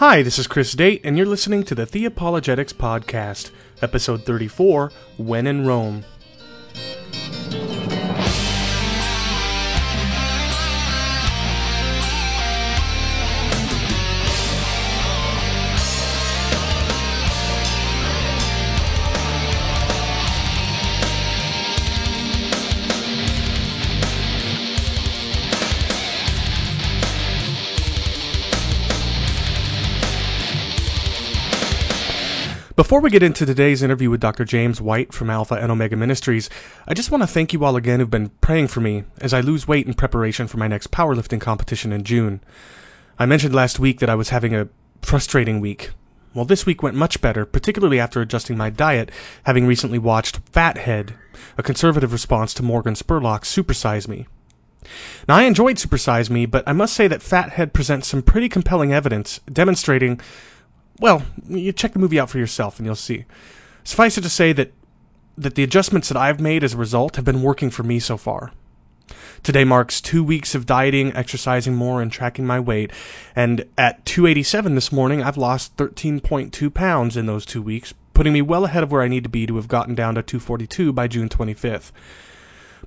Hi, 0.00 0.22
this 0.22 0.38
is 0.38 0.46
Chris 0.46 0.72
Date, 0.72 1.02
and 1.04 1.18
you're 1.18 1.26
listening 1.26 1.62
to 1.64 1.74
the 1.74 1.86
Theopologetics 1.86 2.72
Podcast, 2.72 3.50
episode 3.82 4.24
34 4.24 4.90
When 5.18 5.46
in 5.46 5.66
Rome. 5.66 6.06
Before 32.80 33.02
we 33.02 33.10
get 33.10 33.22
into 33.22 33.44
today's 33.44 33.82
interview 33.82 34.08
with 34.08 34.22
Dr. 34.22 34.46
James 34.46 34.80
White 34.80 35.12
from 35.12 35.28
Alpha 35.28 35.54
and 35.54 35.70
Omega 35.70 35.96
Ministries, 35.96 36.48
I 36.88 36.94
just 36.94 37.10
want 37.10 37.22
to 37.22 37.26
thank 37.26 37.52
you 37.52 37.62
all 37.62 37.76
again 37.76 38.00
who've 38.00 38.08
been 38.08 38.30
praying 38.40 38.68
for 38.68 38.80
me 38.80 39.04
as 39.20 39.34
I 39.34 39.42
lose 39.42 39.68
weight 39.68 39.86
in 39.86 39.92
preparation 39.92 40.46
for 40.46 40.56
my 40.56 40.66
next 40.66 40.90
powerlifting 40.90 41.42
competition 41.42 41.92
in 41.92 42.04
June. 42.04 42.40
I 43.18 43.26
mentioned 43.26 43.54
last 43.54 43.78
week 43.78 44.00
that 44.00 44.08
I 44.08 44.14
was 44.14 44.30
having 44.30 44.54
a 44.54 44.70
frustrating 45.02 45.60
week. 45.60 45.90
Well, 46.32 46.46
this 46.46 46.64
week 46.64 46.82
went 46.82 46.96
much 46.96 47.20
better, 47.20 47.44
particularly 47.44 48.00
after 48.00 48.22
adjusting 48.22 48.56
my 48.56 48.70
diet, 48.70 49.10
having 49.42 49.66
recently 49.66 49.98
watched 49.98 50.40
Fathead, 50.50 51.12
a 51.58 51.62
conservative 51.62 52.14
response 52.14 52.54
to 52.54 52.62
Morgan 52.62 52.94
Spurlock's 52.94 53.54
Supersize 53.54 54.08
Me. 54.08 54.26
Now, 55.28 55.36
I 55.36 55.42
enjoyed 55.42 55.76
Supersize 55.76 56.30
Me, 56.30 56.46
but 56.46 56.64
I 56.66 56.72
must 56.72 56.94
say 56.94 57.08
that 57.08 57.20
Fathead 57.20 57.74
presents 57.74 58.08
some 58.08 58.22
pretty 58.22 58.48
compelling 58.48 58.90
evidence 58.90 59.38
demonstrating 59.52 60.18
well, 61.00 61.22
you 61.48 61.72
check 61.72 61.92
the 61.92 61.98
movie 61.98 62.20
out 62.20 62.30
for 62.30 62.38
yourself 62.38 62.78
and 62.78 62.86
you'll 62.86 62.94
see. 62.94 63.24
Suffice 63.82 64.18
it 64.18 64.22
to 64.22 64.28
say 64.28 64.52
that 64.52 64.72
that 65.36 65.54
the 65.54 65.62
adjustments 65.62 66.08
that 66.08 66.18
I've 66.18 66.40
made 66.40 66.62
as 66.62 66.74
a 66.74 66.76
result 66.76 67.16
have 67.16 67.24
been 67.24 67.42
working 67.42 67.70
for 67.70 67.82
me 67.82 67.98
so 67.98 68.18
far. 68.18 68.52
Today 69.42 69.64
marks 69.64 70.00
two 70.00 70.22
weeks 70.22 70.54
of 70.54 70.66
dieting, 70.66 71.16
exercising 71.16 71.74
more, 71.74 72.02
and 72.02 72.12
tracking 72.12 72.46
my 72.46 72.60
weight. 72.60 72.92
And 73.34 73.64
at 73.78 74.04
287 74.04 74.74
this 74.74 74.92
morning, 74.92 75.22
I've 75.22 75.38
lost 75.38 75.76
13.2 75.78 76.74
pounds 76.74 77.16
in 77.16 77.24
those 77.24 77.46
two 77.46 77.62
weeks, 77.62 77.94
putting 78.12 78.34
me 78.34 78.42
well 78.42 78.66
ahead 78.66 78.82
of 78.82 78.92
where 78.92 79.00
I 79.00 79.08
need 79.08 79.22
to 79.22 79.30
be 79.30 79.46
to 79.46 79.56
have 79.56 79.66
gotten 79.66 79.94
down 79.94 80.14
to 80.16 80.22
242 80.22 80.92
by 80.92 81.08
June 81.08 81.30
25th. 81.30 81.90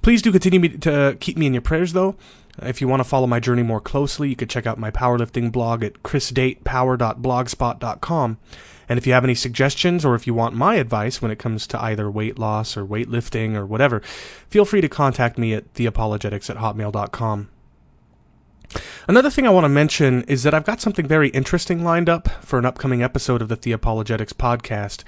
Please 0.03 0.21
do 0.21 0.31
continue 0.31 0.77
to 0.77 0.93
uh, 0.93 1.13
keep 1.19 1.37
me 1.37 1.47
in 1.47 1.53
your 1.53 1.61
prayers, 1.61 1.93
though. 1.93 2.15
If 2.61 2.81
you 2.81 2.87
want 2.87 2.99
to 2.99 3.03
follow 3.03 3.25
my 3.25 3.39
journey 3.39 3.63
more 3.63 3.81
closely, 3.81 4.29
you 4.29 4.35
could 4.35 4.49
check 4.49 4.67
out 4.67 4.77
my 4.77 4.91
powerlifting 4.91 5.51
blog 5.51 5.83
at 5.83 6.03
chrisdatepower.blogspot.com. 6.03 8.37
And 8.89 8.99
if 8.99 9.07
you 9.07 9.13
have 9.13 9.23
any 9.23 9.35
suggestions 9.35 10.05
or 10.05 10.13
if 10.13 10.27
you 10.27 10.33
want 10.33 10.55
my 10.55 10.75
advice 10.75 11.21
when 11.21 11.31
it 11.31 11.39
comes 11.39 11.65
to 11.67 11.81
either 11.81 12.11
weight 12.11 12.37
loss 12.37 12.75
or 12.77 12.85
weightlifting 12.85 13.55
or 13.55 13.65
whatever, 13.65 14.01
feel 14.49 14.65
free 14.65 14.81
to 14.81 14.89
contact 14.89 15.37
me 15.37 15.53
at 15.53 15.73
theopologetics 15.73 16.49
at 16.49 16.57
hotmail.com. 16.57 17.49
Another 19.07 19.29
thing 19.29 19.45
I 19.45 19.51
want 19.51 19.65
to 19.65 19.69
mention 19.69 20.23
is 20.23 20.43
that 20.43 20.53
I've 20.53 20.65
got 20.65 20.81
something 20.81 21.07
very 21.07 21.29
interesting 21.29 21.83
lined 21.83 22.09
up 22.09 22.27
for 22.43 22.59
an 22.59 22.65
upcoming 22.65 23.03
episode 23.03 23.41
of 23.41 23.49
the 23.49 23.57
Theopologetics 23.57 24.33
podcast. 24.33 25.03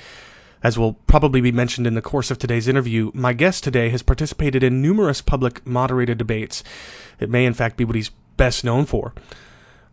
As 0.66 0.80
will 0.80 0.94
probably 1.06 1.42
be 1.42 1.52
mentioned 1.52 1.86
in 1.86 1.94
the 1.94 2.02
course 2.02 2.32
of 2.32 2.40
today's 2.40 2.68
interview, 2.68 3.12
my 3.14 3.34
guest 3.34 3.64
today 3.64 3.90
has 3.90 4.02
participated 4.02 4.64
in 4.64 4.82
numerous 4.82 5.22
public 5.22 5.64
moderated 5.64 6.18
debates. 6.18 6.64
It 7.20 7.30
may, 7.30 7.46
in 7.46 7.54
fact, 7.54 7.78
be 7.78 7.86
what 7.86 7.96
he's 7.96 8.10
best 8.36 8.64
known 8.64 8.86
for. 8.86 9.14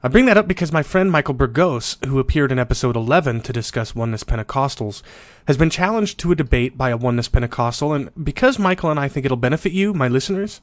I 0.03 0.09
bring 0.09 0.25
that 0.25 0.39
up 0.39 0.48
because 0.48 0.73
my 0.73 0.83
friend 0.83 1.12
Michael 1.12 1.34
Burgos, 1.34 1.98
who 2.06 2.19
appeared 2.19 2.51
in 2.51 2.59
episode 2.59 2.97
11 2.97 3.42
to 3.42 3.53
discuss 3.53 3.95
Oneness 3.95 4.25
Pentecostals, 4.25 5.03
has 5.47 5.59
been 5.59 5.69
challenged 5.69 6.19
to 6.20 6.33
a 6.33 6.36
debate 6.36 6.79
by 6.79 6.89
a 6.89 6.96
Oneness 6.96 7.29
Pentecostal, 7.29 7.92
and 7.92 8.08
because 8.25 8.58
Michael 8.58 8.91
and 8.91 8.98
I 8.98 9.08
think 9.08 9.27
it'll 9.27 9.36
benefit 9.36 9.73
you, 9.73 9.92
my 9.92 10.08
listeners, 10.08 10.63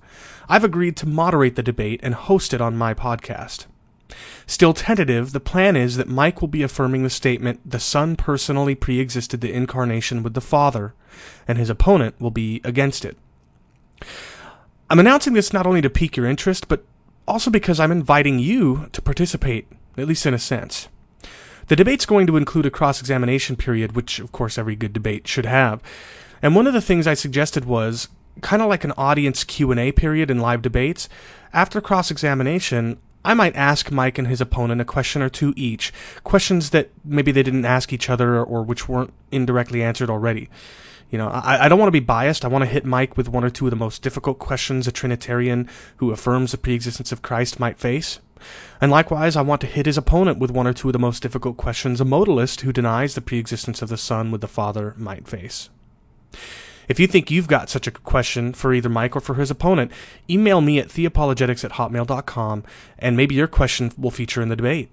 I've 0.50 0.64
agreed 0.64 0.98
to 0.98 1.08
moderate 1.08 1.56
the 1.56 1.62
debate 1.62 2.00
and 2.02 2.16
host 2.16 2.52
it 2.52 2.62
on 2.62 2.76
my 2.76 2.96
podcast. 2.96 3.68
Still 4.46 4.74
tentative, 4.74 5.32
the 5.32 5.40
plan 5.40 5.76
is 5.76 5.98
that 5.98 6.08
Mike 6.08 6.42
will 6.42 6.48
be 6.48 6.64
affirming 6.64 7.04
the 7.04 7.10
statement, 7.10 7.60
the 7.70 7.80
Son 7.80 8.16
personally 8.16 8.76
pre 8.76 9.00
existed 9.00 9.42
the 9.42 9.54
incarnation 9.54 10.24
with 10.24 10.34
the 10.34 10.42
Father, 10.42 10.94
and 11.48 11.58
his 11.58 11.70
opponent 11.70 12.16
will 12.20 12.32
be 12.32 12.62
against 12.64 13.06
it. 13.06 13.18
I'm 14.90 15.00
announcing 15.00 15.34
this 15.34 15.54
not 15.54 15.68
only 15.68 15.82
to 15.82 15.90
pique 15.90 16.18
your 16.18 16.26
interest, 16.26 16.68
but 16.68 16.84
also 17.28 17.52
because 17.52 17.80
I'm 17.80 17.92
inviting 17.92 18.40
you 18.40 18.88
to 18.92 19.02
participate, 19.02 19.68
at 19.98 20.08
least 20.08 20.26
in 20.26 20.34
a 20.34 20.40
sense. 20.40 20.88
The 21.68 21.76
debate's 21.76 22.08
going 22.08 22.26
to 22.26 22.38
include 22.38 22.66
a 22.66 22.72
cross 22.72 23.00
examination 23.00 23.56
period, 23.56 23.96
which, 23.96 24.18
of 24.20 24.32
course, 24.32 24.58
every 24.58 24.76
good 24.76 24.92
debate 24.92 25.28
should 25.28 25.46
have. 25.46 25.84
And 26.42 26.56
one 26.56 26.66
of 26.66 26.74
the 26.74 26.82
things 26.82 27.06
I 27.06 27.14
suggested 27.14 27.66
was 27.66 28.08
kind 28.42 28.62
of 28.62 28.70
like 28.70 28.84
an 28.84 28.94
audience 28.98 29.44
Q&A 29.44 29.92
period 29.92 30.32
in 30.32 30.40
live 30.40 30.64
debates. 30.64 31.08
After 31.54 31.80
cross 31.80 32.10
examination, 32.10 32.98
I 33.24 33.34
might 33.34 33.56
ask 33.56 33.92
Mike 33.92 34.18
and 34.18 34.28
his 34.28 34.42
opponent 34.42 34.82
a 34.82 34.86
question 34.86 35.22
or 35.22 35.30
two 35.30 35.54
each, 35.56 35.92
questions 36.24 36.70
that 36.70 36.90
maybe 37.04 37.32
they 37.32 37.44
didn't 37.44 37.66
ask 37.66 37.92
each 37.92 38.10
other 38.10 38.42
or 38.42 38.64
which 38.64 38.88
weren't 38.88 39.14
indirectly 39.32 39.84
answered 39.84 40.10
already. 40.10 40.50
You 41.10 41.18
know, 41.18 41.28
I, 41.28 41.66
I 41.66 41.70
don't 41.70 41.80
want 41.80 41.88
to 41.88 42.00
be 42.00 42.00
biased. 42.00 42.46
I 42.46 42.50
want 42.50 42.64
to 42.64 42.70
hit 42.70 42.86
Mike 42.86 43.18
with 43.18 43.28
one 43.28 43.44
or 43.44 43.50
two 43.50 43.66
of 43.66 43.72
the 43.72 43.76
most 43.76 44.02
difficult 44.02 44.40
questions 44.40 44.88
a 44.88 44.92
Trinitarian 44.92 45.68
who 45.98 46.12
affirms 46.12 46.52
the 46.52 46.58
preexistence 46.58 47.12
of 47.12 47.22
Christ 47.22 47.60
might 47.60 47.80
face. 47.80 48.20
And 48.80 48.92
likewise, 48.92 49.36
I 49.36 49.42
want 49.42 49.60
to 49.62 49.68
hit 49.68 49.86
his 49.86 49.98
opponent 49.98 50.40
with 50.40 50.52
one 50.52 50.68
or 50.68 50.74
two 50.74 50.90
of 50.90 50.94
the 50.94 51.00
most 51.00 51.22
difficult 51.22 51.58
questions 51.58 52.00
a 52.00 52.06
modalist 52.06 52.62
who 52.62 52.72
denies 52.72 53.16
the 53.16 53.22
preexistence 53.22 53.82
of 53.82 53.90
the 53.90 53.98
Son 53.98 54.32
with 54.32 54.42
the 54.42 54.48
Father 54.48 54.94
might 54.98 55.28
face. 55.28 55.70
If 56.90 57.00
you 57.00 57.08
think 57.08 57.30
you've 57.30 57.48
got 57.48 57.70
such 57.70 57.88
a 57.88 57.92
question 57.92 58.52
for 58.52 58.74
either 58.74 58.90
Mike 58.90 59.16
or 59.16 59.22
for 59.22 59.36
his 59.36 59.52
opponent, 59.52 59.92
email 60.30 60.60
me 60.60 60.80
at 60.80 60.90
theopologetics 60.90 61.64
at 61.64 61.74
hotmail.com 61.74 62.64
and 62.98 63.16
maybe 63.16 63.36
your 63.36 63.48
question 63.48 63.92
will 63.98 64.12
feature 64.12 64.42
in 64.42 64.50
the 64.50 64.56
debate. 64.56 64.92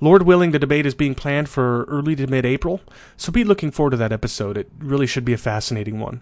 Lord 0.00 0.22
willing, 0.22 0.50
the 0.50 0.58
debate 0.58 0.84
is 0.84 0.96
being 0.96 1.14
planned 1.14 1.48
for 1.48 1.84
early 1.84 2.16
to 2.16 2.26
mid 2.26 2.44
April, 2.44 2.80
so 3.16 3.30
be 3.30 3.44
looking 3.44 3.70
forward 3.70 3.90
to 3.90 3.96
that 3.98 4.12
episode. 4.12 4.56
It 4.56 4.68
really 4.78 5.06
should 5.06 5.24
be 5.24 5.32
a 5.32 5.38
fascinating 5.38 6.00
one. 6.00 6.20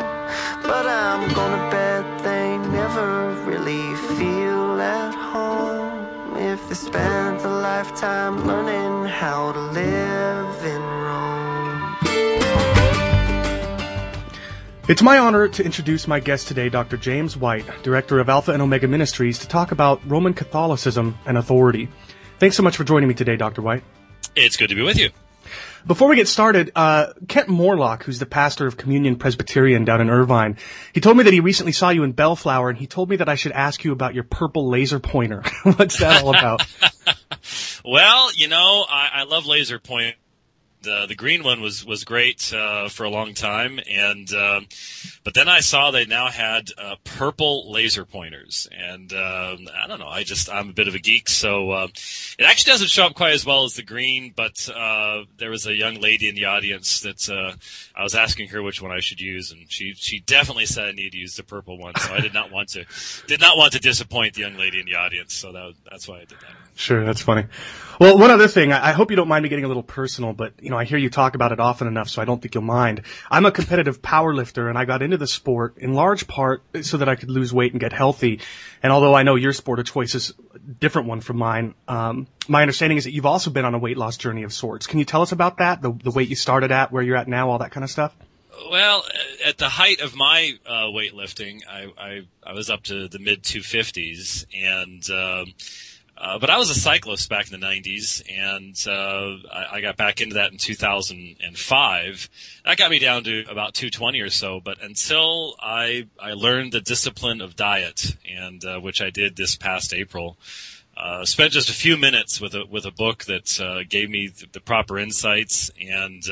But 0.61 0.85
I'm 0.85 1.33
gonna 1.33 1.71
bet 1.71 2.23
they 2.23 2.57
never 2.57 3.33
really 3.43 3.95
feel 4.17 4.79
at 4.79 5.15
home 5.15 6.37
if 6.37 6.69
they 6.69 6.75
spent 6.75 7.41
a 7.41 7.47
lifetime 7.47 8.45
learning 8.45 8.96
It's 14.87 15.01
my 15.01 15.17
honor 15.17 15.49
to 15.49 15.65
introduce 15.65 16.07
my 16.07 16.21
guest 16.21 16.47
today, 16.47 16.69
Dr. 16.69 16.95
James 16.95 17.35
White, 17.35 17.65
Director 17.83 18.19
of 18.19 18.29
Alpha 18.29 18.53
and 18.53 18.61
Omega 18.61 18.87
Ministries, 18.87 19.39
to 19.39 19.47
talk 19.49 19.73
about 19.73 19.99
Roman 20.09 20.33
Catholicism 20.33 21.17
and 21.25 21.37
authority. 21.37 21.89
Thanks 22.39 22.55
so 22.55 22.63
much 22.63 22.77
for 22.77 22.85
joining 22.85 23.09
me 23.09 23.13
today, 23.13 23.35
Dr. 23.35 23.61
White. 23.61 23.83
It's 24.33 24.55
good 24.55 24.69
to 24.69 24.75
be 24.75 24.83
with 24.83 24.97
you. 24.97 25.09
Before 25.85 26.07
we 26.07 26.15
get 26.15 26.29
started, 26.29 26.71
uh, 26.73 27.07
Kent 27.27 27.49
Morlock, 27.49 28.03
who's 28.03 28.19
the 28.19 28.25
pastor 28.25 28.65
of 28.65 28.77
Communion 28.77 29.17
Presbyterian 29.17 29.83
down 29.83 29.99
in 29.99 30.09
Irvine, 30.09 30.55
he 30.93 31.01
told 31.01 31.17
me 31.17 31.25
that 31.25 31.33
he 31.33 31.41
recently 31.41 31.73
saw 31.73 31.89
you 31.89 32.03
in 32.03 32.13
Bellflower, 32.13 32.69
and 32.69 32.77
he 32.77 32.87
told 32.87 33.09
me 33.09 33.17
that 33.17 33.27
I 33.27 33.35
should 33.35 33.51
ask 33.51 33.83
you 33.83 33.91
about 33.91 34.13
your 34.13 34.23
purple 34.23 34.69
laser 34.69 34.99
pointer. 35.01 35.43
What's 35.63 35.99
that 35.99 36.23
all 36.23 36.29
about? 36.29 36.65
well, 37.83 38.31
you 38.33 38.47
know, 38.47 38.85
I, 38.89 39.09
I 39.15 39.23
love 39.23 39.47
laser 39.47 39.79
point 39.79 40.15
the 40.87 41.05
the 41.05 41.15
green 41.15 41.43
one 41.43 41.61
was 41.61 41.85
was 41.85 42.03
great 42.03 42.53
uh, 42.53 42.87
for 42.87 43.03
a 43.03 43.09
long 43.09 43.33
time, 43.33 43.79
and 43.89 44.33
uh, 44.33 44.61
but 45.23 45.33
then 45.33 45.49
I 45.49 45.59
saw 45.59 45.91
they 45.91 46.05
now 46.05 46.29
had 46.29 46.71
uh, 46.77 46.95
purple 47.03 47.69
laser 47.71 48.05
pointers, 48.05 48.67
and 48.71 49.11
um, 49.11 49.67
I 49.77 49.85
don't 49.87 49.99
know. 49.99 50.07
I 50.07 50.23
just 50.23 50.49
I'm 50.49 50.69
a 50.69 50.73
bit 50.73 50.87
of 50.87 50.95
a 50.95 50.99
geek, 50.99 51.27
so 51.27 51.71
uh, 51.71 51.87
it 52.39 52.45
actually 52.45 52.71
doesn't 52.71 52.89
show 52.89 53.05
up 53.05 53.15
quite 53.15 53.33
as 53.33 53.45
well 53.45 53.65
as 53.65 53.73
the 53.73 53.83
green. 53.83 54.33
But 54.35 54.69
uh, 54.73 55.25
there 55.37 55.49
was 55.49 55.67
a 55.67 55.75
young 55.75 55.95
lady 55.95 56.29
in 56.29 56.35
the 56.35 56.45
audience 56.45 57.01
that 57.01 57.29
uh, 57.29 57.53
I 57.95 58.03
was 58.03 58.15
asking 58.15 58.47
her 58.49 58.63
which 58.63 58.81
one 58.81 58.91
I 58.91 59.01
should 59.01 59.19
use, 59.19 59.51
and 59.51 59.69
she 59.69 59.93
she 59.93 60.19
definitely 60.19 60.65
said 60.65 60.87
I 60.87 60.91
need 60.93 61.11
to 61.11 61.17
use 61.17 61.35
the 61.35 61.43
purple 61.43 61.77
one. 61.77 61.95
So 61.97 62.13
I 62.13 62.21
did 62.21 62.33
not 62.33 62.51
want 62.51 62.69
to 62.69 62.85
did 63.27 63.41
not 63.41 63.57
want 63.57 63.73
to 63.73 63.79
disappoint 63.79 64.35
the 64.35 64.41
young 64.41 64.55
lady 64.55 64.79
in 64.79 64.85
the 64.85 64.95
audience. 64.95 65.33
So 65.33 65.51
that 65.51 65.73
that's 65.89 66.07
why 66.07 66.17
I 66.17 66.25
did 66.25 66.39
that. 66.39 66.66
Sure, 66.77 67.03
that's 67.03 67.21
funny. 67.21 67.45
Well, 67.99 68.19
one 68.19 68.29
other 68.29 68.47
thing, 68.47 68.71
I 68.71 68.91
hope 68.91 69.09
you 69.09 69.17
don't 69.17 69.27
mind 69.27 69.41
me 69.41 69.49
getting 69.49 69.65
a 69.65 69.67
little 69.67 69.81
personal, 69.81 70.31
but 70.31 70.53
you 70.61 70.69
know, 70.69 70.77
I 70.77 70.83
hear 70.85 70.99
you 70.99 71.09
talk 71.09 71.33
about 71.33 71.51
it 71.51 71.59
often 71.59 71.87
enough, 71.87 72.07
so 72.09 72.21
I 72.21 72.25
don't 72.25 72.39
think 72.39 72.53
you'll 72.53 72.63
mind. 72.63 73.01
I'm 73.31 73.47
a 73.47 73.51
competitive 73.51 74.03
power 74.03 74.35
lifter, 74.35 74.69
and 74.69 74.77
I 74.77 74.85
got 74.85 75.01
into 75.01 75.17
the 75.17 75.25
sport 75.25 75.79
in 75.79 75.95
large 75.95 76.27
part 76.27 76.61
so 76.83 76.97
that 76.97 77.09
I 77.09 77.15
could 77.15 77.31
lose 77.31 77.51
weight 77.51 77.71
and 77.71 77.81
get 77.81 77.93
healthy. 77.93 78.41
And 78.83 78.93
although 78.93 79.15
I 79.15 79.23
know 79.23 79.33
your 79.33 79.53
sport 79.53 79.79
of 79.79 79.87
choice 79.87 80.13
is 80.13 80.33
a 80.53 80.59
different 80.59 81.07
one 81.07 81.21
from 81.21 81.37
mine, 81.37 81.73
um, 81.87 82.27
my 82.47 82.61
understanding 82.61 82.99
is 82.99 83.05
that 83.05 83.11
you've 83.11 83.25
also 83.25 83.49
been 83.49 83.65
on 83.65 83.73
a 83.73 83.79
weight 83.79 83.97
loss 83.97 84.17
journey 84.17 84.43
of 84.43 84.53
sorts. 84.53 84.85
Can 84.85 84.99
you 84.99 85.05
tell 85.05 85.23
us 85.23 85.31
about 85.31 85.57
that? 85.57 85.81
The, 85.81 85.91
the 85.91 86.11
weight 86.11 86.29
you 86.29 86.35
started 86.35 86.71
at, 86.71 86.91
where 86.91 87.01
you're 87.01 87.17
at 87.17 87.27
now, 87.27 87.49
all 87.49 87.57
that 87.57 87.71
kind 87.71 87.83
of 87.83 87.89
stuff? 87.89 88.15
Well, 88.69 89.03
at 89.43 89.57
the 89.57 89.69
height 89.69 90.01
of 90.01 90.15
my 90.15 90.53
uh, 90.67 90.85
weightlifting, 90.85 91.61
I, 91.67 91.87
I, 91.97 92.21
I 92.43 92.53
was 92.53 92.69
up 92.69 92.83
to 92.83 93.07
the 93.07 93.19
mid 93.19 93.41
250s, 93.41 94.45
and 94.53 95.09
um, 95.09 95.53
uh, 96.19 96.39
but 96.39 96.49
I 96.49 96.57
was 96.57 96.69
a 96.71 96.75
cyclist 96.75 97.29
back 97.29 97.51
in 97.51 97.59
the 97.59 97.65
90s, 97.65 98.23
and 98.27 98.75
uh, 98.87 99.37
I, 99.53 99.77
I, 99.77 99.81
got 99.81 99.97
back 99.97 100.19
into 100.19 100.35
that 100.35 100.51
in 100.51 100.57
2005. 100.57 102.29
That 102.65 102.77
got 102.77 102.89
me 102.89 102.97
down 102.97 103.23
to 103.25 103.41
about 103.41 103.75
220 103.75 104.21
or 104.21 104.31
so. 104.31 104.59
But 104.59 104.81
until 104.81 105.55
I 105.59 106.07
I 106.19 106.33
learned 106.33 106.71
the 106.71 106.81
discipline 106.81 107.39
of 107.39 107.55
diet, 107.55 108.17
and 108.27 108.65
uh, 108.65 108.79
which 108.79 108.99
I 108.99 109.11
did 109.11 109.35
this 109.35 109.55
past 109.55 109.93
April, 109.93 110.37
uh, 110.95 111.23
spent 111.23 111.53
just 111.53 111.69
a 111.69 111.73
few 111.73 111.97
minutes 111.97 112.41
with 112.41 112.55
a 112.55 112.65
with 112.65 112.85
a 112.85 112.91
book 112.91 113.25
that 113.25 113.59
uh, 113.61 113.83
gave 113.87 114.09
me 114.09 114.27
the, 114.27 114.47
the, 114.53 114.61
proper 114.61 114.97
insights 114.97 115.71
and. 115.79 116.23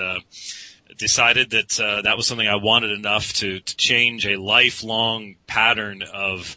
Decided 0.98 1.50
that 1.50 2.04
that 2.06 2.16
was 2.16 2.26
something 2.26 2.48
I 2.48 2.56
wanted 2.56 2.92
enough 2.92 3.34
to, 3.34 3.60
to 3.60 3.76
change 3.76 4.26
a 4.26 4.38
lifelong 4.38 5.36
pattern 5.46 6.04
of 6.04 6.56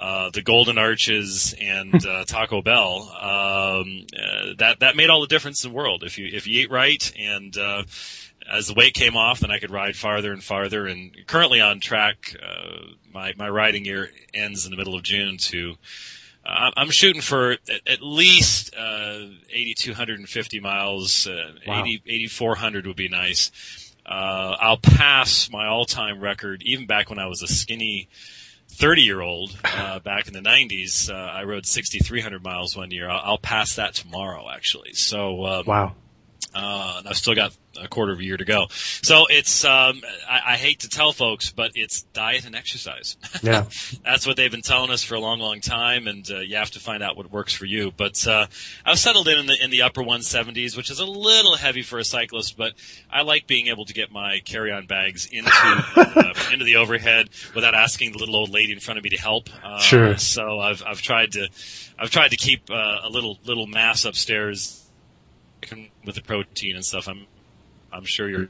uh, 0.00 0.30
the 0.30 0.40
Golden 0.40 0.78
Arches 0.78 1.54
and 1.60 1.94
uh, 2.06 2.24
Taco 2.24 2.62
Bell, 2.62 3.02
um, 3.20 4.06
uh, 4.18 4.54
that 4.56 4.78
that 4.80 4.96
made 4.96 5.10
all 5.10 5.20
the 5.20 5.26
difference 5.26 5.62
in 5.62 5.70
the 5.70 5.76
world. 5.76 6.02
If 6.04 6.18
you 6.18 6.26
if 6.32 6.46
you 6.46 6.62
eat 6.62 6.70
right, 6.70 7.12
and 7.18 7.56
uh, 7.56 7.82
as 8.50 8.66
the 8.66 8.74
weight 8.74 8.94
came 8.94 9.14
off, 9.14 9.40
then 9.40 9.50
I 9.50 9.58
could 9.58 9.70
ride 9.70 9.96
farther 9.96 10.32
and 10.32 10.42
farther. 10.42 10.86
And 10.86 11.14
currently 11.26 11.60
on 11.60 11.80
track, 11.80 12.34
uh, 12.42 12.86
my 13.12 13.34
my 13.36 13.50
riding 13.50 13.84
year 13.84 14.10
ends 14.32 14.64
in 14.64 14.70
the 14.70 14.78
middle 14.78 14.94
of 14.94 15.02
June. 15.02 15.36
To 15.36 15.76
I'm 16.46 16.90
shooting 16.90 17.20
for 17.20 17.52
at, 17.52 17.60
at 17.86 18.02
least 18.02 18.74
8,250 18.74 20.60
miles. 20.60 21.28
Wow. 21.66 21.82
80 21.82 22.02
8,400 22.06 22.86
would 22.86 22.96
be 22.96 23.10
nice. 23.10 23.92
I'll 24.06 24.78
pass 24.78 25.50
my 25.50 25.66
all-time 25.66 26.20
record, 26.20 26.62
even 26.64 26.86
back 26.86 27.10
when 27.10 27.18
I 27.18 27.26
was 27.26 27.42
a 27.42 27.46
skinny 27.46 28.08
30 28.72 29.02
year 29.02 29.20
old 29.20 29.56
uh, 29.64 29.98
back 30.00 30.26
in 30.26 30.34
the 30.34 30.40
90s. 30.40 31.10
Uh, 31.10 31.14
I 31.14 31.44
rode 31.44 31.66
6,300 31.66 32.42
miles 32.42 32.76
one 32.76 32.90
year. 32.90 33.08
I'll, 33.08 33.20
I'll, 33.24 33.38
pass 33.38 33.76
that 33.76 33.94
tomorrow, 33.94 34.48
actually. 34.50 34.92
So 34.94 35.44
um, 35.46 35.64
wow. 35.66 35.94
Uh, 36.54 37.02
I've 37.06 37.16
still 37.16 37.34
got 37.34 37.52
a 37.80 37.88
quarter 37.88 38.12
of 38.12 38.18
a 38.18 38.24
year 38.24 38.36
to 38.36 38.44
go. 38.44 38.66
So 38.70 39.26
it's, 39.28 39.64
um, 39.64 40.02
I, 40.28 40.40
I, 40.48 40.56
hate 40.56 40.80
to 40.80 40.88
tell 40.88 41.12
folks, 41.12 41.52
but 41.52 41.72
it's 41.74 42.02
diet 42.02 42.44
and 42.44 42.56
exercise. 42.56 43.16
Yeah. 43.42 43.64
That's 44.04 44.26
what 44.26 44.36
they've 44.36 44.50
been 44.50 44.60
telling 44.60 44.90
us 44.90 45.02
for 45.02 45.14
a 45.14 45.20
long, 45.20 45.38
long 45.38 45.60
time. 45.60 46.08
And, 46.08 46.28
uh, 46.30 46.40
you 46.40 46.56
have 46.56 46.72
to 46.72 46.80
find 46.80 47.02
out 47.02 47.16
what 47.16 47.30
works 47.30 47.54
for 47.54 47.64
you. 47.64 47.90
But, 47.90 48.26
uh, 48.26 48.46
I've 48.84 48.98
settled 48.98 49.28
in 49.28 49.38
in 49.38 49.46
the, 49.46 49.56
in 49.62 49.70
the 49.70 49.82
upper 49.82 50.02
170s, 50.02 50.76
which 50.76 50.90
is 50.90 50.98
a 50.98 51.06
little 51.06 51.56
heavy 51.56 51.82
for 51.82 51.98
a 51.98 52.04
cyclist, 52.04 52.58
but 52.58 52.74
I 53.10 53.22
like 53.22 53.46
being 53.46 53.68
able 53.68 53.86
to 53.86 53.94
get 53.94 54.12
my 54.12 54.40
carry-on 54.44 54.86
bags 54.86 55.26
into, 55.26 55.50
uh, 55.96 56.34
into 56.52 56.64
the 56.64 56.76
overhead 56.76 57.30
without 57.54 57.74
asking 57.74 58.12
the 58.12 58.18
little 58.18 58.36
old 58.36 58.50
lady 58.50 58.72
in 58.72 58.80
front 58.80 58.98
of 58.98 59.04
me 59.04 59.10
to 59.10 59.18
help. 59.18 59.48
Uh, 59.64 59.78
sure. 59.78 60.18
So 60.18 60.58
I've, 60.58 60.82
I've 60.86 61.00
tried 61.00 61.32
to, 61.32 61.48
I've 61.98 62.10
tried 62.10 62.32
to 62.32 62.36
keep, 62.36 62.70
uh, 62.70 62.98
a 63.04 63.08
little, 63.08 63.38
little 63.46 63.66
mass 63.66 64.04
upstairs 64.04 64.79
with 66.04 66.14
the 66.14 66.22
protein 66.22 66.76
and 66.76 66.84
stuff. 66.84 67.08
I'm 67.08 67.26
I'm 67.92 68.04
sure 68.04 68.28
you're 68.28 68.48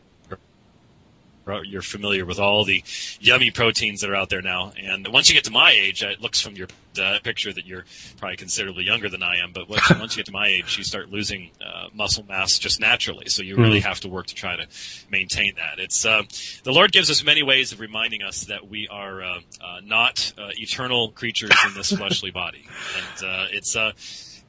you're 1.65 1.83
familiar 1.83 2.25
with 2.25 2.39
all 2.39 2.65
the 2.65 2.85
yummy 3.21 3.51
proteins 3.51 4.01
that 4.01 4.11
are 4.11 4.15
out 4.15 4.29
there 4.29 4.43
now. 4.43 4.73
And 4.81 5.09
once 5.09 5.29
you 5.29 5.35
get 5.35 5.45
to 5.45 5.51
my 5.51 5.73
age, 5.73 6.03
it 6.03 6.21
looks 6.21 6.41
from 6.41 6.55
your 6.55 6.69
uh, 7.01 7.19
picture 7.23 7.53
that 7.53 7.67
you're 7.67 7.85
probably 8.19 8.37
considerably 8.37 8.85
younger 8.85 9.09
than 9.09 9.23
I 9.23 9.39
am. 9.39 9.53
But 9.53 9.69
once, 9.69 9.91
once 9.99 10.17
you 10.17 10.21
get 10.21 10.27
to 10.27 10.33
my 10.33 10.49
age, 10.49 10.79
you 10.79 10.85
start 10.85 11.11
losing 11.11 11.51
uh, 11.65 11.89
muscle 11.93 12.25
mass 12.29 12.59
just 12.59 12.81
naturally. 12.81 13.29
So 13.29 13.43
you 13.43 13.57
really 13.57 13.81
mm. 13.81 13.85
have 13.85 14.01
to 14.01 14.09
work 14.09 14.27
to 14.27 14.35
try 14.35 14.57
to 14.57 14.67
maintain 15.11 15.55
that. 15.57 15.79
It's 15.79 16.05
uh, 16.05 16.23
the 16.63 16.73
Lord 16.73 16.93
gives 16.93 17.11
us 17.11 17.25
many 17.25 17.43
ways 17.43 17.73
of 17.73 17.81
reminding 17.81 18.23
us 18.23 18.45
that 18.45 18.69
we 18.69 18.89
are 18.89 19.23
uh, 19.23 19.41
uh, 19.61 19.81
not 19.83 20.33
uh, 20.39 20.51
eternal 20.57 21.11
creatures 21.11 21.53
in 21.67 21.75
this 21.75 21.93
fleshly 21.97 22.31
body, 22.31 22.65
and 22.97 23.51
it's 23.53 23.77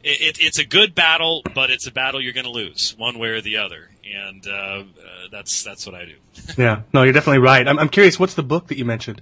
it, 0.03 0.38
it's 0.39 0.60
a 0.60 0.65
good 0.65 0.96
battle, 0.96 1.43
but 1.53 1.70
it's 1.72 1.88
a 1.88 1.91
battle 1.91 2.22
you're 2.22 2.34
going 2.34 2.46
to 2.46 2.51
lose 2.51 2.96
one 2.98 3.20
way 3.20 3.29
or 3.29 3.41
the 3.41 3.58
other, 3.58 3.89
and 4.05 4.46
uh, 4.48 4.51
uh, 4.51 4.84
that's 5.31 5.63
that's 5.63 5.86
what 5.86 5.96
I 5.96 6.05
do. 6.05 6.15
yeah, 6.58 6.81
no, 6.93 7.03
you're 7.03 7.13
definitely 7.13 7.39
right. 7.39 7.67
I'm, 7.67 7.79
I'm 7.79 7.89
curious, 7.89 8.20
what's 8.20 8.34
the 8.34 8.43
book 8.43 8.67
that 8.67 8.77
you 8.77 8.86
mentioned? 8.86 9.22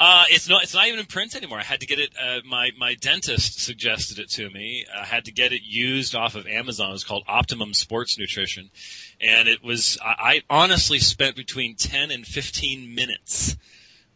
Uh, 0.00 0.24
it's 0.28 0.48
not. 0.48 0.64
It's 0.64 0.74
not 0.74 0.86
even 0.88 0.98
in 0.98 1.06
print 1.06 1.36
anymore. 1.36 1.58
I 1.58 1.62
had 1.62 1.80
to 1.80 1.86
get 1.86 2.00
it. 2.00 2.10
Uh, 2.20 2.40
my 2.44 2.72
my 2.76 2.94
dentist 2.94 3.60
suggested 3.60 4.18
it 4.18 4.28
to 4.30 4.50
me. 4.50 4.84
I 4.94 5.04
had 5.04 5.26
to 5.26 5.32
get 5.32 5.52
it 5.52 5.62
used 5.62 6.16
off 6.16 6.34
of 6.34 6.46
Amazon. 6.46 6.92
It's 6.92 7.04
called 7.04 7.22
Optimum 7.28 7.72
Sports 7.74 8.18
Nutrition, 8.18 8.70
and 9.20 9.48
it 9.48 9.62
was. 9.62 9.98
I, 10.04 10.42
I 10.50 10.60
honestly 10.62 10.98
spent 10.98 11.36
between 11.36 11.76
ten 11.76 12.10
and 12.10 12.26
fifteen 12.26 12.94
minutes 12.94 13.56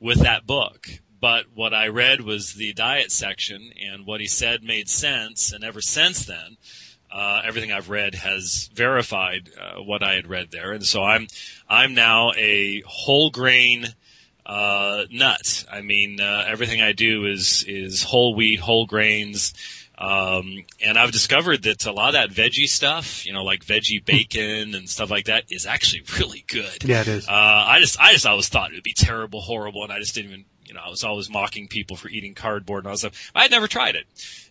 with 0.00 0.21
that 0.21 0.47
book 0.47 0.88
but 1.21 1.47
what 1.55 1.75
I 1.75 1.89
read 1.89 2.21
was 2.21 2.55
the 2.55 2.73
diet 2.73 3.13
section, 3.13 3.73
and 3.81 4.07
what 4.07 4.21
he 4.21 4.27
said 4.27 4.63
made 4.63 4.89
sense. 4.89 5.53
And 5.53 5.65
ever 5.65 5.81
since 5.81 6.25
then, 6.25 6.57
uh, 7.11 7.41
everything 7.45 7.73
I've 7.73 7.91
read 7.91 8.15
has 8.15 8.71
verified 8.73 9.51
uh, 9.61 9.83
what 9.83 10.03
I 10.03 10.15
had 10.15 10.29
read 10.29 10.51
there. 10.51 10.73
And 10.73 10.85
so 10.85 11.03
I'm 11.03 11.27
I'm 11.69 11.95
now 11.95 12.33
a 12.37 12.83
whole 12.87 13.31
grain 13.31 13.87
uh, 14.45 15.05
nut. 15.11 15.65
I 15.71 15.83
mean, 15.83 16.21
uh, 16.21 16.45
everything 16.47 16.81
I 16.81 16.93
do 16.93 17.27
is 17.27 17.65
is 17.67 18.03
whole 18.03 18.35
wheat, 18.35 18.61
whole 18.61 18.87
grains. 18.87 19.55
Um, 20.01 20.65
and 20.81 20.97
I've 20.97 21.11
discovered 21.11 21.65
that 21.65 21.85
a 21.85 21.91
lot 21.91 22.15
of 22.15 22.15
that 22.15 22.31
veggie 22.31 22.69
stuff, 22.69 23.27
you 23.27 23.33
know, 23.33 23.43
like 23.43 23.65
veggie 23.65 24.05
bacon 24.05 24.77
and 24.77 24.89
stuff 24.89 25.11
like 25.11 25.25
that, 25.25 25.47
is 25.51 25.67
actually 25.67 26.05
really 26.19 26.45
good. 26.47 26.85
Yeah, 26.85 27.01
it 27.01 27.09
is. 27.09 27.29
Uh, 27.29 27.33
I 27.33 27.81
just, 27.81 28.01
I 28.01 28.13
just 28.13 28.25
always 28.25 28.49
thought 28.49 28.71
it 28.71 28.75
would 28.75 28.85
be 28.85 28.95
terrible, 28.95 29.41
horrible, 29.41 29.83
and 29.83 29.93
I 29.93 29.99
just 29.99 30.15
didn't 30.15 30.31
even 30.31 30.45
you 30.69 30.75
know, 30.75 30.81
I 30.85 30.91
was 30.91 31.05
always 31.05 31.31
mocking 31.31 31.67
people 31.69 31.97
for 31.97 32.09
eating 32.09 32.35
cardboard 32.35 32.85
and 32.85 32.89
all 32.89 32.93
that 32.95 32.99
stuff. 32.99 33.33
I 33.35 33.43
had 33.43 33.51
never 33.51 33.67
tried 33.67 33.97
it. 33.97 34.07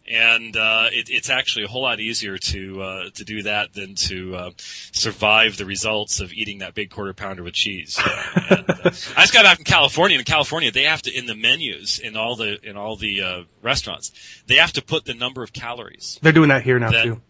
And, 0.09 0.55
uh, 0.55 0.87
it, 0.91 1.09
it's 1.09 1.29
actually 1.29 1.65
a 1.65 1.67
whole 1.67 1.81
lot 1.81 1.99
easier 1.99 2.37
to, 2.37 2.81
uh, 2.81 3.09
to 3.15 3.23
do 3.25 3.43
that 3.43 3.73
than 3.73 3.95
to, 3.95 4.35
uh, 4.35 4.51
survive 4.57 5.57
the 5.57 5.65
results 5.65 6.21
of 6.21 6.31
eating 6.31 6.59
that 6.59 6.73
big 6.73 6.89
quarter 6.89 7.13
pounder 7.13 7.43
with 7.43 7.53
cheese. 7.53 7.99
and, 8.49 8.69
uh, 8.69 8.75
I 8.85 9.21
just 9.21 9.33
got 9.33 9.43
back 9.43 9.57
from 9.57 9.65
California. 9.65 10.17
In 10.17 10.23
California, 10.23 10.71
they 10.71 10.83
have 10.83 11.01
to, 11.03 11.11
in 11.15 11.25
the 11.25 11.35
menus, 11.35 11.99
in 11.99 12.15
all 12.15 12.35
the, 12.35 12.57
in 12.63 12.77
all 12.77 12.95
the, 12.95 13.21
uh, 13.21 13.43
restaurants, 13.61 14.11
they 14.47 14.55
have 14.55 14.73
to 14.73 14.81
put 14.81 15.05
the 15.05 15.13
number 15.13 15.43
of 15.43 15.51
calories. 15.51 16.19
They're 16.21 16.31
doing 16.31 16.49
that 16.49 16.63
here 16.63 16.79
now 16.79 16.91
that, 16.91 17.03
too. 17.03 17.21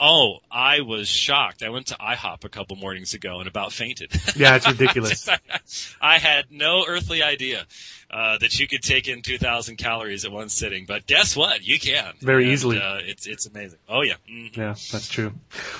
Oh, 0.00 0.38
I 0.50 0.82
was 0.82 1.08
shocked. 1.08 1.62
I 1.62 1.70
went 1.70 1.88
to 1.88 1.96
IHOP 1.96 2.44
a 2.44 2.48
couple 2.48 2.76
mornings 2.76 3.14
ago 3.14 3.40
and 3.40 3.48
about 3.48 3.72
fainted. 3.72 4.12
Yeah, 4.36 4.54
it's 4.54 4.68
ridiculous. 4.68 5.28
I 6.00 6.18
had 6.18 6.52
no 6.52 6.84
earthly 6.86 7.22
idea 7.22 7.66
uh, 8.10 8.38
that 8.38 8.58
you 8.58 8.66
could 8.66 8.82
take 8.82 9.06
in 9.06 9.20
2,000 9.20 9.76
calories 9.76 10.24
at 10.24 10.32
one 10.32 10.48
sitting, 10.48 10.86
but 10.86 11.06
guess 11.06 11.36
what? 11.36 11.62
You 11.62 11.78
can 11.78 12.14
very 12.20 12.44
and, 12.44 12.52
easily. 12.52 12.80
Uh, 12.80 12.98
it's 13.02 13.26
it's 13.26 13.46
amazing. 13.46 13.78
Oh 13.86 14.00
yeah, 14.00 14.14
mm-hmm. 14.30 14.58
yeah, 14.58 14.74
that's 14.90 15.08
true. 15.08 15.34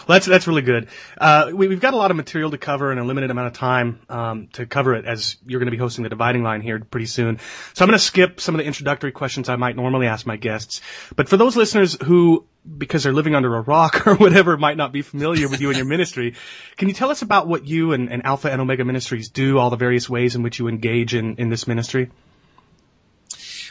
Well, 0.07 0.17
that's 0.17 0.27
that's 0.27 0.47
really 0.47 0.63
good. 0.63 0.89
Uh, 1.19 1.53
we, 1.55 1.71
have 1.71 1.81
got 1.81 1.95
a 1.95 1.97
lot 1.97 2.11
of 2.11 2.19
material 2.19 2.51
to 2.51 2.59
cover 2.59 2.93
in 2.93 2.99
a 2.99 3.05
limited 3.05 3.31
amount 3.31 3.47
of 3.49 3.53
time 3.55 4.01
um, 4.11 4.49
to 4.53 4.67
cover 4.67 4.95
it, 4.95 5.07
as 5.07 5.39
you're 5.47 5.59
going 5.59 5.69
to 5.69 5.77
be 5.77 5.79
hosting 5.79 6.03
the 6.03 6.11
dividing 6.11 6.43
line 6.43 6.61
here 6.61 6.79
pretty 6.81 7.07
soon. 7.07 7.39
So 7.73 7.85
I'm 7.85 7.89
going 7.89 7.99
to 7.99 8.05
skip 8.05 8.41
some 8.41 8.55
of 8.55 8.59
the 8.59 8.65
introductory 8.67 9.13
questions 9.13 9.49
I 9.49 9.57
might 9.57 9.77
normally 9.77 10.07
ask 10.07 10.27
my 10.27 10.37
guests. 10.37 10.83
But 11.17 11.29
for 11.31 11.39
those 11.39 11.57
listeners 11.57 11.97
who 12.03 12.45
because 12.77 13.03
they're 13.03 13.13
living 13.13 13.35
under 13.35 13.55
a 13.57 13.61
rock 13.61 14.07
or 14.07 14.15
whatever 14.17 14.57
might 14.57 14.77
not 14.77 14.93
be 14.93 15.03
familiar 15.03 15.49
with 15.49 15.61
you 15.61 15.69
and 15.69 15.77
your 15.77 15.87
ministry. 15.87 16.35
Can 16.77 16.89
you 16.89 16.95
tell 16.95 17.11
us 17.11 17.23
about 17.23 17.49
what 17.49 17.67
you 17.67 17.93
and, 17.93 18.11
and, 18.11 18.25
Alpha 18.25 18.51
and 18.51 18.61
Omega 18.61 18.85
Ministries 18.85 19.31
do, 19.31 19.59
all 19.59 19.71
the 19.71 19.77
various 19.77 20.09
ways 20.09 20.35
in 20.35 20.43
which 20.43 20.59
you 20.59 20.69
engage 20.69 21.15
in, 21.15 21.37
in 21.37 21.49
this 21.49 21.67
ministry? 21.67 22.11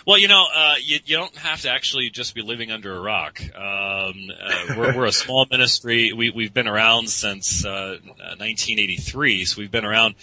Well, 0.08 0.18
you 0.18 0.30
know, 0.30 0.46
uh, 0.56 0.76
you, 0.82 1.00
you, 1.04 1.18
don't 1.18 1.36
have 1.36 1.64
to 1.64 1.70
actually 1.70 2.10
just 2.10 2.34
be 2.34 2.42
living 2.42 2.72
under 2.72 2.96
a 2.96 3.00
rock. 3.02 3.42
Um, 3.54 4.32
uh, 4.42 4.76
we're, 4.78 4.96
we're, 4.96 5.06
a 5.06 5.12
small 5.12 5.46
ministry. 5.52 6.14
We, 6.14 6.32
have 6.46 6.54
been 6.54 6.70
around 6.70 7.10
since 7.10 7.66
uh, 7.66 7.98
1983, 8.06 9.44
so 9.44 9.60
we've 9.60 9.70
been 9.70 9.84
around 9.84 10.16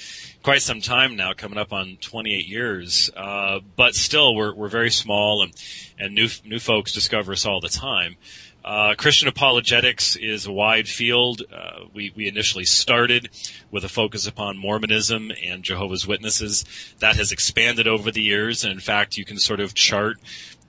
quite 0.43 0.63
some 0.63 0.81
time 0.81 1.17
now, 1.17 1.35
coming 1.35 1.59
up 1.59 1.75
on 1.75 1.99
28 2.01 2.49
years. 2.49 3.11
Uh, 3.15 3.61
but 3.77 3.95
still, 3.95 4.35
we're, 4.35 4.55
we're 4.55 4.69
very 4.69 4.91
small, 4.91 5.43
and, 5.43 5.53
and 5.99 6.15
new 6.15 6.29
new 6.47 6.59
folks 6.59 6.93
discover 6.93 7.33
us 7.33 7.45
all 7.45 7.61
the 7.61 7.69
time. 7.69 8.17
Uh, 8.65 8.95
Christian 8.97 9.29
apologetics 9.29 10.17
is 10.17 10.47
a 10.47 10.53
wide 10.53 10.89
field. 10.89 11.43
Uh, 11.53 11.85
we, 11.93 12.13
we 12.17 12.27
initially 12.27 12.65
started 12.65 13.29
with 13.71 13.85
a 13.85 13.91
focus 13.91 14.27
upon 14.27 14.57
Mormonism 14.57 15.31
and 15.45 15.63
Jehovah's 15.63 16.07
Witnesses. 16.07 16.65
That 17.01 17.17
has 17.17 17.31
expanded 17.31 17.87
over 17.87 18.11
the 18.11 18.23
years, 18.23 18.65
and 18.65 18.73
in 18.73 18.81
fact, 18.81 19.19
you 19.19 19.25
can 19.27 19.39
sort 19.39 19.61
of 19.61 19.75
chart 19.75 20.17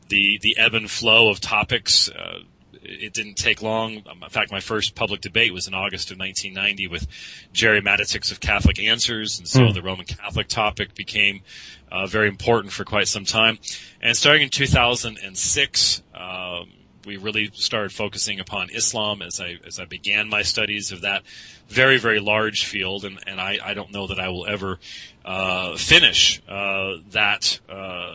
the 0.09 0.37
the 0.41 0.57
ebb 0.57 0.73
and 0.73 0.91
flow 0.91 1.29
of 1.29 1.39
topics. 1.39 2.09
Uh, 2.09 2.39
it 2.83 3.13
didn't 3.13 3.35
take 3.35 3.61
long. 3.61 4.03
Um, 4.09 4.21
in 4.21 4.29
fact, 4.29 4.51
my 4.51 4.59
first 4.59 4.93
public 4.93 5.21
debate 5.21 5.53
was 5.53 5.67
in 5.67 5.73
August 5.73 6.11
of 6.11 6.19
1990 6.19 6.87
with 6.89 7.07
Gerry 7.53 7.81
Matatics 7.81 8.29
of 8.29 8.41
Catholic 8.41 8.77
Answers, 8.77 9.39
and 9.39 9.47
so 9.47 9.61
mm. 9.61 9.73
the 9.73 9.81
Roman 9.81 10.05
Catholic 10.05 10.49
topic 10.49 10.95
became 10.95 11.41
uh, 11.89 12.07
very 12.07 12.27
important 12.27 12.73
for 12.73 12.83
quite 12.83 13.07
some 13.07 13.23
time. 13.23 13.57
And 14.01 14.17
starting 14.17 14.43
in 14.43 14.49
2006. 14.49 16.03
Um, 16.13 16.71
we 17.05 17.17
really 17.17 17.51
started 17.53 17.91
focusing 17.91 18.39
upon 18.39 18.69
Islam 18.69 19.21
as 19.21 19.39
I 19.39 19.57
as 19.65 19.79
I 19.79 19.85
began 19.85 20.29
my 20.29 20.41
studies 20.41 20.91
of 20.91 21.01
that 21.01 21.23
very 21.67 21.97
very 21.97 22.19
large 22.19 22.65
field, 22.65 23.05
and 23.05 23.19
and 23.27 23.39
I, 23.39 23.59
I 23.63 23.73
don't 23.73 23.91
know 23.91 24.07
that 24.07 24.19
I 24.19 24.29
will 24.29 24.45
ever 24.47 24.79
uh, 25.23 25.75
finish 25.77 26.41
uh, 26.47 26.95
that. 27.11 27.59
Uh, 27.69 28.13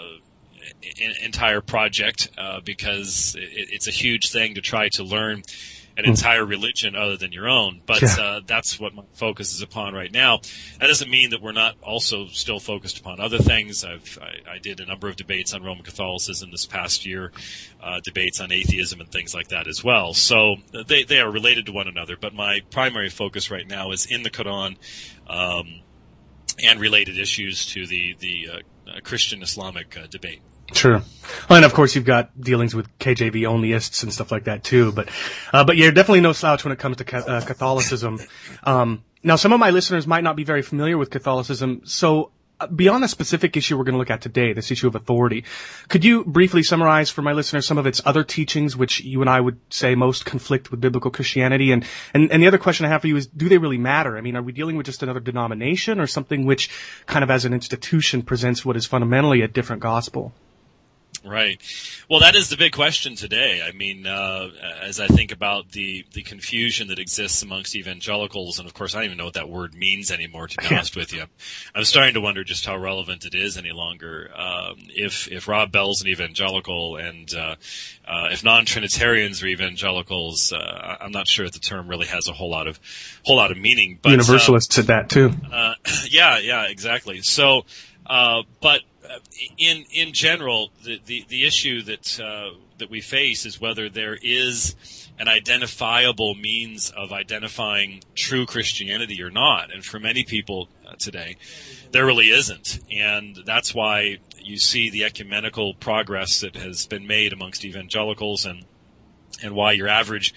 entire 1.22 1.60
project 1.60 2.30
uh, 2.38 2.60
because 2.64 3.34
it, 3.38 3.68
it's 3.72 3.88
a 3.88 3.90
huge 3.90 4.30
thing 4.30 4.54
to 4.54 4.60
try 4.60 4.88
to 4.88 5.02
learn 5.02 5.42
an 5.96 6.04
hmm. 6.04 6.10
entire 6.10 6.44
religion 6.44 6.96
other 6.96 7.16
than 7.16 7.32
your 7.32 7.48
own. 7.48 7.80
But 7.84 8.02
yeah. 8.02 8.16
uh, 8.18 8.40
that's 8.46 8.78
what 8.78 8.94
my 8.94 9.02
focus 9.14 9.54
is 9.54 9.62
upon 9.62 9.94
right 9.94 10.12
now. 10.12 10.38
That 10.78 10.86
doesn't 10.86 11.10
mean 11.10 11.30
that 11.30 11.42
we're 11.42 11.52
not 11.52 11.76
also 11.82 12.26
still 12.28 12.60
focused 12.60 12.98
upon 12.98 13.20
other 13.20 13.38
things. 13.38 13.84
I've, 13.84 14.18
I, 14.20 14.52
I 14.52 14.58
did 14.58 14.80
a 14.80 14.86
number 14.86 15.08
of 15.08 15.16
debates 15.16 15.54
on 15.54 15.62
Roman 15.62 15.84
Catholicism 15.84 16.50
this 16.50 16.66
past 16.66 17.06
year, 17.06 17.32
uh, 17.82 18.00
debates 18.02 18.40
on 18.40 18.52
atheism 18.52 19.00
and 19.00 19.10
things 19.10 19.34
like 19.34 19.48
that 19.48 19.66
as 19.66 19.82
well. 19.82 20.14
So 20.14 20.56
they, 20.86 21.04
they 21.04 21.20
are 21.20 21.30
related 21.30 21.66
to 21.66 21.72
one 21.72 21.88
another. 21.88 22.16
But 22.20 22.34
my 22.34 22.60
primary 22.70 23.10
focus 23.10 23.50
right 23.50 23.66
now 23.66 23.92
is 23.92 24.06
in 24.06 24.22
the 24.22 24.30
Quran. 24.30 24.76
Um, 25.26 25.80
and 26.62 26.80
related 26.80 27.18
issues 27.18 27.66
to 27.66 27.86
the 27.86 28.16
the 28.18 28.48
uh, 28.52 29.00
Christian 29.02 29.42
Islamic 29.42 29.96
uh, 29.96 30.06
debate. 30.08 30.42
Sure. 30.72 31.02
Well, 31.48 31.56
and 31.56 31.64
of 31.64 31.74
course 31.74 31.94
you've 31.94 32.04
got 32.04 32.38
dealings 32.40 32.74
with 32.74 32.98
KJV 32.98 33.42
onlyists 33.42 34.02
and 34.02 34.12
stuff 34.12 34.32
like 34.32 34.44
that 34.44 34.64
too, 34.64 34.92
but, 34.92 35.08
uh, 35.52 35.64
but 35.64 35.76
you're 35.76 35.92
definitely 35.92 36.20
no 36.20 36.32
slouch 36.32 36.64
when 36.64 36.72
it 36.72 36.78
comes 36.78 36.98
to 36.98 37.04
ca- 37.04 37.18
uh, 37.18 37.40
Catholicism. 37.40 38.20
Um, 38.64 39.04
now 39.22 39.36
some 39.36 39.52
of 39.52 39.60
my 39.60 39.70
listeners 39.70 40.06
might 40.06 40.24
not 40.24 40.36
be 40.36 40.44
very 40.44 40.62
familiar 40.62 40.96
with 40.96 41.10
Catholicism, 41.10 41.82
so 41.84 42.32
uh, 42.60 42.66
beyond 42.66 43.02
the 43.02 43.08
specific 43.08 43.56
issue 43.56 43.76
we're 43.76 43.84
going 43.84 43.94
to 43.94 43.98
look 43.98 44.10
at 44.10 44.20
today, 44.20 44.52
this 44.52 44.70
issue 44.70 44.86
of 44.86 44.94
authority, 44.94 45.44
could 45.88 46.04
you 46.04 46.24
briefly 46.24 46.62
summarize 46.62 47.08
for 47.10 47.22
my 47.22 47.32
listeners 47.32 47.66
some 47.66 47.78
of 47.78 47.86
its 47.86 48.02
other 48.04 48.22
teachings, 48.22 48.76
which 48.76 49.00
you 49.00 49.22
and 49.22 49.30
I 49.30 49.40
would 49.40 49.58
say 49.70 49.94
most 49.94 50.26
conflict 50.26 50.70
with 50.70 50.80
biblical 50.80 51.10
Christianity? 51.10 51.72
And, 51.72 51.84
and, 52.12 52.30
and 52.30 52.42
the 52.42 52.48
other 52.48 52.58
question 52.58 52.84
I 52.86 52.90
have 52.90 53.00
for 53.00 53.06
you 53.06 53.16
is, 53.16 53.26
do 53.26 53.48
they 53.48 53.58
really 53.58 53.78
matter? 53.78 54.18
I 54.18 54.20
mean, 54.20 54.36
are 54.36 54.42
we 54.42 54.52
dealing 54.52 54.76
with 54.76 54.86
just 54.86 55.02
another 55.02 55.20
denomination 55.20 56.00
or 56.00 56.06
something 56.06 56.44
which 56.44 56.70
kind 57.06 57.22
of 57.22 57.30
as 57.30 57.46
an 57.46 57.54
institution 57.54 58.22
presents 58.22 58.64
what 58.64 58.76
is 58.76 58.84
fundamentally 58.84 59.40
a 59.40 59.48
different 59.48 59.80
gospel? 59.80 60.34
Right. 61.24 61.60
Well, 62.08 62.20
that 62.20 62.34
is 62.34 62.48
the 62.48 62.56
big 62.56 62.72
question 62.72 63.14
today. 63.14 63.62
I 63.62 63.72
mean, 63.72 64.06
uh, 64.06 64.48
as 64.82 65.00
I 65.00 65.06
think 65.06 65.32
about 65.32 65.70
the, 65.72 66.06
the 66.12 66.22
confusion 66.22 66.88
that 66.88 66.98
exists 66.98 67.42
amongst 67.42 67.76
evangelicals, 67.76 68.58
and 68.58 68.66
of 68.66 68.72
course, 68.72 68.94
I 68.94 68.98
don't 68.98 69.06
even 69.06 69.18
know 69.18 69.26
what 69.26 69.34
that 69.34 69.50
word 69.50 69.74
means 69.74 70.10
anymore, 70.10 70.48
to 70.48 70.56
be 70.56 70.66
honest 70.74 70.96
with 70.96 71.12
you. 71.12 71.24
I'm 71.74 71.84
starting 71.84 72.14
to 72.14 72.20
wonder 72.22 72.42
just 72.42 72.64
how 72.64 72.76
relevant 72.76 73.26
it 73.26 73.34
is 73.34 73.58
any 73.58 73.70
longer. 73.70 74.30
Um, 74.34 74.76
if, 74.88 75.28
if 75.28 75.46
Rob 75.46 75.70
Bell's 75.70 76.00
an 76.00 76.08
evangelical 76.08 76.96
and, 76.96 77.32
uh, 77.34 77.56
uh, 78.08 78.28
if 78.32 78.42
non-Trinitarians 78.42 79.42
are 79.42 79.46
evangelicals, 79.46 80.54
uh, 80.54 80.96
I'm 81.00 81.12
not 81.12 81.28
sure 81.28 81.44
if 81.44 81.52
the 81.52 81.58
term 81.58 81.86
really 81.86 82.06
has 82.06 82.28
a 82.28 82.32
whole 82.32 82.50
lot 82.50 82.66
of, 82.66 82.80
whole 83.24 83.36
lot 83.36 83.50
of 83.50 83.58
meaning. 83.58 83.98
But, 84.00 84.12
Universalists 84.12 84.74
said 84.74 84.86
that 84.86 85.10
too. 85.10 85.32
Uh, 85.52 85.74
yeah, 86.08 86.38
yeah, 86.38 86.66
exactly. 86.68 87.20
So, 87.20 87.66
uh, 88.06 88.42
but 88.60 88.80
uh, 88.80 88.84
in 89.58 89.84
in 89.92 90.12
general, 90.12 90.70
the 90.84 91.00
the, 91.04 91.24
the 91.28 91.46
issue 91.46 91.82
that 91.82 92.20
uh, 92.20 92.50
that 92.78 92.90
we 92.90 93.00
face 93.00 93.46
is 93.46 93.60
whether 93.60 93.88
there 93.88 94.16
is 94.20 94.74
an 95.18 95.28
identifiable 95.28 96.34
means 96.34 96.90
of 96.90 97.12
identifying 97.12 98.02
true 98.14 98.46
Christianity 98.46 99.22
or 99.22 99.30
not. 99.30 99.72
And 99.72 99.84
for 99.84 100.00
many 100.00 100.24
people 100.24 100.68
uh, 100.86 100.94
today, 100.98 101.36
there 101.92 102.06
really 102.06 102.30
isn't. 102.30 102.80
And 102.90 103.38
that's 103.44 103.74
why 103.74 104.18
you 104.42 104.58
see 104.58 104.90
the 104.90 105.04
ecumenical 105.04 105.74
progress 105.74 106.40
that 106.40 106.56
has 106.56 106.86
been 106.86 107.06
made 107.06 107.32
amongst 107.32 107.64
evangelicals 107.64 108.46
and 108.46 108.64
and 109.42 109.54
why 109.54 109.72
your 109.72 109.88
average 109.88 110.34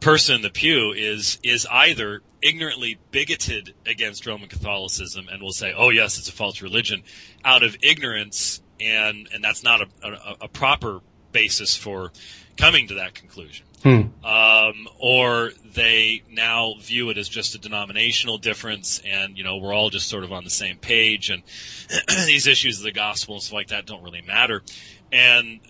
person 0.00 0.36
in 0.36 0.42
the 0.42 0.50
pew 0.50 0.92
is 0.92 1.38
is 1.42 1.66
either 1.70 2.22
ignorantly 2.42 2.98
bigoted 3.10 3.74
against 3.86 4.26
Roman 4.26 4.48
Catholicism 4.48 5.28
and 5.30 5.42
will 5.42 5.52
say, 5.52 5.72
"Oh 5.76 5.90
yes, 5.90 6.18
it's 6.18 6.28
a 6.28 6.32
false 6.32 6.62
religion," 6.62 7.02
out 7.44 7.62
of 7.62 7.76
ignorance, 7.82 8.62
and 8.80 9.28
and 9.32 9.42
that's 9.42 9.62
not 9.62 9.82
a, 9.82 9.88
a, 10.02 10.36
a 10.42 10.48
proper 10.48 11.00
basis 11.32 11.76
for 11.76 12.12
coming 12.56 12.88
to 12.88 12.94
that 12.94 13.14
conclusion. 13.14 13.66
Hmm. 13.82 14.26
Um, 14.26 14.88
or 14.98 15.52
they 15.72 16.22
now 16.28 16.74
view 16.80 17.10
it 17.10 17.18
as 17.18 17.28
just 17.28 17.54
a 17.54 17.58
denominational 17.58 18.38
difference, 18.38 19.00
and 19.06 19.38
you 19.38 19.44
know 19.44 19.58
we're 19.58 19.74
all 19.74 19.90
just 19.90 20.08
sort 20.08 20.24
of 20.24 20.32
on 20.32 20.44
the 20.44 20.50
same 20.50 20.78
page, 20.78 21.30
and 21.30 21.42
these 22.26 22.46
issues 22.46 22.78
of 22.78 22.84
the 22.84 22.92
gospel 22.92 23.34
and 23.34 23.42
stuff 23.42 23.54
like 23.54 23.68
that 23.68 23.86
don't 23.86 24.02
really 24.02 24.22
matter. 24.22 24.62
And 25.12 25.60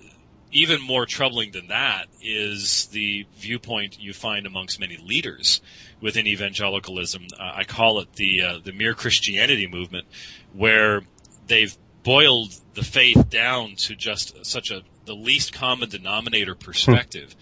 even 0.50 0.80
more 0.80 1.04
troubling 1.04 1.52
than 1.52 1.68
that 1.68 2.06
is 2.22 2.86
the 2.86 3.26
viewpoint 3.36 4.00
you 4.00 4.12
find 4.14 4.46
amongst 4.46 4.80
many 4.80 4.96
leaders 4.96 5.60
within 6.00 6.26
evangelicalism. 6.26 7.26
Uh, 7.38 7.52
I 7.56 7.64
call 7.64 8.00
it 8.00 8.12
the 8.14 8.42
uh, 8.42 8.58
the 8.62 8.72
mere 8.72 8.94
Christianity 8.94 9.66
movement, 9.66 10.06
where 10.52 11.02
they've 11.46 11.76
boiled 12.02 12.54
the 12.74 12.84
faith 12.84 13.28
down 13.28 13.74
to 13.76 13.94
just 13.94 14.44
such 14.46 14.70
a 14.70 14.82
the 15.04 15.14
least 15.14 15.52
common 15.52 15.88
denominator 15.88 16.54
perspective 16.54 17.34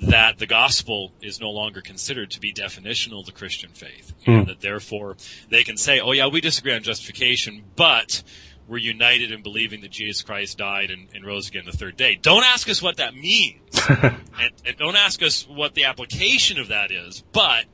hmm. 0.00 0.10
that 0.10 0.38
the 0.38 0.46
gospel 0.46 1.12
is 1.20 1.40
no 1.40 1.50
longer 1.50 1.80
considered 1.82 2.30
to 2.30 2.40
be 2.40 2.52
definitional 2.52 3.20
of 3.20 3.26
the 3.26 3.32
Christian 3.32 3.70
faith, 3.70 4.14
hmm. 4.24 4.30
and 4.30 4.46
that 4.48 4.60
therefore 4.60 5.16
they 5.48 5.62
can 5.62 5.76
say, 5.76 6.00
"Oh 6.00 6.12
yeah, 6.12 6.26
we 6.26 6.40
disagree 6.40 6.74
on 6.74 6.82
justification, 6.82 7.62
but." 7.76 8.22
we're 8.68 8.78
united 8.78 9.32
in 9.32 9.42
believing 9.42 9.80
that 9.82 9.90
Jesus 9.90 10.22
Christ 10.22 10.56
died 10.56 10.90
and, 10.90 11.08
and 11.14 11.26
rose 11.26 11.48
again 11.48 11.64
the 11.66 11.76
third 11.76 11.96
day. 11.96 12.14
Don't 12.14 12.44
ask 12.44 12.68
us 12.68 12.80
what 12.80 12.98
that 12.98 13.14
means. 13.14 13.60
and, 13.88 14.52
and, 14.64 14.76
don't 14.78 14.96
ask 14.96 15.22
us 15.22 15.46
what 15.48 15.74
the 15.74 15.84
application 15.84 16.58
of 16.58 16.68
that 16.68 16.90
is, 16.90 17.22
but 17.32 17.64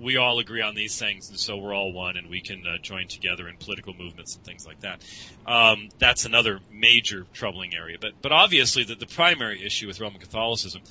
we 0.00 0.16
all 0.16 0.38
agree 0.38 0.62
on 0.62 0.74
these 0.74 0.98
things, 0.98 1.28
and 1.28 1.38
so 1.38 1.56
we're 1.56 1.74
all 1.74 1.92
one, 1.92 2.16
and 2.16 2.28
we 2.28 2.40
can 2.40 2.62
uh, 2.66 2.78
join 2.78 3.08
together 3.08 3.48
in 3.48 3.56
political 3.56 3.94
movements 3.94 4.34
and 4.34 4.44
things 4.44 4.66
like 4.66 4.80
that. 4.80 5.02
Um, 5.46 5.88
that's 5.98 6.24
another 6.24 6.60
major 6.72 7.26
troubling 7.32 7.74
area. 7.74 7.98
But 8.00 8.14
but 8.22 8.32
obviously, 8.32 8.84
the, 8.84 8.94
the 8.94 9.06
primary 9.06 9.64
issue 9.64 9.86
with 9.86 10.00
Roman 10.00 10.20
Catholicism, 10.20 10.82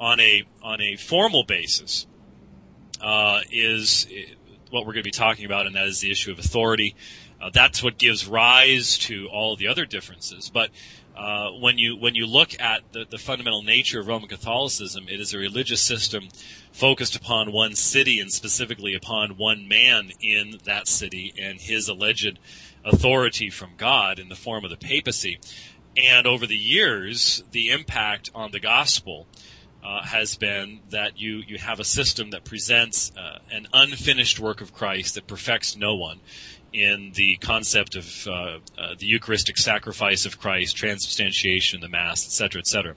on 0.00 0.20
a 0.20 0.44
on 0.62 0.80
a 0.80 0.96
formal 0.96 1.44
basis, 1.44 2.06
uh, 3.00 3.40
is 3.50 4.06
uh, 4.10 4.34
what 4.70 4.80
we're 4.86 4.92
going 4.92 5.04
to 5.04 5.08
be 5.08 5.10
talking 5.10 5.46
about, 5.46 5.66
and 5.66 5.76
that 5.76 5.86
is 5.86 6.00
the 6.00 6.10
issue 6.10 6.32
of 6.32 6.38
authority. 6.38 6.94
Uh, 7.40 7.50
that's 7.52 7.82
what 7.82 7.98
gives 7.98 8.26
rise 8.26 8.98
to 8.98 9.28
all 9.28 9.54
the 9.56 9.68
other 9.68 9.84
differences. 9.84 10.50
But 10.50 10.70
uh, 11.18 11.50
when 11.50 11.78
you 11.78 11.96
when 11.96 12.14
you 12.14 12.26
look 12.26 12.58
at 12.60 12.92
the, 12.92 13.04
the 13.10 13.18
fundamental 13.18 13.62
nature 13.62 13.98
of 13.98 14.06
Roman 14.06 14.28
Catholicism, 14.28 15.06
it 15.08 15.20
is 15.20 15.34
a 15.34 15.38
religious 15.38 15.80
system 15.80 16.28
focused 16.70 17.16
upon 17.16 17.50
one 17.50 17.74
city 17.74 18.20
and 18.20 18.32
specifically 18.32 18.94
upon 18.94 19.30
one 19.30 19.66
man 19.66 20.12
in 20.20 20.60
that 20.64 20.86
city 20.86 21.34
and 21.36 21.60
his 21.60 21.88
alleged 21.88 22.38
authority 22.84 23.50
from 23.50 23.72
God 23.76 24.20
in 24.20 24.28
the 24.28 24.36
form 24.36 24.64
of 24.64 24.70
the 24.70 24.76
papacy. 24.76 25.40
And 25.96 26.28
over 26.28 26.46
the 26.46 26.56
years, 26.56 27.42
the 27.50 27.70
impact 27.70 28.30
on 28.32 28.52
the 28.52 28.60
gospel 28.60 29.26
uh, 29.82 30.04
has 30.04 30.36
been 30.36 30.80
that 30.90 31.18
you, 31.18 31.42
you 31.46 31.58
have 31.58 31.80
a 31.80 31.84
system 31.84 32.30
that 32.30 32.44
presents 32.44 33.10
uh, 33.16 33.38
an 33.50 33.66
unfinished 33.72 34.38
work 34.38 34.60
of 34.60 34.72
Christ 34.72 35.16
that 35.16 35.26
perfects 35.26 35.76
no 35.76 35.96
one 35.96 36.20
in 36.78 37.12
the 37.14 37.36
concept 37.36 37.96
of 37.96 38.26
uh, 38.26 38.58
uh, 38.78 38.94
the 38.98 39.06
Eucharistic 39.06 39.58
sacrifice 39.58 40.26
of 40.26 40.38
Christ, 40.38 40.76
transubstantiation, 40.76 41.80
the 41.80 41.88
Mass, 41.88 42.26
etc., 42.26 42.60
etc. 42.60 42.94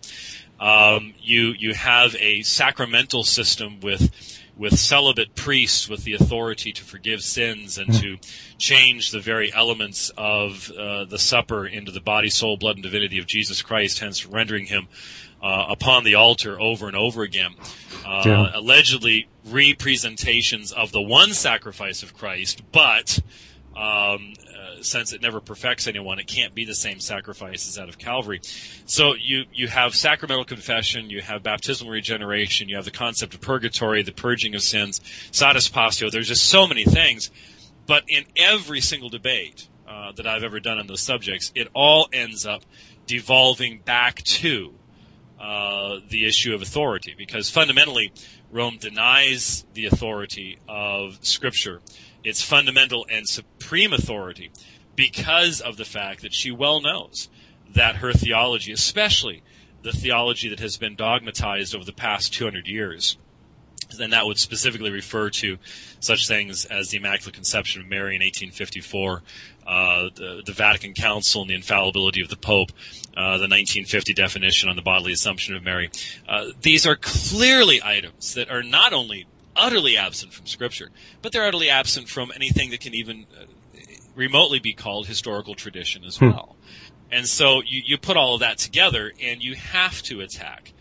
Um, 0.59 1.13
you 1.19 1.53
you 1.57 1.73
have 1.73 2.15
a 2.19 2.43
sacramental 2.43 3.23
system 3.23 3.79
with 3.79 4.11
with 4.57 4.77
celibate 4.77 5.33
priests 5.33 5.89
with 5.89 6.03
the 6.03 6.13
authority 6.13 6.71
to 6.71 6.83
forgive 6.83 7.23
sins 7.23 7.79
and 7.79 7.91
to 7.95 8.17
change 8.59 9.09
the 9.09 9.19
very 9.19 9.51
elements 9.53 10.11
of 10.17 10.69
uh, 10.71 11.05
the 11.05 11.17
supper 11.17 11.65
into 11.65 11.91
the 11.91 11.99
body, 11.99 12.29
soul, 12.29 12.57
blood, 12.57 12.75
and 12.75 12.83
divinity 12.83 13.17
of 13.17 13.25
Jesus 13.25 13.63
Christ, 13.63 13.99
hence 13.99 14.25
rendering 14.25 14.67
him 14.67 14.87
uh, 15.41 15.65
upon 15.69 16.03
the 16.03 16.15
altar 16.15 16.61
over 16.61 16.87
and 16.87 16.95
over 16.95 17.23
again. 17.23 17.55
Uh, 18.05 18.21
yeah. 18.23 18.51
Allegedly, 18.53 19.27
representations 19.45 20.71
of 20.71 20.91
the 20.91 21.01
one 21.01 21.33
sacrifice 21.33 22.03
of 22.03 22.15
Christ, 22.15 22.61
but 22.71 23.19
um, 23.75 24.33
uh, 24.49 24.81
since 24.81 25.13
it 25.13 25.21
never 25.21 25.39
perfects 25.39 25.87
anyone, 25.87 26.19
it 26.19 26.27
can't 26.27 26.53
be 26.53 26.65
the 26.65 26.75
same 26.75 26.99
sacrifice 26.99 27.67
as 27.67 27.75
that 27.75 27.87
of 27.87 27.97
Calvary. 27.97 28.41
So 28.85 29.15
you 29.15 29.45
you 29.53 29.67
have 29.67 29.95
sacramental 29.95 30.45
confession, 30.45 31.09
you 31.09 31.21
have 31.21 31.41
baptismal 31.43 31.89
regeneration, 31.89 32.67
you 32.67 32.75
have 32.75 32.85
the 32.85 32.91
concept 32.91 33.33
of 33.33 33.41
purgatory, 33.41 34.03
the 34.03 34.11
purging 34.11 34.55
of 34.55 34.61
sins, 34.61 34.99
satispassio. 35.31 36.11
There's 36.11 36.27
just 36.27 36.45
so 36.45 36.67
many 36.67 36.83
things, 36.83 37.31
but 37.87 38.03
in 38.07 38.25
every 38.35 38.81
single 38.81 39.09
debate 39.09 39.67
uh, 39.87 40.11
that 40.13 40.27
I've 40.27 40.43
ever 40.43 40.59
done 40.59 40.77
on 40.77 40.87
those 40.87 41.01
subjects, 41.01 41.51
it 41.55 41.69
all 41.73 42.09
ends 42.11 42.45
up 42.45 42.63
devolving 43.07 43.79
back 43.79 44.23
to 44.23 44.73
uh, 45.39 45.99
the 46.09 46.25
issue 46.25 46.53
of 46.53 46.61
authority, 46.61 47.15
because 47.17 47.49
fundamentally, 47.49 48.11
Rome 48.51 48.77
denies 48.79 49.65
the 49.73 49.85
authority 49.85 50.59
of 50.67 51.17
Scripture 51.25 51.81
its 52.23 52.41
fundamental 52.41 53.05
and 53.09 53.27
supreme 53.27 53.93
authority 53.93 54.51
because 54.95 55.61
of 55.61 55.77
the 55.77 55.85
fact 55.85 56.21
that 56.21 56.33
she 56.33 56.51
well 56.51 56.81
knows 56.81 57.29
that 57.73 57.97
her 57.97 58.13
theology, 58.13 58.71
especially 58.71 59.43
the 59.81 59.91
theology 59.91 60.49
that 60.49 60.59
has 60.59 60.77
been 60.77 60.95
dogmatized 60.95 61.73
over 61.73 61.85
the 61.85 61.93
past 61.93 62.33
200 62.33 62.67
years, 62.67 63.17
and 63.99 64.13
that 64.13 64.25
would 64.25 64.37
specifically 64.37 64.91
refer 64.91 65.29
to 65.29 65.57
such 65.99 66.27
things 66.27 66.65
as 66.65 66.89
the 66.89 66.97
Immaculate 66.97 67.33
Conception 67.33 67.81
of 67.81 67.87
Mary 67.87 68.15
in 68.15 68.21
1854, 68.21 69.23
uh, 69.67 70.09
the, 70.15 70.43
the, 70.45 70.53
Vatican 70.53 70.93
Council 70.93 71.41
and 71.41 71.49
the 71.49 71.55
infallibility 71.55 72.21
of 72.21 72.29
the 72.29 72.37
Pope, 72.37 72.71
uh, 73.17 73.37
the 73.37 73.47
1950 73.47 74.13
definition 74.13 74.69
on 74.69 74.75
the 74.75 74.81
bodily 74.81 75.11
assumption 75.11 75.55
of 75.55 75.63
Mary. 75.63 75.89
Uh, 76.27 76.45
these 76.61 76.85
are 76.85 76.95
clearly 76.95 77.81
items 77.83 78.35
that 78.35 78.49
are 78.49 78.63
not 78.63 78.93
only 78.93 79.25
utterly 79.55 79.97
absent 79.97 80.33
from 80.33 80.45
Scripture, 80.45 80.89
but 81.21 81.31
they're 81.31 81.45
utterly 81.45 81.69
absent 81.69 82.09
from 82.09 82.31
anything 82.35 82.71
that 82.71 82.79
can 82.79 82.93
even 82.93 83.25
uh, 83.39 83.45
remotely 84.15 84.59
be 84.59 84.73
called 84.73 85.07
historical 85.07 85.55
tradition 85.55 86.03
as 86.03 86.17
hmm. 86.17 86.29
well. 86.29 86.55
And 87.11 87.27
so 87.27 87.61
you, 87.65 87.81
you 87.85 87.97
put 87.97 88.15
all 88.17 88.35
of 88.35 88.39
that 88.39 88.57
together, 88.57 89.11
and 89.21 89.43
you 89.43 89.55
have 89.55 90.01
to 90.03 90.21
attack 90.21 90.73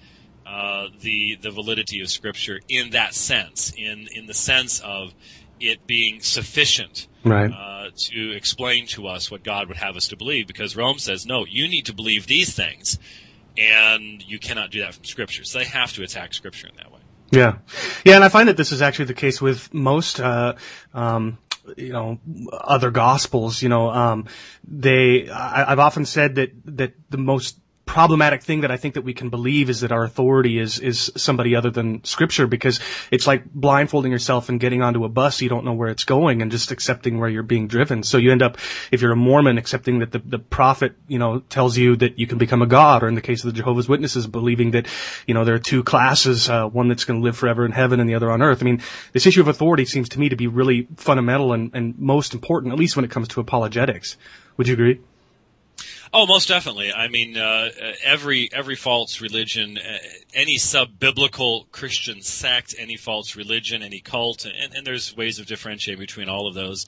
uh, 0.47 0.89
the 1.01 1.37
the 1.41 1.51
validity 1.51 2.01
of 2.01 2.09
Scripture 2.09 2.61
in 2.69 2.91
that 2.91 3.15
sense, 3.15 3.73
in 3.77 4.09
in 4.13 4.27
the 4.27 4.35
sense 4.35 4.81
of 4.81 5.13
it 5.61 5.87
being 5.87 6.21
sufficient 6.21 7.07
right. 7.25 7.51
uh, 7.53 7.91
to 7.95 8.33
explain 8.33 8.87
to 8.87 9.07
us 9.07 9.31
what 9.31 9.43
God 9.43 9.69
would 9.69 9.77
have 9.77 9.97
us 9.97 10.09
to 10.09 10.17
believe. 10.17 10.47
Because 10.47 10.75
Rome 10.75 10.99
says, 10.99 11.27
no, 11.27 11.45
you 11.45 11.69
need 11.69 11.87
to 11.87 11.93
believe 11.93 12.27
these 12.27 12.55
things, 12.55 12.99
and 13.59 14.23
you 14.23 14.39
cannot 14.39 14.71
do 14.71 14.81
that 14.81 14.95
from 14.95 15.05
Scripture. 15.05 15.45
So 15.45 15.59
they 15.59 15.67
have 15.67 15.93
to 15.95 16.03
attack 16.03 16.33
Scripture 16.33 16.69
in 16.69 16.77
that 16.77 16.91
way. 16.91 17.00
Yeah, 17.31 17.59
yeah, 18.05 18.17
and 18.17 18.25
I 18.25 18.29
find 18.29 18.49
that 18.49 18.57
this 18.57 18.73
is 18.73 18.83
actually 18.83 19.07
the 19.07 19.15
case 19.15 19.41
with 19.41 19.73
most, 19.73 20.21
uh, 20.21 20.55
um, 20.93 21.39
you 21.77 21.93
know, 21.93 22.19
other 22.53 22.91
gospels. 22.91 23.63
You 23.63 23.69
know, 23.69 23.91
um, 23.91 24.27
they. 24.65 25.29
I, 25.29 25.71
I've 25.71 25.79
often 25.79 26.07
said 26.07 26.35
that 26.37 26.53
that 26.77 26.95
the 27.09 27.19
most 27.19 27.57
problematic 27.91 28.45
thing 28.45 28.61
that 28.61 28.71
I 28.71 28.77
think 28.77 28.95
that 28.95 29.03
we 29.03 29.15
can 29.15 29.31
believe 29.31 29.69
is 29.69 29.81
that 29.81 29.91
our 29.91 30.05
authority 30.05 30.61
is 30.61 30.79
is 30.79 31.11
somebody 31.17 31.57
other 31.57 31.71
than 31.71 32.05
Scripture 32.05 32.47
because 32.47 32.79
it's 33.11 33.27
like 33.27 33.45
blindfolding 33.53 34.13
yourself 34.13 34.49
and 34.49 34.61
getting 34.61 34.81
onto 34.81 35.05
a 35.05 35.09
bus 35.09 35.43
you 35.43 35.49
don't 35.49 35.65
know 35.65 35.73
where 35.73 35.89
it's 35.89 36.05
going 36.05 36.41
and 36.41 36.53
just 36.53 36.71
accepting 36.71 37.19
where 37.19 37.29
you're 37.29 37.43
being 37.43 37.67
driven. 37.67 38.05
So 38.05 38.17
you 38.19 38.31
end 38.31 38.43
up, 38.43 38.59
if 38.93 39.03
you're 39.03 39.11
a 39.11 39.17
Mormon, 39.17 39.59
accepting 39.59 39.99
that 39.99 40.13
the 40.13 40.21
the 40.21 40.39
prophet 40.39 40.95
you 41.09 41.19
know 41.19 41.41
tells 41.41 41.77
you 41.77 41.97
that 41.97 42.17
you 42.17 42.29
can 42.29 42.39
become 42.39 42.63
a 42.63 42.67
god, 42.67 43.03
or 43.03 43.09
in 43.09 43.17
the 43.17 43.21
case 43.21 43.43
of 43.43 43.53
the 43.53 43.59
Jehovah's 43.59 43.89
Witnesses, 43.89 44.29
believing 44.29 44.71
that 44.71 44.87
you 45.27 45.35
know 45.35 45.45
there 45.45 45.57
are 45.57 45.67
two 45.73 45.83
classes, 45.83 46.49
uh, 46.49 46.69
one 46.69 46.87
that's 46.87 47.05
going 47.05 47.19
to 47.19 47.25
live 47.25 47.37
forever 47.37 47.67
in 47.67 47.73
heaven 47.73 47.99
and 47.99 48.09
the 48.09 48.15
other 48.15 48.31
on 48.31 48.41
earth. 48.41 48.63
I 48.63 48.67
mean, 48.67 48.83
this 49.13 49.27
issue 49.27 49.41
of 49.41 49.49
authority 49.49 49.85
seems 49.85 50.11
to 50.11 50.21
me 50.21 50.29
to 50.29 50.37
be 50.37 50.47
really 50.47 50.87
fundamental 50.97 51.53
and, 51.55 51.75
and 51.75 51.99
most 51.99 52.35
important, 52.35 52.73
at 52.73 52.79
least 52.79 52.95
when 52.95 53.05
it 53.05 53.11
comes 53.11 53.27
to 53.29 53.41
apologetics. 53.41 54.17
Would 54.59 54.69
you 54.69 54.75
agree? 54.75 55.01
Oh, 56.13 56.27
most 56.27 56.49
definitely. 56.49 56.93
I 56.93 57.07
mean, 57.07 57.37
uh, 57.37 57.71
every 58.03 58.51
every 58.53 58.75
false 58.75 59.21
religion, 59.21 59.79
uh, 59.79 59.99
any 60.35 60.59
sub 60.59 60.99
biblical 60.99 61.69
Christian 61.71 62.21
sect, 62.21 62.75
any 62.77 62.97
false 62.97 63.37
religion, 63.37 63.83
any 63.83 64.01
cult, 64.01 64.45
and, 64.45 64.75
and, 64.75 64.85
there's 64.85 65.17
ways 65.17 65.39
of 65.39 65.47
differentiating 65.47 66.01
between 66.01 66.29
all 66.29 66.49
of 66.49 66.55
those. 66.55 66.87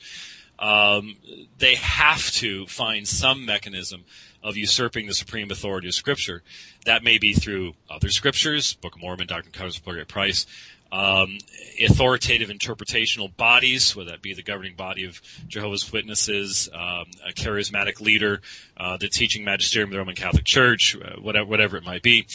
Um, 0.58 1.16
they 1.58 1.76
have 1.76 2.32
to 2.32 2.66
find 2.66 3.06
some 3.06 3.46
mechanism 3.46 4.04
of 4.42 4.56
usurping 4.56 5.06
the 5.06 5.14
supreme 5.14 5.52
authority 5.52 5.87
of 5.87 5.94
Scripture. 5.94 6.42
That 6.85 7.04
may 7.04 7.18
be 7.18 7.32
through 7.32 7.74
other 7.88 8.08
scriptures, 8.08 8.74
Book 8.74 8.96
of 8.96 9.00
Mormon, 9.00 9.28
Doctrine 9.28 9.46
and 9.46 9.54
Covenants, 9.54 9.78
Book 9.78 9.94
Great 9.94 10.08
Price, 10.08 10.46
um, 10.92 11.38
authoritative 11.83 12.50
interpretational 12.50 13.35
bodies, 13.35 13.96
whether 13.96 14.11
that 14.11 14.20
be 14.20 14.35
the 14.35 14.42
governing 14.42 14.76
body 14.76 15.07
of 15.07 15.20
Jehovah's 15.48 15.90
Witnesses, 15.90 16.68
um, 16.72 17.07
a 17.26 17.33
charismatic 17.33 18.00
leader, 18.00 18.42
uh, 18.76 18.98
the 18.98 19.09
teaching 19.09 19.42
magisterium 19.42 19.88
of 19.88 19.92
the 19.92 19.98
Roman 19.98 20.14
Catholic 20.14 20.44
Church, 20.44 20.94
uh, 20.96 21.18
whatever, 21.20 21.46
whatever 21.46 21.76
it 21.78 21.85
might 21.85 22.02
be. 22.02 22.26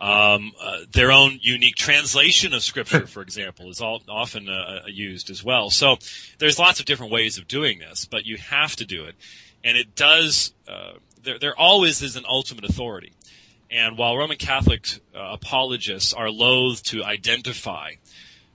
Um, 0.00 0.52
uh, 0.60 0.78
their 0.92 1.12
own 1.12 1.38
unique 1.42 1.76
translation 1.76 2.54
of 2.54 2.62
Scripture, 2.62 3.06
for 3.06 3.20
example, 3.20 3.68
is 3.68 3.82
all, 3.82 4.02
often 4.08 4.48
uh, 4.48 4.80
uh, 4.84 4.88
used 4.88 5.28
as 5.28 5.44
well. 5.44 5.68
So 5.68 5.98
there's 6.38 6.58
lots 6.58 6.80
of 6.80 6.86
different 6.86 7.12
ways 7.12 7.36
of 7.36 7.46
doing 7.46 7.78
this, 7.78 8.06
but 8.06 8.24
you 8.24 8.38
have 8.38 8.76
to 8.76 8.86
do 8.86 9.04
it, 9.04 9.14
and 9.62 9.76
it 9.76 9.94
does. 9.94 10.54
Uh, 10.66 10.92
there, 11.22 11.38
there 11.38 11.58
always 11.58 12.00
is 12.00 12.16
an 12.16 12.24
ultimate 12.26 12.64
authority. 12.64 13.12
And 13.70 13.98
while 13.98 14.16
Roman 14.16 14.36
Catholic 14.36 14.86
uh, 15.14 15.32
apologists 15.32 16.12
are 16.12 16.30
loath 16.30 16.82
to 16.84 17.02
identify 17.04 17.92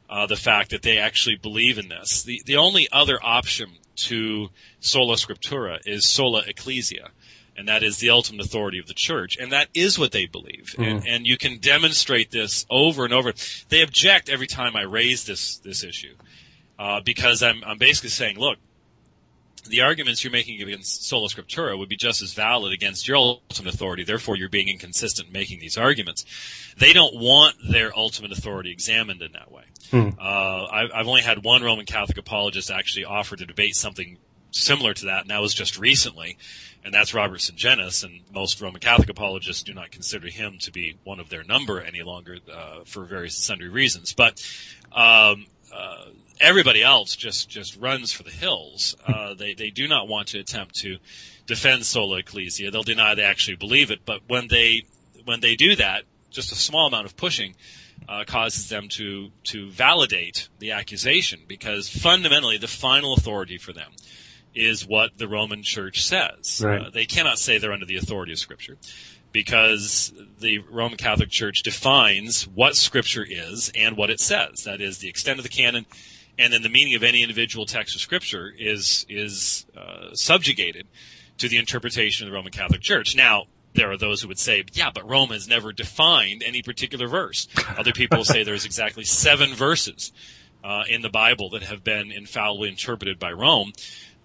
uh, 0.09 0.25
the 0.25 0.35
fact 0.35 0.71
that 0.71 0.81
they 0.81 0.97
actually 0.97 1.35
believe 1.35 1.77
in 1.77 1.89
this, 1.89 2.23
the, 2.23 2.41
the 2.45 2.57
only 2.57 2.87
other 2.91 3.19
option 3.21 3.71
to 3.95 4.49
sola 4.79 5.15
scriptura 5.15 5.79
is 5.85 6.09
sola 6.09 6.43
ecclesia. 6.47 7.09
And 7.57 7.67
that 7.67 7.83
is 7.83 7.97
the 7.97 8.09
ultimate 8.09 8.45
authority 8.45 8.79
of 8.79 8.87
the 8.87 8.93
church. 8.93 9.37
And 9.37 9.51
that 9.51 9.67
is 9.73 9.99
what 9.99 10.13
they 10.13 10.25
believe. 10.25 10.73
Mm. 10.77 10.87
And, 10.87 11.07
and 11.07 11.27
you 11.27 11.37
can 11.37 11.57
demonstrate 11.59 12.31
this 12.31 12.65
over 12.69 13.03
and 13.03 13.13
over. 13.13 13.33
They 13.69 13.81
object 13.81 14.29
every 14.29 14.47
time 14.47 14.75
I 14.75 14.83
raise 14.83 15.25
this, 15.25 15.57
this 15.57 15.83
issue. 15.83 16.15
Uh, 16.79 17.01
because 17.01 17.43
I'm, 17.43 17.61
I'm 17.65 17.77
basically 17.77 18.09
saying, 18.09 18.39
look, 18.39 18.57
the 19.67 19.81
arguments 19.81 20.23
you're 20.23 20.31
making 20.31 20.61
against 20.61 21.05
sola 21.05 21.27
scriptura 21.29 21.77
would 21.77 21.89
be 21.89 21.97
just 21.97 22.21
as 22.21 22.33
valid 22.33 22.73
against 22.73 23.07
your 23.07 23.17
ultimate 23.17 23.73
authority. 23.73 24.03
Therefore, 24.03 24.35
you're 24.35 24.49
being 24.49 24.69
inconsistent 24.69 25.31
making 25.31 25.59
these 25.59 25.77
arguments. 25.77 26.25
They 26.77 26.93
don't 26.93 27.15
want 27.15 27.55
their 27.69 27.95
ultimate 27.97 28.31
authority 28.31 28.71
examined 28.71 29.21
in 29.21 29.33
that 29.33 29.51
way. 29.51 29.63
Hmm. 29.91 30.09
Uh, 30.19 30.65
I've, 30.65 30.89
I've 30.93 31.07
only 31.07 31.21
had 31.21 31.43
one 31.43 31.63
Roman 31.63 31.85
Catholic 31.85 32.17
apologist 32.17 32.71
actually 32.71 33.05
offer 33.05 33.35
to 33.35 33.45
debate 33.45 33.75
something 33.75 34.17
similar 34.51 34.93
to 34.93 35.05
that, 35.05 35.21
and 35.21 35.29
that 35.29 35.41
was 35.41 35.53
just 35.53 35.79
recently, 35.79 36.37
and 36.83 36.93
that's 36.93 37.13
Robert 37.13 37.39
Sungenis. 37.39 38.03
And 38.03 38.21
most 38.33 38.61
Roman 38.61 38.81
Catholic 38.81 39.09
apologists 39.09 39.63
do 39.63 39.73
not 39.73 39.91
consider 39.91 40.27
him 40.27 40.57
to 40.61 40.71
be 40.71 40.97
one 41.03 41.19
of 41.19 41.29
their 41.29 41.43
number 41.43 41.81
any 41.81 42.03
longer 42.03 42.37
uh, 42.53 42.79
for 42.85 43.05
various 43.05 43.37
sundry 43.37 43.69
reasons. 43.69 44.13
But 44.13 44.43
um, 44.91 45.45
uh, 45.73 46.05
everybody 46.41 46.83
else 46.83 47.15
just 47.15 47.49
just 47.49 47.77
runs 47.77 48.11
for 48.11 48.23
the 48.23 48.31
hills. 48.31 48.95
Uh, 49.05 49.33
they 49.37 49.53
they 49.53 49.69
do 49.69 49.87
not 49.87 50.07
want 50.07 50.29
to 50.29 50.39
attempt 50.39 50.75
to 50.79 50.97
defend 51.45 51.85
sola 51.85 52.17
ecclesia. 52.17 52.71
They'll 52.71 52.83
deny 52.83 53.15
they 53.15 53.23
actually 53.23 53.57
believe 53.57 53.91
it. 53.91 54.05
But 54.05 54.21
when 54.27 54.47
they 54.47 54.83
when 55.25 55.39
they 55.39 55.55
do 55.55 55.75
that, 55.75 56.03
just 56.29 56.51
a 56.51 56.55
small 56.55 56.87
amount 56.87 57.05
of 57.05 57.15
pushing 57.15 57.55
uh, 58.09 58.23
causes 58.25 58.69
them 58.69 58.89
to 58.89 59.29
to 59.43 59.69
validate 59.69 60.49
the 60.59 60.71
accusation 60.71 61.41
because 61.47 61.89
fundamentally 61.89 62.57
the 62.57 62.67
final 62.67 63.13
authority 63.13 63.57
for 63.57 63.73
them 63.73 63.91
is 64.53 64.85
what 64.85 65.17
the 65.17 65.27
Roman 65.27 65.63
Church 65.63 66.03
says. 66.03 66.61
Right. 66.63 66.81
Uh, 66.81 66.89
they 66.89 67.05
cannot 67.05 67.39
say 67.39 67.57
they're 67.57 67.71
under 67.71 67.85
the 67.85 67.97
authority 67.97 68.33
of 68.33 68.39
Scripture 68.39 68.77
because 69.31 70.13
the 70.39 70.59
Roman 70.59 70.97
Catholic 70.97 71.29
Church 71.29 71.63
defines 71.63 72.47
what 72.47 72.75
Scripture 72.75 73.25
is 73.27 73.71
and 73.75 73.95
what 73.95 74.09
it 74.09 74.19
says. 74.19 74.65
That 74.65 74.81
is 74.81 74.97
the 74.97 75.07
extent 75.07 75.39
of 75.39 75.43
the 75.43 75.49
canon, 75.49 75.85
and 76.37 76.51
then 76.51 76.61
the 76.61 76.69
meaning 76.69 76.95
of 76.95 77.03
any 77.03 77.21
individual 77.21 77.65
text 77.65 77.95
of 77.95 78.01
Scripture 78.01 78.51
is 78.57 79.05
is 79.09 79.65
uh, 79.77 80.13
subjugated 80.13 80.87
to 81.37 81.49
the 81.49 81.57
interpretation 81.57 82.27
of 82.27 82.31
the 82.31 82.35
Roman 82.35 82.51
Catholic 82.51 82.81
Church. 82.81 83.15
Now, 83.15 83.45
there 83.73 83.91
are 83.91 83.97
those 83.97 84.21
who 84.21 84.27
would 84.27 84.39
say, 84.39 84.63
yeah, 84.73 84.91
but 84.93 85.07
Rome 85.09 85.29
has 85.29 85.47
never 85.47 85.71
defined 85.71 86.43
any 86.45 86.61
particular 86.61 87.07
verse. 87.07 87.47
Other 87.77 87.93
people 87.93 88.23
say 88.23 88.43
there's 88.43 88.65
exactly 88.65 89.03
seven 89.03 89.53
verses 89.53 90.11
uh, 90.63 90.83
in 90.89 91.01
the 91.01 91.09
Bible 91.09 91.49
that 91.51 91.63
have 91.63 91.83
been 91.83 92.11
infallibly 92.11 92.69
interpreted 92.69 93.17
by 93.17 93.31
Rome. 93.31 93.71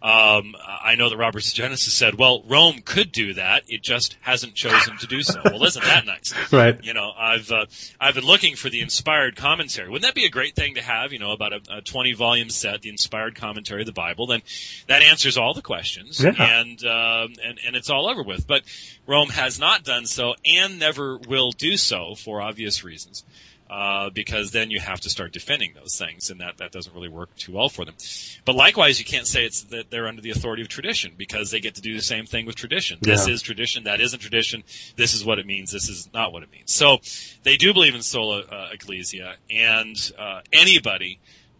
Um, 0.02 0.54
I 0.84 0.94
know 0.96 1.08
that 1.08 1.16
Robert 1.16 1.40
Sungenis 1.42 1.78
said, 1.78 2.14
well, 2.16 2.42
Rome 2.46 2.80
could 2.84 3.10
do 3.12 3.34
that. 3.34 3.64
It 3.66 3.82
just 3.82 4.16
hasn't 4.20 4.54
chosen 4.54 4.98
to 4.98 5.06
do 5.06 5.22
so. 5.22 5.40
Well, 5.44 5.64
isn't 5.64 5.82
that 5.84 6.04
nice? 6.06 6.32
Right. 6.52 6.78
You 6.84 6.94
know, 6.94 7.10
I've, 7.18 7.50
uh, 7.50 7.66
I've 7.98 8.14
been 8.14 8.24
looking 8.24 8.54
for 8.56 8.68
the 8.68 8.80
inspired 8.82 9.36
commentary. 9.36 9.88
Wouldn't 9.88 10.02
that 10.06 10.14
be 10.14 10.24
a 10.26 10.30
great 10.30 10.54
thing 10.54 10.74
to 10.76 10.82
have, 10.82 11.12
you 11.12 11.18
know, 11.18 11.32
about 11.32 11.52
a, 11.54 11.60
a 11.78 11.80
20 11.80 12.12
volume 12.12 12.50
set, 12.50 12.82
the 12.82 12.88
inspired 12.90 13.34
commentary 13.34 13.82
of 13.82 13.86
the 13.86 13.92
Bible? 13.92 14.26
Then 14.26 14.42
that 14.86 15.02
answers 15.02 15.36
all 15.36 15.54
the 15.54 15.62
questions 15.62 16.22
Yeah. 16.22 16.34
and, 16.38 16.84
um, 16.84 17.34
and, 17.42 17.58
and 17.66 17.74
it's 17.74 17.90
all 17.90 18.08
over 18.08 18.22
with. 18.22 18.46
But 18.46 18.62
Rome 19.06 19.30
has 19.30 19.58
not 19.58 19.82
done 19.82 20.06
so 20.06 20.34
and 20.44 20.78
never 20.78 21.16
will 21.16 21.50
do 21.52 21.76
so 21.76 22.14
for 22.14 22.40
obvious 22.40 22.84
reasons. 22.84 23.24
Uh, 23.68 24.10
because 24.10 24.52
then 24.52 24.70
you 24.70 24.78
have 24.78 25.00
to 25.00 25.10
start 25.10 25.32
defending 25.32 25.72
those 25.74 25.96
things, 25.98 26.30
and 26.30 26.40
that, 26.40 26.58
that 26.58 26.70
doesn't 26.70 26.94
really 26.94 27.08
work 27.08 27.34
too 27.36 27.50
well 27.50 27.68
for 27.68 27.84
them. 27.84 27.96
But 28.44 28.54
likewise, 28.54 29.00
you 29.00 29.04
can't 29.04 29.26
say 29.26 29.44
it's 29.44 29.62
that 29.64 29.90
they're 29.90 30.06
under 30.06 30.22
the 30.22 30.30
authority 30.30 30.62
of 30.62 30.68
tradition 30.68 31.14
because 31.16 31.50
they 31.50 31.58
get 31.58 31.74
to 31.74 31.80
do 31.80 31.96
the 31.96 32.02
same 32.02 32.26
thing 32.26 32.46
with 32.46 32.54
tradition. 32.54 32.98
This 33.00 33.26
is 33.26 33.42
tradition, 33.42 33.84
that 33.84 34.00
isn't 34.00 34.20
tradition. 34.20 34.62
This 34.94 35.14
is 35.14 35.24
what 35.24 35.40
it 35.40 35.46
means. 35.46 35.72
This 35.72 35.88
is 35.88 36.08
not 36.14 36.32
what 36.32 36.44
it 36.44 36.52
means. 36.52 36.72
So 36.72 36.98
they 37.42 37.56
do 37.56 37.74
believe 37.74 37.96
in 37.96 38.02
sola 38.02 38.42
uh, 38.42 38.68
ecclesia, 38.72 39.34
and 39.50 39.96
uh, 40.16 40.42
anybody 40.52 41.18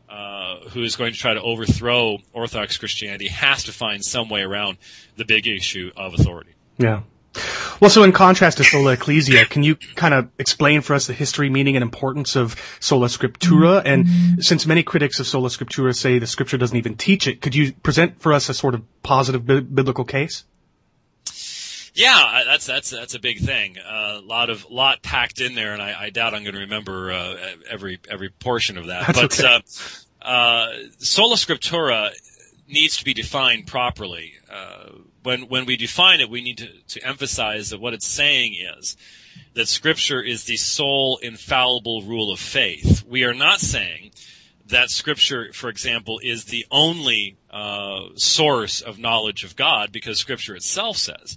uh, 0.08 0.60
who 0.68 0.82
is 0.82 0.94
going 0.94 1.12
to 1.12 1.18
try 1.18 1.34
to 1.34 1.42
overthrow 1.42 2.18
Orthodox 2.32 2.76
Christianity 2.76 3.26
has 3.28 3.64
to 3.64 3.72
find 3.72 4.04
some 4.04 4.28
way 4.28 4.42
around 4.42 4.78
the 5.16 5.24
big 5.24 5.48
issue 5.48 5.90
of 5.96 6.14
authority. 6.14 6.54
Yeah. 6.78 7.00
Well, 7.80 7.90
so 7.90 8.02
in 8.04 8.12
contrast 8.12 8.58
to 8.58 8.64
sola 8.64 8.92
ecclesia, 8.92 9.44
can 9.44 9.62
you 9.62 9.76
kind 9.76 10.14
of 10.14 10.30
explain 10.38 10.80
for 10.80 10.94
us 10.94 11.06
the 11.06 11.12
history, 11.12 11.50
meaning, 11.50 11.76
and 11.76 11.82
importance 11.82 12.36
of 12.36 12.56
sola 12.80 13.08
scriptura? 13.08 13.82
And 13.84 14.44
since 14.44 14.66
many 14.66 14.82
critics 14.82 15.20
of 15.20 15.26
sola 15.26 15.48
scriptura 15.48 15.94
say 15.94 16.18
the 16.18 16.26
scripture 16.26 16.58
doesn't 16.58 16.76
even 16.76 16.96
teach 16.96 17.26
it, 17.26 17.40
could 17.42 17.54
you 17.54 17.72
present 17.72 18.20
for 18.20 18.32
us 18.32 18.48
a 18.48 18.54
sort 18.54 18.74
of 18.74 18.82
positive 19.02 19.46
bi- 19.46 19.60
biblical 19.60 20.04
case? 20.04 20.44
Yeah, 21.96 22.42
that's 22.44 22.66
that's 22.66 22.90
that's 22.90 23.14
a 23.14 23.18
big 23.18 23.38
thing. 23.38 23.78
A 23.78 24.20
lot 24.22 24.50
of 24.50 24.70
lot 24.70 25.02
packed 25.02 25.40
in 25.40 25.54
there, 25.54 25.72
and 25.72 25.80
I, 25.80 25.94
I 25.98 26.10
doubt 26.10 26.34
I'm 26.34 26.42
going 26.42 26.54
to 26.54 26.60
remember 26.60 27.10
uh, 27.10 27.36
every 27.70 27.98
every 28.10 28.28
portion 28.28 28.76
of 28.76 28.86
that. 28.88 29.06
That's 29.14 29.20
but 29.20 29.40
okay. 29.40 29.62
uh, 30.20 30.26
uh, 30.26 30.72
sola 30.98 31.36
scriptura 31.36 32.10
needs 32.68 32.98
to 32.98 33.04
be 33.04 33.14
defined 33.14 33.66
properly. 33.66 34.34
Uh, 34.50 34.90
when 35.26 35.42
when 35.48 35.66
we 35.66 35.76
define 35.76 36.20
it, 36.20 36.30
we 36.30 36.40
need 36.40 36.58
to, 36.58 36.68
to 36.86 37.04
emphasize 37.04 37.70
that 37.70 37.80
what 37.80 37.94
it's 37.94 38.06
saying 38.06 38.54
is 38.78 38.96
that 39.54 39.66
Scripture 39.66 40.22
is 40.22 40.44
the 40.44 40.56
sole 40.56 41.18
infallible 41.20 42.02
rule 42.02 42.32
of 42.32 42.38
faith. 42.38 43.04
We 43.04 43.24
are 43.24 43.34
not 43.34 43.60
saying 43.60 44.12
that 44.68 44.90
Scripture, 44.90 45.52
for 45.52 45.68
example, 45.68 46.20
is 46.22 46.44
the 46.44 46.64
only 46.70 47.36
uh, 47.50 48.10
source 48.14 48.80
of 48.80 49.00
knowledge 49.00 49.42
of 49.42 49.56
God, 49.56 49.90
because 49.90 50.18
Scripture 50.18 50.54
itself 50.54 50.96
says 50.96 51.36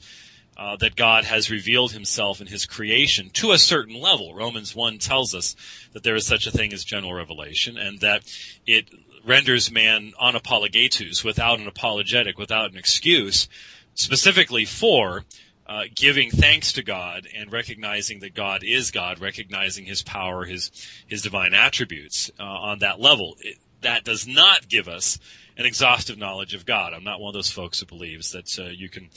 uh, 0.55 0.75
that 0.77 0.95
God 0.95 1.23
has 1.23 1.49
revealed 1.49 1.91
Himself 1.91 2.41
in 2.41 2.47
His 2.47 2.67
creation 2.67 3.31
to 3.33 3.53
a 3.53 3.57
certain 3.57 3.99
level. 3.99 4.35
Romans 4.35 4.75
one 4.75 4.99
tells 4.99 5.33
us 5.33 5.55
that 5.93 6.03
there 6.03 6.15
is 6.15 6.27
such 6.27 6.45
a 6.45 6.51
thing 6.51 6.73
as 6.73 6.83
general 6.83 7.13
revelation, 7.13 7.77
and 7.77 7.99
that 8.01 8.21
it 8.67 8.89
renders 9.25 9.71
man 9.71 10.13
anapologetous, 10.21 11.23
without 11.23 11.59
an 11.59 11.67
apologetic, 11.67 12.37
without 12.37 12.71
an 12.71 12.77
excuse, 12.77 13.47
specifically 13.95 14.65
for 14.65 15.23
uh, 15.67 15.83
giving 15.93 16.31
thanks 16.31 16.73
to 16.73 16.83
God 16.83 17.27
and 17.35 17.51
recognizing 17.51 18.21
that 18.21 18.33
God 18.33 18.63
is 18.63 18.91
God, 18.91 19.19
recognizing 19.19 19.85
His 19.85 20.01
power, 20.01 20.45
His 20.45 20.71
His 21.07 21.21
divine 21.21 21.53
attributes 21.53 22.31
uh, 22.39 22.43
on 22.43 22.79
that 22.79 22.99
level. 22.99 23.35
It, 23.39 23.57
that 23.81 24.03
does 24.03 24.27
not 24.27 24.67
give 24.67 24.87
us 24.87 25.19
an 25.59 25.65
exhaustive 25.65 26.17
knowledge 26.17 26.53
of 26.53 26.65
God. 26.65 26.93
I'm 26.93 27.03
not 27.03 27.19
one 27.19 27.29
of 27.29 27.33
those 27.33 27.51
folks 27.51 27.79
who 27.79 27.85
believes 27.85 28.31
that 28.31 28.57
uh, 28.57 28.69
you 28.69 28.87
can 28.87 29.09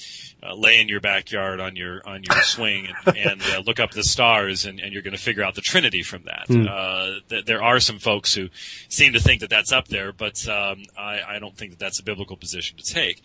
uh, 0.42 0.54
lay 0.54 0.80
in 0.80 0.88
your 0.88 1.00
backyard 1.00 1.60
on 1.60 1.76
your 1.76 2.02
on 2.06 2.22
your 2.24 2.36
swing 2.42 2.88
and, 3.06 3.16
and 3.16 3.42
uh, 3.42 3.62
look 3.64 3.78
up 3.78 3.92
the 3.92 4.02
stars 4.02 4.66
and, 4.66 4.80
and 4.80 4.92
you're 4.92 5.02
going 5.02 5.16
to 5.16 5.22
figure 5.22 5.44
out 5.44 5.54
the 5.54 5.60
Trinity 5.60 6.02
from 6.02 6.24
that. 6.24 6.50
Uh, 6.68 7.20
th- 7.28 7.44
there 7.44 7.62
are 7.62 7.78
some 7.78 7.98
folks 7.98 8.34
who 8.34 8.48
seem 8.88 9.12
to 9.12 9.20
think 9.20 9.40
that 9.40 9.50
that's 9.50 9.72
up 9.72 9.88
there, 9.88 10.12
but 10.12 10.46
um, 10.48 10.82
I, 10.98 11.20
I 11.26 11.38
don't 11.38 11.56
think 11.56 11.70
that 11.70 11.78
that's 11.78 12.00
a 12.00 12.04
biblical 12.04 12.36
position 12.36 12.76
to 12.76 12.84
take. 12.84 13.22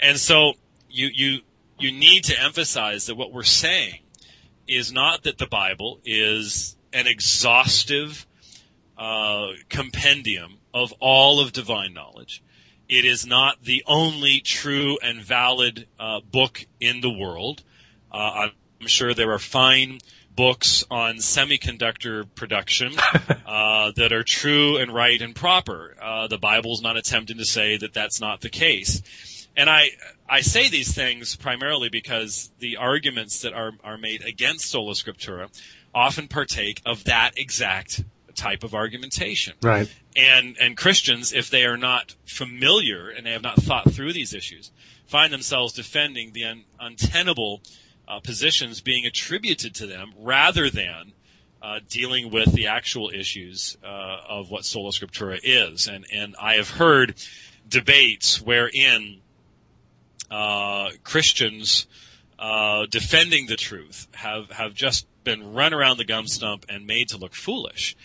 And 0.00 0.18
so 0.18 0.54
you 0.88 1.08
you 1.12 1.38
you 1.78 1.92
need 1.92 2.24
to 2.24 2.40
emphasize 2.40 3.06
that 3.06 3.16
what 3.16 3.32
we're 3.32 3.42
saying 3.42 4.00
is 4.66 4.92
not 4.92 5.24
that 5.24 5.38
the 5.38 5.46
Bible 5.46 6.00
is 6.04 6.76
an 6.92 7.06
exhaustive 7.06 8.26
uh, 8.96 9.48
compendium 9.68 10.58
of 10.72 10.92
all 11.00 11.40
of 11.40 11.52
divine 11.52 11.92
knowledge. 11.92 12.42
It 12.88 13.04
is 13.04 13.26
not 13.26 13.62
the 13.62 13.82
only 13.86 14.40
true 14.40 14.98
and 15.02 15.20
valid 15.20 15.86
uh, 15.98 16.20
book 16.20 16.64
in 16.80 17.00
the 17.00 17.10
world. 17.10 17.62
Uh, 18.12 18.48
I'm 18.80 18.86
sure 18.86 19.12
there 19.12 19.32
are 19.32 19.38
fine 19.38 19.98
books 20.34 20.84
on 20.90 21.16
semiconductor 21.16 22.26
production 22.34 22.92
uh, 23.46 23.92
that 23.96 24.12
are 24.12 24.22
true 24.22 24.76
and 24.76 24.92
right 24.92 25.20
and 25.20 25.34
proper. 25.34 25.96
Uh, 26.00 26.26
the 26.28 26.38
Bible's 26.38 26.82
not 26.82 26.96
attempting 26.96 27.38
to 27.38 27.44
say 27.44 27.76
that 27.78 27.94
that's 27.94 28.20
not 28.20 28.42
the 28.42 28.50
case. 28.50 29.02
And 29.56 29.70
I, 29.70 29.90
I 30.28 30.42
say 30.42 30.68
these 30.68 30.94
things 30.94 31.34
primarily 31.36 31.88
because 31.88 32.50
the 32.58 32.76
arguments 32.76 33.40
that 33.42 33.54
are, 33.54 33.72
are 33.82 33.96
made 33.96 34.22
against 34.22 34.66
sola 34.66 34.92
scriptura 34.92 35.48
often 35.94 36.28
partake 36.28 36.82
of 36.84 37.04
that 37.04 37.32
exact 37.38 38.04
type 38.34 38.62
of 38.62 38.74
argumentation. 38.74 39.54
Right. 39.62 39.92
And 40.14 40.56
and 40.60 40.76
Christians, 40.76 41.32
if 41.32 41.50
they 41.50 41.64
are 41.64 41.78
not 41.78 42.14
familiar 42.24 43.08
and 43.08 43.26
they 43.26 43.32
have 43.32 43.42
not 43.42 43.56
thought 43.56 43.90
through 43.90 44.12
these 44.12 44.34
issues, 44.34 44.70
find 45.06 45.32
themselves 45.32 45.72
defending 45.72 46.32
the 46.32 46.44
un- 46.44 46.64
untenable 46.78 47.62
uh, 48.06 48.20
positions 48.20 48.80
being 48.80 49.06
attributed 49.06 49.74
to 49.76 49.86
them 49.86 50.12
rather 50.18 50.70
than 50.70 51.12
uh, 51.62 51.80
dealing 51.88 52.30
with 52.30 52.52
the 52.52 52.66
actual 52.66 53.10
issues 53.12 53.76
uh, 53.82 54.18
of 54.28 54.50
what 54.50 54.64
sola 54.64 54.90
scriptura 54.90 55.40
is. 55.42 55.88
And 55.88 56.06
and 56.12 56.36
I 56.40 56.54
have 56.54 56.70
heard 56.70 57.14
debates 57.68 58.40
wherein 58.40 59.22
uh, 60.30 60.90
Christians 61.04 61.86
uh, 62.38 62.86
defending 62.90 63.46
the 63.46 63.56
truth 63.56 64.08
have 64.14 64.50
have 64.50 64.74
just 64.74 65.06
been 65.24 65.54
run 65.54 65.74
around 65.74 65.96
the 65.96 66.04
gum 66.04 66.26
stump 66.26 66.66
and 66.68 66.86
made 66.86 67.08
to 67.08 67.16
look 67.16 67.34
foolish 67.34 67.96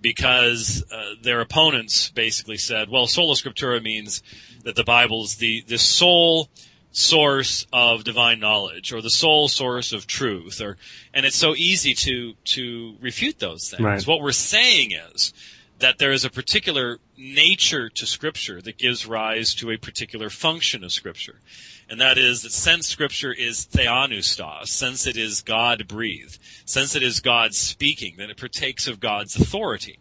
because 0.00 0.82
uh, 0.90 1.14
their 1.22 1.40
opponents 1.40 2.10
basically 2.10 2.56
said, 2.56 2.88
well, 2.88 3.06
sola 3.06 3.34
scriptura 3.34 3.82
means 3.82 4.22
that 4.64 4.76
the 4.76 4.84
Bible's 4.84 5.36
the, 5.36 5.62
the 5.66 5.78
sole 5.78 6.48
source 6.92 7.66
of 7.72 8.02
divine 8.02 8.40
knowledge 8.40 8.92
or 8.92 9.00
the 9.00 9.10
sole 9.10 9.48
source 9.48 9.92
of 9.92 10.08
truth 10.08 10.60
or 10.60 10.76
and 11.14 11.24
it's 11.24 11.36
so 11.36 11.54
easy 11.54 11.94
to 11.94 12.34
to 12.44 12.96
refute 13.00 13.38
those 13.38 13.70
things. 13.70 13.82
Right. 13.82 14.06
What 14.06 14.20
we're 14.20 14.32
saying 14.32 14.92
is 14.92 15.32
that 15.78 15.98
there 15.98 16.12
is 16.12 16.24
a 16.24 16.30
particular 16.30 16.98
nature 17.20 17.88
to 17.90 18.06
scripture 18.06 18.62
that 18.62 18.78
gives 18.78 19.06
rise 19.06 19.54
to 19.56 19.70
a 19.70 19.76
particular 19.76 20.30
function 20.30 20.82
of 20.82 20.92
scripture. 20.92 21.40
And 21.88 22.00
that 22.00 22.18
is 22.18 22.42
that 22.42 22.52
since 22.52 22.88
scripture 22.88 23.32
is 23.32 23.66
theopneustos, 23.66 24.68
since 24.68 25.06
it 25.06 25.16
is 25.16 25.42
God 25.42 25.86
breathed, 25.86 26.38
since 26.64 26.96
it 26.96 27.02
is 27.02 27.20
God 27.20 27.54
speaking, 27.54 28.14
then 28.16 28.30
it 28.30 28.36
partakes 28.36 28.86
of 28.86 29.00
God's 29.00 29.36
authority. 29.36 29.98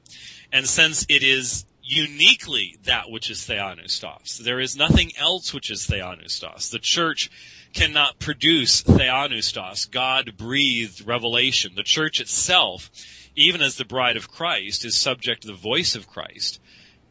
And 0.51 0.67
since 0.67 1.05
it 1.09 1.23
is 1.23 1.65
uniquely 1.83 2.77
that 2.83 3.09
which 3.09 3.29
is 3.29 3.39
theopneustos, 3.39 4.37
there 4.37 4.59
is 4.59 4.77
nothing 4.77 5.11
else 5.17 5.53
which 5.53 5.71
is 5.71 5.87
theopneustos. 5.87 6.71
The 6.71 6.79
church 6.79 7.29
cannot 7.73 8.19
produce 8.19 8.81
theopneustos, 8.83 9.89
God 9.89 10.37
breathed 10.37 11.05
revelation. 11.05 11.73
The 11.75 11.83
church 11.83 12.19
itself, 12.19 12.89
even 13.35 13.61
as 13.61 13.77
the 13.77 13.85
bride 13.85 14.17
of 14.17 14.31
Christ, 14.31 14.85
is 14.85 14.97
subject 14.97 15.41
to 15.41 15.47
the 15.47 15.53
voice 15.53 15.95
of 15.95 16.07
Christ. 16.07 16.59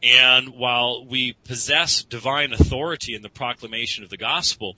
And 0.01 0.49
while 0.49 1.05
we 1.05 1.33
possess 1.43 2.03
divine 2.03 2.53
authority 2.53 3.15
in 3.15 3.21
the 3.21 3.29
proclamation 3.29 4.03
of 4.03 4.09
the 4.09 4.17
gospel, 4.17 4.75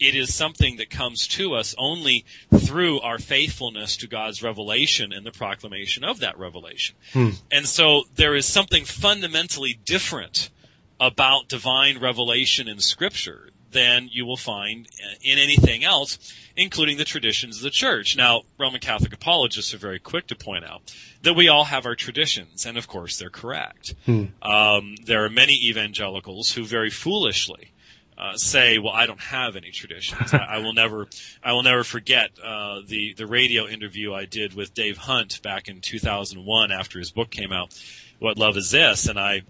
it 0.00 0.14
is 0.14 0.34
something 0.34 0.78
that 0.78 0.90
comes 0.90 1.28
to 1.28 1.54
us 1.54 1.74
only 1.78 2.24
through 2.52 3.00
our 3.00 3.18
faithfulness 3.18 3.96
to 3.98 4.08
God's 4.08 4.42
revelation 4.42 5.12
and 5.12 5.24
the 5.24 5.30
proclamation 5.30 6.02
of 6.02 6.20
that 6.20 6.38
revelation. 6.38 6.96
Hmm. 7.12 7.30
And 7.50 7.66
so 7.68 8.04
there 8.14 8.34
is 8.34 8.46
something 8.46 8.84
fundamentally 8.84 9.78
different 9.84 10.50
about 10.98 11.48
divine 11.48 11.98
revelation 11.98 12.68
in 12.68 12.80
Scripture 12.80 13.51
than 13.72 14.08
you 14.10 14.24
will 14.26 14.36
find 14.36 14.88
in 15.22 15.38
anything 15.38 15.84
else, 15.84 16.18
including 16.56 16.98
the 16.98 17.04
traditions 17.04 17.56
of 17.56 17.62
the 17.62 17.70
church. 17.70 18.16
Now, 18.16 18.42
Roman 18.58 18.80
Catholic 18.80 19.12
apologists 19.12 19.74
are 19.74 19.78
very 19.78 19.98
quick 19.98 20.26
to 20.28 20.36
point 20.36 20.64
out 20.64 20.94
that 21.22 21.34
we 21.34 21.48
all 21.48 21.64
have 21.64 21.86
our 21.86 21.94
traditions, 21.94 22.66
and 22.66 22.76
of 22.76 22.88
course 22.88 23.18
they're 23.18 23.30
correct. 23.30 23.94
Hmm. 24.06 24.24
Um, 24.42 24.96
there 25.04 25.24
are 25.24 25.30
many 25.30 25.54
evangelicals 25.68 26.52
who 26.52 26.64
very 26.64 26.90
foolishly 26.90 27.72
uh, 28.18 28.36
say, 28.36 28.78
"Well, 28.78 28.92
I 28.92 29.06
don't 29.06 29.20
have 29.20 29.56
any 29.56 29.70
traditions. 29.70 30.32
I, 30.34 30.38
I, 30.38 30.58
will 30.58 30.74
never, 30.74 31.08
I 31.42 31.52
will 31.52 31.62
never 31.62 31.84
forget 31.84 32.30
uh, 32.42 32.80
the 32.86 33.14
the 33.14 33.26
radio 33.26 33.66
interview 33.66 34.12
I 34.14 34.26
did 34.26 34.54
with 34.54 34.74
Dave 34.74 34.96
Hunt 34.96 35.42
back 35.42 35.68
in 35.68 35.80
2001 35.80 36.72
after 36.72 36.98
his 36.98 37.10
book 37.10 37.30
came 37.30 37.52
out, 37.52 37.76
What 38.18 38.38
Love 38.38 38.56
Is 38.56 38.70
This?" 38.70 39.08
And 39.08 39.18
I 39.18 39.42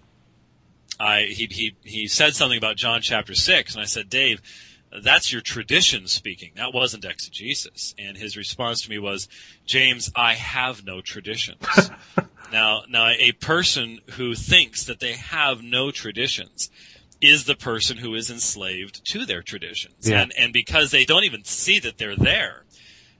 I 0.99 1.23
he 1.23 1.47
he 1.49 1.75
he 1.83 2.07
said 2.07 2.35
something 2.35 2.57
about 2.57 2.77
John 2.77 3.01
chapter 3.01 3.33
six, 3.35 3.73
and 3.73 3.81
I 3.81 3.85
said, 3.85 4.09
Dave, 4.09 4.41
that's 5.01 5.31
your 5.31 5.41
tradition 5.41 6.07
speaking. 6.07 6.51
That 6.55 6.73
wasn't 6.73 7.05
exegesis. 7.05 7.95
And 7.97 8.17
his 8.17 8.37
response 8.37 8.81
to 8.81 8.89
me 8.89 8.99
was, 8.99 9.27
James, 9.65 10.11
I 10.15 10.35
have 10.35 10.85
no 10.85 11.01
traditions. 11.01 11.65
now, 12.51 12.83
now 12.87 13.09
a 13.19 13.31
person 13.33 13.99
who 14.11 14.35
thinks 14.35 14.85
that 14.85 14.99
they 14.99 15.13
have 15.13 15.63
no 15.63 15.91
traditions 15.91 16.69
is 17.21 17.45
the 17.45 17.55
person 17.55 17.97
who 17.97 18.13
is 18.15 18.29
enslaved 18.29 19.05
to 19.05 19.25
their 19.25 19.41
traditions. 19.41 20.09
Yeah. 20.09 20.21
And, 20.21 20.33
and 20.37 20.53
because 20.53 20.91
they 20.91 21.05
don't 21.05 21.23
even 21.23 21.45
see 21.45 21.79
that 21.79 21.97
they're 21.97 22.17
there, 22.17 22.65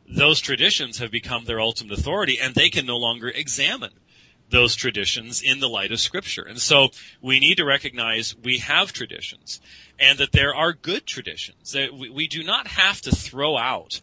those 0.08 0.42
traditions 0.42 1.00
have 1.00 1.10
become 1.10 1.46
their 1.46 1.62
ultimate 1.62 1.98
authority 1.98 2.38
and 2.40 2.54
they 2.54 2.70
can 2.70 2.86
no 2.86 2.98
longer 2.98 3.30
examine 3.30 3.94
those 4.54 4.76
traditions 4.76 5.42
in 5.42 5.60
the 5.60 5.68
light 5.68 5.92
of 5.92 6.00
scripture. 6.00 6.44
And 6.44 6.60
so 6.60 6.90
we 7.22 7.40
need 7.40 7.56
to 7.56 7.66
recognize 7.66 8.36
we 8.42 8.60
have 8.60 8.94
traditions 8.94 9.60
and 10.00 10.20
that 10.20 10.32
there 10.32 10.56
are 10.56 10.72
good 10.72 11.06
traditions. 11.06 11.74
That 11.74 11.94
we, 11.94 12.10
we 12.10 12.28
do 12.28 12.44
not 12.44 12.68
have 12.68 13.02
to 13.02 13.12
throw 13.12 13.58
out 13.58 14.00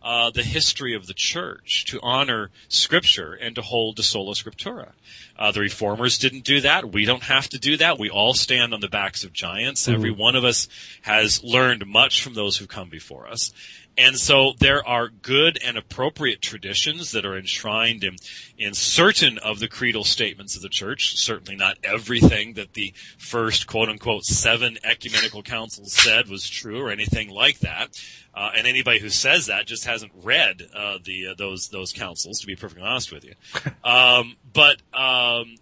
uh, 0.00 0.30
the 0.30 0.44
history 0.44 0.94
of 0.94 1.06
the 1.06 1.14
church 1.14 1.84
to 1.86 1.98
honor 2.00 2.50
scripture 2.68 3.34
and 3.34 3.56
to 3.56 3.62
hold 3.62 3.96
to 3.96 4.02
sola 4.04 4.34
scriptura. 4.34 4.92
Uh, 5.36 5.50
the 5.50 5.60
reformers 5.60 6.18
didn't 6.18 6.44
do 6.44 6.60
that. 6.60 6.92
We 6.92 7.04
don't 7.04 7.24
have 7.24 7.48
to 7.48 7.58
do 7.58 7.76
that. 7.78 7.98
We 7.98 8.08
all 8.08 8.34
stand 8.34 8.72
on 8.72 8.80
the 8.80 8.88
backs 8.88 9.24
of 9.24 9.32
giants. 9.32 9.82
Mm-hmm. 9.82 9.94
Every 9.94 10.10
one 10.12 10.36
of 10.36 10.44
us 10.44 10.68
has 11.02 11.42
learned 11.42 11.86
much 11.86 12.22
from 12.22 12.34
those 12.34 12.56
who 12.56 12.68
come 12.68 12.88
before 12.88 13.26
us. 13.26 13.52
And 13.98 14.16
so 14.16 14.52
there 14.58 14.86
are 14.86 15.08
good 15.08 15.58
and 15.62 15.76
appropriate 15.76 16.40
traditions 16.40 17.10
that 17.12 17.26
are 17.26 17.36
enshrined 17.36 18.04
in, 18.04 18.16
in 18.56 18.72
certain 18.72 19.38
of 19.38 19.58
the 19.58 19.66
creedal 19.66 20.04
statements 20.04 20.54
of 20.54 20.62
the 20.62 20.68
church. 20.68 21.16
Certainly 21.16 21.56
not 21.56 21.78
everything 21.82 22.54
that 22.54 22.74
the 22.74 22.94
first 23.18 23.66
quote 23.66 23.88
unquote 23.88 24.24
seven 24.24 24.78
ecumenical 24.84 25.42
councils 25.42 25.92
said 25.92 26.28
was 26.28 26.48
true 26.48 26.80
or 26.80 26.90
anything 26.90 27.28
like 27.28 27.58
that. 27.60 28.00
Uh, 28.32 28.52
and 28.56 28.68
anybody 28.68 29.00
who 29.00 29.08
says 29.08 29.46
that 29.46 29.66
just 29.66 29.84
hasn't 29.84 30.12
read 30.22 30.62
uh, 30.72 30.98
the 31.04 31.28
uh, 31.28 31.34
those 31.36 31.70
those 31.70 31.92
councils, 31.92 32.38
to 32.38 32.46
be 32.46 32.54
perfectly 32.54 32.86
honest 32.86 33.12
with 33.12 33.24
you. 33.24 33.34
Um, 33.84 34.36
but 34.52 34.82
um, 34.92 35.56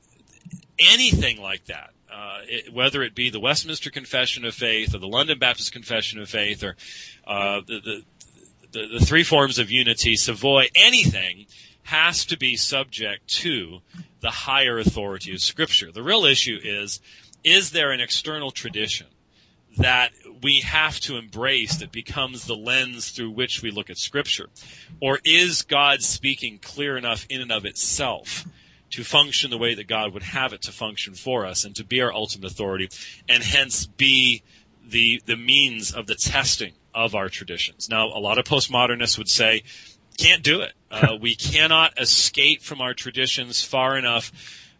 anything 0.78 1.40
like 1.40 1.64
that, 1.66 1.90
uh, 2.12 2.38
it, 2.42 2.72
whether 2.72 3.02
it 3.02 3.14
be 3.14 3.30
the 3.30 3.38
Westminster 3.40 3.90
Confession 3.90 4.44
of 4.44 4.54
Faith 4.54 4.94
or 4.94 4.98
the 4.98 5.06
London 5.06 5.38
Baptist 5.38 5.72
Confession 5.72 6.20
of 6.20 6.28
Faith 6.28 6.64
or 6.64 6.76
uh, 7.26 7.60
the, 7.66 7.80
the, 7.80 8.02
the, 8.72 8.86
the 8.98 9.04
three 9.04 9.24
forms 9.24 9.58
of 9.58 9.70
unity, 9.70 10.16
Savoy, 10.16 10.68
anything 10.76 11.46
has 11.82 12.24
to 12.26 12.36
be 12.36 12.56
subject 12.56 13.28
to 13.28 13.80
the 14.20 14.30
higher 14.30 14.78
authority 14.78 15.32
of 15.32 15.40
Scripture. 15.40 15.92
The 15.92 16.02
real 16.02 16.24
issue 16.24 16.58
is, 16.62 17.00
is 17.44 17.70
there 17.70 17.92
an 17.92 18.00
external 18.00 18.50
tradition 18.50 19.06
that 19.78 20.10
we 20.42 20.60
have 20.60 20.98
to 21.00 21.16
embrace 21.16 21.76
that 21.76 21.92
becomes 21.92 22.46
the 22.46 22.56
lens 22.56 23.10
through 23.10 23.30
which 23.30 23.62
we 23.62 23.70
look 23.70 23.88
at 23.88 23.98
Scripture? 23.98 24.48
Or 25.00 25.20
is 25.24 25.62
God 25.62 26.02
speaking 26.02 26.58
clear 26.58 26.96
enough 26.96 27.26
in 27.28 27.40
and 27.40 27.52
of 27.52 27.64
itself 27.64 28.46
to 28.90 29.04
function 29.04 29.50
the 29.50 29.58
way 29.58 29.74
that 29.74 29.86
God 29.86 30.12
would 30.12 30.22
have 30.22 30.52
it 30.52 30.62
to 30.62 30.72
function 30.72 31.14
for 31.14 31.46
us 31.46 31.64
and 31.64 31.74
to 31.76 31.84
be 31.84 32.00
our 32.00 32.12
ultimate 32.12 32.50
authority 32.50 32.88
and 33.28 33.42
hence 33.42 33.86
be 33.86 34.42
the, 34.88 35.22
the 35.26 35.36
means 35.36 35.92
of 35.92 36.06
the 36.06 36.14
testing 36.14 36.72
of 36.96 37.14
our 37.14 37.28
traditions. 37.28 37.88
Now, 37.88 38.06
a 38.06 38.18
lot 38.18 38.38
of 38.38 38.46
postmodernists 38.46 39.18
would 39.18 39.28
say, 39.28 39.62
can't 40.16 40.42
do 40.42 40.62
it. 40.62 40.72
Uh, 40.90 41.16
we 41.20 41.36
cannot 41.36 42.00
escape 42.00 42.62
from 42.62 42.80
our 42.80 42.94
traditions 42.94 43.62
far 43.62 43.96
enough 43.98 44.32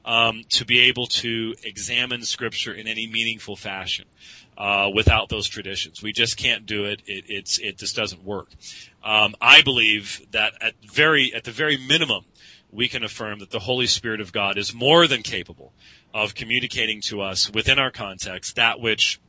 um, 0.05 0.43
to 0.51 0.65
be 0.65 0.81
able 0.89 1.07
to 1.07 1.55
examine 1.63 2.23
Scripture 2.23 2.73
in 2.73 2.89
any 2.89 3.07
meaningful 3.07 3.55
fashion. 3.55 4.07
Uh, 4.57 4.89
without 4.95 5.29
those 5.29 5.47
traditions, 5.47 6.03
we 6.03 6.15
just 6.15 6.39
can't 6.39 6.65
do 6.65 6.87
it. 6.87 7.03
It 7.05 7.25
it's 7.29 7.59
it 7.59 7.77
just 7.77 7.95
doesn't 7.95 8.25
work. 8.25 8.49
Um, 9.05 9.35
I 9.39 9.61
believe 9.61 10.27
that 10.31 10.55
at 10.63 10.73
very 10.83 11.35
at 11.35 11.45
the 11.45 11.51
very 11.51 11.77
minimum, 11.77 12.25
we 12.73 12.89
can 12.89 13.05
affirm 13.05 13.41
that 13.41 13.51
the 13.51 13.59
Holy 13.59 13.87
Spirit 13.87 14.23
of 14.23 14.33
God 14.33 14.57
is 14.57 14.73
more 14.73 15.07
than 15.07 15.21
capable 15.21 15.75
of 16.15 16.35
communicating 16.35 17.03
to 17.03 17.21
us 17.21 17.53
within 17.53 17.79
our 17.79 17.91
context 17.91 18.57
that 18.57 18.81
which 18.81 19.21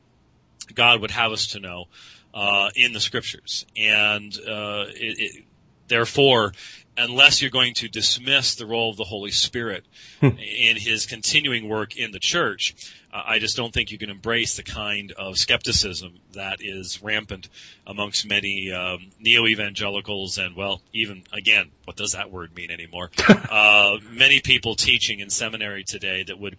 God 0.74 1.02
would 1.02 1.10
have 1.10 1.32
us 1.32 1.48
to 1.48 1.60
know 1.60 1.88
uh, 2.34 2.70
in 2.76 2.92
the 2.92 3.00
scriptures, 3.00 3.66
and 3.76 4.32
uh, 4.46 4.84
it, 4.88 5.18
it, 5.18 5.44
therefore, 5.88 6.52
unless 6.96 7.40
you're 7.40 7.50
going 7.50 7.74
to 7.74 7.88
dismiss 7.88 8.56
the 8.56 8.66
role 8.66 8.90
of 8.90 8.96
the 8.96 9.04
Holy 9.04 9.30
Spirit 9.30 9.84
hmm. 10.20 10.26
in 10.38 10.76
His 10.76 11.06
continuing 11.06 11.68
work 11.68 11.96
in 11.96 12.10
the 12.10 12.18
church, 12.18 12.74
uh, 13.12 13.22
I 13.24 13.38
just 13.38 13.56
don't 13.56 13.72
think 13.72 13.90
you 13.90 13.98
can 13.98 14.10
embrace 14.10 14.56
the 14.56 14.62
kind 14.62 15.12
of 15.12 15.38
skepticism 15.38 16.14
that 16.32 16.58
is 16.60 17.02
rampant 17.02 17.48
amongst 17.86 18.28
many 18.28 18.70
um, 18.72 19.10
neo-evangelicals 19.18 20.38
and, 20.38 20.56
well, 20.56 20.82
even 20.92 21.22
again, 21.32 21.70
what 21.84 21.96
does 21.96 22.12
that 22.12 22.30
word 22.30 22.54
mean 22.54 22.70
anymore? 22.70 23.10
uh, 23.28 23.96
many 24.10 24.40
people 24.40 24.74
teaching 24.74 25.20
in 25.20 25.30
seminary 25.30 25.84
today 25.84 26.24
that 26.24 26.38
would 26.38 26.56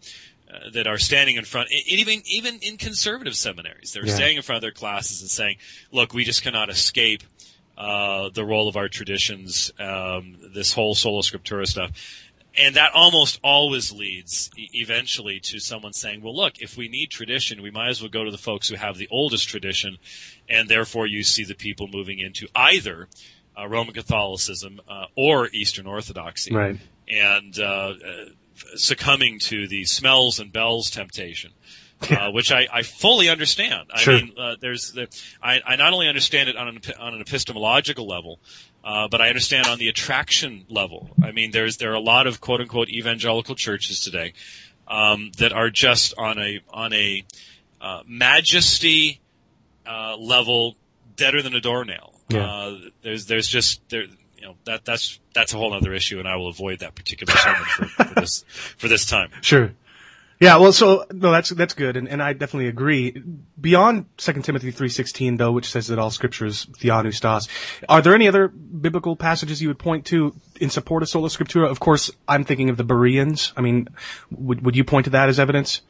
uh, 0.52 0.70
that 0.72 0.88
are 0.88 0.98
standing 0.98 1.36
in 1.36 1.46
front, 1.46 1.70
even 1.72 2.22
even 2.26 2.60
in 2.62 2.78
conservative 2.78 3.36
seminaries, 3.36 3.94
they're 3.94 4.06
yeah. 4.06 4.16
standing 4.16 4.38
in 4.38 4.44
front 4.44 4.58
of 4.58 4.62
their 4.62 4.72
classes 4.72 5.22
and 5.22 5.30
saying, 5.30 5.58
"Look, 5.92 6.14
we 6.14 6.24
just 6.24 6.42
cannot 6.42 6.70
escape 6.70 7.24
uh, 7.78 8.30
the 8.30 8.44
role 8.44 8.68
of 8.68 8.76
our 8.76 8.90
traditions, 8.90 9.72
um, 9.80 10.38
this 10.54 10.74
whole 10.74 10.96
sola 10.96 11.22
scriptura 11.22 11.68
stuff." 11.68 11.92
And 12.58 12.76
that 12.78 12.94
almost 12.96 13.40
always 13.44 13.92
leads 13.92 14.50
e- 14.58 14.70
eventually 14.74 15.40
to 15.42 15.60
someone 15.60 15.94
saying, 15.94 16.24
"Well, 16.24 16.36
look, 16.36 16.60
if 16.60 16.78
we 16.78 16.88
need 16.88 17.12
tradition, 17.12 17.62
we 17.62 17.70
might 17.70 17.90
as 17.90 18.02
well 18.02 18.10
go 18.10 18.24
to 18.24 18.32
the 18.32 18.38
folks 18.38 18.68
who 18.68 18.76
have 18.76 18.98
the 18.98 19.08
oldest 19.12 19.48
tradition," 19.48 19.98
and 20.50 20.68
therefore 20.68 21.06
you 21.06 21.24
see 21.24 21.44
the 21.44 21.54
people 21.54 21.88
moving 21.88 22.18
into 22.18 22.48
either 22.56 23.08
uh, 23.56 23.68
Roman 23.68 23.94
Catholicism 23.94 24.82
uh, 24.90 25.06
or 25.16 25.48
Eastern 25.50 25.86
Orthodoxy. 25.86 26.54
Right. 26.54 26.80
And 27.08 27.58
uh, 27.60 27.94
succumbing 28.76 29.40
to 29.40 29.68
the 29.68 29.86
smells 29.86 30.40
and 30.40 30.52
bells 30.52 30.90
temptation. 30.90 31.52
Uh, 32.10 32.32
which 32.32 32.50
I, 32.50 32.66
I 32.72 32.84
fully 32.84 33.28
understand. 33.28 33.90
I 33.94 34.00
sure. 34.00 34.14
mean, 34.14 34.34
uh, 34.38 34.56
there's 34.62 34.94
the, 34.94 35.10
I, 35.44 35.60
I 35.66 35.76
not 35.76 35.92
only 35.92 36.08
understand 36.08 36.48
it 36.48 36.56
on 36.56 36.70
an, 36.70 36.80
on 36.98 37.14
an 37.14 37.20
epistemological 37.20 38.08
level, 38.08 38.40
uh, 38.86 39.10
but 39.10 39.20
I 39.20 39.28
understand 39.28 39.68
on 39.68 39.80
the 39.80 39.90
attraction 39.90 40.66
level. 40.70 41.10
I 41.22 41.32
mean, 41.32 41.52
there's 41.52 41.76
there 41.76 41.92
are 41.92 41.96
a 41.96 42.00
lot 42.00 42.26
of 42.26 42.40
quote 42.40 42.62
unquote 42.62 42.88
evangelical 42.88 43.56
churches 43.56 44.00
today 44.00 44.34
um, 44.88 45.32
that 45.40 45.52
are 45.52 45.70
just 45.70 46.14
on 46.18 46.40
a 46.40 46.62
on 46.70 46.94
a 46.94 47.26
uh, 47.82 48.02
majesty 48.08 49.20
uh, 49.86 50.16
level 50.18 50.78
deader 51.16 51.42
than 51.42 51.54
a 51.54 51.62
doornail. 51.62 52.14
Yeah. 52.30 52.46
Uh, 52.46 52.78
there's 53.02 53.26
there's 53.26 53.48
just 53.48 53.82
there 53.90 54.06
you 54.40 54.48
know 54.48 54.56
that 54.66 54.86
that's 54.86 55.20
that's 55.34 55.54
a 55.54 55.58
whole 55.58 55.74
other 55.74 55.94
issue, 55.94 56.20
and 56.20 56.28
I 56.28 56.38
will 56.38 56.48
avoid 56.48 56.80
that 56.80 56.96
particular 56.96 57.34
sermon 57.34 57.64
for, 57.64 57.86
for 57.86 58.22
this 58.22 58.46
for 58.78 58.88
this 58.88 59.06
time. 59.06 59.32
Sure. 59.42 59.72
Yeah, 60.42 60.56
well, 60.56 60.72
so 60.72 61.06
no, 61.12 61.32
that's 61.32 61.50
that's 61.50 61.74
good, 61.74 61.98
and, 61.98 62.08
and 62.08 62.24
I 62.24 62.32
definitely 62.32 62.70
agree. 62.70 63.22
Beyond 63.60 64.06
Second 64.18 64.44
Timothy 64.44 64.72
three 64.72 64.88
sixteen, 64.88 65.36
though, 65.36 65.52
which 65.52 65.70
says 65.70 65.88
that 65.88 66.00
all 66.00 66.12
Scripture 66.12 66.46
is 66.46 66.66
theopneustos, 66.66 67.50
are 67.90 68.02
there 68.02 68.16
any 68.16 68.30
other 68.30 68.48
biblical 68.48 69.18
passages 69.18 69.62
you 69.62 69.68
would 69.68 69.80
point 69.80 70.06
to 70.08 70.34
in 70.62 70.70
support 70.70 71.04
of 71.04 71.10
sola 71.10 71.28
scriptura? 71.28 71.70
Of 71.70 71.82
course, 71.82 72.10
I'm 72.26 72.46
thinking 72.46 72.70
of 72.70 72.78
the 72.78 72.86
Bereans. 72.86 73.52
I 73.58 73.62
mean, 73.62 73.90
would 74.32 74.64
would 74.64 74.78
you 74.78 74.86
point 74.86 75.06
to 75.06 75.10
that 75.10 75.28
as 75.28 75.42
evidence? 75.42 75.82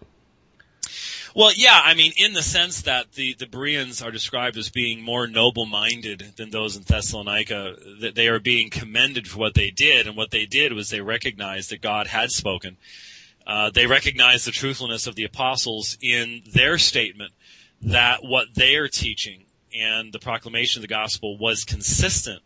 Well, 1.35 1.51
yeah, 1.55 1.81
I 1.83 1.93
mean, 1.93 2.11
in 2.17 2.33
the 2.33 2.41
sense 2.41 2.81
that 2.81 3.13
the, 3.13 3.33
the 3.33 3.45
Bereans 3.45 4.01
are 4.01 4.11
described 4.11 4.57
as 4.57 4.69
being 4.69 5.01
more 5.01 5.27
noble 5.27 5.65
minded 5.65 6.33
than 6.37 6.49
those 6.49 6.75
in 6.75 6.83
Thessalonica, 6.83 7.75
that 8.01 8.15
they 8.15 8.27
are 8.27 8.39
being 8.39 8.69
commended 8.69 9.27
for 9.27 9.39
what 9.39 9.53
they 9.53 9.69
did, 9.69 10.07
and 10.07 10.17
what 10.17 10.31
they 10.31 10.45
did 10.45 10.73
was 10.73 10.89
they 10.89 11.01
recognized 11.01 11.69
that 11.69 11.81
God 11.81 12.07
had 12.07 12.31
spoken. 12.31 12.77
Uh, 13.45 13.69
they 13.69 13.87
recognized 13.87 14.45
the 14.45 14.51
truthfulness 14.51 15.07
of 15.07 15.15
the 15.15 15.23
apostles 15.23 15.97
in 16.01 16.41
their 16.51 16.77
statement 16.77 17.33
that 17.81 18.23
what 18.23 18.47
they 18.55 18.75
are 18.75 18.87
teaching 18.87 19.45
and 19.73 20.11
the 20.11 20.19
proclamation 20.19 20.79
of 20.79 20.81
the 20.81 20.93
gospel 20.93 21.37
was 21.37 21.63
consistent 21.63 22.41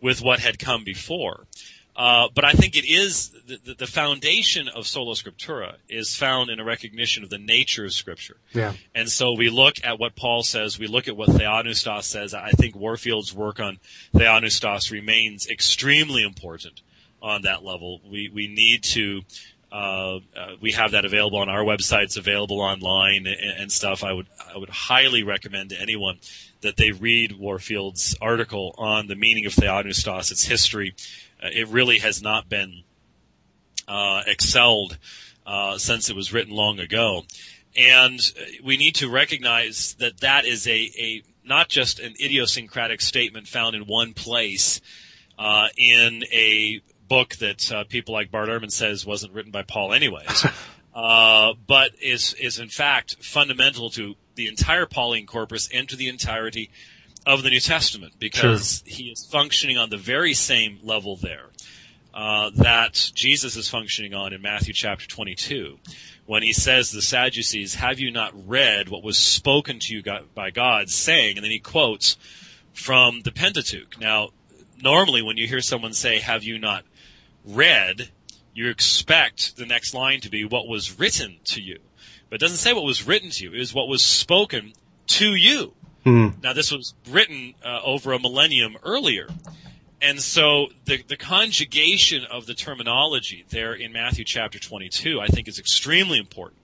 with 0.00 0.22
what 0.22 0.40
had 0.40 0.58
come 0.58 0.84
before. 0.84 1.46
Uh, 1.96 2.28
but 2.34 2.44
I 2.44 2.52
think 2.52 2.76
it 2.76 2.84
is 2.84 3.30
the, 3.46 3.74
the, 3.78 3.86
foundation 3.86 4.66
of 4.66 4.84
sola 4.84 5.14
scriptura 5.14 5.76
is 5.88 6.16
found 6.16 6.50
in 6.50 6.58
a 6.58 6.64
recognition 6.64 7.22
of 7.22 7.30
the 7.30 7.38
nature 7.38 7.84
of 7.84 7.92
Scripture. 7.92 8.36
Yeah. 8.52 8.72
And 8.96 9.08
so 9.08 9.34
we 9.34 9.48
look 9.48 9.76
at 9.84 10.00
what 10.00 10.16
Paul 10.16 10.42
says. 10.42 10.76
We 10.76 10.88
look 10.88 11.06
at 11.06 11.16
what 11.16 11.28
Theopneustos 11.28 12.02
says. 12.02 12.34
I 12.34 12.50
think 12.50 12.74
Warfield's 12.74 13.32
work 13.32 13.60
on 13.60 13.78
Theopneustos 14.12 14.90
remains 14.90 15.48
extremely 15.48 16.24
important 16.24 16.80
on 17.22 17.42
that 17.42 17.64
level. 17.64 18.00
We 18.10 18.28
we 18.28 18.48
need 18.48 18.82
to. 18.84 19.22
Uh, 19.70 20.20
uh, 20.36 20.54
we 20.60 20.70
have 20.70 20.92
that 20.92 21.04
available 21.04 21.38
on 21.38 21.48
our 21.48 21.64
websites, 21.64 22.16
available 22.16 22.60
online 22.60 23.26
and, 23.26 23.60
and 23.60 23.72
stuff. 23.72 24.04
I 24.04 24.12
would 24.12 24.26
I 24.52 24.56
would 24.56 24.68
highly 24.68 25.24
recommend 25.24 25.70
to 25.70 25.80
anyone 25.80 26.18
that 26.60 26.76
they 26.76 26.92
read 26.92 27.32
Warfield's 27.32 28.16
article 28.20 28.74
on 28.78 29.06
the 29.06 29.16
meaning 29.16 29.46
of 29.46 29.52
Theopneustos, 29.52 30.30
its 30.30 30.44
history, 30.44 30.94
it 31.52 31.68
really 31.68 31.98
has 31.98 32.22
not 32.22 32.48
been 32.48 32.82
uh, 33.88 34.22
excelled 34.26 34.98
uh, 35.46 35.78
since 35.78 36.08
it 36.08 36.16
was 36.16 36.32
written 36.32 36.54
long 36.54 36.78
ago. 36.78 37.22
And 37.76 38.20
we 38.62 38.76
need 38.76 38.96
to 38.96 39.10
recognize 39.10 39.94
that 39.98 40.20
that 40.20 40.44
is 40.44 40.66
a, 40.66 40.90
a 40.98 41.22
not 41.44 41.68
just 41.68 41.98
an 41.98 42.14
idiosyncratic 42.22 43.00
statement 43.00 43.48
found 43.48 43.74
in 43.74 43.82
one 43.82 44.14
place 44.14 44.80
uh, 45.38 45.68
in 45.76 46.24
a 46.32 46.80
book 47.08 47.36
that 47.36 47.70
uh, 47.72 47.84
people 47.84 48.14
like 48.14 48.30
Bart 48.30 48.48
Ehrman 48.48 48.70
says 48.70 49.04
wasn't 49.04 49.32
written 49.32 49.50
by 49.50 49.62
Paul 49.62 49.92
anyways, 49.92 50.46
uh, 50.94 51.54
but 51.66 51.90
is 52.00 52.34
is 52.34 52.58
in 52.58 52.68
fact 52.68 53.16
fundamental 53.22 53.90
to 53.90 54.14
the 54.36 54.46
entire 54.46 54.86
Pauline 54.86 55.26
corpus 55.26 55.68
and 55.72 55.88
to 55.88 55.96
the 55.96 56.08
entirety 56.08 56.70
of 57.26 57.42
the 57.42 57.50
New 57.50 57.60
Testament 57.60 58.14
because 58.18 58.82
sure. 58.86 58.96
he 58.96 59.04
is 59.04 59.26
functioning 59.26 59.78
on 59.78 59.90
the 59.90 59.96
very 59.96 60.34
same 60.34 60.78
level 60.82 61.16
there 61.16 61.50
uh, 62.12 62.50
that 62.54 63.10
Jesus 63.14 63.56
is 63.56 63.68
functioning 63.68 64.14
on 64.14 64.32
in 64.32 64.42
Matthew 64.42 64.72
chapter 64.72 65.06
22 65.08 65.78
when 66.26 66.42
he 66.42 66.52
says 66.52 66.90
to 66.90 66.96
the 66.96 67.02
Sadducees, 67.02 67.74
have 67.74 67.98
you 67.98 68.10
not 68.10 68.32
read 68.48 68.88
what 68.88 69.02
was 69.02 69.18
spoken 69.18 69.78
to 69.80 69.94
you 69.94 70.02
by 70.34 70.50
God 70.50 70.88
saying, 70.88 71.36
and 71.36 71.44
then 71.44 71.50
he 71.50 71.58
quotes 71.58 72.16
from 72.72 73.20
the 73.22 73.32
Pentateuch. 73.32 74.00
Now, 74.00 74.30
normally 74.80 75.22
when 75.22 75.36
you 75.36 75.46
hear 75.46 75.60
someone 75.60 75.92
say, 75.92 76.18
have 76.20 76.44
you 76.44 76.58
not 76.58 76.84
read, 77.44 78.10
you 78.54 78.68
expect 78.68 79.56
the 79.56 79.66
next 79.66 79.92
line 79.92 80.20
to 80.20 80.30
be 80.30 80.44
what 80.44 80.68
was 80.68 80.98
written 80.98 81.38
to 81.44 81.60
you. 81.60 81.80
But 82.30 82.36
it 82.36 82.40
doesn't 82.40 82.58
say 82.58 82.72
what 82.72 82.84
was 82.84 83.06
written 83.06 83.30
to 83.30 83.44
you, 83.44 83.54
it 83.54 83.60
is 83.60 83.74
what 83.74 83.88
was 83.88 84.04
spoken 84.04 84.72
to 85.08 85.34
you. 85.34 85.74
Mm. 86.04 86.42
Now, 86.42 86.52
this 86.52 86.70
was 86.70 86.94
written 87.08 87.54
uh, 87.64 87.80
over 87.82 88.12
a 88.12 88.18
millennium 88.18 88.76
earlier. 88.82 89.28
And 90.02 90.20
so 90.20 90.68
the, 90.84 91.02
the 91.02 91.16
conjugation 91.16 92.24
of 92.30 92.44
the 92.44 92.54
terminology 92.54 93.44
there 93.48 93.72
in 93.72 93.92
Matthew 93.92 94.24
chapter 94.24 94.58
22, 94.58 95.18
I 95.20 95.28
think 95.28 95.48
is 95.48 95.58
extremely 95.58 96.18
important, 96.18 96.60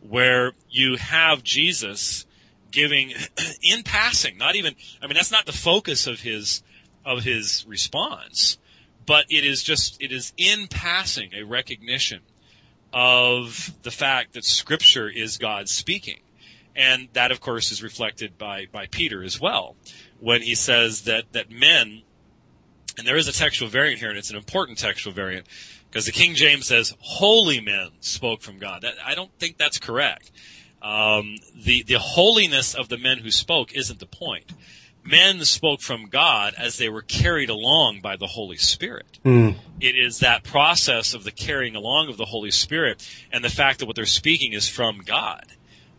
where 0.00 0.52
you 0.68 0.96
have 0.96 1.44
Jesus 1.44 2.26
giving 2.72 3.12
in 3.62 3.84
passing, 3.84 4.36
not 4.38 4.56
even, 4.56 4.74
I 5.00 5.06
mean, 5.06 5.14
that's 5.14 5.30
not 5.30 5.46
the 5.46 5.52
focus 5.52 6.08
of 6.08 6.20
his, 6.20 6.64
of 7.04 7.22
his 7.22 7.64
response, 7.68 8.58
but 9.06 9.26
it 9.30 9.44
is 9.44 9.62
just, 9.62 10.02
it 10.02 10.10
is 10.10 10.32
in 10.36 10.66
passing 10.66 11.30
a 11.32 11.44
recognition 11.44 12.22
of 12.92 13.72
the 13.82 13.90
fact 13.92 14.32
that 14.34 14.44
scripture 14.44 15.08
is 15.08 15.38
God 15.38 15.68
speaking. 15.68 16.18
And 16.76 17.08
that, 17.12 17.30
of 17.30 17.40
course, 17.40 17.70
is 17.70 17.82
reflected 17.82 18.36
by, 18.36 18.66
by 18.72 18.86
Peter 18.86 19.22
as 19.22 19.40
well, 19.40 19.76
when 20.20 20.42
he 20.42 20.54
says 20.54 21.02
that, 21.02 21.32
that 21.32 21.50
men, 21.50 22.02
and 22.98 23.06
there 23.06 23.16
is 23.16 23.28
a 23.28 23.32
textual 23.32 23.70
variant 23.70 24.00
here, 24.00 24.08
and 24.08 24.18
it's 24.18 24.30
an 24.30 24.36
important 24.36 24.78
textual 24.78 25.14
variant, 25.14 25.46
because 25.88 26.06
the 26.06 26.12
King 26.12 26.34
James 26.34 26.66
says, 26.66 26.94
holy 26.98 27.60
men 27.60 27.90
spoke 28.00 28.42
from 28.42 28.58
God. 28.58 28.82
That, 28.82 28.94
I 29.04 29.14
don't 29.14 29.30
think 29.38 29.56
that's 29.56 29.78
correct. 29.78 30.32
Um, 30.82 31.36
the, 31.54 31.84
the 31.84 31.98
holiness 31.98 32.74
of 32.74 32.88
the 32.88 32.98
men 32.98 33.18
who 33.18 33.30
spoke 33.30 33.72
isn't 33.72 34.00
the 34.00 34.06
point. 34.06 34.52
Men 35.04 35.44
spoke 35.44 35.80
from 35.80 36.06
God 36.06 36.54
as 36.58 36.78
they 36.78 36.88
were 36.88 37.02
carried 37.02 37.50
along 37.50 38.00
by 38.00 38.16
the 38.16 38.26
Holy 38.26 38.56
Spirit. 38.56 39.18
Mm. 39.24 39.56
It 39.80 39.96
is 39.96 40.20
that 40.20 40.44
process 40.44 41.14
of 41.14 41.24
the 41.24 41.30
carrying 41.30 41.76
along 41.76 42.08
of 42.08 42.16
the 42.16 42.24
Holy 42.24 42.50
Spirit 42.50 43.06
and 43.30 43.44
the 43.44 43.50
fact 43.50 43.78
that 43.78 43.86
what 43.86 43.96
they're 43.96 44.06
speaking 44.06 44.54
is 44.54 44.68
from 44.68 45.00
God. 45.04 45.44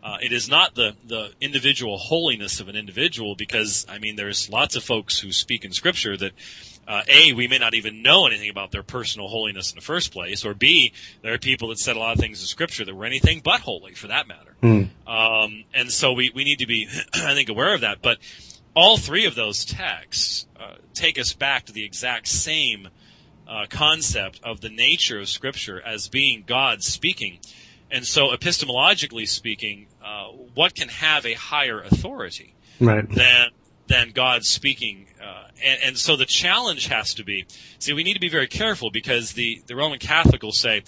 Uh, 0.05 0.17
it 0.21 0.31
is 0.31 0.47
not 0.47 0.75
the, 0.75 0.95
the 1.07 1.31
individual 1.41 1.97
holiness 1.97 2.59
of 2.59 2.69
an 2.69 2.75
individual 2.75 3.35
because, 3.35 3.87
I 3.89 3.97
mean, 3.97 4.15
there's 4.15 4.51
lots 4.51 4.75
of 4.75 4.83
folks 4.83 5.19
who 5.19 5.31
speak 5.31 5.65
in 5.65 5.71
scripture 5.71 6.15
that, 6.15 6.31
uh, 6.87 7.01
A, 7.07 7.33
we 7.33 7.47
may 7.47 7.57
not 7.57 7.73
even 7.73 8.03
know 8.03 8.27
anything 8.27 8.51
about 8.51 8.69
their 8.69 8.83
personal 8.83 9.27
holiness 9.27 9.71
in 9.71 9.75
the 9.75 9.81
first 9.81 10.13
place, 10.13 10.45
or 10.45 10.53
B, 10.53 10.93
there 11.23 11.33
are 11.33 11.39
people 11.39 11.69
that 11.69 11.79
said 11.79 11.95
a 11.95 11.99
lot 11.99 12.13
of 12.13 12.19
things 12.19 12.39
in 12.39 12.45
scripture 12.45 12.85
that 12.85 12.93
were 12.93 13.05
anything 13.05 13.41
but 13.43 13.61
holy 13.61 13.95
for 13.95 14.05
that 14.09 14.27
matter. 14.27 14.55
Mm. 14.61 14.89
Um, 15.07 15.63
and 15.73 15.91
so 15.91 16.13
we, 16.13 16.31
we 16.35 16.43
need 16.43 16.59
to 16.59 16.67
be, 16.67 16.87
I 17.15 17.33
think, 17.33 17.49
aware 17.49 17.73
of 17.73 17.81
that. 17.81 18.03
But 18.03 18.19
all 18.75 18.97
three 18.97 19.25
of 19.25 19.33
those 19.33 19.65
texts 19.65 20.45
uh, 20.59 20.75
take 20.93 21.17
us 21.17 21.33
back 21.33 21.65
to 21.65 21.73
the 21.73 21.83
exact 21.83 22.27
same 22.27 22.89
uh, 23.47 23.65
concept 23.71 24.39
of 24.43 24.61
the 24.61 24.69
nature 24.69 25.19
of 25.19 25.29
scripture 25.29 25.81
as 25.81 26.09
being 26.09 26.43
God 26.45 26.83
speaking. 26.83 27.39
And 27.89 28.05
so, 28.05 28.29
epistemologically 28.29 29.27
speaking, 29.27 29.87
uh, 30.05 30.27
what 30.53 30.75
can 30.75 30.87
have 30.87 31.25
a 31.25 31.33
higher 31.33 31.81
authority 31.81 32.53
right. 32.79 33.09
than 33.09 33.49
than 33.87 34.11
God 34.11 34.43
speaking? 34.43 35.07
Uh, 35.21 35.45
and, 35.63 35.79
and, 35.83 35.97
so 35.97 36.15
the 36.15 36.25
challenge 36.25 36.87
has 36.87 37.15
to 37.15 37.23
be: 37.23 37.45
see, 37.79 37.93
we 37.93 38.03
need 38.03 38.13
to 38.13 38.19
be 38.19 38.29
very 38.29 38.47
careful 38.47 38.91
because 38.91 39.33
the 39.33 39.63
the 39.65 39.75
Roman 39.75 39.97
Catholic 39.97 40.43
will 40.43 40.51
say, 40.51 40.83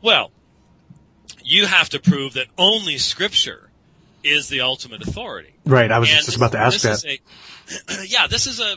"Well, 0.00 0.30
you 1.42 1.66
have 1.66 1.88
to 1.90 2.00
prove 2.00 2.34
that 2.34 2.46
only 2.56 2.98
Scripture 2.98 3.70
is 4.22 4.48
the 4.48 4.60
ultimate 4.60 5.02
authority." 5.02 5.54
Right. 5.64 5.90
I 5.90 5.98
was 5.98 6.10
and 6.10 6.24
just 6.24 6.36
about 6.36 6.52
to 6.52 6.58
ask 6.58 6.82
that. 6.82 7.04
A, 7.04 7.18
yeah, 8.06 8.28
this 8.28 8.46
is 8.46 8.60
a 8.60 8.76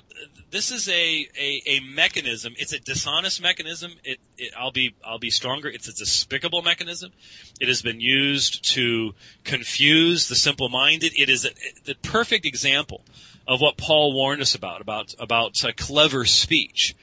this 0.56 0.72
is 0.72 0.88
a, 0.88 1.28
a, 1.38 1.62
a, 1.66 1.80
mechanism. 1.82 2.54
It's 2.58 2.72
a 2.72 2.80
dishonest 2.80 3.42
mechanism. 3.42 3.92
It, 4.06 4.20
it, 4.38 4.54
I'll 4.58 4.72
be 4.72 4.96
I'll 5.04 5.20
be 5.20 5.30
stronger. 5.30 5.68
It's 5.68 5.90
a 5.90 5.94
despicable 5.94 6.62
mechanism. 6.62 7.12
It 7.60 7.68
has 7.68 7.82
been 7.82 8.00
used 8.00 8.64
to 8.76 9.14
confuse 9.44 10.30
the 10.30 10.36
simple-minded. 10.36 11.12
It 11.14 11.30
is 11.30 11.44
a, 11.44 11.50
the 11.84 11.96
perfect 11.96 12.46
example 12.46 13.02
of 13.46 13.60
what 13.60 13.76
Paul 13.76 14.14
warned 14.14 14.42
us 14.42 14.56
about 14.56 14.80
about 14.80 15.14
about 15.20 15.62
uh, 15.66 15.74
clever 15.76 16.24
speech, 16.24 16.96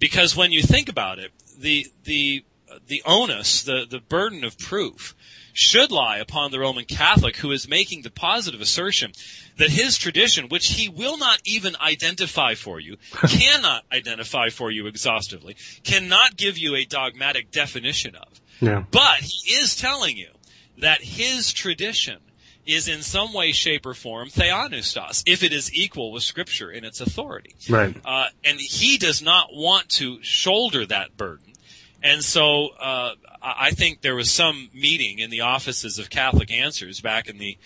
because 0.00 0.34
when 0.34 0.50
you 0.50 0.62
think 0.62 0.88
about 0.88 1.20
it, 1.20 1.30
the 1.56 1.86
the 2.02 2.44
the 2.88 3.04
onus, 3.06 3.62
the 3.62 3.86
the 3.88 4.00
burden 4.00 4.42
of 4.42 4.58
proof 4.58 5.14
should 5.52 5.92
lie 5.92 6.18
upon 6.18 6.50
the 6.50 6.58
Roman 6.58 6.84
Catholic 6.84 7.36
who 7.36 7.52
is 7.52 7.68
making 7.68 8.02
the 8.02 8.10
positive 8.10 8.60
assertion 8.60 9.12
that 9.58 9.70
his 9.70 9.98
tradition, 9.98 10.48
which 10.48 10.68
he 10.68 10.88
will 10.88 11.18
not 11.18 11.40
even 11.44 11.76
identify 11.80 12.54
for 12.54 12.80
you, 12.80 12.96
cannot 13.28 13.84
identify 13.92 14.48
for 14.48 14.70
you 14.70 14.86
exhaustively, 14.86 15.56
cannot 15.84 16.36
give 16.36 16.56
you 16.56 16.74
a 16.74 16.84
dogmatic 16.84 17.50
definition 17.50 18.16
of. 18.16 18.40
Yeah. 18.60 18.84
But 18.90 19.18
he 19.20 19.52
is 19.54 19.76
telling 19.76 20.16
you 20.16 20.30
that 20.78 21.02
his 21.02 21.52
tradition 21.52 22.18
is 22.66 22.86
in 22.86 23.02
some 23.02 23.32
way, 23.32 23.50
shape, 23.52 23.86
or 23.86 23.94
form 23.94 24.28
theopneustos, 24.28 25.22
if 25.26 25.42
it 25.42 25.52
is 25.52 25.72
equal 25.74 26.12
with 26.12 26.22
Scripture 26.22 26.70
in 26.70 26.84
its 26.84 27.00
authority. 27.00 27.54
Right. 27.68 27.96
Uh, 28.04 28.26
and 28.44 28.60
he 28.60 28.98
does 28.98 29.22
not 29.22 29.48
want 29.52 29.88
to 29.90 30.22
shoulder 30.22 30.84
that 30.86 31.16
burden. 31.16 31.54
And 32.02 32.22
so 32.22 32.68
uh, 32.78 33.14
I 33.42 33.70
think 33.70 34.02
there 34.02 34.14
was 34.14 34.30
some 34.30 34.68
meeting 34.72 35.18
in 35.18 35.30
the 35.30 35.40
offices 35.40 35.98
of 35.98 36.10
Catholic 36.10 36.52
Answers 36.52 37.00
back 37.00 37.28
in 37.28 37.38
the 37.38 37.56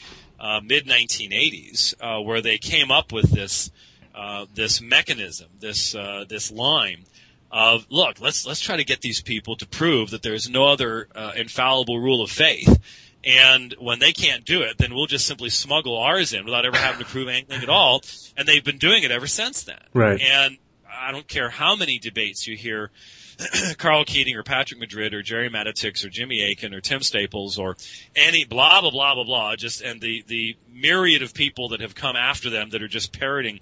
uh, 0.43 0.61
mid 0.63 0.87
1980s 0.87 1.95
uh, 2.01 2.21
where 2.21 2.43
they 2.43 2.59
came 2.59 2.91
up 2.91 3.13
with 3.13 3.31
this 3.31 3.71
uh, 4.15 4.45
this 4.53 4.83
mechanism, 4.83 5.49
this 5.61 5.95
uh, 5.95 6.25
this 6.29 6.51
line 6.51 7.05
of 7.51 7.87
look, 7.89 8.21
let's 8.21 8.45
let's 8.45 8.61
try 8.61 8.77
to 8.77 8.85
get 8.85 9.01
these 9.01 9.23
people 9.23 9.57
to 9.57 9.67
prove 9.67 10.11
that 10.11 10.23
there's 10.23 10.51
no 10.51 10.67
other 10.67 11.09
uh, 11.15 11.33
infallible 11.37 11.99
rule 11.99 12.21
of 12.21 12.31
faith. 12.31 12.79
And 13.25 13.73
when 13.79 14.01
they 14.01 14.13
can't 14.13 14.45
do 14.45 14.63
it, 14.63 14.79
then 14.79 14.95
we'll 14.95 15.07
just 15.07 15.29
simply 15.29 15.49
smuggle 15.49 15.97
ours 15.97 16.33
in 16.33 16.45
without 16.45 16.67
ever 16.67 16.77
having 16.77 16.99
to 16.99 17.05
prove 17.05 17.29
anything 17.29 17.63
at 17.63 17.69
all. 17.69 18.03
And 18.37 18.49
they've 18.49 18.65
been 18.65 18.79
doing 18.79 19.05
it 19.05 19.13
ever 19.13 19.29
since 19.29 19.63
then. 19.63 19.79
Right. 19.95 20.21
And 20.21 20.59
I 20.93 21.13
don't 21.13 21.29
care 21.29 21.49
how 21.49 21.77
many 21.77 22.01
debates 22.01 22.49
you 22.49 22.57
hear 22.57 22.91
Karl 23.79 24.05
Keating 24.05 24.37
or 24.37 24.43
Patrick 24.43 24.81
Madrid 24.81 25.15
or 25.15 25.23
Gerry 25.23 25.51
Matatics 25.51 26.05
or 26.05 26.09
Jimmy 26.09 26.51
Akin 26.51 26.75
or 26.75 26.81
Tim 26.81 27.03
Staples 27.03 27.59
or 27.59 27.77
any 28.15 28.45
blah 28.45 28.81
blah 28.81 28.91
blah 28.91 29.15
blah 29.15 29.25
blah. 29.25 29.57
Just 29.57 29.81
and 29.81 30.01
the 30.01 30.25
the 30.27 30.57
myriad 30.71 31.23
of 31.23 31.35
people 31.35 31.69
that 31.71 31.81
have 31.81 31.95
come 31.95 32.17
after 32.17 32.51
them 32.51 32.71
that 32.71 32.83
are 32.83 32.89
just 32.89 33.19
parroting 33.19 33.61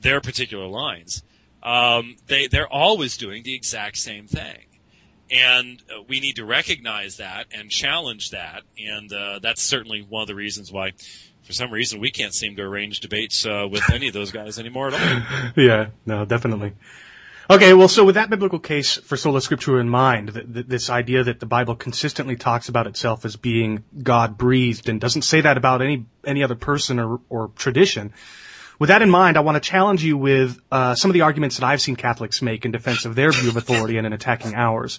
their 0.00 0.20
particular 0.20 0.66
lines. 0.66 1.22
Um, 1.62 2.16
they 2.26 2.48
they're 2.48 2.68
always 2.72 3.16
doing 3.16 3.42
the 3.44 3.54
exact 3.54 3.96
same 3.96 4.26
thing, 4.26 4.66
and 5.30 5.80
uh, 5.90 6.02
we 6.08 6.20
need 6.20 6.36
to 6.36 6.44
recognize 6.44 7.18
that 7.18 7.46
and 7.52 7.70
challenge 7.70 8.30
that. 8.30 8.62
And 8.78 9.12
uh, 9.12 9.38
that's 9.40 9.62
certainly 9.62 10.02
one 10.02 10.22
of 10.22 10.28
the 10.28 10.34
reasons 10.34 10.72
why. 10.72 10.92
For 11.44 11.52
some 11.52 11.72
reason, 11.72 11.98
we 11.98 12.12
can't 12.12 12.32
seem 12.32 12.54
to 12.54 12.62
arrange 12.62 13.00
debates 13.00 13.44
uh, 13.44 13.66
with 13.68 13.90
any 13.92 14.06
of 14.06 14.14
those 14.14 14.30
guys 14.30 14.60
anymore 14.60 14.92
at 14.92 14.94
all. 14.94 15.52
yeah, 15.64 15.88
no, 16.06 16.24
definitely. 16.24 16.72
Okay, 17.52 17.74
well, 17.74 17.88
so 17.88 18.06
with 18.06 18.14
that 18.14 18.30
biblical 18.30 18.58
case 18.58 18.96
for 18.96 19.18
sola 19.18 19.40
scriptura 19.40 19.78
in 19.78 19.88
mind, 19.90 20.32
th- 20.32 20.54
th- 20.54 20.66
this 20.66 20.88
idea 20.88 21.24
that 21.24 21.38
the 21.38 21.44
Bible 21.44 21.76
consistently 21.76 22.34
talks 22.34 22.70
about 22.70 22.86
itself 22.86 23.26
as 23.26 23.36
being 23.36 23.84
God 24.02 24.38
breathed 24.38 24.88
and 24.88 24.98
doesn't 24.98 25.20
say 25.20 25.42
that 25.42 25.58
about 25.58 25.82
any 25.82 26.06
any 26.24 26.44
other 26.44 26.54
person 26.54 26.98
or, 26.98 27.20
or 27.28 27.50
tradition. 27.54 28.14
With 28.78 28.88
that 28.88 29.02
in 29.02 29.10
mind, 29.10 29.36
I 29.36 29.40
want 29.40 29.62
to 29.62 29.68
challenge 29.68 30.02
you 30.02 30.16
with 30.16 30.58
uh, 30.70 30.94
some 30.94 31.10
of 31.10 31.12
the 31.12 31.20
arguments 31.20 31.58
that 31.58 31.66
I've 31.66 31.82
seen 31.82 31.94
Catholics 31.94 32.40
make 32.40 32.64
in 32.64 32.72
defense 32.72 33.04
of 33.04 33.14
their 33.14 33.30
view 33.30 33.50
of 33.50 33.58
authority 33.58 33.98
and 33.98 34.06
in 34.06 34.14
attacking 34.14 34.54
ours. 34.54 34.98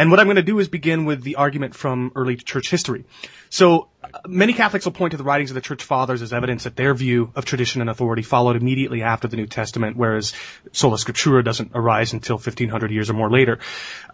And 0.00 0.10
what 0.10 0.18
I'm 0.18 0.24
going 0.28 0.36
to 0.36 0.42
do 0.42 0.58
is 0.60 0.68
begin 0.68 1.04
with 1.04 1.22
the 1.22 1.36
argument 1.36 1.74
from 1.74 2.12
early 2.14 2.34
church 2.34 2.70
history. 2.70 3.04
So 3.50 3.88
many 4.26 4.54
Catholics 4.54 4.86
will 4.86 4.92
point 4.92 5.10
to 5.10 5.18
the 5.18 5.24
writings 5.24 5.50
of 5.50 5.56
the 5.56 5.60
church 5.60 5.84
fathers 5.84 6.22
as 6.22 6.32
evidence 6.32 6.64
that 6.64 6.74
their 6.74 6.94
view 6.94 7.30
of 7.36 7.44
tradition 7.44 7.82
and 7.82 7.90
authority 7.90 8.22
followed 8.22 8.56
immediately 8.56 9.02
after 9.02 9.28
the 9.28 9.36
New 9.36 9.46
Testament, 9.46 9.98
whereas 9.98 10.32
sola 10.72 10.96
scriptura 10.96 11.44
doesn't 11.44 11.72
arise 11.74 12.14
until 12.14 12.36
1500 12.36 12.90
years 12.90 13.10
or 13.10 13.12
more 13.12 13.30
later. 13.30 13.58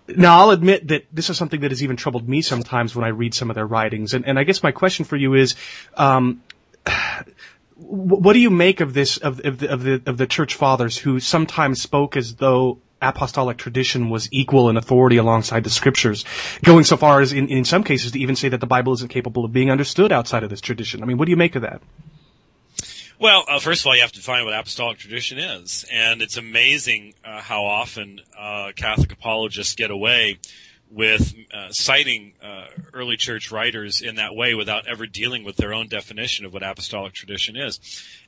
Now, 0.09 0.41
I'll 0.41 0.51
admit 0.51 0.89
that 0.89 1.07
this 1.13 1.31
is 1.31 1.37
something 1.37 1.61
that 1.61 1.71
has 1.71 1.85
even 1.85 1.97
troubled 1.97 2.29
me 2.29 2.43
sometimes 2.43 2.97
when 2.97 3.05
I 3.05 3.11
read 3.11 3.33
some 3.33 3.49
of 3.49 3.55
their 3.55 3.65
writings. 3.65 4.13
And, 4.13 4.27
and 4.27 4.41
I 4.41 4.43
guess 4.43 4.65
my 4.65 4.73
question 4.73 5.05
for 5.05 5.15
you 5.15 5.35
is, 5.35 5.55
um, 5.95 6.43
what 7.77 8.33
do 8.33 8.41
you 8.41 8.51
make 8.51 8.81
of 8.81 8.93
this 8.93 9.19
of, 9.19 9.41
of, 9.45 9.61
the, 9.61 9.71
of 9.73 9.83
the 9.85 10.03
of 10.07 10.17
the 10.17 10.27
church 10.27 10.55
fathers 10.55 10.97
who 10.97 11.21
sometimes 11.21 11.81
spoke 11.81 12.17
as 12.17 12.35
though 12.35 12.79
apostolic 13.01 13.57
tradition 13.57 14.11
was 14.11 14.29
equal 14.33 14.71
in 14.71 14.77
authority 14.77 15.17
alongside 15.17 15.65
the 15.65 15.71
scriptures, 15.71 16.25
going 16.63 16.85
so 16.85 16.97
far 16.97 17.21
as 17.21 17.33
in, 17.33 17.49
in 17.49 17.65
some 17.65 17.85
cases 17.85 18.13
to 18.13 18.19
even 18.19 18.37
say 18.37 18.49
that 18.49 18.61
the 18.61 18.67
Bible 18.67 18.93
isn't 18.95 19.11
capable 19.11 19.45
of 19.45 19.53
being 19.53 19.71
understood 19.71 20.13
outside 20.13 20.43
of 20.43 20.51
this 20.51 20.61
tradition. 20.61 21.03
I 21.03 21.07
mean, 21.07 21.19
what 21.19 21.27
do 21.27 21.31
you 21.31 21.37
make 21.37 21.57
of 21.57 21.63
that? 21.63 21.83
Well, 23.19 23.45
uh, 23.49 23.61
first 23.61 23.81
of 23.81 23.87
all, 23.87 23.97
you 23.97 24.03
have 24.03 24.13
to 24.13 24.19
define 24.19 24.45
what 24.45 24.53
apostolic 24.53 24.99
tradition 24.99 25.39
is, 25.39 25.87
and 25.91 26.21
it's 26.21 26.37
amazing 26.37 27.15
uh, 27.25 27.41
how 27.41 27.65
often 27.65 28.21
uh, 28.39 28.73
Catholic 28.77 29.11
apologists 29.11 29.75
get 29.75 29.91
away 29.91 30.39
with 30.91 31.35
uh, 31.53 31.69
citing 31.71 32.33
uh, 32.43 32.67
early 32.95 33.17
church 33.17 33.51
writers 33.51 34.01
in 34.01 34.17
that 34.17 34.35
way 34.35 34.55
without 34.55 34.87
ever 34.87 35.07
dealing 35.07 35.45
with 35.45 35.57
their 35.57 35.75
own 35.75 35.89
definition 35.89 36.47
of 36.47 36.53
what 36.53 36.63
apostolic 36.63 37.13
tradition 37.13 37.57
is. 37.57 37.81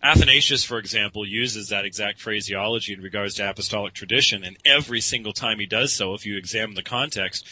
Athanasius, 0.02 0.64
for 0.64 0.78
example, 0.78 1.26
uses 1.26 1.68
that 1.68 1.84
exact 1.84 2.20
phraseology 2.20 2.92
in 2.92 3.00
regards 3.00 3.34
to 3.34 3.48
apostolic 3.48 3.94
tradition, 3.94 4.44
and 4.44 4.56
every 4.64 5.00
single 5.00 5.32
time 5.32 5.59
he 5.59 5.66
does 5.66 5.92
so, 5.92 6.14
if 6.14 6.26
you 6.26 6.36
examine 6.36 6.74
the 6.74 6.82
context, 6.82 7.46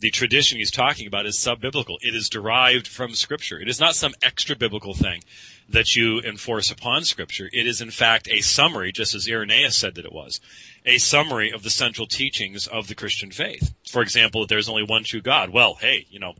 the 0.00 0.10
tradition 0.10 0.58
he's 0.58 0.70
talking 0.70 1.06
about 1.06 1.26
is 1.26 1.38
sub-biblical. 1.38 1.98
It 2.00 2.14
is 2.14 2.28
derived 2.28 2.88
from 2.88 3.14
Scripture. 3.14 3.60
It 3.60 3.68
is 3.68 3.80
not 3.80 3.94
some 3.94 4.14
extra 4.22 4.56
biblical 4.56 4.94
thing 4.94 5.22
that 5.68 5.94
you 5.94 6.20
enforce 6.20 6.70
upon 6.70 7.04
Scripture. 7.04 7.50
It 7.52 7.66
is, 7.66 7.80
in 7.80 7.90
fact, 7.90 8.26
a 8.28 8.40
summary, 8.40 8.92
just 8.92 9.14
as 9.14 9.28
Irenaeus 9.28 9.76
said 9.76 9.94
that 9.96 10.06
it 10.06 10.12
was 10.12 10.40
a 10.84 10.98
summary 10.98 11.52
of 11.52 11.62
the 11.62 11.70
central 11.70 12.06
teachings 12.06 12.66
of 12.66 12.88
the 12.88 12.94
Christian 12.94 13.30
faith. 13.30 13.74
For 13.90 14.02
example, 14.02 14.42
that 14.42 14.48
there's 14.48 14.68
only 14.68 14.84
one 14.84 15.04
true 15.04 15.20
God. 15.20 15.50
Well, 15.50 15.74
hey, 15.74 16.06
you 16.10 16.18
know, 16.18 16.34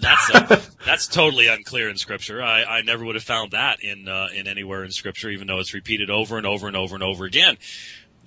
that's 0.00 0.30
uh, 0.34 0.60
that's 0.86 1.06
totally 1.06 1.46
unclear 1.46 1.88
in 1.88 1.96
Scripture. 1.96 2.42
I, 2.42 2.64
I 2.64 2.82
never 2.82 3.04
would 3.04 3.14
have 3.14 3.24
found 3.24 3.52
that 3.52 3.82
in 3.82 4.08
uh, 4.08 4.28
in 4.34 4.46
anywhere 4.46 4.84
in 4.84 4.90
Scripture, 4.90 5.30
even 5.30 5.46
though 5.46 5.58
it's 5.58 5.74
repeated 5.74 6.10
over 6.10 6.36
and 6.36 6.46
over 6.46 6.66
and 6.66 6.76
over 6.76 6.94
and 6.94 7.04
over 7.04 7.24
again. 7.24 7.58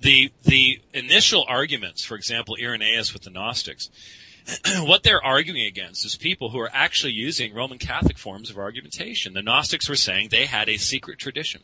The 0.00 0.32
the 0.42 0.80
initial 0.92 1.44
arguments, 1.48 2.04
for 2.04 2.14
example, 2.16 2.56
Irenaeus 2.60 3.12
with 3.12 3.22
the 3.22 3.30
Gnostics, 3.30 3.90
what 4.80 5.02
they're 5.02 5.24
arguing 5.24 5.66
against 5.66 6.04
is 6.04 6.16
people 6.16 6.50
who 6.50 6.58
are 6.60 6.70
actually 6.72 7.12
using 7.12 7.54
Roman 7.54 7.78
Catholic 7.78 8.18
forms 8.18 8.50
of 8.50 8.58
argumentation. 8.58 9.34
The 9.34 9.42
Gnostics 9.42 9.88
were 9.88 9.96
saying 9.96 10.28
they 10.30 10.46
had 10.46 10.68
a 10.68 10.76
secret 10.76 11.18
tradition 11.18 11.62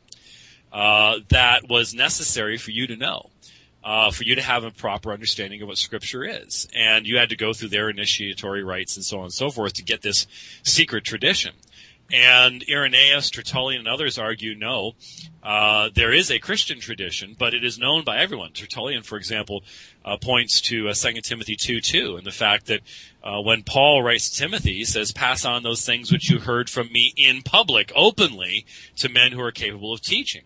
uh, 0.73 1.19
that 1.29 1.69
was 1.69 1.95
necessary 1.95 2.57
for 2.57 2.71
you 2.71 2.87
to 2.87 2.97
know 2.97 3.31
uh, 3.83 4.11
for 4.11 4.25
you 4.25 4.35
to 4.35 4.43
have 4.43 4.65
a 4.65 4.71
proper 4.71 5.13
understanding 5.13 5.63
of 5.63 5.69
what 5.69 5.79
Scripture 5.79 6.25
is. 6.25 6.69
And 6.75 7.07
you 7.07 7.19
had 7.19 7.31
to 7.31 7.37
go 7.37 7.53
through 7.53 7.71
their 7.71 7.89
initiatory 7.89 8.63
rites 8.63 8.97
and 8.97 9.05
so 9.05 9.19
on 9.19 9.25
and 9.25 9.33
so 9.33 9.51
forth 9.51 9.75
to 9.75 9.83
get 9.83 10.03
this 10.03 10.27
secret 10.63 11.05
tradition. 11.05 11.53
And 12.13 12.65
Irenaeus, 12.69 13.31
Tertullian, 13.31 13.81
and 13.81 13.89
others 13.89 14.19
argue 14.19 14.57
no, 14.57 14.95
uh, 15.45 15.91
there 15.95 16.13
is 16.13 16.31
a 16.31 16.41
Christian 16.41 16.81
tradition, 16.81 17.37
but 17.39 17.55
it 17.55 17.65
is 17.65 17.79
known 17.79 18.03
by 18.03 18.19
everyone. 18.19 18.53
Tertullian, 18.53 19.05
for 19.05 19.17
example, 19.17 19.63
uh, 20.05 20.17
points 20.17 20.61
to 20.63 20.89
uh, 20.89 20.93
2 20.93 21.21
Timothy 21.21 21.55
2 21.55 21.81
2 21.81 22.17
and 22.17 22.27
the 22.27 22.33
fact 22.33 22.67
that 22.67 22.81
uh, 23.23 23.41
when 23.41 23.63
Paul 23.63 24.03
writes 24.03 24.29
to 24.31 24.39
Timothy, 24.39 24.75
he 24.75 24.85
says, 24.85 25.13
Pass 25.13 25.45
on 25.45 25.63
those 25.63 25.87
things 25.87 26.11
which 26.11 26.29
you 26.29 26.41
heard 26.41 26.69
from 26.69 26.91
me 26.91 27.13
in 27.17 27.43
public, 27.43 27.93
openly, 27.95 28.67
to 28.97 29.09
men 29.09 29.31
who 29.31 29.41
are 29.41 29.53
capable 29.53 29.93
of 29.93 30.01
teaching. 30.01 30.43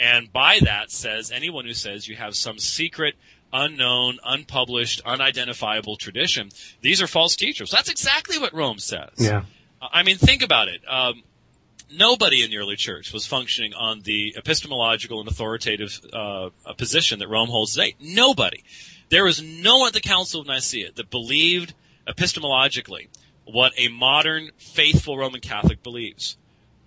And 0.00 0.32
by 0.32 0.60
that 0.62 0.90
says 0.90 1.30
anyone 1.30 1.66
who 1.66 1.74
says 1.74 2.08
you 2.08 2.16
have 2.16 2.34
some 2.34 2.58
secret, 2.58 3.16
unknown, 3.52 4.18
unpublished, 4.24 5.02
unidentifiable 5.04 5.96
tradition, 5.96 6.48
these 6.80 7.02
are 7.02 7.06
false 7.06 7.36
teachers. 7.36 7.70
That's 7.70 7.90
exactly 7.90 8.38
what 8.38 8.54
Rome 8.54 8.78
says. 8.78 9.10
Yeah. 9.18 9.44
I 9.80 10.02
mean, 10.02 10.16
think 10.16 10.42
about 10.42 10.68
it. 10.68 10.80
Um, 10.88 11.22
nobody 11.92 12.42
in 12.42 12.50
the 12.50 12.56
early 12.56 12.76
church 12.76 13.12
was 13.12 13.26
functioning 13.26 13.74
on 13.74 14.00
the 14.00 14.34
epistemological 14.38 15.20
and 15.20 15.28
authoritative 15.28 16.00
uh, 16.12 16.48
position 16.78 17.18
that 17.18 17.28
Rome 17.28 17.48
holds 17.48 17.74
today. 17.74 17.94
Nobody. 18.00 18.64
There 19.10 19.24
was 19.24 19.42
no 19.42 19.78
one 19.78 19.88
at 19.88 19.94
the 19.94 20.00
Council 20.00 20.40
of 20.40 20.46
Nicaea 20.46 20.92
that 20.94 21.10
believed 21.10 21.74
epistemologically 22.08 23.08
what 23.44 23.72
a 23.76 23.88
modern 23.88 24.50
faithful 24.56 25.18
Roman 25.18 25.40
Catholic 25.40 25.82
believes 25.82 26.36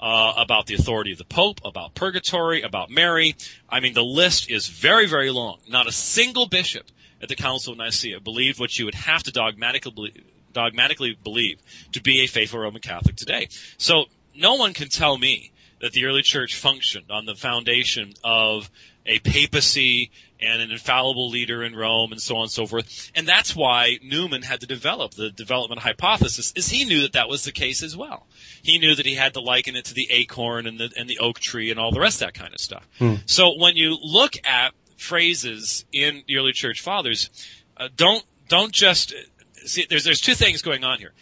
uh, 0.04 0.34
about 0.36 0.66
the 0.66 0.76
authority 0.76 1.14
of 1.14 1.18
the 1.18 1.24
Pope, 1.24 1.62
about 1.64 1.96
purgatory, 1.96 2.62
about 2.62 2.90
Mary. 2.90 3.36
I 3.70 3.80
mean, 3.80 3.94
the 3.94 4.04
list 4.04 4.52
is 4.52 4.68
very, 4.68 5.08
very 5.08 5.32
long. 5.32 5.60
Not 5.70 5.88
a 5.88 5.94
single 5.94 6.46
bishop 6.46 6.86
at 7.22 7.30
the 7.30 7.38
Council 7.38 7.72
of 7.72 7.80
Nicaea 7.80 8.20
believed 8.20 8.60
what 8.60 8.78
you 8.78 8.84
would 8.84 8.96
have 8.96 9.24
to 9.24 9.32
dogmatically, 9.32 10.26
dogmatically 10.52 11.18
believe 11.24 11.62
to 11.94 12.02
be 12.02 12.20
a 12.20 12.28
faithful 12.28 12.60
Roman 12.60 12.82
Catholic 12.82 13.16
today. 13.16 13.48
So 13.78 14.06
no 14.36 14.56
one 14.56 14.74
can 14.74 14.90
tell 14.90 15.18
me 15.18 15.54
that 15.80 15.94
the 15.94 16.06
early 16.06 16.22
church 16.22 16.56
functioned 16.56 17.10
on 17.10 17.26
the 17.26 17.36
foundation 17.36 18.14
of 18.26 18.70
a 19.06 19.20
papacy 19.20 20.12
and 20.40 20.62
an 20.62 20.72
infallible 20.72 21.30
leader 21.30 21.64
in 21.64 21.76
Rome 21.76 22.12
and 22.12 22.22
so 22.22 22.36
on 22.36 22.44
and 22.44 22.52
so 22.52 22.66
forth. 22.66 23.12
And 23.16 23.28
that's 23.28 23.56
why 23.56 24.00
Newman 24.04 24.42
had 24.44 24.62
to 24.62 24.68
develop 24.68 25.14
the 25.14 25.30
development 25.30 25.82
hypothesis 25.82 26.54
is 26.56 26.70
he 26.70 26.86
knew 26.86 27.02
that 27.02 27.14
that 27.14 27.30
was 27.30 27.44
the 27.44 27.52
case 27.52 27.82
as 27.82 27.96
well. 27.96 28.28
He 28.62 28.78
knew 28.78 28.96
that 28.96 29.06
he 29.06 29.16
had 29.16 29.34
to 29.34 29.40
liken 29.40 29.76
it 29.76 29.86
to 29.86 29.94
the 29.94 30.08
acorn 30.12 30.68
and 30.68 30.80
the, 30.80 30.92
and 30.98 31.10
the 31.10 31.20
oak 31.20 31.40
tree 31.40 31.72
and 31.72 31.80
all 31.80 31.92
the 31.92 32.00
rest 32.00 32.22
of 32.22 32.28
that 32.28 32.34
kind 32.34 32.54
of 32.54 32.60
stuff. 32.60 32.88
Hmm. 33.00 33.16
So 33.26 33.58
when 33.58 33.76
you 33.76 33.98
look 34.02 34.34
at 34.46 34.74
phrases 34.98 35.86
in 35.92 36.24
the 36.28 36.38
early 36.38 36.54
church 36.54 36.82
fathers, 36.82 37.30
uh, 37.78 37.90
don't, 37.96 38.24
don't 38.48 38.72
just 38.72 39.14
see, 39.56 39.86
there's, 39.90 40.04
there's 40.04 40.22
two 40.22 40.36
things 40.36 40.62
going 40.62 40.84
on 40.84 41.00
here. 41.00 41.14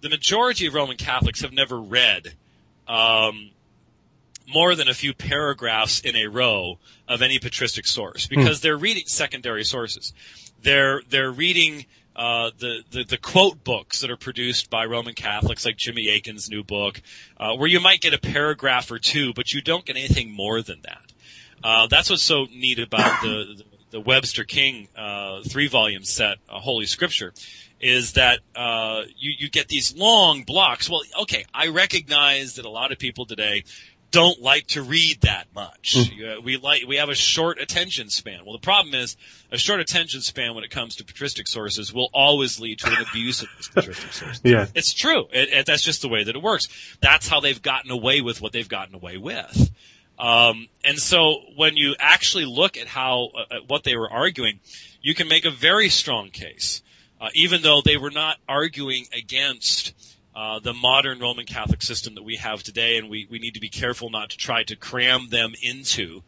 The 0.00 0.08
majority 0.08 0.66
of 0.66 0.74
Roman 0.74 0.96
Catholics 0.96 1.42
have 1.42 1.52
never 1.52 1.78
read, 1.78 2.34
um, 2.88 3.50
more 4.48 4.74
than 4.74 4.88
a 4.88 4.94
few 4.94 5.14
paragraphs 5.14 6.00
in 6.00 6.16
a 6.16 6.26
row 6.26 6.78
of 7.08 7.22
any 7.22 7.38
patristic 7.38 7.86
source 7.86 8.26
because 8.26 8.58
hmm. 8.58 8.62
they're 8.62 8.76
reading 8.76 9.04
secondary 9.06 9.64
sources. 9.64 10.12
They're 10.62 11.02
they're 11.08 11.30
reading 11.30 11.86
uh, 12.16 12.50
the, 12.58 12.82
the, 12.90 13.04
the 13.04 13.16
quote 13.16 13.64
books 13.64 14.00
that 14.00 14.10
are 14.10 14.16
produced 14.16 14.68
by 14.68 14.84
Roman 14.84 15.14
Catholics, 15.14 15.64
like 15.64 15.76
Jimmy 15.76 16.10
Akin's 16.10 16.50
new 16.50 16.62
book, 16.62 17.00
uh, 17.38 17.54
where 17.54 17.68
you 17.68 17.80
might 17.80 18.00
get 18.00 18.12
a 18.12 18.18
paragraph 18.18 18.90
or 18.90 18.98
two, 18.98 19.32
but 19.32 19.54
you 19.54 19.62
don't 19.62 19.86
get 19.86 19.96
anything 19.96 20.30
more 20.30 20.60
than 20.60 20.82
that. 20.82 21.12
Uh, 21.62 21.86
that's 21.86 22.10
what's 22.10 22.22
so 22.22 22.46
neat 22.52 22.78
about 22.78 23.22
the 23.22 23.56
the, 23.56 23.64
the 23.90 24.00
Webster 24.00 24.44
King 24.44 24.88
uh, 24.96 25.42
three 25.42 25.68
volume 25.68 26.04
set, 26.04 26.38
Holy 26.48 26.86
Scripture, 26.86 27.32
is 27.80 28.12
that 28.12 28.40
uh, 28.54 29.02
you 29.16 29.32
you 29.38 29.50
get 29.50 29.68
these 29.68 29.96
long 29.96 30.42
blocks. 30.42 30.88
Well, 30.88 31.02
okay, 31.22 31.44
I 31.52 31.68
recognize 31.68 32.54
that 32.54 32.64
a 32.64 32.70
lot 32.70 32.92
of 32.92 32.98
people 32.98 33.26
today 33.26 33.64
don't 34.10 34.40
like 34.40 34.66
to 34.68 34.82
read 34.82 35.20
that 35.22 35.46
much. 35.54 35.96
Mm. 35.96 36.44
We 36.44 36.56
like 36.56 36.82
we 36.86 36.96
have 36.96 37.08
a 37.08 37.14
short 37.14 37.60
attention 37.60 38.10
span. 38.10 38.44
Well, 38.44 38.52
the 38.52 38.60
problem 38.60 38.94
is 38.94 39.16
a 39.50 39.58
short 39.58 39.80
attention 39.80 40.20
span 40.20 40.54
when 40.54 40.64
it 40.64 40.70
comes 40.70 40.96
to 40.96 41.04
patristic 41.04 41.46
sources 41.46 41.92
will 41.92 42.10
always 42.12 42.58
lead 42.60 42.78
to 42.80 42.88
an 42.88 43.04
abuse 43.10 43.42
of 43.42 43.48
patristic 43.74 44.12
sources. 44.12 44.40
yeah, 44.44 44.66
it's 44.74 44.92
true. 44.92 45.26
It, 45.32 45.48
it, 45.50 45.66
that's 45.66 45.82
just 45.82 46.02
the 46.02 46.08
way 46.08 46.24
that 46.24 46.34
it 46.34 46.42
works. 46.42 46.66
That's 47.00 47.28
how 47.28 47.40
they've 47.40 47.60
gotten 47.60 47.90
away 47.90 48.20
with 48.20 48.40
what 48.40 48.52
they've 48.52 48.68
gotten 48.68 48.94
away 48.94 49.16
with. 49.16 49.70
Um, 50.18 50.68
and 50.84 50.98
so 50.98 51.40
when 51.56 51.76
you 51.76 51.94
actually 51.98 52.44
look 52.44 52.76
at 52.76 52.86
how 52.86 53.30
uh, 53.34 53.56
at 53.56 53.68
what 53.68 53.84
they 53.84 53.96
were 53.96 54.10
arguing, 54.10 54.60
you 55.00 55.14
can 55.14 55.28
make 55.28 55.46
a 55.46 55.50
very 55.50 55.88
strong 55.88 56.28
case, 56.30 56.82
uh, 57.20 57.28
even 57.34 57.62
though 57.62 57.80
they 57.82 57.96
were 57.96 58.10
not 58.10 58.36
arguing 58.46 59.06
against 59.16 59.94
uh, 60.40 60.58
the 60.58 60.72
modern 60.72 61.18
Roman 61.18 61.44
Catholic 61.44 61.82
system 61.82 62.14
that 62.14 62.22
we 62.22 62.36
have 62.36 62.62
today, 62.62 62.96
and 62.96 63.10
we, 63.10 63.26
we 63.30 63.38
need 63.38 63.52
to 63.54 63.60
be 63.60 63.68
careful 63.68 64.08
not 64.08 64.30
to 64.30 64.38
try 64.38 64.62
to 64.62 64.74
cram 64.74 65.28
them 65.28 65.52
into 65.60 66.22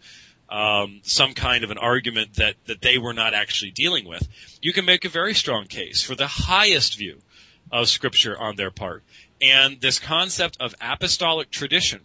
um, 0.51 1.01
some 1.03 1.33
kind 1.33 1.65
of 1.65 1.71
an 1.71 1.79
argument 1.79 2.35
that, 2.35 2.57
that 2.67 2.83
they 2.83 2.99
were 2.99 3.15
not 3.15 3.33
actually 3.33 3.71
dealing 3.71 4.07
with. 4.07 4.29
You 4.61 4.75
can 4.75 4.85
make 4.85 5.07
a 5.07 5.09
very 5.09 5.33
strong 5.33 5.65
case 5.65 6.03
for 6.03 6.15
the 6.15 6.27
highest 6.27 6.99
view 6.99 7.23
of 7.71 7.89
Scripture 7.89 8.39
on 8.39 8.57
their 8.57 8.71
part. 8.71 9.03
And 9.41 9.81
this 9.81 9.99
concept 9.99 10.59
of 10.61 10.75
apostolic 10.79 11.51
tradition 11.51 12.01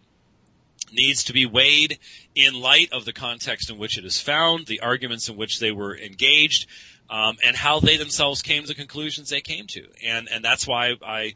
needs 0.93 1.25
to 1.25 1.33
be 1.33 1.45
weighed 1.45 1.99
in 2.35 2.53
light 2.53 2.93
of 2.93 3.03
the 3.03 3.11
context 3.11 3.69
in 3.69 3.77
which 3.77 3.97
it 3.97 4.05
is 4.05 4.21
found, 4.21 4.67
the 4.67 4.79
arguments 4.79 5.27
in 5.27 5.35
which 5.35 5.59
they 5.59 5.73
were 5.73 5.97
engaged, 5.97 6.67
um, 7.09 7.37
and 7.43 7.55
how 7.55 7.79
they 7.79 7.97
themselves 7.97 8.41
came 8.41 8.61
to 8.61 8.67
the 8.67 8.75
conclusions 8.75 9.29
they 9.29 9.41
came 9.41 9.67
to. 9.67 9.87
And 10.05 10.27
and 10.31 10.43
that's 10.43 10.67
why 10.67 10.95
I 11.05 11.35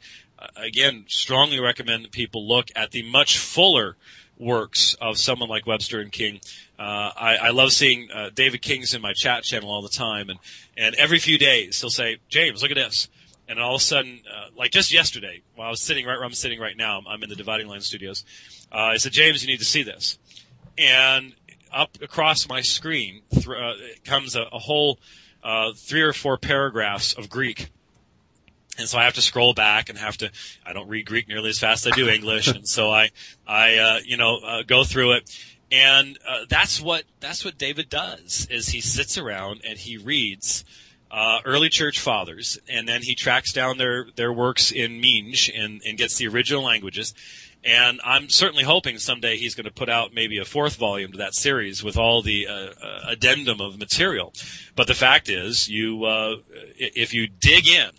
again 0.55 1.05
strongly 1.07 1.59
recommend 1.59 2.03
that 2.03 2.11
people 2.11 2.47
look 2.47 2.67
at 2.75 2.91
the 2.91 3.03
much 3.03 3.37
fuller 3.37 3.95
works 4.37 4.95
of 4.99 5.17
someone 5.17 5.49
like 5.49 5.67
Webster 5.67 5.99
and 5.99 6.11
King. 6.11 6.41
Uh, 6.77 7.11
I, 7.15 7.37
I, 7.41 7.49
love 7.51 7.71
seeing 7.71 8.09
uh, 8.11 8.31
David 8.33 8.61
King's 8.61 8.93
in 8.95 9.01
my 9.01 9.13
chat 9.13 9.43
channel 9.43 9.69
all 9.69 9.83
the 9.83 9.89
time, 9.89 10.29
and 10.29 10.39
and 10.75 10.95
every 10.95 11.19
few 11.19 11.37
days 11.37 11.79
he'll 11.79 11.91
say, 11.91 12.17
"James, 12.27 12.61
look 12.61 12.71
at 12.71 12.75
this." 12.75 13.07
And 13.47 13.59
all 13.59 13.75
of 13.75 13.81
a 13.81 13.83
sudden, 13.83 14.21
uh, 14.33 14.47
like 14.55 14.71
just 14.71 14.93
yesterday, 14.93 15.41
while 15.55 15.67
I 15.67 15.69
was 15.69 15.81
sitting 15.81 16.05
right 16.05 16.15
where 16.15 16.25
I'm 16.25 16.33
sitting 16.33 16.59
right 16.59 16.77
now, 16.77 17.01
I'm 17.07 17.21
in 17.21 17.29
the 17.29 17.35
Dividing 17.35 17.67
Line 17.67 17.81
Studios. 17.81 18.23
Uh, 18.71 18.77
I 18.77 18.97
said, 18.97 19.11
James, 19.11 19.43
you 19.43 19.49
need 19.49 19.59
to 19.59 19.65
see 19.65 19.83
this. 19.83 20.17
And 20.77 21.33
up 21.73 21.97
across 22.01 22.47
my 22.47 22.61
screen 22.61 23.23
th- 23.31 23.47
uh, 23.47 23.73
comes 24.05 24.35
a, 24.35 24.43
a 24.43 24.59
whole 24.59 24.99
uh, 25.43 25.73
three 25.75 26.01
or 26.01 26.13
four 26.13 26.37
paragraphs 26.37 27.13
of 27.13 27.29
Greek. 27.29 27.69
And 28.77 28.87
so 28.87 28.97
I 28.97 29.03
have 29.03 29.15
to 29.15 29.21
scroll 29.21 29.53
back 29.53 29.89
and 29.89 29.97
have 29.97 30.17
to, 30.17 30.31
I 30.65 30.73
don't 30.73 30.87
read 30.87 31.05
Greek 31.05 31.27
nearly 31.27 31.49
as 31.49 31.59
fast 31.59 31.85
as 31.85 31.93
I 31.93 31.95
do 31.95 32.09
English. 32.09 32.47
and 32.47 32.67
so 32.67 32.89
I, 32.89 33.09
I, 33.45 33.77
uh, 33.77 33.99
you 34.05 34.17
know, 34.17 34.37
uh, 34.37 34.63
go 34.63 34.83
through 34.83 35.13
it. 35.13 35.37
And, 35.71 36.17
uh, 36.27 36.45
that's 36.49 36.81
what, 36.81 37.03
that's 37.19 37.45
what 37.45 37.57
David 37.57 37.89
does 37.89 38.47
is 38.49 38.69
he 38.69 38.81
sits 38.81 39.17
around 39.17 39.61
and 39.67 39.77
he 39.77 39.97
reads, 39.97 40.65
uh, 41.11 41.39
early 41.43 41.67
church 41.67 41.99
fathers, 41.99 42.57
and 42.69 42.87
then 42.87 43.01
he 43.01 43.15
tracks 43.15 43.51
down 43.51 43.77
their, 43.77 44.07
their 44.15 44.31
works 44.31 44.71
in 44.71 45.01
Migne 45.01 45.49
and, 45.53 45.81
and 45.85 45.97
gets 45.97 46.15
the 46.15 46.27
original 46.27 46.63
languages. 46.63 47.13
And 47.63 47.99
I'm 48.03 48.29
certainly 48.29 48.63
hoping 48.63 48.97
someday 48.97 49.37
he's 49.37 49.53
going 49.53 49.65
to 49.65 49.71
put 49.71 49.89
out 49.89 50.13
maybe 50.13 50.39
a 50.39 50.45
fourth 50.45 50.77
volume 50.77 51.11
to 51.11 51.19
that 51.19 51.35
series 51.35 51.83
with 51.83 51.95
all 51.95 52.21
the 52.21 52.47
uh, 52.47 52.53
uh, 52.53 52.99
addendum 53.09 53.61
of 53.61 53.77
material. 53.77 54.33
But 54.75 54.87
the 54.87 54.95
fact 54.95 55.29
is, 55.29 55.69
you 55.69 56.05
uh, 56.05 56.37
if 56.77 57.13
you 57.13 57.27
dig 57.27 57.67
in, 57.67 57.91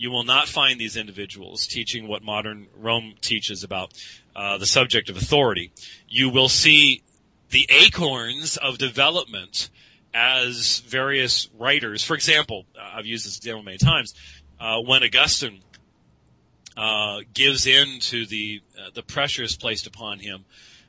you 0.00 0.10
will 0.10 0.24
not 0.24 0.48
find 0.48 0.80
these 0.80 0.96
individuals 0.96 1.66
teaching 1.66 2.08
what 2.08 2.22
modern 2.22 2.66
Rome 2.74 3.12
teaches 3.20 3.62
about 3.62 3.92
uh, 4.34 4.56
the 4.56 4.64
subject 4.64 5.10
of 5.10 5.16
authority. 5.18 5.72
You 6.08 6.30
will 6.30 6.48
see 6.48 7.02
the 7.50 7.68
acorns 7.68 8.56
of 8.56 8.78
development 8.78 9.68
as 10.14 10.80
various 10.86 11.50
writers. 11.58 12.02
For 12.02 12.14
example, 12.14 12.64
I've 12.80 13.04
used 13.04 13.26
this 13.26 13.36
example 13.36 13.62
many 13.62 13.76
times. 13.76 14.14
Uh, 14.58 14.80
when 14.80 15.04
Augustine 15.04 15.60
uh, 16.78 17.18
gives 17.34 17.66
in 17.66 18.00
to 18.00 18.24
the 18.24 18.62
uh, 18.78 18.88
the 18.94 19.02
pressures 19.02 19.54
placed 19.54 19.86
upon 19.86 20.18
him 20.18 20.46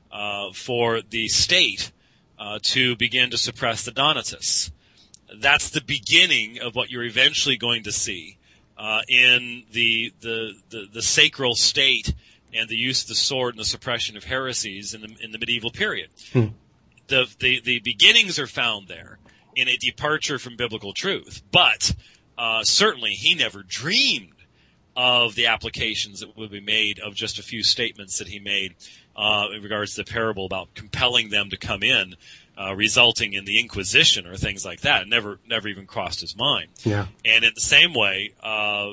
uh, 0.09 0.53
for 0.53 1.01
the 1.01 1.27
state 1.27 1.91
uh, 2.39 2.59
to 2.61 2.95
begin 2.95 3.29
to 3.31 3.37
suppress 3.37 3.83
the 3.83 3.91
Donatists. 3.91 4.71
That's 5.37 5.69
the 5.69 5.81
beginning 5.81 6.59
of 6.61 6.75
what 6.75 6.89
you're 6.89 7.03
eventually 7.03 7.57
going 7.57 7.83
to 7.83 7.91
see 7.91 8.37
uh, 8.81 9.01
in 9.07 9.63
the, 9.71 10.11
the, 10.21 10.53
the 10.69 10.87
the 10.91 11.01
sacral 11.03 11.53
state 11.53 12.15
and 12.51 12.67
the 12.67 12.75
use 12.75 13.03
of 13.03 13.09
the 13.09 13.15
sword 13.15 13.53
and 13.53 13.59
the 13.59 13.65
suppression 13.65 14.17
of 14.17 14.23
heresies 14.23 14.95
in 14.95 15.01
the 15.01 15.15
in 15.21 15.31
the 15.31 15.37
medieval 15.37 15.69
period. 15.69 16.09
Hmm. 16.33 16.47
The, 17.07 17.27
the 17.39 17.61
the 17.61 17.79
beginnings 17.79 18.39
are 18.39 18.47
found 18.47 18.87
there 18.87 19.19
in 19.55 19.67
a 19.67 19.77
departure 19.77 20.39
from 20.39 20.55
biblical 20.55 20.93
truth, 20.93 21.43
but 21.51 21.93
certainly 22.63 23.11
he 23.11 23.35
never 23.35 23.61
dreamed 23.61 24.33
of 24.95 25.35
the 25.35 25.47
applications 25.47 26.19
that 26.21 26.35
would 26.35 26.51
be 26.51 26.59
made 26.59 26.99
of 26.99 27.13
just 27.13 27.39
a 27.39 27.43
few 27.43 27.63
statements 27.63 28.17
that 28.17 28.27
he 28.27 28.39
made 28.39 28.75
uh, 29.15 29.47
in 29.55 29.61
regards 29.61 29.95
to 29.95 30.03
the 30.03 30.11
parable 30.11 30.45
about 30.45 30.73
compelling 30.73 31.29
them 31.29 31.49
to 31.49 31.57
come 31.57 31.83
in, 31.83 32.15
uh, 32.57 32.75
resulting 32.75 33.33
in 33.33 33.45
the 33.45 33.59
Inquisition 33.59 34.27
or 34.27 34.35
things 34.35 34.65
like 34.65 34.81
that. 34.81 35.07
Never, 35.07 35.39
never 35.47 35.67
even 35.67 35.85
crossed 35.87 36.21
his 36.21 36.35
mind. 36.35 36.69
Yeah. 36.83 37.07
And 37.25 37.43
in 37.43 37.51
the 37.55 37.61
same 37.61 37.93
way, 37.93 38.33
uh, 38.43 38.91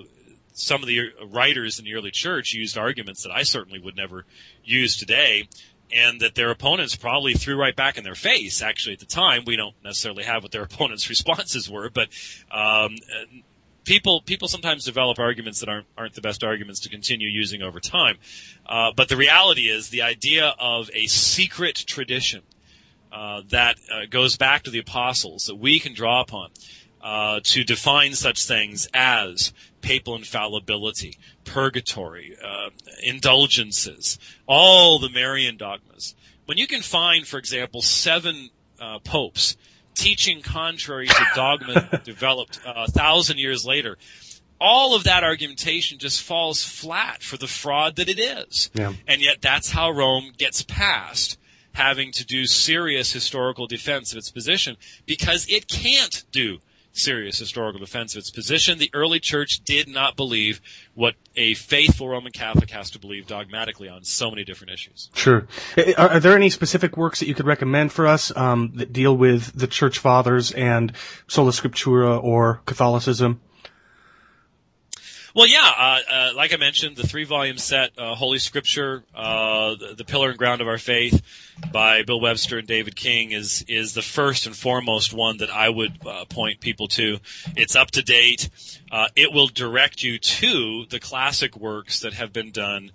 some 0.53 0.83
of 0.83 0.89
the 0.89 1.11
writers 1.27 1.79
in 1.79 1.85
the 1.85 1.95
early 1.95 2.11
church 2.11 2.53
used 2.53 2.77
arguments 2.77 3.23
that 3.23 3.33
I 3.33 3.43
certainly 3.43 3.79
would 3.79 3.97
never 3.97 4.25
use 4.65 4.97
today. 4.97 5.49
And 5.91 6.21
that 6.21 6.35
their 6.35 6.51
opponents 6.51 6.97
probably 6.97 7.33
threw 7.33 7.59
right 7.59 7.75
back 7.75 7.97
in 7.97 8.05
their 8.05 8.15
face. 8.15 8.61
Actually, 8.61 8.93
at 8.93 8.99
the 8.99 9.07
time, 9.07 9.45
we 9.47 9.57
don't 9.57 9.75
necessarily 9.83 10.23
have 10.23 10.43
what 10.43 10.53
their 10.53 10.63
opponents' 10.71 11.09
responses 11.09 11.71
were, 11.71 11.89
but 11.89 12.11
um, 12.51 12.97
people 13.89 14.21
people 14.21 14.49
sometimes 14.49 14.85
develop 14.85 15.19
arguments 15.19 15.61
that 15.61 15.69
aren't 15.71 15.87
aren't 15.97 16.13
the 16.13 16.21
best 16.21 16.45
arguments 16.45 16.81
to 16.81 16.91
continue 16.91 17.27
using 17.27 17.63
over 17.63 17.81
time. 17.81 18.19
Uh, 18.67 18.93
but 18.95 19.09
the 19.09 19.17
reality 19.17 19.63
is 19.69 19.89
the 19.89 20.03
idea 20.03 20.55
of 20.61 20.91
a 20.93 21.07
secret 21.07 21.75
tradition 21.75 22.43
uh, 23.13 23.43
that 23.49 23.77
uh, 23.93 24.07
goes 24.09 24.37
back 24.37 24.65
to 24.65 24.71
the 24.71 24.79
apostles 24.79 25.47
that 25.47 25.57
we 25.57 25.81
can 25.81 25.95
draw 25.95 26.21
upon 26.21 26.51
uh, 27.03 27.41
to 27.43 27.65
define 27.65 28.15
such 28.15 28.45
things 28.45 28.89
as 28.93 29.53
papal 29.81 30.17
infallibility, 30.17 31.17
purgatory, 31.45 32.37
uh, 32.45 32.71
indulgences, 33.03 34.19
all 34.47 34.99
the 34.99 35.09
Marian 35.09 35.57
dogmas. 35.57 36.15
When 36.47 36.59
you 36.59 36.67
can 36.67 36.83
find, 36.83 37.27
for 37.27 37.39
example, 37.39 37.83
seven 37.83 38.51
uh, 38.81 38.99
popes 39.01 39.57
teaching 39.99 40.41
contrary 40.41 41.09
to 41.09 41.27
dogma 41.35 42.01
developed 42.05 42.61
uh, 42.65 42.73
a 42.77 42.91
thousand 42.91 43.39
years 43.39 43.67
later. 43.67 43.99
All 44.61 44.95
of 44.95 45.05
that 45.05 45.23
argumentation 45.23 45.99
just 45.99 46.23
falls 46.23 46.65
flat 46.65 47.23
for 47.23 47.37
the 47.37 47.47
fraud 47.47 47.97
that 47.97 48.09
it 48.09 48.19
is. 48.19 48.71
Yeah. 48.75 48.93
And 49.07 49.21
yet 49.21 49.41
that's 49.41 49.71
how 49.71 49.91
Rome 49.91 50.33
gets 50.37 50.63
past 50.63 51.39
having 51.79 52.11
to 52.11 52.27
do 52.27 52.45
serious 52.45 53.13
historical 53.13 53.69
defense 53.69 54.11
of 54.11 54.19
its 54.19 54.33
position 54.33 54.77
because 55.07 55.47
it 55.49 55.69
can't 55.69 56.25
do 56.33 56.59
serious 56.93 57.39
historical 57.39 57.79
defense 57.79 58.15
of 58.15 58.19
its 58.19 58.31
position. 58.31 58.79
The 58.79 58.91
early 58.93 59.21
church 59.21 59.61
did 59.65 59.87
not 59.87 60.17
believe 60.17 60.61
what 60.95 61.15
a 61.37 61.55
faithful 61.55 62.09
Roman 62.09 62.33
Catholic 62.33 62.71
has 62.71 62.91
to 62.91 62.99
believe 62.99 63.29
dogmatically 63.29 63.89
on 63.89 64.03
so 64.03 64.29
many 64.29 64.43
different 64.43 64.73
issues. 64.73 65.09
Sure. 65.15 65.47
Are, 65.97 66.09
are 66.09 66.21
there 66.21 66.35
any 66.35 66.51
specific 66.51 66.97
works 66.97 67.21
that 67.21 67.29
you 67.29 67.35
could 67.37 67.47
recommend 67.47 67.93
for 67.93 68.09
us 68.09 68.37
um, 68.37 68.73
that 68.75 68.93
deal 68.93 69.17
with 69.17 69.57
the 69.57 69.69
church 69.69 70.01
fathers 70.01 70.51
and 70.51 70.93
sola 71.29 71.53
scriptura 71.53 72.21
or 72.21 72.61
Catholicism? 72.67 73.41
Well, 75.39 75.47
yeah, 75.47 75.71
uh, 75.79 75.99
uh, 76.11 76.31
like 76.35 76.53
I 76.53 76.57
mentioned, 76.57 76.97
the 76.97 77.07
three 77.07 77.23
volume 77.23 77.59
set, 77.59 77.97
uh, 77.97 78.17
Holy 78.17 78.41
Scripture, 78.41 79.05
uh, 79.15 79.77
the, 79.77 79.95
the, 79.99 80.05
Pillar 80.05 80.31
and 80.31 80.37
Ground 80.37 80.61
of 80.61 80.67
Our 80.67 80.79
Faith 80.79 81.23
by 81.71 82.03
Bill 82.03 82.21
Webster 82.21 82.59
and 82.59 82.67
David 82.67 82.97
King 82.97 83.31
is, 83.31 83.65
is 83.69 83.95
the 83.95 84.03
first 84.03 84.47
and 84.47 84.57
foremost 84.57 85.15
one 85.15 85.37
that 85.37 85.49
I 85.49 85.69
would 85.69 85.93
uh, 86.05 86.25
point 86.25 86.59
people 86.59 86.89
to. 86.89 87.19
It's 87.55 87.77
up 87.77 87.93
to 87.93 88.03
date. 88.03 88.51
Uh, 88.91 89.11
it 89.15 89.33
will 89.33 89.47
direct 89.47 90.03
you 90.03 90.19
to 90.19 90.87
the 90.91 90.99
classic 90.99 91.57
works 91.57 92.01
that 92.01 92.15
have 92.15 92.33
been 92.33 92.51
done 92.51 92.91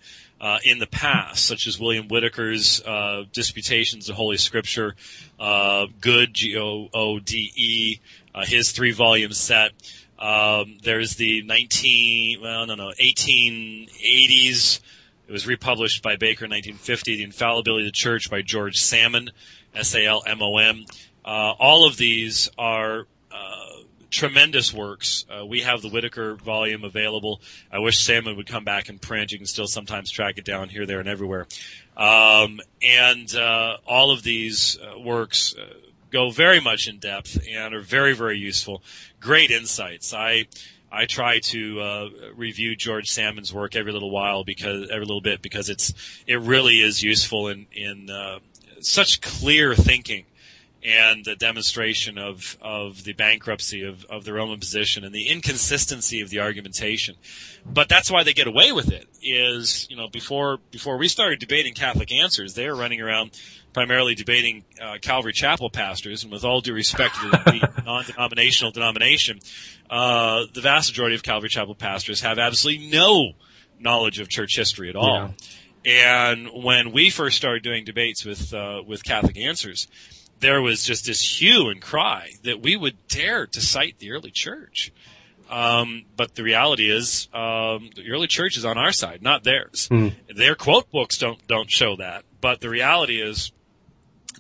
in 0.66 0.80
the 0.80 0.88
past, 0.88 1.46
such 1.46 1.68
as 1.68 1.80
William 1.80 2.10
Whitaker's 2.10 2.84
Disputations 3.32 4.10
of 4.10 4.18
Holy 4.18 4.36
Scripture, 4.36 4.98
Goode, 5.40 6.34
G-O-O-D-E, 6.34 8.00
his 8.42 8.72
three 8.74 8.92
volume 8.92 9.32
set. 9.32 9.72
Um, 10.20 10.78
there's 10.84 11.16
the 11.16 11.42
19, 11.44 12.42
well, 12.42 12.66
no, 12.66 12.76
no, 12.76 12.92
1880s. 13.00 14.80
It 15.28 15.32
was 15.32 15.48
republished 15.48 16.04
by 16.04 16.16
Baker 16.16 16.46
in 16.46 16.52
1950. 16.52 17.18
The 17.18 17.24
Infallibility 17.24 17.86
of 17.86 17.88
the 17.88 17.92
Church 17.92 18.30
by 18.30 18.42
George 18.42 18.78
Salmon, 18.78 19.32
S-A-L-M-O-M. 19.74 20.86
Uh, 21.26 21.54
all 21.58 21.88
of 21.88 21.98
these 21.98 22.50
are 22.58 23.08
uh, 23.32 23.66
tremendous 24.10 24.74
works. 24.74 25.26
Uh, 25.30 25.46
we 25.46 25.62
have 25.62 25.82
the 25.82 25.90
Whitaker 25.90 26.36
volume 26.36 26.84
available. 26.84 27.42
I 27.72 27.80
wish 27.80 28.00
Salmon 28.00 28.38
would 28.38 28.48
come 28.48 28.64
back 28.64 28.90
and 28.90 29.02
print. 29.02 29.32
You 29.32 29.38
can 29.38 29.48
still 29.48 29.68
sometimes 29.68 30.12
track 30.12 30.38
it 30.38 30.46
down 30.46 30.70
here, 30.70 30.86
there, 30.86 31.00
and 31.00 31.10
everywhere. 31.10 31.48
Um, 31.98 32.60
and 32.82 33.34
uh, 33.36 33.78
all 33.86 34.12
of 34.12 34.24
these 34.24 34.78
uh, 34.78 35.00
works 35.00 35.56
uh, 35.58 35.66
go 36.14 36.30
very 36.30 36.62
much 36.62 36.88
in 36.88 37.00
depth 37.00 37.46
and 37.50 37.74
are 37.74 37.82
very, 37.82 38.14
very 38.14 38.38
useful. 38.38 38.82
Great 39.20 39.52
insights. 39.52 40.14
I, 40.14 40.46
I 40.92 41.06
try 41.08 41.40
to 41.40 41.82
uh, 41.82 42.10
review 42.36 42.76
George 42.76 43.10
Salmon's 43.10 43.52
work 43.54 43.76
every 43.76 43.92
little 43.92 44.12
while 44.12 44.44
because 44.44 44.90
every 44.90 45.06
little 45.06 45.22
bit 45.22 45.42
because 45.42 45.70
it's 45.70 45.94
it 46.28 46.40
really 46.40 46.82
is 46.82 47.04
useful 47.04 47.48
in 47.48 47.66
in 47.74 48.10
uh, 48.10 48.40
such 48.80 49.20
clear 49.20 49.74
thinking 49.74 50.26
and 50.86 51.24
the 51.24 51.36
demonstration 51.36 52.18
of 52.18 52.58
of 52.62 53.04
the 53.06 53.14
bankruptcy 53.14 53.84
of 53.84 54.06
of 54.06 54.26
the 54.26 54.34
Roman 54.34 54.60
position 54.60 55.04
and 55.04 55.16
the 55.16 55.30
inconsistency 55.30 56.22
of 56.22 56.30
the 56.30 56.40
argumentation. 56.40 57.16
But 57.66 57.90
that's 57.90 58.12
why 58.12 58.24
they 58.24 58.34
get 58.34 58.48
away 58.48 58.72
with 58.72 58.92
it. 58.92 59.08
Is 59.22 59.88
you 59.90 59.96
know 59.96 60.10
before 60.10 60.60
before 60.72 60.98
we 60.98 61.08
started 61.08 61.40
debating 61.40 61.74
Catholic 61.74 62.12
answers, 62.12 62.54
they 62.54 62.68
were 62.68 62.76
running 62.76 63.02
around 63.02 63.32
primarily 63.74 64.16
debating 64.16 64.64
uh, 64.82 64.98
Calvary 65.02 65.34
Chapel 65.34 65.70
pastors, 65.70 66.24
and 66.24 66.32
with 66.32 66.44
all 66.44 66.62
due 66.62 66.74
respect 66.74 67.16
to 67.16 67.30
the 67.30 67.82
non-denominational 67.86 68.72
denomination, 68.72 69.40
uh, 69.90 70.44
the 70.54 70.62
vast 70.62 70.92
majority 70.92 71.16
of 71.16 71.24
Calvary 71.24 71.50
Chapel 71.50 71.76
pastors 71.76 72.22
have 72.22 72.40
absolutely 72.40 72.88
no 72.88 73.34
knowledge 73.80 74.20
of 74.20 74.30
church 74.30 74.56
history 74.56 74.90
at 74.90 74.96
all. 74.96 75.34
And 75.86 76.50
when 76.64 76.92
we 76.92 77.10
first 77.10 77.36
started 77.36 77.64
doing 77.64 77.84
debates 77.84 78.24
with 78.24 78.54
uh, 78.54 78.82
with 78.88 79.04
Catholic 79.04 79.38
Answers, 79.38 79.88
there 80.40 80.62
was 80.62 80.84
just 80.84 81.06
this 81.06 81.22
hue 81.22 81.70
and 81.70 81.82
cry 81.82 82.32
that 82.44 82.62
we 82.62 82.78
would 82.78 82.96
dare 83.08 83.48
to 83.48 83.62
cite 83.62 84.00
the 84.00 84.12
early 84.12 84.32
church. 84.32 84.94
Um, 85.50 86.06
but 86.16 86.36
the 86.36 86.44
reality 86.44 86.90
is, 86.90 87.28
um, 87.34 87.90
the 87.96 88.10
early 88.10 88.28
church 88.28 88.58
is 88.58 88.66
on 88.66 88.78
our 88.78 88.92
side, 88.92 89.22
not 89.22 89.44
theirs. 89.44 89.88
Mm. 89.92 90.14
Their 90.34 90.56
quote 90.56 90.90
books 90.90 91.18
don't 91.18 91.46
don't 91.48 91.70
show 91.70 91.98
that. 91.98 92.24
But 92.40 92.62
the 92.62 92.70
reality 92.70 93.22
is 93.22 93.52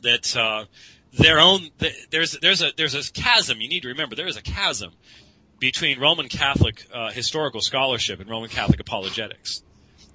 that 0.02 0.36
uh, 0.36 0.66
their 1.14 1.40
own 1.40 1.70
there's 2.10 2.34
there's 2.40 2.62
a 2.62 2.72
there's 2.76 2.96
a 2.96 3.12
chasm. 3.12 3.62
You 3.62 3.70
need 3.70 3.82
to 3.82 3.90
remember 3.90 4.16
there 4.16 4.28
is 4.28 4.38
a 4.38 4.42
chasm 4.42 4.92
between 5.60 6.00
Roman 6.00 6.28
Catholic 6.28 6.86
uh, 6.94 7.12
historical 7.12 7.62
scholarship 7.62 8.20
and 8.20 8.30
Roman 8.30 8.50
Catholic 8.50 8.80
apologetics. 8.80 9.64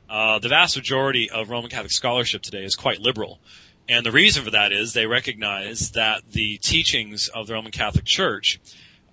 Uh, 0.09 0.39
the 0.39 0.49
vast 0.49 0.77
majority 0.77 1.31
of 1.31 1.51
Roman 1.51 1.71
Catholic 1.71 1.93
scholarship 1.93 2.43
today 2.43 2.65
is 2.65 2.77
quite 2.77 3.01
liberal. 3.01 3.41
And 3.89 4.05
the 4.05 4.13
reason 4.13 4.45
for 4.45 4.51
that 4.51 4.73
is 4.73 4.93
they 4.93 5.07
recognize 5.07 5.93
that 5.93 6.23
the 6.31 6.59
teachings 6.59 7.29
of 7.29 7.47
the 7.47 7.55
Roman 7.55 7.73
Catholic 7.73 8.05
Church, 8.05 8.61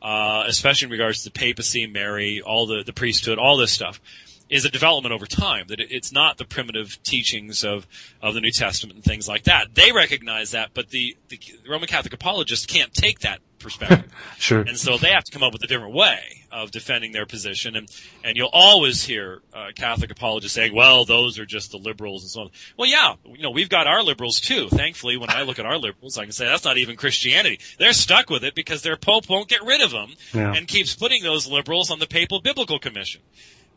uh, 0.02 0.44
especially 0.48 0.88
in 0.88 0.92
regards 0.92 1.20
to 1.20 1.30
the 1.30 1.40
papacy, 1.40 1.88
Mary, 1.88 2.42
all 2.42 2.68
the, 2.68 2.84
the 2.86 2.92
priesthood, 2.92 3.38
all 3.38 3.58
this 3.58 3.72
stuff, 3.72 4.02
is 4.50 4.66
a 4.66 4.70
development 4.70 5.14
over 5.14 5.26
time. 5.26 5.68
That 5.68 5.80
it's 5.80 6.12
not 6.12 6.38
the 6.38 6.46
primitive 6.46 7.02
teachings 7.04 7.64
of, 7.64 7.88
of 8.22 8.34
the 8.34 8.42
New 8.42 8.52
Testament 8.52 8.96
and 8.96 9.04
things 9.04 9.28
like 9.28 9.44
that. 9.44 9.74
They 9.74 9.92
recognize 9.92 10.52
that, 10.52 10.72
but 10.74 10.90
the, 10.90 11.18
the 11.30 11.40
Roman 11.70 11.88
Catholic 11.88 12.14
apologists 12.14 12.66
can't 12.66 12.94
take 12.94 13.20
that 13.20 13.40
perspective. 13.60 14.12
sure. 14.38 14.62
And 14.62 14.78
so 14.78 14.98
they 14.98 15.10
have 15.10 15.24
to 15.24 15.32
come 15.32 15.42
up 15.42 15.54
with 15.54 15.64
a 15.64 15.68
different 15.68 15.94
way 15.96 16.20
of 16.52 16.70
defending 16.72 17.12
their 17.12 17.26
position. 17.26 17.76
And, 17.76 17.90
and 18.24 18.38
you'll 18.38 18.50
always 18.54 19.04
hear 19.04 19.42
uh, 19.54 19.68
Catholic 19.76 20.12
apologists 20.12 20.56
saying, 20.56 20.76
well, 20.76 21.04
those 21.06 21.40
are 21.40 21.46
just 21.46 21.72
the 21.72 21.78
liberals 21.78 22.22
and 22.24 22.30
so 22.30 22.42
on. 22.42 22.50
Well, 22.78 22.88
yeah, 22.88 23.16
you 23.26 23.42
know, 23.42 23.52
we've 23.52 23.70
got 23.70 23.88
our 23.88 24.04
liberals 24.04 24.40
too. 24.40 24.70
Thankfully, 24.70 25.18
when 25.18 25.30
I 25.32 25.42
look 25.42 25.58
at 25.58 25.66
our 25.66 25.78
liberals, 25.78 26.18
I 26.18 26.24
can 26.24 26.32
say 26.32 26.46
that's 26.46 26.64
not 26.66 26.78
even 26.78 26.96
Christianity. 26.96 27.60
They're 27.80 27.94
stuck 27.94 28.30
with 28.30 28.44
it 28.44 28.54
because 28.56 28.84
their 28.84 28.98
pope 28.98 29.28
won't 29.30 29.50
get 29.50 29.64
rid 29.64 29.82
of 29.82 29.92
them 29.92 30.14
Yeah. 30.34 30.54
and 30.54 30.68
keeps 30.68 30.96
putting 30.96 31.24
those 31.24 31.48
liberals 31.48 31.90
on 31.90 32.00
the 32.00 32.08
papal 32.08 32.40
biblical 32.42 32.78
commission. 32.80 33.22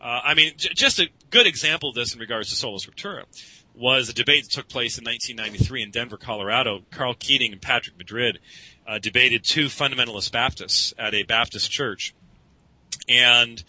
Uh, 0.01 0.21
I 0.25 0.35
mean, 0.35 0.53
j- 0.57 0.71
just 0.75 0.99
a 0.99 1.09
good 1.31 1.47
example 1.47 1.91
of 1.91 1.95
this 1.95 2.15
in 2.15 2.21
regards 2.21 2.51
to 2.51 2.57
Sola 2.57 2.79
Scriptura 2.79 3.25
was 3.75 4.09
a 4.09 4.13
debate 4.13 4.45
that 4.45 4.53
took 4.53 4.69
place 4.69 4.99
in 4.99 5.05
1993 5.05 5.83
in 5.83 5.91
Denver, 5.91 6.17
Colorado. 6.17 6.83
Karl 6.91 7.15
Keating 7.15 7.53
and 7.53 7.63
Patrick 7.63 7.97
Madrid 7.97 8.39
uh, 8.87 8.99
debated 8.99 9.45
two 9.45 9.67
fundamentalist 9.67 10.33
Baptists 10.33 10.93
at 10.99 11.15
a 11.15 11.23
Baptist 11.23 11.71
church, 11.71 12.15
and 13.09 13.63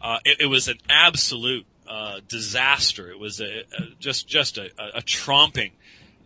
uh, 0.00 0.18
it, 0.24 0.42
it 0.42 0.46
was 0.46 0.68
an 0.68 0.78
absolute 0.88 1.66
uh, 1.88 2.20
disaster. 2.28 3.10
It 3.10 3.18
was 3.18 3.40
a, 3.40 3.60
a 3.60 3.82
just 3.98 4.28
just 4.28 4.58
a, 4.58 4.70
a, 4.78 4.98
a 4.98 5.02
tromping. 5.02 5.72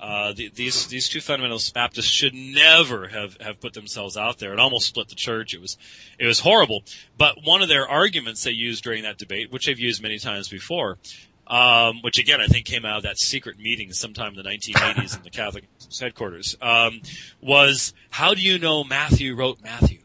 Uh, 0.01 0.33
the, 0.33 0.51
these 0.55 0.87
these 0.89 1.09
two 1.09 1.21
fundamentalist 1.21 1.73
Baptists 1.73 2.07
should 2.07 2.35
never 2.35 3.09
have, 3.09 3.37
have 3.41 3.61
put 3.61 3.73
themselves 3.73 4.17
out 4.17 4.39
there. 4.39 4.53
It 4.53 4.59
almost 4.59 4.87
split 4.87 5.09
the 5.09 5.15
church. 5.15 5.55
It 5.55 5.61
was 5.61 5.79
it 6.19 6.27
was 6.27 6.41
horrible. 6.41 6.85
But 7.17 7.37
one 7.45 7.63
of 7.63 7.69
their 7.69 7.89
arguments 7.89 8.43
they 8.45 8.51
used 8.51 8.85
during 8.85 9.05
that 9.05 9.19
debate, 9.19 9.51
which 9.51 9.67
they've 9.67 9.79
used 9.79 10.03
many 10.03 10.19
times 10.19 10.49
before, 10.49 10.99
um, 11.47 12.03
which 12.03 12.19
again 12.19 12.41
I 12.41 12.47
think 12.47 12.67
came 12.67 12.85
out 12.85 12.99
of 12.99 13.03
that 13.05 13.19
secret 13.19 13.59
meeting 13.59 13.93
sometime 13.93 14.37
in 14.37 14.43
the 14.43 14.49
1980s 14.49 15.17
in 15.17 15.23
the 15.23 15.31
Catholic 15.31 15.65
headquarters, 15.99 16.57
um, 16.61 17.01
was 17.41 17.95
how 18.11 18.35
do 18.35 18.43
you 18.43 18.59
know 18.59 18.85
Matthew 18.85 19.35
wrote 19.35 19.59
Matthew? 19.63 20.01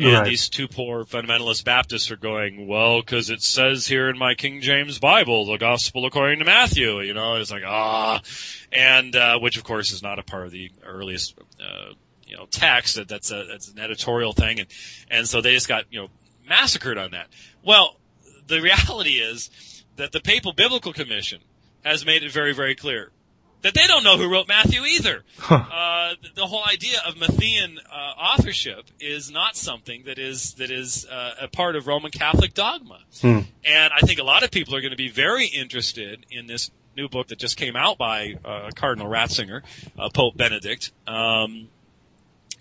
And 0.00 0.14
Right. 0.14 0.24
these 0.24 0.48
two 0.48 0.66
poor 0.66 1.04
fundamentalist 1.04 1.64
Baptists 1.64 2.10
are 2.10 2.16
going, 2.16 2.66
well, 2.66 3.00
because 3.00 3.28
it 3.28 3.42
says 3.42 3.86
here 3.86 4.08
in 4.08 4.16
my 4.16 4.34
King 4.34 4.62
James 4.62 4.98
Bible, 4.98 5.44
the 5.44 5.58
Gospel 5.58 6.06
according 6.06 6.38
to 6.38 6.46
Matthew. 6.46 7.00
You 7.00 7.12
know, 7.12 7.34
it's 7.34 7.50
like 7.50 7.64
ah, 7.66 8.22
and 8.72 9.14
uh, 9.14 9.38
which 9.40 9.58
of 9.58 9.64
course 9.64 9.92
is 9.92 10.02
not 10.02 10.18
a 10.18 10.22
part 10.22 10.46
of 10.46 10.52
the 10.52 10.70
earliest, 10.86 11.38
uh, 11.60 11.92
you 12.26 12.34
know, 12.36 12.46
text. 12.50 12.94
That 12.96 13.08
that's 13.08 13.30
a 13.30 13.44
that's 13.44 13.68
an 13.68 13.78
editorial 13.78 14.32
thing, 14.32 14.60
and 14.60 14.68
and 15.10 15.28
so 15.28 15.42
they 15.42 15.52
just 15.52 15.68
got 15.68 15.84
you 15.90 16.00
know 16.00 16.08
massacred 16.48 16.96
on 16.96 17.10
that. 17.10 17.28
Well, 17.62 17.96
the 18.46 18.62
reality 18.62 19.18
is 19.18 19.84
that 19.96 20.12
the 20.12 20.20
Papal 20.20 20.54
Biblical 20.54 20.94
Commission 20.94 21.40
has 21.84 22.06
made 22.06 22.22
it 22.22 22.32
very 22.32 22.54
very 22.54 22.74
clear 22.74 23.10
that 23.62 23.74
they 23.74 23.86
don't 23.86 24.04
know 24.04 24.16
who 24.16 24.30
wrote 24.30 24.48
Matthew 24.48 24.84
either. 24.84 25.24
Uh, 25.50 26.14
the, 26.22 26.28
the 26.42 26.46
whole 26.46 26.64
idea 26.64 26.98
of 27.06 27.14
Matthean 27.14 27.78
uh, 27.78 27.94
authorship 27.94 28.86
is 28.98 29.30
not 29.30 29.56
something 29.56 30.04
that 30.06 30.18
is 30.18 30.54
that 30.54 30.70
is 30.70 31.06
uh, 31.06 31.34
a 31.42 31.48
part 31.48 31.76
of 31.76 31.86
Roman 31.86 32.10
Catholic 32.10 32.54
dogma. 32.54 33.00
Hmm. 33.20 33.40
And 33.64 33.92
I 33.94 34.00
think 34.04 34.18
a 34.18 34.24
lot 34.24 34.42
of 34.42 34.50
people 34.50 34.74
are 34.74 34.80
going 34.80 34.90
to 34.90 34.96
be 34.96 35.08
very 35.08 35.46
interested 35.46 36.26
in 36.30 36.46
this 36.46 36.70
new 36.96 37.08
book 37.08 37.28
that 37.28 37.38
just 37.38 37.56
came 37.56 37.76
out 37.76 37.98
by 37.98 38.34
uh, 38.44 38.70
Cardinal 38.74 39.08
Ratzinger, 39.08 39.62
uh, 39.98 40.08
Pope 40.12 40.36
Benedict, 40.36 40.92
um, 41.06 41.68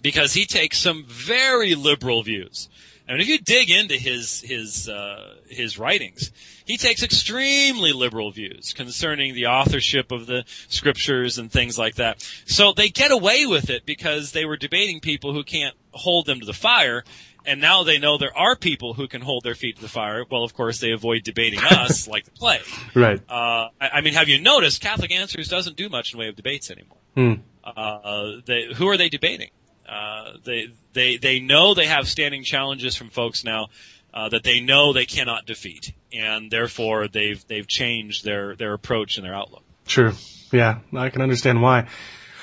because 0.02 0.34
he 0.34 0.46
takes 0.46 0.78
some 0.78 1.06
very 1.08 1.76
liberal 1.76 2.24
views. 2.24 2.70
I 3.10 3.14
mean, 3.14 3.22
if 3.22 3.28
you 3.28 3.40
dig 3.40 3.72
into 3.72 3.96
his 3.96 4.42
his 4.42 4.88
uh, 4.88 5.36
his 5.50 5.80
writings, 5.80 6.32
he 6.66 6.78
takes 6.78 7.02
extremely 7.02 7.92
liberal 7.92 8.30
views 8.30 8.74
concerning 8.74 9.34
the 9.34 9.48
authorship 9.48 10.12
of 10.12 10.28
the 10.28 10.44
scriptures 10.68 11.40
and 11.40 11.52
things 11.52 11.78
like 11.78 11.96
that. 11.96 12.22
So 12.46 12.72
they 12.72 12.90
get 12.90 13.12
away 13.12 13.48
with 13.48 13.72
it 13.72 13.84
because 13.88 14.32
they 14.32 14.46
were 14.46 14.58
debating 14.58 15.00
people 15.00 15.34
who 15.34 15.44
can't 15.44 15.76
hold 15.92 16.28
them 16.28 16.40
to 16.40 16.46
the 16.46 16.54
fire, 16.54 17.04
and 17.46 17.60
now 17.60 17.84
they 17.84 17.98
know 17.98 18.20
there 18.20 18.38
are 18.38 18.56
people 18.56 18.94
who 18.94 19.08
can 19.08 19.22
hold 19.22 19.44
their 19.44 19.56
feet 19.56 19.78
to 19.78 19.82
the 19.82 19.90
fire. 19.90 20.24
Well, 20.30 20.44
of 20.44 20.54
course, 20.54 20.80
they 20.80 20.92
avoid 20.92 21.24
debating 21.24 21.60
us 21.72 22.08
like 22.08 22.26
the 22.26 22.32
plague. 22.32 22.62
Right. 22.94 23.20
Uh, 23.28 23.70
I, 23.82 23.90
I 23.94 24.02
mean, 24.02 24.14
have 24.14 24.30
you 24.30 24.40
noticed 24.40 24.82
Catholic 24.82 25.12
Answers 25.12 25.48
doesn't 25.48 25.78
do 25.78 25.90
much 25.90 26.14
in 26.14 26.18
the 26.18 26.22
way 26.26 26.30
of 26.30 26.36
debates 26.36 26.70
anymore? 26.70 26.98
Hmm. 27.16 27.34
Uh, 27.64 28.42
they, 28.46 28.72
who 28.74 28.88
are 28.88 28.98
they 28.98 29.10
debating? 29.10 29.50
Uh, 29.90 30.34
they 30.44 30.68
they 30.94 31.18
they 31.18 31.40
know 31.40 31.74
they 31.74 31.88
have 31.88 32.08
standing 32.08 32.44
challenges 32.44 32.96
from 32.96 33.10
folks 33.10 33.44
now 33.44 33.68
uh, 34.14 34.30
that 34.30 34.44
they 34.44 34.60
know 34.60 34.94
they 34.94 35.06
cannot 35.06 35.46
defeat, 35.46 35.94
and 36.14 36.52
therefore 36.52 37.08
they've 37.08 37.46
they've 37.48 37.68
changed 37.68 38.24
their 38.24 38.56
their 38.56 38.74
approach 38.74 39.18
and 39.18 39.26
their 39.26 39.34
outlook. 39.34 39.64
Sure. 39.88 40.14
Yeah, 40.52 40.80
I 40.96 41.10
can 41.10 41.22
understand 41.22 41.62
why. 41.62 41.88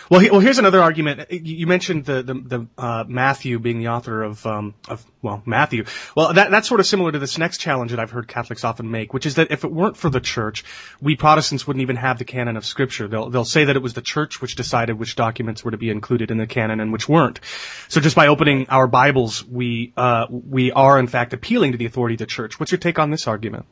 Well, 0.09 0.21
he, 0.21 0.31
well, 0.31 0.41
here's 0.41 0.59
another 0.59 0.81
argument. 0.81 1.31
You 1.33 1.67
mentioned 1.67 2.05
the 2.05 2.23
the, 2.23 2.35
the 2.35 2.67
uh, 2.79 3.05
Matthew 3.09 3.59
being 3.59 3.79
the 3.81 3.89
author 3.89 4.23
of 4.23 4.47
um, 4.47 4.75
of 4.89 5.05
well 5.21 5.43
Matthew. 5.45 5.85
Well, 6.17 6.33
that 6.33 6.51
that's 6.51 6.69
sort 6.69 6.81
of 6.81 6.87
similar 6.87 7.11
to 7.11 7.19
this 7.19 7.39
next 7.39 7.59
challenge 7.59 7.91
that 7.91 7.99
I've 7.99 8.11
heard 8.11 8.29
Catholics 8.29 8.63
often 8.63 8.91
make, 8.91 9.13
which 9.13 9.27
is 9.27 9.35
that 9.37 9.51
if 9.51 9.65
it 9.65 9.73
weren't 9.73 9.97
for 9.97 10.09
the 10.09 10.21
Church, 10.21 10.65
we 11.01 11.17
Protestants 11.17 11.67
wouldn't 11.67 11.83
even 11.83 11.97
have 11.97 12.19
the 12.19 12.25
canon 12.25 12.57
of 12.57 12.65
Scripture. 12.65 13.09
They'll 13.09 13.31
they'll 13.31 13.45
say 13.45 13.65
that 13.65 13.75
it 13.75 13.83
was 13.83 13.95
the 13.95 14.03
Church 14.03 14.41
which 14.41 14.55
decided 14.55 14.99
which 14.99 15.17
documents 15.17 15.65
were 15.65 15.73
to 15.73 15.77
be 15.77 15.91
included 15.91 16.31
in 16.31 16.39
the 16.39 16.47
canon 16.47 16.79
and 16.81 16.93
which 16.93 17.09
weren't. 17.09 17.41
So 17.89 18.01
just 18.01 18.15
by 18.15 18.29
opening 18.29 18.69
our 18.69 18.87
Bibles, 18.87 19.45
we 19.45 19.93
uh, 19.97 20.27
we 20.31 20.71
are 20.71 20.99
in 21.01 21.09
fact 21.09 21.33
appealing 21.33 21.73
to 21.73 21.79
the 21.79 21.87
authority 21.87 22.15
of 22.15 22.21
the 22.21 22.27
Church. 22.27 22.61
What's 22.61 22.71
your 22.71 22.79
take 22.79 22.99
on 23.01 23.11
this 23.11 23.27
argument? 23.27 23.67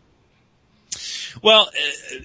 Well, 1.43 1.68
uh, 1.68 2.18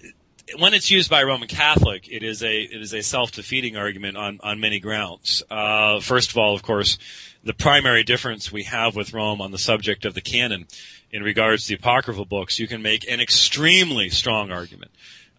when 0.58 0.74
it's 0.74 0.89
used 0.89 1.10
by 1.10 1.22
a 1.22 1.26
Roman 1.26 1.47
Catholic, 1.47 2.08
it 2.10 2.24
is 2.24 2.43
a 2.43 2.62
it 2.62 2.82
is 2.82 2.93
a 2.93 3.02
self 3.02 3.32
defeating 3.32 3.78
argument 3.78 4.18
on 4.18 4.39
on 4.41 4.60
many 4.60 4.80
grounds. 4.80 5.43
Uh, 5.50 6.00
first 6.00 6.32
of 6.32 6.38
all, 6.38 6.56
of 6.56 6.64
course, 6.64 6.97
the 7.43 7.54
primary 7.54 8.04
difference 8.04 8.52
we 8.52 8.64
have 8.64 8.95
with 8.95 9.14
Rome 9.14 9.41
on 9.41 9.52
the 9.52 9.58
subject 9.58 10.06
of 10.06 10.14
the 10.14 10.22
canon, 10.22 10.68
in 11.12 11.24
regards 11.24 11.64
to 11.64 11.70
the 11.70 11.80
apocryphal 11.80 12.26
books, 12.26 12.60
you 12.60 12.68
can 12.68 12.82
make 12.82 13.10
an 13.10 13.20
extremely 13.20 14.10
strong 14.10 14.52
argument. 14.52 14.91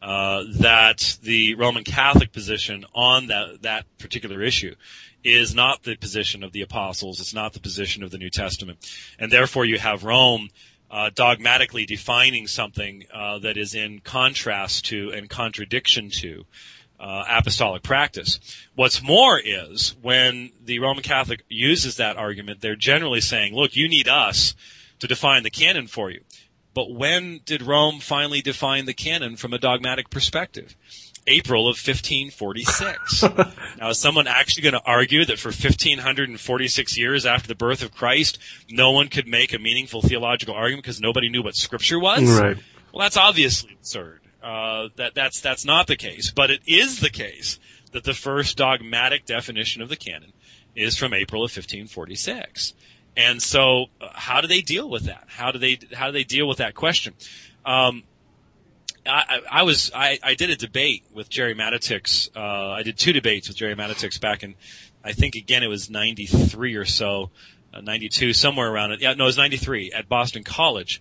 Uh, 0.03 0.45
that 0.61 1.19
the 1.23 1.55
Roman 1.57 1.85
Catholic 1.85 2.33
position 2.33 2.87
on 2.95 3.27
that 3.27 3.63
that 3.63 3.85
particular 3.99 4.43
issue 4.43 4.75
is 5.23 5.55
not 5.55 5.83
the 5.83 5.95
position 5.95 6.43
of 6.43 6.53
the 6.53 6.63
apostles. 6.63 7.21
It's 7.21 7.35
not 7.35 7.53
the 7.53 7.61
position 7.61 8.03
of 8.03 8.11
the 8.11 8.17
New 8.17 8.31
Testament, 8.31 8.79
and 9.19 9.31
therefore 9.31 9.67
you 9.67 9.79
have 9.79 10.03
Rome 10.03 10.49
uh, 10.91 11.11
dogmatically 11.15 11.87
defining 11.87 12.47
something 12.47 13.05
uh, 13.15 13.39
that 13.39 13.57
is 13.57 13.75
in 13.75 14.01
contrast 14.01 14.87
to 14.87 15.11
and 15.11 15.29
contradiction 15.31 16.11
to 16.11 16.45
uh, 16.99 17.25
apostolic 17.29 17.83
practice. 17.83 18.41
What's 18.75 19.03
more 19.03 19.41
is 19.43 19.97
when 20.03 20.51
the 20.63 20.81
Roman 20.81 21.03
Catholic 21.03 21.45
uses 21.49 21.97
that 21.97 22.17
argument, 22.17 22.61
they're 22.61 22.77
generally 22.77 23.21
saying, 23.21 23.55
"Look, 23.55 23.77
you 23.77 23.89
need 23.89 24.09
us 24.09 24.55
to 24.99 25.07
define 25.07 25.43
the 25.43 25.51
canon 25.51 25.87
for 25.87 26.11
you." 26.11 26.21
But 26.75 26.93
when 26.93 27.41
did 27.45 27.63
Rome 27.63 28.01
finally 28.01 28.43
define 28.43 28.85
the 28.85 28.95
canon 28.95 29.37
from 29.37 29.53
a 29.53 29.59
dogmatic 29.59 30.11
perspective? 30.11 30.77
April 31.27 31.69
of 31.69 31.77
1546. 31.77 33.23
now, 33.79 33.91
is 33.91 33.99
someone 33.99 34.27
actually 34.27 34.63
going 34.63 34.75
to 34.75 34.83
argue 34.85 35.25
that 35.25 35.39
for 35.39 35.49
1546 35.49 36.99
years 36.99 37.27
after 37.27 37.49
the 37.49 37.55
birth 37.55 37.83
of 37.83 37.93
Christ, 37.93 38.39
no 38.71 38.93
one 38.93 39.09
could 39.09 39.29
make 39.29 39.53
a 39.53 39.59
meaningful 39.59 40.03
theological 40.03 40.55
argument 40.55 40.85
because 40.85 41.01
nobody 41.01 41.29
knew 41.29 41.43
what 41.43 41.57
Scripture 41.57 41.99
was? 41.99 42.23
Right. 42.23 42.57
Well, 42.93 43.03
that's 43.03 43.17
obviously 43.17 43.73
absurd. 43.75 44.21
Uh, 44.43 44.89
that 44.97 45.15
that's 45.15 45.41
that's 45.43 45.67
not 45.67 45.87
the 45.87 45.97
case, 45.97 46.31
but 46.31 46.51
it 46.51 46.63
is 46.67 47.01
the 47.01 47.11
case 47.11 47.59
that 47.93 48.05
the 48.05 48.15
first 48.15 48.57
dogmatic 48.57 49.27
definition 49.27 49.83
of 49.83 49.89
the 49.89 49.97
canon 49.97 50.33
is 50.75 50.97
from 50.97 51.13
April 51.13 51.43
of 51.43 51.51
1546. 51.51 52.73
And 53.17 53.43
so, 53.43 53.87
uh, 54.01 54.09
how 54.15 54.41
do 54.41 54.47
they 54.47 54.63
deal 54.63 54.89
with 54.89 55.05
that? 55.05 55.25
How 55.29 55.51
do 55.51 55.59
they 55.59 55.79
how 55.95 56.07
do 56.07 56.13
they 56.13 56.25
deal 56.25 56.49
with 56.49 56.59
that 56.59 56.75
question? 56.75 57.15
Um, 57.67 58.05
I, 59.07 59.41
I 59.51 59.63
was 59.63 59.91
I, 59.95 60.19
I 60.23 60.35
did 60.35 60.51
a 60.51 60.57
debate 60.57 61.05
with 61.13 61.29
Gerry 61.29 61.55
Matatics. 61.55 62.29
Uh, 62.37 62.73
I 62.73 62.83
did 62.83 62.99
two 62.99 63.13
debates 63.13 63.49
with 63.49 63.57
Gerry 63.57 63.75
Matatics 63.75 64.21
back 64.21 64.43
in, 64.43 64.55
I 65.05 65.13
think 65.13 65.35
again 65.35 65.63
it 65.63 65.69
was 65.69 65.91
'93 65.91 66.75
or 66.75 66.85
so, 66.85 67.31
uh, 67.73 67.81
'92 67.81 68.33
somewhere 68.33 68.71
around 68.71 68.93
it. 68.93 69.01
Yeah, 69.01 69.15
no, 69.15 69.25
it 69.25 69.29
was 69.29 69.39
'93 69.39 69.93
at 69.93 70.09
Boston 70.09 70.45
College, 70.45 71.01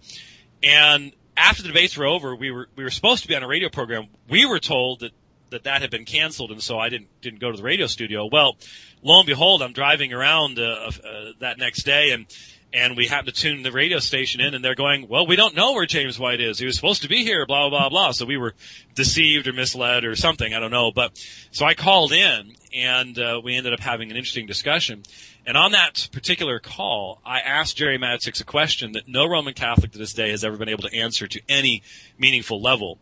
and 0.63 1.11
after 1.35 1.61
the 1.61 1.69
debates 1.69 1.97
were 1.97 2.05
over, 2.05 2.35
we 2.35 2.51
were 2.51 2.67
we 2.75 2.83
were 2.83 2.89
supposed 2.89 3.23
to 3.23 3.27
be 3.27 3.35
on 3.35 3.43
a 3.43 3.47
radio 3.47 3.69
program. 3.69 4.07
We 4.29 4.45
were 4.45 4.59
told 4.59 5.01
that 5.01 5.11
that 5.49 5.63
that 5.63 5.81
had 5.81 5.89
been 5.91 6.05
canceled, 6.05 6.51
and 6.51 6.61
so 6.61 6.79
I 6.79 6.89
didn't 6.89 7.07
didn't 7.21 7.39
go 7.39 7.51
to 7.51 7.57
the 7.57 7.63
radio 7.63 7.87
studio. 7.87 8.29
Well, 8.31 8.57
lo 9.03 9.19
and 9.19 9.27
behold, 9.27 9.61
I'm 9.61 9.73
driving 9.73 10.13
around 10.13 10.59
uh, 10.59 10.91
uh, 11.03 11.31
that 11.39 11.57
next 11.57 11.83
day, 11.83 12.11
and 12.11 12.25
and 12.73 12.95
we 12.95 13.07
happen 13.07 13.25
to 13.25 13.31
tune 13.31 13.63
the 13.63 13.71
radio 13.71 13.99
station 13.99 14.41
in, 14.41 14.53
and 14.53 14.63
they're 14.63 14.75
going, 14.75 15.07
"Well, 15.07 15.25
we 15.25 15.35
don't 15.35 15.55
know 15.55 15.73
where 15.73 15.85
James 15.85 16.19
White 16.19 16.39
is. 16.39 16.59
He 16.59 16.65
was 16.65 16.75
supposed 16.75 17.01
to 17.01 17.09
be 17.09 17.23
here." 17.23 17.45
Blah 17.45 17.69
blah 17.69 17.89
blah. 17.89 18.11
So 18.11 18.25
we 18.25 18.37
were 18.37 18.53
deceived 18.95 19.47
or 19.47 19.53
misled 19.53 20.05
or 20.05 20.15
something. 20.15 20.53
I 20.53 20.59
don't 20.59 20.71
know. 20.71 20.91
But 20.91 21.17
so 21.51 21.65
I 21.65 21.73
called 21.73 22.11
in, 22.11 22.55
and 22.73 23.17
uh, 23.17 23.41
we 23.43 23.55
ended 23.55 23.73
up 23.73 23.79
having 23.79 24.11
an 24.11 24.17
interesting 24.17 24.45
discussion. 24.45 25.03
And 25.45 25.57
on 25.57 25.71
that 25.71 26.09
particular 26.11 26.59
call, 26.59 27.21
I 27.25 27.39
asked 27.39 27.77
Gerry 27.77 27.97
Matatics 27.97 28.41
a 28.41 28.45
question 28.45 28.91
that 28.91 29.07
no 29.07 29.25
Roman 29.25 29.53
Catholic 29.53 29.91
to 29.93 29.97
this 29.97 30.13
day 30.13 30.29
has 30.29 30.43
ever 30.43 30.57
been 30.57 30.69
able 30.69 30.83
to 30.83 30.95
answer 30.95 31.27
to 31.27 31.41
any 31.49 31.81
meaningful 32.17 32.61
level. 32.61 32.99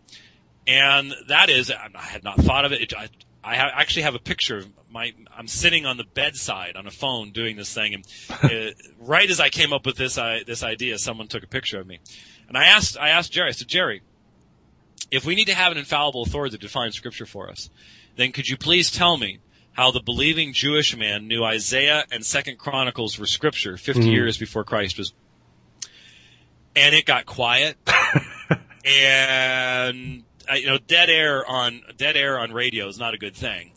And 0.65 1.13
that 1.28 1.49
is, 1.49 1.72
I 1.72 1.89
had 1.99 2.24
not 2.24 2.38
thought 2.38 2.65
of 2.65 2.72
it. 2.72 2.82
it 2.93 2.93
I, 3.48 3.56
I 3.56 3.82
actually 3.82 4.04
have 4.04 4.16
a 4.16 4.20
picture 4.20 4.58
of 4.58 4.68
my, 4.89 5.14
I'm 5.36 5.48
sitting 5.48 5.86
on 5.86 5.98
the 5.98 6.04
bedside 6.04 6.76
on 6.76 6.86
a 6.86 6.91
phone 6.91 7.32
doing 7.32 7.56
this 7.56 7.74
thing. 7.74 7.93
And 7.93 8.06
uh, 8.43 8.72
right 9.00 9.30
as 9.30 9.39
I 9.39 9.50
came 9.50 9.74
up 9.74 9.86
with 9.86 9.95
this, 9.95 10.18
I, 10.18 10.43
this 10.43 10.64
idea, 10.64 10.98
someone 10.98 11.28
took 11.28 11.43
a 11.43 11.48
picture 11.48 11.80
of 11.80 11.88
me. 11.88 12.00
And 12.48 12.58
I 12.58 12.66
asked, 12.66 12.98
I 12.98 13.10
asked 13.10 13.32
Gerry, 13.32 13.50
I 13.50 13.52
said, 13.52 13.68
Gerry, 13.68 14.02
if 15.12 15.26
we 15.26 15.36
need 15.36 15.45
to 15.45 15.54
have 15.54 15.72
an 15.72 15.78
infallible 15.78 16.24
authority 16.24 16.58
to 16.58 16.62
define 16.62 16.91
scripture 16.91 17.26
for 17.26 17.50
us, 17.50 17.70
then 18.18 18.32
could 18.32 18.48
you 18.48 18.58
please 18.58 18.91
tell 18.91 19.18
me 19.18 19.39
how 19.72 19.91
the 19.91 20.02
believing 20.02 20.54
Jewish 20.54 20.98
man 20.98 21.28
knew 21.28 21.43
Isaiah 21.43 22.04
and 22.12 22.26
Second 22.26 22.58
Chronicles 22.58 23.20
were 23.20 23.28
scripture 23.28 23.78
50 23.78 24.02
mm. 24.02 24.12
years 24.12 24.38
before 24.38 24.64
Christ 24.64 24.98
was. 24.98 25.14
And 26.76 26.95
it 26.95 27.06
got 27.06 27.26
quiet. 27.26 27.78
and 28.86 30.24
you 30.56 30.68
know, 30.68 30.78
dead 30.78 31.10
air 31.10 31.45
on 31.45 31.82
dead 31.98 32.16
air 32.18 32.39
on 32.39 32.52
radio 32.52 32.88
is 32.88 33.00
not 33.00 33.14
a 33.14 33.18
good 33.18 33.36
thing. 33.36 33.72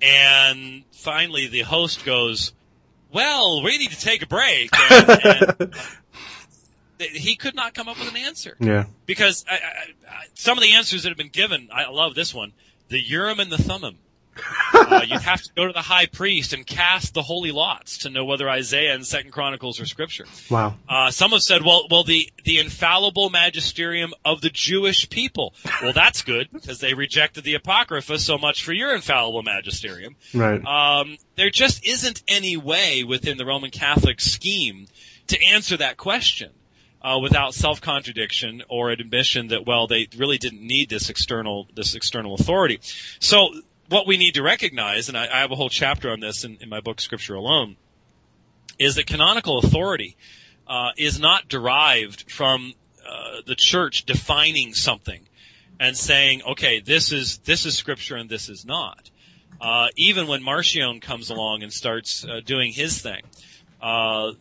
And 0.00 0.84
finally, 0.92 1.46
the 1.46 1.62
host 1.62 2.04
goes, 2.04 2.52
"Well, 3.12 3.62
we 3.62 3.78
need 3.78 3.90
to 3.90 4.00
take 4.00 4.22
a 4.22 4.26
break." 4.26 4.70
And, 4.90 5.20
and 5.24 5.74
he 6.98 7.36
could 7.36 7.54
not 7.54 7.74
come 7.74 7.88
up 7.88 7.98
with 7.98 8.10
an 8.10 8.16
answer. 8.16 8.56
Yeah. 8.60 8.84
Because 9.06 9.44
I, 9.48 9.54
I, 9.54 9.56
I, 10.08 10.24
some 10.34 10.58
of 10.58 10.62
the 10.62 10.74
answers 10.74 11.02
that 11.04 11.10
have 11.10 11.18
been 11.18 11.28
given, 11.28 11.68
I 11.72 11.88
love 11.88 12.14
this 12.14 12.34
one: 12.34 12.52
the 12.88 13.00
Urim 13.00 13.40
and 13.40 13.50
the 13.50 13.58
Thummim 13.58 13.98
uh, 14.74 15.02
you'd 15.06 15.22
have 15.22 15.42
to 15.42 15.50
go 15.54 15.66
to 15.66 15.72
the 15.72 15.82
high 15.82 16.06
priest 16.06 16.52
and 16.52 16.66
cast 16.66 17.14
the 17.14 17.22
holy 17.22 17.52
lots 17.52 17.98
to 17.98 18.10
know 18.10 18.24
whether 18.24 18.48
Isaiah 18.48 18.94
and 18.94 19.06
Second 19.06 19.30
Chronicles 19.32 19.80
are 19.80 19.86
scripture. 19.86 20.26
Wow. 20.50 20.76
Uh, 20.88 21.10
some 21.10 21.30
have 21.30 21.42
said, 21.42 21.62
well, 21.62 21.86
well, 21.90 22.04
the 22.04 22.30
the 22.44 22.58
infallible 22.58 23.30
magisterium 23.30 24.12
of 24.24 24.40
the 24.40 24.50
Jewish 24.50 25.08
people. 25.10 25.54
Well, 25.82 25.92
that's 25.92 26.22
good 26.22 26.48
because 26.52 26.80
they 26.80 26.94
rejected 26.94 27.44
the 27.44 27.54
apocrypha. 27.54 28.18
So 28.18 28.38
much 28.38 28.64
for 28.64 28.72
your 28.72 28.94
infallible 28.94 29.42
magisterium. 29.42 30.16
Right. 30.34 30.64
Um, 30.64 31.16
there 31.36 31.50
just 31.50 31.86
isn't 31.86 32.22
any 32.28 32.56
way 32.56 33.04
within 33.04 33.38
the 33.38 33.46
Roman 33.46 33.70
Catholic 33.70 34.20
scheme 34.20 34.86
to 35.28 35.42
answer 35.42 35.76
that 35.76 35.96
question. 35.96 36.50
Uh, 37.02 37.20
without 37.20 37.54
self-contradiction 37.54 38.64
or 38.68 38.90
an 38.90 39.00
admission 39.00 39.48
that 39.48 39.64
well 39.64 39.86
they 39.86 40.08
really 40.16 40.38
didn't 40.38 40.66
need 40.66 40.88
this 40.88 41.08
external 41.08 41.68
this 41.72 41.94
external 41.94 42.34
authority. 42.34 42.80
So 43.20 43.50
what 43.88 44.06
we 44.06 44.16
need 44.16 44.34
to 44.34 44.42
recognize, 44.42 45.08
and 45.08 45.16
I, 45.16 45.24
I 45.24 45.40
have 45.40 45.50
a 45.50 45.56
whole 45.56 45.68
chapter 45.68 46.10
on 46.10 46.20
this 46.20 46.44
in, 46.44 46.58
in, 46.60 46.68
my 46.68 46.80
book 46.80 47.00
Scripture 47.00 47.34
Alone, 47.34 47.76
is 48.78 48.96
that 48.96 49.06
canonical 49.06 49.58
authority 49.58 50.16
uh, 50.66 50.90
is 50.96 51.20
not 51.20 51.48
derived 51.48 52.30
from 52.30 52.74
uh, 53.06 53.42
the 53.46 53.54
church 53.54 54.04
defining 54.04 54.74
something 54.74 55.26
and 55.78 55.96
saying, 55.96 56.42
okay, 56.42 56.80
this 56.80 57.12
is 57.12 57.38
this 57.38 57.66
is 57.66 57.76
Scripture 57.76 58.16
and 58.16 58.28
this 58.28 58.48
is 58.48 58.64
not. 58.64 59.10
Uh, 59.60 59.88
even 59.96 60.26
when 60.26 60.42
Marcion 60.42 61.00
comes 61.00 61.30
along 61.30 61.62
and 61.62 61.72
starts 61.72 62.24
uh, 62.24 62.40
doing 62.44 62.72
his 62.72 63.00
thing, 63.00 63.22
uh, 63.80 64.32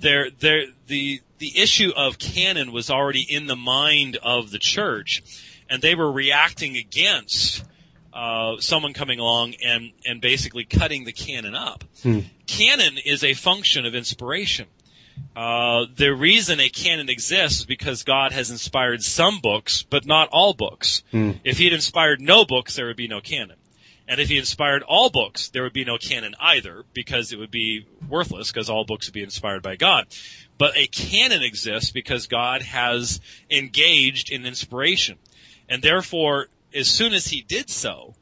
there, 0.00 0.30
there, 0.30 0.66
the 0.86 1.20
the 1.38 1.58
issue 1.58 1.92
of 1.94 2.18
canon 2.18 2.72
was 2.72 2.90
already 2.90 3.22
in 3.22 3.46
the 3.46 3.56
mind 3.56 4.16
of 4.22 4.50
the 4.50 4.58
church, 4.58 5.22
and 5.68 5.82
they 5.82 5.94
were 5.94 6.10
reacting 6.10 6.76
against 6.76 7.64
uh, 8.12 8.60
someone 8.60 8.92
coming 8.92 9.18
along 9.18 9.54
and 9.64 9.92
and 10.06 10.20
basically 10.20 10.64
cutting 10.64 11.04
the 11.04 11.12
canon 11.12 11.54
up. 11.54 11.84
Hmm. 12.02 12.20
Canon 12.46 12.98
is 13.04 13.24
a 13.24 13.34
function 13.34 13.86
of 13.86 13.94
inspiration. 13.94 14.66
Uh, 15.36 15.86
the 15.94 16.14
reason 16.14 16.60
a 16.60 16.68
canon 16.68 17.08
exists 17.08 17.60
is 17.60 17.66
because 17.66 18.02
God 18.02 18.32
has 18.32 18.50
inspired 18.50 19.02
some 19.02 19.40
books, 19.40 19.82
but 19.82 20.06
not 20.06 20.28
all 20.32 20.54
books. 20.54 21.02
Hmm. 21.10 21.32
If 21.44 21.58
He 21.58 21.64
had 21.64 21.72
inspired 21.72 22.20
no 22.20 22.44
books, 22.44 22.76
there 22.76 22.86
would 22.86 22.96
be 22.96 23.08
no 23.08 23.20
canon. 23.20 23.56
And 24.08 24.20
if 24.20 24.28
He 24.28 24.36
inspired 24.36 24.82
all 24.82 25.10
books, 25.10 25.48
there 25.50 25.62
would 25.62 25.72
be 25.72 25.84
no 25.84 25.96
canon 25.96 26.34
either, 26.40 26.84
because 26.92 27.32
it 27.32 27.38
would 27.38 27.50
be 27.50 27.86
worthless, 28.08 28.50
because 28.50 28.68
all 28.68 28.84
books 28.84 29.06
would 29.06 29.14
be 29.14 29.22
inspired 29.22 29.62
by 29.62 29.76
God. 29.76 30.06
But 30.58 30.76
a 30.76 30.86
canon 30.86 31.42
exists 31.42 31.90
because 31.90 32.26
God 32.26 32.62
has 32.62 33.20
engaged 33.50 34.30
in 34.30 34.44
inspiration. 34.44 35.18
And 35.68 35.82
therefore, 35.82 36.48
as 36.74 36.88
soon 36.88 37.12
as 37.12 37.26
he 37.26 37.42
did 37.42 37.70
so, 37.70 38.14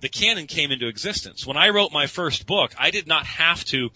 the 0.00 0.08
canon 0.08 0.46
came 0.46 0.70
into 0.70 0.86
existence. 0.86 1.46
When 1.46 1.56
I 1.56 1.70
wrote 1.70 1.92
my 1.92 2.06
first 2.06 2.46
book, 2.46 2.72
I 2.78 2.90
did 2.90 3.06
not 3.06 3.26
have 3.26 3.64
to, 3.66 3.90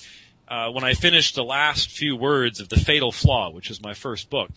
uh, 0.48 0.70
when 0.70 0.84
I 0.84 0.94
finished 0.94 1.34
the 1.34 1.44
last 1.44 1.90
few 1.90 2.16
words 2.16 2.60
of 2.60 2.68
The 2.68 2.80
Fatal 2.80 3.12
Flaw, 3.12 3.50
which 3.50 3.70
is 3.70 3.80
my 3.82 3.94
first 3.94 4.30
book, 4.30 4.50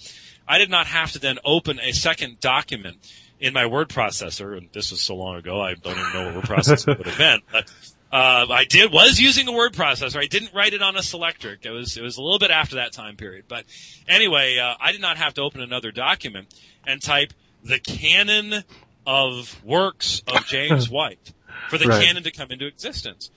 I 0.47 0.57
did 0.57 0.69
not 0.69 0.87
have 0.87 1.11
to 1.13 1.19
then 1.19 1.39
open 1.43 1.79
a 1.79 1.91
second 1.91 2.39
document 2.39 2.97
in 3.39 3.53
my 3.53 3.65
word 3.65 3.89
processor, 3.89 4.57
and 4.57 4.69
this 4.71 4.91
was 4.91 5.01
so 5.01 5.15
long 5.15 5.35
ago, 5.35 5.61
I 5.61 5.73
don't 5.73 5.97
even 5.97 6.13
know 6.13 6.25
what 6.25 6.35
word 6.35 6.43
processor 6.45 6.97
would 6.97 7.07
have 7.07 7.17
been, 7.17 7.41
but 7.51 7.69
uh, 8.11 8.45
I 8.49 8.63
did 8.63 8.93
was 8.93 9.19
using 9.19 9.47
a 9.47 9.51
word 9.51 9.73
processor. 9.73 10.17
I 10.17 10.27
didn't 10.27 10.53
write 10.53 10.73
it 10.73 10.81
on 10.81 10.95
a 10.95 10.99
Selectric. 10.99 11.65
It 11.65 11.71
was 11.71 11.97
it 11.97 12.01
was 12.01 12.17
a 12.17 12.21
little 12.21 12.39
bit 12.39 12.49
after 12.49 12.75
that 12.75 12.93
time 12.93 13.17
period. 13.17 13.45
But 13.47 13.65
anyway, 14.07 14.57
uh, 14.57 14.75
I 14.79 14.93
did 14.93 15.01
not 15.01 15.17
have 15.17 15.33
to 15.33 15.41
open 15.41 15.59
another 15.59 15.91
document 15.91 16.53
and 16.87 17.01
type 17.01 17.33
the 17.63 17.77
canon 17.77 18.63
of 19.05 19.63
works 19.63 20.21
of 20.27 20.45
James 20.45 20.89
White 20.89 21.33
for 21.69 21.77
the 21.77 21.87
right. 21.87 22.03
canon 22.03 22.23
to 22.23 22.31
come 22.31 22.51
into 22.51 22.65
existence. 22.65 23.31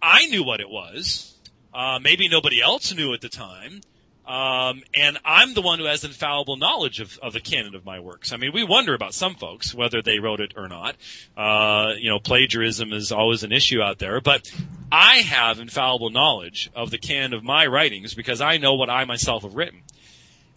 I 0.00 0.26
knew 0.26 0.44
what 0.44 0.60
it 0.60 0.68
was. 0.68 1.36
Uh, 1.72 1.98
maybe 2.00 2.28
nobody 2.28 2.60
else 2.60 2.94
knew 2.94 3.12
at 3.14 3.20
the 3.20 3.28
time. 3.28 3.80
Um, 4.26 4.82
and 4.96 5.18
I'm 5.22 5.52
the 5.52 5.60
one 5.60 5.78
who 5.78 5.84
has 5.84 6.02
infallible 6.02 6.56
knowledge 6.56 7.00
of, 7.00 7.18
of 7.22 7.34
the 7.34 7.40
canon 7.40 7.74
of 7.74 7.84
my 7.84 8.00
works. 8.00 8.32
I 8.32 8.38
mean, 8.38 8.52
we 8.54 8.64
wonder 8.64 8.94
about 8.94 9.12
some 9.12 9.34
folks 9.34 9.74
whether 9.74 10.00
they 10.00 10.18
wrote 10.18 10.40
it 10.40 10.54
or 10.56 10.66
not. 10.66 10.96
Uh, 11.36 11.92
you 11.98 12.08
know, 12.08 12.18
plagiarism 12.18 12.92
is 12.92 13.12
always 13.12 13.42
an 13.42 13.52
issue 13.52 13.82
out 13.82 13.98
there, 13.98 14.22
but 14.22 14.50
I 14.90 15.16
have 15.16 15.58
infallible 15.58 16.08
knowledge 16.08 16.70
of 16.74 16.90
the 16.90 16.96
canon 16.96 17.34
of 17.34 17.44
my 17.44 17.66
writings 17.66 18.14
because 18.14 18.40
I 18.40 18.56
know 18.56 18.74
what 18.74 18.88
I 18.88 19.04
myself 19.04 19.42
have 19.42 19.56
written. 19.56 19.82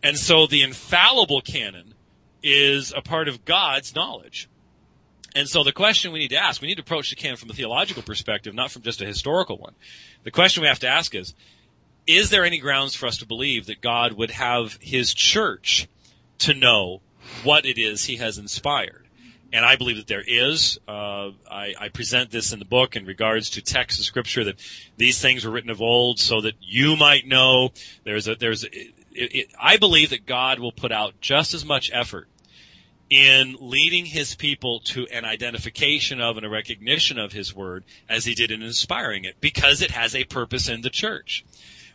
And 0.01 0.17
so 0.17 0.47
the 0.47 0.61
infallible 0.61 1.41
canon 1.41 1.93
is 2.41 2.93
a 2.95 3.01
part 3.01 3.27
of 3.27 3.43
God's 3.43 3.93
knowledge. 3.95 4.47
And 5.37 5.47
so 5.47 5.63
the 5.63 5.71
question 5.71 6.11
we 6.11 6.17
need 6.17 6.31
to 6.31 6.43
ask, 6.43 6.63
we 6.63 6.67
need 6.67 6.77
to 6.77 6.81
approach 6.81 7.11
the 7.11 7.15
canon 7.15 7.37
from 7.37 7.51
a 7.51 7.53
theological 7.53 8.01
perspective, 8.01 8.55
not 8.55 8.71
from 8.71 8.81
just 8.81 9.01
a 9.01 9.05
historical 9.05 9.59
one. 9.59 9.75
The 10.23 10.31
question 10.31 10.61
we 10.61 10.67
have 10.67 10.79
to 10.79 10.87
ask 10.87 11.13
is, 11.13 11.35
is 12.07 12.31
there 12.31 12.43
any 12.43 12.57
grounds 12.57 12.95
for 12.95 13.05
us 13.05 13.19
to 13.19 13.27
believe 13.27 13.67
that 13.67 13.79
God 13.79 14.13
would 14.13 14.31
have 14.31 14.79
his 14.81 15.13
church 15.13 15.87
to 16.39 16.55
know 16.55 17.01
what 17.43 17.67
it 17.67 17.77
is 17.77 18.03
he 18.03 18.15
has 18.15 18.39
inspired? 18.39 19.05
And 19.53 19.63
I 19.63 19.75
believe 19.75 19.97
that 19.97 20.07
there 20.07 20.23
is. 20.25 20.79
Uh, 20.87 21.29
I, 21.49 21.75
I, 21.79 21.89
present 21.89 22.31
this 22.31 22.51
in 22.51 22.57
the 22.57 22.65
book 22.65 22.95
in 22.95 23.05
regards 23.05 23.51
to 23.51 23.61
texts 23.61 23.99
of 23.99 24.05
scripture 24.07 24.43
that 24.45 24.59
these 24.97 25.21
things 25.21 25.45
were 25.45 25.51
written 25.51 25.69
of 25.69 25.83
old 25.83 26.17
so 26.17 26.41
that 26.41 26.55
you 26.61 26.95
might 26.95 27.27
know. 27.27 27.69
There's 28.03 28.27
a, 28.27 28.33
there's, 28.33 28.63
a, 28.63 28.75
it, 28.75 28.93
it, 29.13 29.47
I 29.61 29.77
believe 29.77 30.09
that 30.09 30.25
God 30.25 30.57
will 30.57 30.71
put 30.71 30.91
out 30.91 31.21
just 31.21 31.53
as 31.53 31.63
much 31.63 31.91
effort 31.93 32.27
in 33.09 33.55
leading 33.59 34.05
his 34.05 34.35
people 34.35 34.81
to 34.81 35.07
an 35.07 35.25
identification 35.25 36.19
of 36.19 36.37
and 36.37 36.45
a 36.45 36.49
recognition 36.49 37.17
of 37.17 37.31
his 37.31 37.55
word 37.55 37.83
as 38.09 38.25
he 38.25 38.35
did 38.35 38.51
in 38.51 38.61
inspiring 38.61 39.23
it 39.23 39.35
because 39.39 39.81
it 39.81 39.91
has 39.91 40.15
a 40.15 40.25
purpose 40.25 40.67
in 40.67 40.81
the 40.81 40.89
church. 40.89 41.45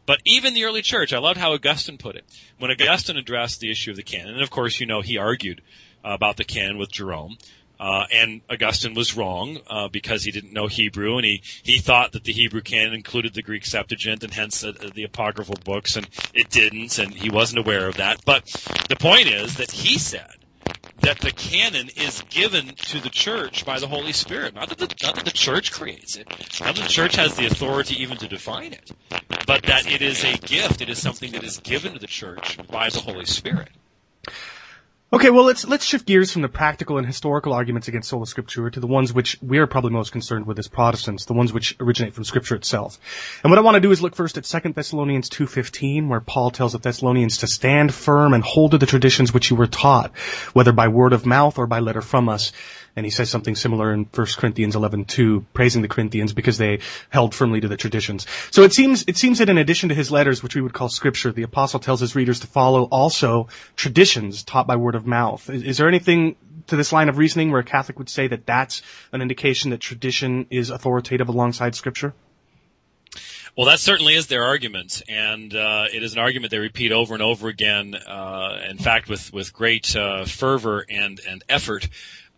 But 0.05 0.21
even 0.25 0.55
the 0.55 0.65
early 0.65 0.83
church, 0.83 1.13
I 1.13 1.19
loved 1.19 1.39
how 1.39 1.53
Augustine 1.53 1.99
put 1.99 2.17
it. 2.17 2.25
When 2.59 2.71
Augustine 2.71 3.17
addressed 3.17 3.61
the 3.61 3.71
issue 3.71 3.91
of 3.91 3.97
the 3.97 4.03
canon, 4.03 4.35
and 4.35 4.43
of 4.43 4.51
course, 4.51 4.81
you 4.81 4.87
know, 4.87 5.01
he 5.01 5.19
argued 5.19 5.63
about 6.03 6.37
the 6.37 6.45
canon 6.45 6.79
with 6.79 6.91
Jerome. 6.91 7.37
Uh, 7.79 8.07
and 8.13 8.43
Augustine 8.49 8.95
was 8.95 9.17
wrong 9.17 9.59
uh, 9.69 9.89
because 9.89 10.23
he 10.23 10.31
didn't 10.31 10.53
know 10.53 10.69
Hebrew, 10.69 11.17
and 11.17 11.25
he, 11.25 11.43
he 11.65 11.79
thought 11.79 12.13
that 12.13 12.23
the 12.23 12.33
Hebrew 12.33 12.61
canon 12.61 12.95
included 12.95 13.35
the 13.35 13.43
Greek 13.43 13.67
Septuagint 13.67 14.23
and 14.23 14.33
hence 14.33 14.63
uh, 14.63 14.73
the 14.95 15.03
apocryphal 15.03 15.57
books, 15.65 15.97
and 15.97 16.09
it 16.33 16.49
didn't, 16.49 16.97
and 16.99 17.13
he 17.13 17.29
wasn't 17.29 17.59
aware 17.59 17.89
of 17.89 17.97
that. 17.97 18.25
But 18.25 18.45
the 18.89 18.95
point 18.95 19.27
is 19.27 19.57
that 19.57 19.73
he 19.73 19.99
said 19.99 20.31
that 21.03 21.21
the 21.21 21.33
canon 21.33 21.91
is 21.97 22.23
given 22.31 22.67
to 22.77 23.01
the 23.01 23.11
church 23.11 23.67
by 23.67 23.79
the 23.79 23.87
Holy 23.87 24.13
Spirit. 24.13 24.55
Not 24.55 24.69
that 24.69 24.79
the, 24.79 24.95
not 25.03 25.17
that 25.17 25.25
the 25.25 25.31
church 25.31 25.73
creates 25.73 26.17
it. 26.17 26.29
Not 26.61 26.77
that 26.77 26.83
the 26.83 26.89
church 26.89 27.17
has 27.17 27.37
the 27.37 27.47
authority 27.47 28.01
even 28.03 28.17
to 28.19 28.29
define 28.29 28.73
it. 28.73 28.91
But 29.47 29.65
that 29.65 29.91
it 29.91 30.03
is 30.03 30.25
a 30.25 30.37
gift. 30.39 30.81
It 30.81 30.89
is 30.89 31.01
something 31.01 31.33
that 31.33 31.43
is 31.43 31.59
given 31.59 31.93
to 31.93 31.99
the 31.99 32.07
church 32.07 32.59
by 32.69 32.89
the 32.89 33.01
Holy 33.01 33.27
Spirit. 33.27 33.71
Okay, 35.15 35.29
well 35.29 35.45
let's 35.45 35.69
let's 35.69 35.85
shift 35.85 36.07
gears 36.07 36.33
from 36.33 36.41
the 36.41 36.49
practical 36.49 36.97
and 36.97 37.07
historical 37.07 37.53
arguments 37.53 37.87
against 37.87 38.09
sola 38.09 38.25
scriptura 38.25 38.73
to 38.73 38.81
the 38.81 38.87
ones 38.87 39.13
which 39.13 39.37
we 39.43 39.59
are 39.59 39.67
probably 39.67 39.91
most 39.91 40.11
concerned 40.11 40.47
with 40.47 40.59
as 40.59 40.69
Protestants, 40.69 41.27
the 41.27 41.35
ones 41.35 41.53
which 41.53 41.77
originate 41.81 42.15
from 42.15 42.25
Scripture 42.25 42.55
itself. 42.55 42.99
And 43.45 43.51
what 43.51 43.59
I 43.59 43.61
want 43.61 43.75
to 43.75 43.81
do 43.81 43.91
is 43.91 44.01
look 44.01 44.17
first 44.17 44.39
at 44.39 44.47
2 44.47 44.73
Thessalonians 44.73 45.29
2:15, 45.29 46.09
where 46.09 46.23
Paul 46.23 46.51
tells 46.51 46.73
the 46.73 46.79
Thessalonians 46.79 47.37
to 47.39 47.47
stand 47.47 47.93
firm 47.93 48.33
and 48.33 48.43
hold 48.43 48.71
to 48.71 48.79
the 48.79 48.87
traditions 48.87 49.35
which 49.35 49.51
you 49.51 49.57
were 49.57 49.67
taught, 49.67 50.17
whether 50.55 50.73
by 50.73 50.89
word 50.89 51.13
of 51.13 51.27
mouth 51.27 51.59
or 51.59 51.67
by 51.67 51.81
letter 51.81 52.01
from 52.01 52.31
us. 52.31 52.53
And 52.95 53.07
he 53.07 53.11
says 53.11 53.31
something 53.31 53.57
similar 53.57 53.93
in 53.93 54.05
1 54.05 54.27
Corinthians 54.37 54.77
11:2, 54.77 55.47
praising 55.55 55.81
the 55.81 55.89
Corinthians 55.89 56.35
because 56.35 56.59
they 56.59 56.81
held 57.09 57.35
firmly 57.35 57.61
to 57.61 57.69
the 57.69 57.77
traditions. 57.77 58.27
So 58.51 58.63
it 58.63 58.75
seems 58.75 59.05
it 59.07 59.17
seems 59.17 59.39
that 59.39 59.49
in 59.49 59.57
addition 59.57 59.89
to 59.89 59.95
his 59.95 60.11
letters, 60.11 60.43
which 60.43 60.55
we 60.55 60.61
would 60.61 60.75
call 60.75 60.89
Scripture, 60.89 61.33
the 61.33 61.43
apostle 61.43 61.81
tells 61.81 62.01
his 62.01 62.15
readers 62.15 62.41
to 62.41 62.47
follow 62.47 62.85
also 62.85 63.49
traditions 63.77 64.43
taught 64.43 64.67
by 64.67 64.77
word 64.77 64.95
of 64.95 65.07
mouth. 65.07 65.49
Is, 65.49 65.63
is 65.63 65.79
there 65.79 65.89
anything 65.89 66.37
to 66.67 66.77
this 66.77 66.93
line 66.93 67.09
of 67.09 67.19
reasoning 67.19 67.51
where 67.51 67.61
a 67.61 67.65
Catholic 67.65 67.99
would 67.99 68.11
say 68.11 68.27
that 68.27 68.47
that's 68.47 68.83
an 69.13 69.23
indication 69.23 69.71
that 69.71 69.81
tradition 69.81 70.47
is 70.51 70.71
authoritative 70.71 71.29
alongside 71.29 71.75
Scripture? 71.75 72.13
Well, 73.57 73.67
that 73.67 73.81
certainly 73.81 74.15
is 74.15 74.29
their 74.29 74.45
argument, 74.45 75.03
and 75.11 75.55
uh, 75.55 75.85
it 75.93 76.03
is 76.03 76.15
an 76.15 76.19
argument 76.19 76.53
they 76.53 76.59
repeat 76.59 76.91
over 76.91 77.13
and 77.13 77.23
over 77.23 77.49
again. 77.49 77.95
Uh, 77.95 78.63
in 78.71 78.79
fact, 78.79 79.11
with 79.11 79.31
with 79.31 79.53
great 79.53 79.95
uh, 79.95 80.25
fervor 80.25 80.87
and 80.89 81.21
and 81.29 81.45
effort. 81.51 81.87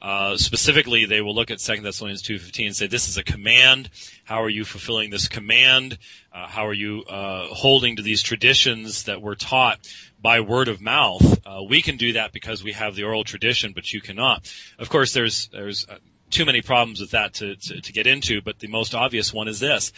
Uh, 0.05 0.37
specifically, 0.37 1.07
they 1.07 1.23
will 1.23 1.35
look 1.35 1.51
at 1.51 1.61
2 1.61 1.81
Thessalonians 1.81 2.23
2.15 2.23 2.67
and 2.67 2.77
say, 2.77 2.87
this 2.87 3.09
is 3.09 3.17
a 3.17 3.25
command. 3.25 3.89
How 4.25 4.43
are 4.43 4.51
you 4.51 4.67
fulfilling 4.67 5.09
this 5.09 5.29
command? 5.29 5.97
Uh, 6.31 6.47
how 6.47 6.67
are 6.67 6.75
you 6.75 7.05
uh, 7.05 7.47
holding 7.47 7.97
to 7.97 8.03
these 8.03 8.21
traditions 8.21 9.05
that 9.05 9.23
were 9.23 9.35
taught 9.35 9.79
by 10.21 10.41
word 10.41 10.69
of 10.69 10.83
mouth? 10.83 11.41
Uh, 11.47 11.63
we 11.67 11.81
can 11.81 11.97
do 11.97 12.13
that 12.13 12.33
because 12.35 12.63
we 12.63 12.73
have 12.73 12.95
the 12.95 13.05
oral 13.05 13.25
tradition, 13.25 13.73
but 13.75 13.95
you 13.95 14.03
cannot. 14.03 14.53
Of 14.79 14.91
course, 14.91 15.15
there's 15.15 15.49
there's 15.49 15.89
uh, 15.89 15.97
too 16.29 16.45
many 16.45 16.61
problems 16.61 17.01
with 17.01 17.13
that 17.13 17.33
to, 17.35 17.57
to, 17.57 17.81
to, 17.81 17.93
get 17.93 18.07
into, 18.07 18.43
but 18.43 18.59
the 18.59 18.69
most 18.69 18.95
obvious 18.95 19.33
one 19.33 19.49
is 19.49 19.61
this. 19.61 19.91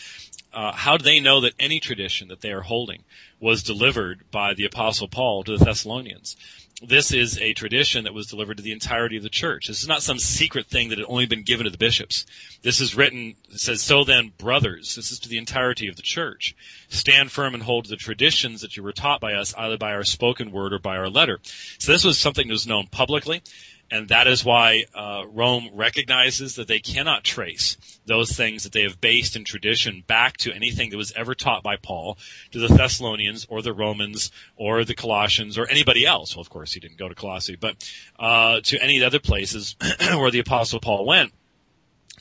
how 0.53 0.97
do 0.97 1.03
they 1.03 1.19
know 1.19 1.41
that 1.41 1.55
any 1.59 1.81
tradition 1.81 2.29
that 2.29 2.43
they 2.43 2.53
are 2.53 2.61
holding 2.61 3.03
was 3.41 3.65
delivered 3.65 4.23
by 4.31 4.55
the 4.55 4.67
Apostle 4.67 5.09
Paul 5.09 5.43
to 5.43 5.59
the 5.59 5.65
Thessalonians? 5.65 6.37
This 6.83 7.11
is 7.11 7.41
a 7.41 7.55
tradition 7.55 8.05
that 8.05 8.12
was 8.12 8.27
delivered 8.27 8.59
to 8.59 8.62
the 8.62 8.72
entirety 8.72 9.16
of 9.16 9.22
the 9.22 9.31
church. 9.31 9.66
This 9.66 9.83
is 9.83 9.89
not 9.89 10.03
some 10.03 10.18
secret 10.18 10.66
thing 10.66 10.91
that 10.91 10.99
had 10.99 11.07
only 11.09 11.24
been 11.24 11.43
given 11.43 11.64
to 11.64 11.70
the 11.70 11.79
bishops. 11.79 12.27
This 12.62 12.81
is 12.81 12.95
written, 12.95 13.35
it 13.51 13.61
says, 13.61 13.81
so 13.81 14.05
then, 14.05 14.33
brothers, 14.37 14.95
this 14.95 15.11
is 15.11 15.18
to 15.20 15.29
the 15.29 15.39
entirety 15.39 15.89
of 15.89 15.97
the 15.97 16.03
church. 16.03 16.55
Stand 16.89 17.33
firm 17.33 17.55
and 17.55 17.62
hold 17.62 17.85
to 17.85 17.91
the 17.91 17.97
traditions 17.97 18.61
that 18.61 18.77
you 18.77 18.83
were 18.83 18.93
taught 18.93 19.22
by 19.22 19.33
us, 19.33 19.55
either 19.57 19.79
by 19.79 19.93
our 19.93 20.05
spoken 20.05 20.53
word 20.53 20.74
or 20.74 20.79
by 20.79 20.99
our 20.99 21.09
letter. 21.09 21.39
So 21.79 21.93
this 21.93 22.05
was 22.05 22.18
something 22.18 22.47
that 22.47 22.53
was 22.53 22.66
known 22.66 22.89
publicly 22.89 23.43
and 23.91 24.09
that 24.09 24.26
is 24.26 24.45
why 24.45 24.84
uh, 24.95 25.24
Rome 25.32 25.70
recognizes 25.72 26.57
that 26.57 26.66
they 26.66 26.80
cannot 26.80 27.22
trace 27.22 27.76
those 28.05 28.32
things 28.32 28.64
that 28.64 28.72
they 28.72 28.82
have 28.82 29.01
based 29.01 29.37
in 29.37 29.45
tradition 29.45 30.03
back 30.07 30.37
to 30.39 30.53
anything 30.53 30.91
that 30.91 30.97
was 30.97 31.12
ever 31.12 31.34
taught 31.34 31.62
by 31.62 31.76
Paul 31.76 32.18
to 32.51 32.59
the 32.59 32.68
Thessalonians 32.68 33.47
or 33.49 33.62
the 33.62 33.72
Romans 33.72 34.32
or 34.57 34.84
the 34.84 34.95
Colossians 34.95 35.57
or 35.57 35.68
anybody 35.68 36.05
else. 36.05 36.34
Well, 36.34 36.41
of 36.41 36.51
course, 36.51 36.72
he 36.72 36.80
didn't 36.80 36.99
go 36.99 37.09
to 37.09 37.14
Colossae, 37.14 37.57
but 37.57 37.89
uh, 38.18 38.61
to 38.64 38.78
any 38.82 39.03
other 39.03 39.20
places 39.20 39.76
where 40.01 40.30
the 40.30 40.41
Apostle 40.41 40.80
Paul 40.80 41.07
went, 41.07 41.32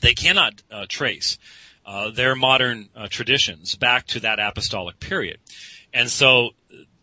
they 0.02 0.14
cannot 0.14 0.62
uh, 0.70 0.86
trace 0.88 1.38
uh, 1.84 2.10
their 2.10 2.36
modern 2.36 2.88
uh, 2.94 3.08
traditions 3.08 3.74
back 3.74 4.06
to 4.08 4.20
that 4.20 4.38
apostolic 4.38 5.00
period. 5.00 5.38
And 5.92 6.10
so 6.10 6.50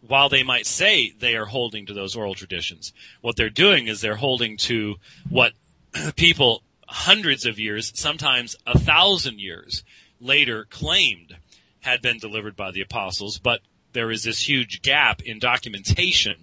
while 0.07 0.29
they 0.29 0.43
might 0.43 0.65
say 0.65 1.11
they 1.17 1.35
are 1.35 1.45
holding 1.45 1.85
to 1.85 1.93
those 1.93 2.15
oral 2.15 2.35
traditions, 2.35 2.93
what 3.21 3.35
they're 3.35 3.49
doing 3.49 3.87
is 3.87 4.01
they're 4.01 4.15
holding 4.15 4.57
to 4.57 4.95
what 5.29 5.53
people 6.15 6.63
hundreds 6.87 7.45
of 7.45 7.59
years, 7.59 7.91
sometimes 7.95 8.55
a 8.67 8.77
thousand 8.77 9.39
years 9.39 9.83
later 10.19 10.65
claimed 10.69 11.37
had 11.81 12.01
been 12.01 12.17
delivered 12.17 12.55
by 12.55 12.71
the 12.71 12.81
apostles, 12.81 13.39
but 13.39 13.61
there 13.93 14.11
is 14.11 14.23
this 14.23 14.47
huge 14.47 14.81
gap 14.81 15.21
in 15.21 15.39
documentation 15.39 16.35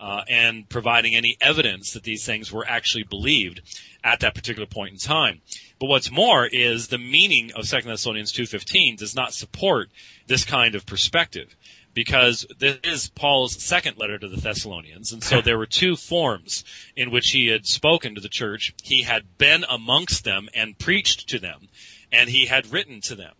uh, 0.00 0.22
and 0.28 0.68
providing 0.68 1.14
any 1.14 1.36
evidence 1.40 1.92
that 1.92 2.04
these 2.04 2.24
things 2.24 2.52
were 2.52 2.66
actually 2.68 3.02
believed 3.02 3.60
at 4.04 4.20
that 4.20 4.34
particular 4.34 4.66
point 4.66 4.92
in 4.92 4.98
time. 4.98 5.40
But 5.80 5.86
what's 5.86 6.10
more 6.10 6.46
is 6.46 6.88
the 6.88 6.98
meaning 6.98 7.52
of 7.54 7.68
2 7.68 7.82
Thessalonians 7.82 8.32
2.15 8.32 8.98
does 8.98 9.14
not 9.14 9.34
support 9.34 9.90
this 10.26 10.44
kind 10.44 10.74
of 10.74 10.86
perspective 10.86 11.56
because 11.98 12.46
this 12.60 12.78
is 12.84 13.10
Paul's 13.10 13.60
second 13.60 13.98
letter 13.98 14.20
to 14.20 14.28
the 14.28 14.40
Thessalonians. 14.40 15.12
And 15.12 15.20
so 15.20 15.40
there 15.44 15.58
were 15.58 15.66
two 15.66 15.96
forms 15.96 16.62
in 16.94 17.10
which 17.10 17.30
he 17.30 17.48
had 17.48 17.66
spoken 17.66 18.14
to 18.14 18.20
the 18.20 18.28
church. 18.28 18.72
He 18.84 19.02
had 19.02 19.36
been 19.36 19.64
amongst 19.68 20.22
them 20.22 20.48
and 20.54 20.78
preached 20.78 21.28
to 21.30 21.40
them, 21.40 21.66
and 22.12 22.30
he 22.30 22.46
had 22.46 22.72
written 22.72 23.00
to 23.00 23.16
them. 23.16 23.32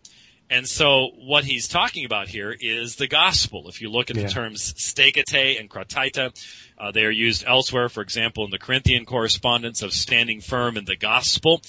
And 0.51 0.67
so 0.67 1.11
what 1.19 1.45
he's 1.45 1.69
talking 1.69 2.05
about 2.05 2.27
here 2.27 2.53
is 2.59 2.97
the 2.97 3.07
gospel. 3.07 3.69
If 3.69 3.81
you 3.81 3.91
look 3.91 4.11
at 4.11 4.17
yeah. 4.17 4.25
the 4.25 4.29
terms 4.29 4.75
stekate 4.75 5.61
and 5.61 5.71
krataita, 5.71 6.35
uh, 6.79 6.91
they 6.91 7.05
are 7.05 7.13
used 7.13 7.45
elsewhere, 7.47 7.89
for 7.89 8.01
example, 8.01 8.45
in 8.45 8.51
the 8.51 8.59
Corinthian 8.59 9.05
correspondence 9.05 9.83
of 9.83 9.93
standing 9.93 10.41
firm 10.41 10.77
in 10.77 10.85
the 10.85 10.97
gospel. 10.97 11.63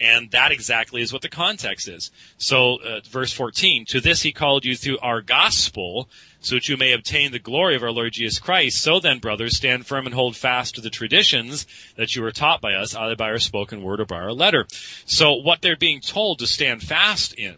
And 0.00 0.30
that 0.32 0.50
exactly 0.50 1.00
is 1.00 1.12
what 1.12 1.22
the 1.22 1.28
context 1.28 1.88
is. 1.88 2.10
So, 2.36 2.82
uh, 2.82 3.00
verse 3.08 3.32
14, 3.32 3.84
to 3.86 4.00
this 4.00 4.22
he 4.22 4.32
called 4.32 4.64
you 4.64 4.74
through 4.74 4.98
our 4.98 5.22
gospel, 5.22 6.08
so 6.44 6.56
that 6.56 6.68
you 6.68 6.76
may 6.76 6.92
obtain 6.92 7.32
the 7.32 7.38
glory 7.38 7.74
of 7.74 7.82
our 7.82 7.90
Lord 7.90 8.12
Jesus 8.12 8.38
Christ. 8.38 8.82
So 8.82 9.00
then, 9.00 9.18
brothers, 9.18 9.56
stand 9.56 9.86
firm 9.86 10.04
and 10.04 10.14
hold 10.14 10.36
fast 10.36 10.74
to 10.74 10.82
the 10.82 10.90
traditions 10.90 11.66
that 11.96 12.14
you 12.14 12.22
were 12.22 12.32
taught 12.32 12.60
by 12.60 12.74
us, 12.74 12.94
either 12.94 13.16
by 13.16 13.30
our 13.30 13.38
spoken 13.38 13.82
word 13.82 13.98
or 13.98 14.04
by 14.04 14.16
our 14.16 14.32
letter. 14.32 14.66
So 15.06 15.36
what 15.36 15.62
they're 15.62 15.74
being 15.74 16.02
told 16.02 16.40
to 16.40 16.46
stand 16.46 16.82
fast 16.82 17.32
in 17.38 17.56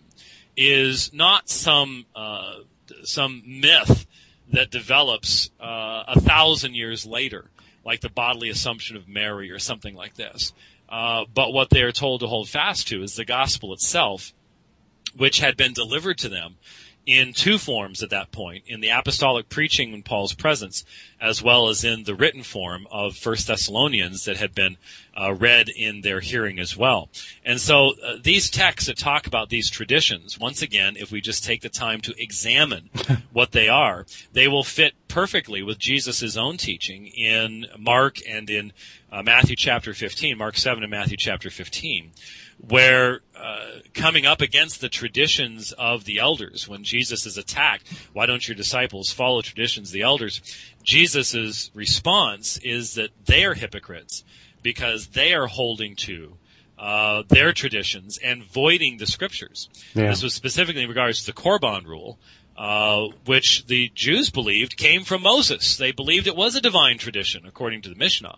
is 0.57 1.13
not 1.13 1.49
some, 1.49 2.07
uh, 2.15 2.59
some 3.03 3.43
myth 3.45 4.07
that 4.53 4.71
develops, 4.71 5.51
uh, 5.61 6.05
a 6.07 6.21
thousand 6.21 6.77
years 6.77 7.05
later, 7.05 7.51
like 7.85 8.01
the 8.03 8.09
bodily 8.09 8.51
assumption 8.51 8.97
of 8.97 9.09
Mary 9.09 9.51
or 9.51 9.59
something 9.59 9.97
like 9.97 10.15
this. 10.15 10.53
Uh, 10.89 11.25
but 11.35 11.53
what 11.53 11.71
they 11.71 11.83
are 11.83 11.91
told 11.91 12.21
to 12.21 12.29
hold 12.29 12.49
fast 12.49 12.87
to 12.87 13.03
is 13.03 13.17
the 13.17 13.25
gospel 13.25 13.73
itself, 13.73 14.33
which 15.17 15.41
had 15.41 15.57
been 15.57 15.73
delivered 15.73 16.19
to 16.19 16.29
them 16.29 16.55
in 17.07 17.33
two 17.33 17.57
forms 17.57 18.03
at 18.03 18.11
that 18.11 18.33
point, 18.33 18.65
in 18.67 18.81
the 18.81 18.89
apostolic 18.89 19.49
preaching 19.49 19.93
in 19.93 20.03
Paul's 20.03 20.35
presence, 20.35 20.85
as 21.21 21.41
well 21.41 21.69
as 21.69 21.85
in 21.85 22.03
the 22.03 22.17
written 22.17 22.43
form 22.43 22.87
of 22.91 23.17
First 23.17 23.47
Thessalonians 23.47 24.25
that 24.25 24.37
had 24.37 24.55
been 24.55 24.77
uh, 25.19 25.33
read 25.33 25.69
in 25.69 26.01
their 26.01 26.19
hearing 26.19 26.59
as 26.59 26.77
well. 26.77 27.09
And 27.45 27.61
so 27.61 27.93
uh, 28.05 28.17
these 28.21 28.51
texts 28.51 28.89
that 28.89 28.99
talk 28.99 29.29
about 29.29 29.49
these 29.49 29.71
traditions, 29.71 30.39
once 30.39 30.63
again, 30.63 30.97
if 30.97 31.13
we 31.13 31.21
just 31.21 31.45
take 31.45 31.63
the 31.63 31.69
time 31.69 32.01
to 32.03 32.15
examine 32.19 32.91
what 33.33 33.53
they 33.53 33.69
are, 33.69 34.05
they 34.33 34.49
will 34.49 34.65
fit 34.65 34.95
perfectly 35.07 35.63
with 35.63 35.79
Jesus' 35.79 36.37
own 36.37 36.57
teaching 36.57 37.07
in 37.07 37.67
Mark 37.79 38.19
and 38.29 38.51
in 38.51 38.73
uh, 39.13 39.23
Matthew 39.23 39.55
chapter 39.55 39.95
15, 39.95 40.37
Mark 40.37 40.57
7 40.57 40.83
and 40.83 40.91
Matthew 40.91 41.17
chapter 41.17 41.51
15 41.51 42.11
where 42.69 43.21
uh, 43.37 43.67
coming 43.95 44.27
up 44.27 44.41
against 44.41 44.81
the 44.81 44.89
traditions 44.89 45.73
of 45.73 46.05
the 46.05 46.19
elders, 46.19 46.69
when 46.69 46.85
Jesus 46.85 47.27
is 47.27 47.39
attacked, 47.39 47.89
why 48.13 48.27
don't 48.27 48.47
your 48.47 48.55
disciples 48.55 49.11
follow 49.11 49.43
traditions 49.43 49.91
of 49.91 49.93
the 49.93 50.03
elders? 50.03 50.41
Jesus' 50.83 51.71
response 51.75 52.59
is 52.63 52.95
that 52.95 53.11
they 53.25 53.45
are 53.45 53.55
hypocrites 53.55 54.25
because 54.63 55.09
they 55.09 55.33
are 55.33 55.47
holding 55.47 55.97
to 55.97 56.37
uh, 56.79 57.23
their 57.29 57.53
traditions 57.53 58.19
and 58.19 58.45
voiding 58.45 58.99
the 58.99 59.07
scriptures. 59.07 59.69
Yeah. 59.95 60.11
This 60.11 60.23
was 60.23 60.35
specifically 60.35 60.83
in 60.83 60.89
regards 60.89 61.21
to 61.21 61.27
the 61.27 61.41
Korban 61.41 61.85
rule, 61.85 62.19
uh, 62.57 63.09
which 63.25 63.67
the 63.67 63.91
Jews 63.95 64.31
believed 64.31 64.77
came 64.77 65.05
from 65.05 65.23
Moses. 65.23 65.77
They 65.77 65.93
believed 65.93 66.27
it 66.27 66.37
was 66.37 66.55
a 66.55 66.61
divine 66.61 66.99
tradition, 66.99 67.47
according 67.47 67.83
to 67.83 67.89
the 67.89 67.95
Mishnah. 67.95 68.37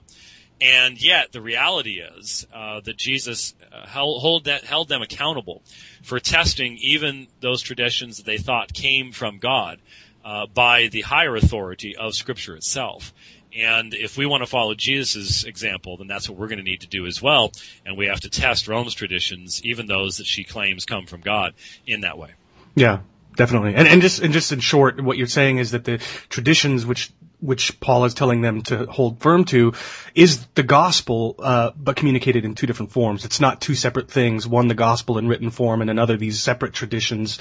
And 0.60 1.00
yet, 1.00 1.30
the 1.30 1.40
reality 1.40 2.00
is 2.00 2.46
uh, 2.52 2.80
that 2.80 2.96
Jesus 2.96 3.54
uh, 3.72 3.86
held, 3.86 4.20
hold 4.20 4.44
that, 4.44 4.64
held 4.64 4.88
them 4.88 5.02
accountable 5.02 5.62
for 6.02 6.18
testing 6.18 6.78
even 6.80 7.28
those 7.40 7.62
traditions 7.62 8.16
that 8.16 8.26
they 8.26 8.38
thought 8.38 8.72
came 8.72 9.12
from 9.12 9.38
God 9.38 9.78
uh, 10.24 10.46
by 10.46 10.88
the 10.88 11.02
higher 11.02 11.36
authority 11.36 11.96
of 11.96 12.14
Scripture 12.14 12.56
itself. 12.56 13.12
And 13.56 13.94
if 13.94 14.18
we 14.18 14.26
want 14.26 14.42
to 14.42 14.46
follow 14.46 14.74
Jesus' 14.74 15.44
example, 15.44 15.96
then 15.96 16.06
that's 16.06 16.28
what 16.28 16.38
we're 16.38 16.48
going 16.48 16.58
to 16.58 16.64
need 16.64 16.82
to 16.82 16.86
do 16.86 17.06
as 17.06 17.22
well. 17.22 17.52
And 17.86 17.96
we 17.96 18.06
have 18.06 18.20
to 18.20 18.28
test 18.28 18.68
Rome's 18.68 18.94
traditions, 18.94 19.64
even 19.64 19.86
those 19.86 20.18
that 20.18 20.26
she 20.26 20.44
claims 20.44 20.84
come 20.84 21.06
from 21.06 21.20
God, 21.20 21.54
in 21.86 22.02
that 22.02 22.18
way. 22.18 22.30
Yeah, 22.74 23.00
definitely. 23.36 23.74
And, 23.74 23.88
and 23.88 24.02
just 24.02 24.20
and 24.20 24.32
just 24.32 24.52
in 24.52 24.60
short, 24.60 25.00
what 25.00 25.16
you're 25.16 25.26
saying 25.26 25.58
is 25.58 25.70
that 25.70 25.84
the 25.84 25.98
traditions 26.28 26.84
which 26.84 27.10
which 27.40 27.78
Paul 27.80 28.04
is 28.04 28.14
telling 28.14 28.40
them 28.40 28.62
to 28.62 28.86
hold 28.86 29.20
firm 29.20 29.44
to, 29.46 29.74
is 30.14 30.46
the 30.54 30.62
gospel, 30.62 31.36
uh, 31.38 31.70
but 31.76 31.96
communicated 31.96 32.44
in 32.44 32.54
two 32.54 32.66
different 32.66 32.92
forms. 32.92 33.24
It's 33.24 33.40
not 33.40 33.60
two 33.60 33.74
separate 33.74 34.10
things. 34.10 34.46
One, 34.46 34.68
the 34.68 34.74
gospel 34.74 35.18
in 35.18 35.28
written 35.28 35.50
form, 35.50 35.80
and 35.80 35.90
another, 35.90 36.16
these 36.16 36.42
separate 36.42 36.72
traditions 36.72 37.38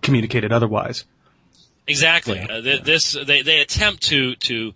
communicated 0.00 0.52
otherwise. 0.52 1.04
Exactly. 1.86 2.40
Uh, 2.40 2.62
th- 2.62 2.82
this 2.82 3.12
they 3.12 3.42
they 3.42 3.60
attempt 3.60 4.04
to 4.04 4.36
to 4.36 4.72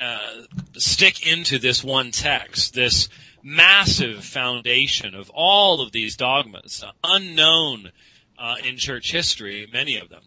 uh, 0.00 0.18
stick 0.74 1.26
into 1.26 1.58
this 1.58 1.82
one 1.82 2.10
text, 2.10 2.74
this 2.74 3.08
massive 3.42 4.24
foundation 4.24 5.14
of 5.14 5.30
all 5.34 5.80
of 5.80 5.90
these 5.90 6.16
dogmas, 6.16 6.84
unknown 7.02 7.90
uh, 8.38 8.56
in 8.64 8.76
church 8.76 9.10
history, 9.12 9.68
many 9.72 9.98
of 9.98 10.08
them. 10.08 10.22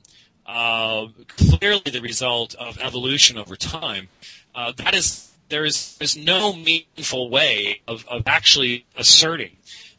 Uh, 0.46 1.08
clearly 1.28 1.92
the 1.92 2.02
result 2.02 2.54
of 2.56 2.78
evolution 2.80 3.38
over 3.38 3.56
time. 3.56 4.08
Uh, 4.54 4.72
that 4.78 4.94
is, 4.94 5.32
there 5.50 5.66
is 5.66 5.98
there's 5.98 6.16
no 6.16 6.54
meaningful 6.54 7.30
way 7.30 7.82
of, 7.88 8.06
of 8.08 8.24
actually 8.28 8.86
asserting 8.96 9.52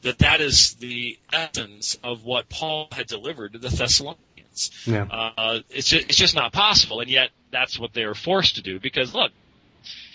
that 0.03 0.18
that 0.18 0.40
is 0.40 0.74
the 0.74 1.18
essence 1.32 1.99
of 2.05 2.24
what 2.24 2.49
Paul 2.49 2.88
had 2.92 3.07
delivered 3.07 3.55
to 3.55 3.59
the 3.59 3.68
Thessalonians. 3.68 4.70
Yeah. 4.84 5.03
Uh, 5.11 5.61
it's 5.70 5.88
just, 5.88 6.09
it's 6.09 6.18
just 6.18 6.34
not 6.34 6.53
possible, 6.53 7.01
and 7.01 7.11
yet 7.11 7.30
that's 7.51 7.78
what 7.78 7.92
they 7.92 8.05
are 8.05 8.14
forced 8.14 8.57
to 8.57 8.62
do 8.62 8.78
because 8.78 9.14
look, 9.14 9.32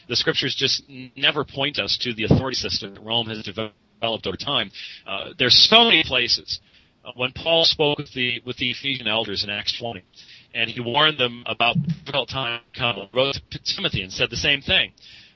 the 0.07 0.15
scriptures 0.15 0.55
just 0.55 0.83
never 1.15 1.43
point 1.43 1.77
us 1.77 1.97
to 1.97 2.13
the 2.13 2.23
authority 2.23 2.55
system 2.55 2.93
that 2.93 3.01
Rome 3.01 3.27
has 3.27 3.43
developed 3.43 4.27
over 4.27 4.37
time. 4.37 4.71
Uh, 5.05 5.29
there's 5.37 5.57
so 5.57 5.85
many 5.85 6.03
places 6.03 6.59
when 7.15 7.31
Paul 7.33 7.65
spoke 7.65 7.97
with 7.97 8.13
the 8.13 8.41
with 8.45 8.57
the 8.57 8.71
Ephesian 8.71 9.07
elders 9.07 9.43
in 9.43 9.49
Acts 9.49 9.77
20, 9.77 10.03
and 10.53 10.69
he 10.69 10.79
warned 10.79 11.17
them 11.17 11.43
about 11.45 11.75
the 11.75 11.93
difficult 11.93 12.29
time 12.29 12.61
coming. 12.77 13.09
Wrote 13.13 13.39
to 13.51 13.59
Timothy 13.75 14.01
and 14.03 14.11
said 14.11 14.29
the 14.29 14.37
same 14.37 14.61
thing. 14.61 14.91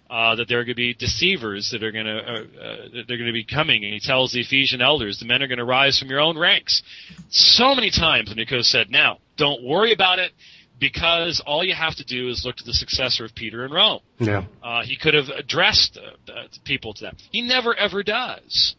Uh, 0.07 0.35
that 0.35 0.47
there 0.47 0.59
are 0.59 0.63
going 0.63 0.75
to 0.75 0.75
be 0.75 0.93
deceivers 0.93 1.71
that 1.71 1.81
are 1.81 1.91
going 1.91 2.05
to 2.05 2.17
uh, 2.17 2.63
uh, 2.63 2.77
they're 3.07 3.17
going 3.17 3.25
to 3.25 3.33
be 3.33 3.43
coming, 3.43 3.83
and 3.83 3.91
he 3.91 3.99
tells 3.99 4.31
the 4.31 4.39
Ephesian 4.39 4.79
elders, 4.79 5.17
the 5.17 5.25
men 5.25 5.41
are 5.41 5.47
going 5.47 5.57
to 5.57 5.65
rise 5.65 5.97
from 5.97 6.09
your 6.09 6.19
own 6.19 6.37
ranks. 6.37 6.83
So 7.29 7.73
many 7.73 7.89
times, 7.89 8.29
and 8.29 8.39
he 8.39 8.45
said, 8.61 8.91
"Now, 8.91 9.17
don't 9.35 9.63
worry 9.63 9.93
about 9.93 10.19
it, 10.19 10.31
because 10.79 11.41
all 11.45 11.63
you 11.63 11.73
have 11.73 11.95
to 11.95 12.05
do 12.05 12.29
is 12.29 12.43
look 12.45 12.57
to 12.57 12.63
the 12.63 12.73
successor 12.73 13.25
of 13.25 13.33
Peter 13.35 13.65
in 13.65 13.71
Rome. 13.71 14.01
Yeah. 14.19 14.45
Uh, 14.61 14.83
he 14.83 14.97
could 14.97 15.13
have 15.13 15.29
addressed 15.29 15.97
uh, 15.97 16.31
uh, 16.31 16.47
people 16.63 16.93
to 16.95 17.05
that. 17.05 17.15
He 17.31 17.41
never 17.41 17.75
ever 17.75 18.03
does. 18.03 18.75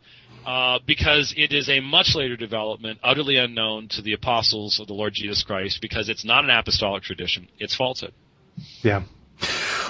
Uh, 0.47 0.79
because 0.87 1.35
it 1.37 1.53
is 1.53 1.69
a 1.69 1.81
much 1.81 2.15
later 2.15 2.37
development, 2.37 3.01
utterly 3.03 3.37
unknown 3.37 3.89
to 3.89 4.01
the 4.01 4.13
apostles 4.13 4.79
of 4.79 4.87
the 4.87 4.95
Lord 4.95 5.13
Jesus 5.13 5.43
Christ, 5.43 5.81
because 5.83 6.09
it's 6.09 6.25
not 6.25 6.45
an 6.45 6.51
apostolic 6.51 7.03
tradition. 7.03 7.49
It's 7.59 7.75
falsehood. 7.75 8.13
Yeah. 8.83 9.03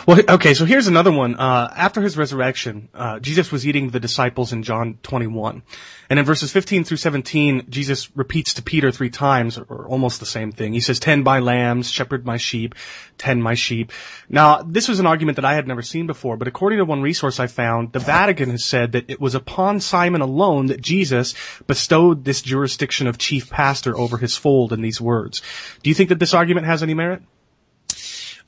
Well, 0.07 0.20
okay, 0.28 0.54
so 0.54 0.64
here's 0.64 0.86
another 0.86 1.11
one. 1.11 1.34
Uh, 1.34 1.68
after 1.76 2.00
his 2.00 2.16
resurrection, 2.16 2.88
uh, 2.94 3.18
Jesus 3.18 3.50
was 3.50 3.66
eating 3.66 3.90
the 3.90 3.98
disciples 3.98 4.52
in 4.52 4.62
John 4.62 5.00
21. 5.02 5.64
And 6.09 6.18
in 6.20 6.24
verses 6.24 6.52
15 6.52 6.84
through 6.84 6.98
17, 6.98 7.66
Jesus 7.70 8.09
repeats 8.16 8.54
to 8.54 8.62
Peter 8.62 8.92
three 8.92 9.11
times, 9.11 9.59
or 9.59 9.88
almost 9.88 10.20
the 10.20 10.26
same 10.26 10.52
thing. 10.52 10.72
He 10.72 10.78
says, 10.78 11.00
tend 11.00 11.24
my 11.24 11.40
lambs, 11.40 11.90
shepherd 11.90 12.24
my 12.24 12.36
sheep, 12.36 12.76
tend 13.18 13.42
my 13.42 13.54
sheep. 13.54 13.90
Now, 14.28 14.62
this 14.62 14.86
was 14.86 15.00
an 15.00 15.07
argument 15.07 15.36
that 15.36 15.44
I 15.44 15.54
had 15.54 15.66
never 15.66 15.82
seen 15.82 16.07
before, 16.07 16.36
but 16.36 16.46
according 16.46 16.78
to 16.78 16.84
one 16.84 17.02
resource 17.02 17.40
I 17.40 17.48
found, 17.48 17.92
the 17.92 17.98
Vatican 17.98 18.50
has 18.50 18.64
said 18.64 18.92
that 18.92 19.11
it 19.11 19.20
was 19.20 19.34
upon 19.34 19.80
Simon 19.80 20.20
alone 20.20 20.66
that 20.66 20.80
Jesus 20.80 21.34
bestowed 21.66 22.24
this 22.24 22.42
jurisdiction 22.42 23.09
of 23.09 23.18
chief 23.18 23.50
pastor 23.50 23.98
over 23.98 24.18
his 24.18 24.36
fold 24.36 24.72
in 24.72 24.82
these 24.82 25.00
words. 25.00 25.42
Do 25.82 25.90
you 25.90 25.94
think 25.94 26.11
that 26.11 26.20
this 26.20 26.32
argument 26.32 26.66
has 26.66 26.84
any 26.84 26.94
merit? 26.94 27.22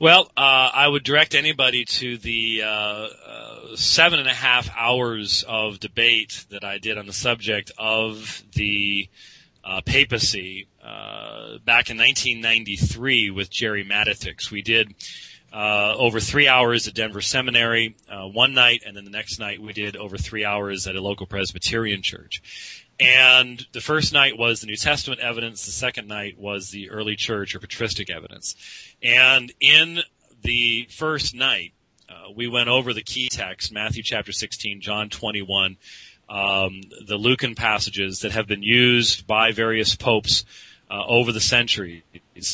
Well, 0.01 0.31
uh, 0.37 0.69
I 0.73 0.87
would 0.87 1.03
direct 1.03 1.35
anybody 1.35 1.83
to 1.83 2.17
the 2.17 2.61
uh, 2.63 2.67
uh, 2.69 3.75
seven 3.75 4.19
and 4.19 4.29
a 4.29 4.33
half 4.33 4.69
hours 4.73 5.43
of 5.45 5.81
debate 5.81 6.45
that 6.51 6.63
I 6.63 6.77
did 6.77 6.97
on 6.97 7.05
the 7.05 7.11
subject 7.11 7.73
of 7.77 8.41
the 8.53 9.09
uh, 9.61 9.81
papacy 9.81 10.69
uh, 10.81 11.57
back 11.65 11.89
in 11.89 11.97
1993 11.97 13.31
with 13.31 13.49
Gerry 13.49 13.83
Matatics. 13.83 14.49
We 14.49 14.61
did 14.61 14.95
uh, 15.51 15.93
over 15.97 16.21
three 16.21 16.47
hours 16.47 16.87
at 16.87 16.93
Denver 16.93 17.19
Seminary 17.19 17.97
one 18.09 18.53
night, 18.53 18.83
and 18.87 18.95
then 18.95 19.03
the 19.03 19.11
next 19.11 19.37
night 19.37 19.61
we 19.61 19.73
did 19.73 19.97
over 19.97 20.17
three 20.17 20.45
hours 20.45 20.87
at 20.87 20.95
a 20.95 21.01
local 21.01 21.25
Presbyterian 21.25 22.03
church. 22.03 22.78
And 22.99 23.65
the 23.71 23.79
first 23.79 24.11
night 24.11 24.37
was 24.37 24.59
the 24.59 24.67
New 24.67 24.75
Testament 24.75 25.21
evidence. 25.21 25.65
The 25.65 25.71
second 25.71 26.07
night 26.07 26.37
was 26.37 26.69
the 26.69 26.89
early 26.89 27.15
church 27.15 27.55
or 27.55 27.59
patristic 27.59 28.09
evidence. 28.09 28.55
And 29.01 29.53
in 29.61 29.99
the 30.41 30.87
first 30.91 31.33
night, 31.33 31.73
uh, 32.09 32.31
we 32.35 32.47
went 32.47 32.67
over 32.67 32.93
the 32.93 33.03
key 33.03 33.29
text, 33.31 33.71
Matthew 33.71 34.03
chapter 34.03 34.31
16, 34.31 34.81
John 34.81 35.09
21, 35.09 35.77
um, 36.27 36.81
the 37.07 37.17
Lucan 37.17 37.55
passages 37.55 38.19
that 38.21 38.33
have 38.33 38.47
been 38.47 38.63
used 38.63 39.25
by 39.25 39.51
various 39.51 39.95
popes 39.95 40.43
uh, 40.91 41.01
over 41.07 41.31
the 41.31 41.39
centuries 41.39 42.01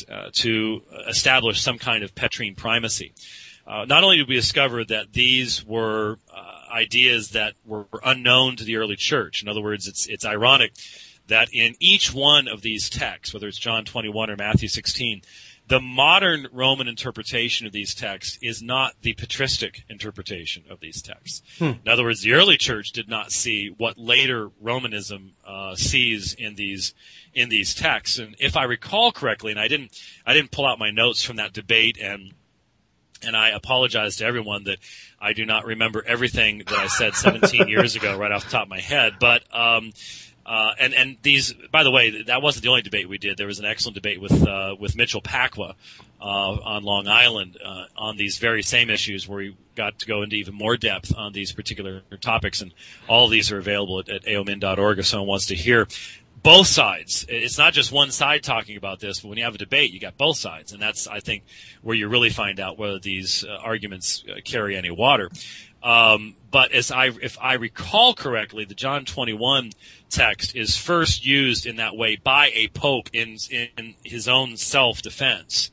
uh, 0.09 0.29
to 0.33 0.81
establish 1.07 1.61
some 1.61 1.77
kind 1.77 2.03
of 2.03 2.13
Petrine 2.13 2.55
primacy. 2.55 3.13
Uh, 3.65 3.85
not 3.85 4.03
only 4.03 4.17
did 4.17 4.27
we 4.27 4.35
discover 4.35 4.83
that 4.83 5.11
these 5.11 5.65
were 5.65 6.19
uh, 6.33 6.54
ideas 6.75 7.29
that 7.29 7.53
were 7.65 7.87
unknown 8.03 8.57
to 8.57 8.63
the 8.63 8.75
early 8.75 8.95
church. 8.95 9.41
In 9.41 9.47
other 9.47 9.61
words, 9.61 9.87
it's 9.87 10.05
it's 10.07 10.25
ironic 10.25 10.73
that 11.27 11.49
in 11.51 11.75
each 11.79 12.13
one 12.13 12.47
of 12.47 12.61
these 12.61 12.89
texts, 12.89 13.33
whether 13.33 13.47
it's 13.47 13.57
John 13.57 13.83
21 13.85 14.29
or 14.29 14.35
Matthew 14.35 14.67
16, 14.67 15.21
the 15.67 15.81
modern 15.81 16.47
Roman 16.51 16.87
interpretation 16.87 17.65
of 17.65 17.73
these 17.73 17.95
texts 17.95 18.37
is 18.41 18.61
not 18.61 18.93
the 19.01 19.13
patristic 19.13 19.83
interpretation 19.89 20.63
of 20.69 20.79
these 20.79 21.01
texts. 21.01 21.41
Hmm. 21.57 21.71
In 21.83 21.87
other 21.87 22.03
words, 22.03 22.21
the 22.21 22.33
early 22.33 22.57
church 22.57 22.91
did 22.91 23.09
not 23.09 23.31
see 23.31 23.73
what 23.75 23.97
later 23.97 24.51
Romanism 24.61 25.31
uh, 25.45 25.75
sees 25.75 26.35
in 26.35 26.53
these 26.55 26.93
in 27.33 27.49
these 27.49 27.73
texts. 27.73 28.19
And 28.19 28.35
if 28.37 28.55
I 28.55 28.65
recall 28.65 29.11
correctly, 29.11 29.51
and 29.51 29.59
I 29.59 29.67
didn't 29.67 29.99
I 30.25 30.33
didn't 30.35 30.51
pull 30.51 30.67
out 30.67 30.77
my 30.77 30.91
notes 30.91 31.23
from 31.23 31.37
that 31.37 31.53
debate 31.53 31.97
and 31.99 32.33
and 33.23 33.35
I 33.35 33.49
apologize 33.49 34.17
to 34.17 34.25
everyone 34.25 34.65
that 34.65 34.79
I 35.19 35.33
do 35.33 35.45
not 35.45 35.65
remember 35.65 36.03
everything 36.05 36.59
that 36.59 36.73
I 36.77 36.87
said 36.87 37.15
17 37.15 37.67
years 37.67 37.95
ago 37.95 38.17
right 38.17 38.31
off 38.31 38.45
the 38.45 38.51
top 38.51 38.63
of 38.63 38.69
my 38.69 38.79
head. 38.79 39.13
But 39.19 39.43
um, 39.55 39.93
uh, 40.45 40.73
and 40.79 40.93
and 40.93 41.17
these, 41.23 41.53
by 41.71 41.83
the 41.83 41.89
way, 41.89 42.23
that 42.23 42.41
wasn't 42.41 42.63
the 42.63 42.69
only 42.69 42.83
debate 42.83 43.09
we 43.09 43.17
did. 43.17 43.37
There 43.37 43.47
was 43.47 43.59
an 43.59 43.65
excellent 43.65 43.95
debate 43.95 44.21
with 44.21 44.47
uh, 44.47 44.75
with 44.79 44.95
Mitchell 44.95 45.21
Pacwa 45.21 45.73
uh, 46.21 46.25
on 46.25 46.83
Long 46.83 47.07
Island 47.07 47.57
uh, 47.63 47.85
on 47.97 48.15
these 48.15 48.37
very 48.37 48.61
same 48.61 48.91
issues, 48.91 49.27
where 49.27 49.37
we 49.37 49.57
got 49.73 49.99
to 49.99 50.05
go 50.05 50.21
into 50.21 50.35
even 50.35 50.53
more 50.53 50.77
depth 50.77 51.15
on 51.17 51.33
these 51.33 51.51
particular 51.51 52.01
topics. 52.21 52.61
And 52.61 52.73
all 53.07 53.27
these 53.27 53.51
are 53.51 53.57
available 53.57 53.99
at, 53.99 54.09
at 54.09 54.25
aomin.org 54.25 54.99
if 54.99 55.07
someone 55.07 55.27
wants 55.27 55.47
to 55.47 55.55
hear 55.55 55.87
both 56.45 56.67
sides. 56.67 57.25
It's 57.27 57.57
not 57.57 57.73
just 57.73 57.91
one 57.91 58.11
side 58.11 58.43
talking 58.43 58.77
about 58.77 58.99
this, 58.99 59.21
but 59.21 59.29
when 59.29 59.39
you 59.39 59.43
have 59.45 59.55
a 59.55 59.57
debate, 59.57 59.91
you 59.91 59.99
got 59.99 60.15
both 60.15 60.37
sides, 60.37 60.73
and 60.73 60.81
that's 60.81 61.07
I 61.07 61.19
think 61.19 61.43
where 61.81 61.95
you 61.95 62.07
really 62.07 62.29
find 62.29 62.59
out 62.59 62.77
whether 62.77 62.99
these 62.99 63.43
uh, 63.43 63.57
arguments 63.63 64.23
uh, 64.29 64.35
carry 64.45 64.77
any 64.77 64.91
water. 64.91 65.31
Um, 65.81 66.35
but 66.51 66.71
as 66.71 66.91
I, 66.91 67.07
if 67.07 67.39
I 67.41 67.55
recall 67.55 68.13
correctly, 68.13 68.63
the 68.63 68.75
John 68.75 69.05
21 69.05 69.71
text 70.11 70.55
is 70.55 70.77
first 70.77 71.25
used 71.25 71.65
in 71.65 71.77
that 71.77 71.95
way 71.95 72.15
by 72.15 72.51
a 72.53 72.67
pope 72.67 73.09
in 73.11 73.37
in 73.49 73.95
his 74.03 74.27
own 74.27 74.55
self 74.55 75.01
defense, 75.01 75.71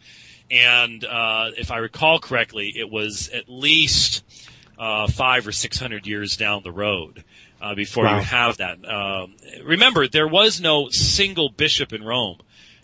and 0.50 1.04
uh, 1.04 1.50
if 1.54 1.70
I 1.70 1.78
recall 1.78 2.18
correctly, 2.18 2.72
it 2.74 2.90
was 2.90 3.28
at 3.28 3.46
least 3.46 4.24
uh, 4.78 5.06
five 5.06 5.46
or 5.46 5.52
six 5.52 5.78
hundred 5.78 6.06
years 6.06 6.38
down 6.38 6.62
the 6.62 6.72
road 6.72 7.24
uh, 7.62 7.74
before 7.74 8.04
wow. 8.04 8.16
you 8.16 8.24
have 8.24 8.56
that. 8.58 8.78
Um, 8.84 9.36
remember, 9.64 10.08
there 10.08 10.28
was 10.28 10.60
no 10.60 10.88
single 10.90 11.48
bishop 11.48 11.92
in 11.92 12.02
Rome 12.02 12.38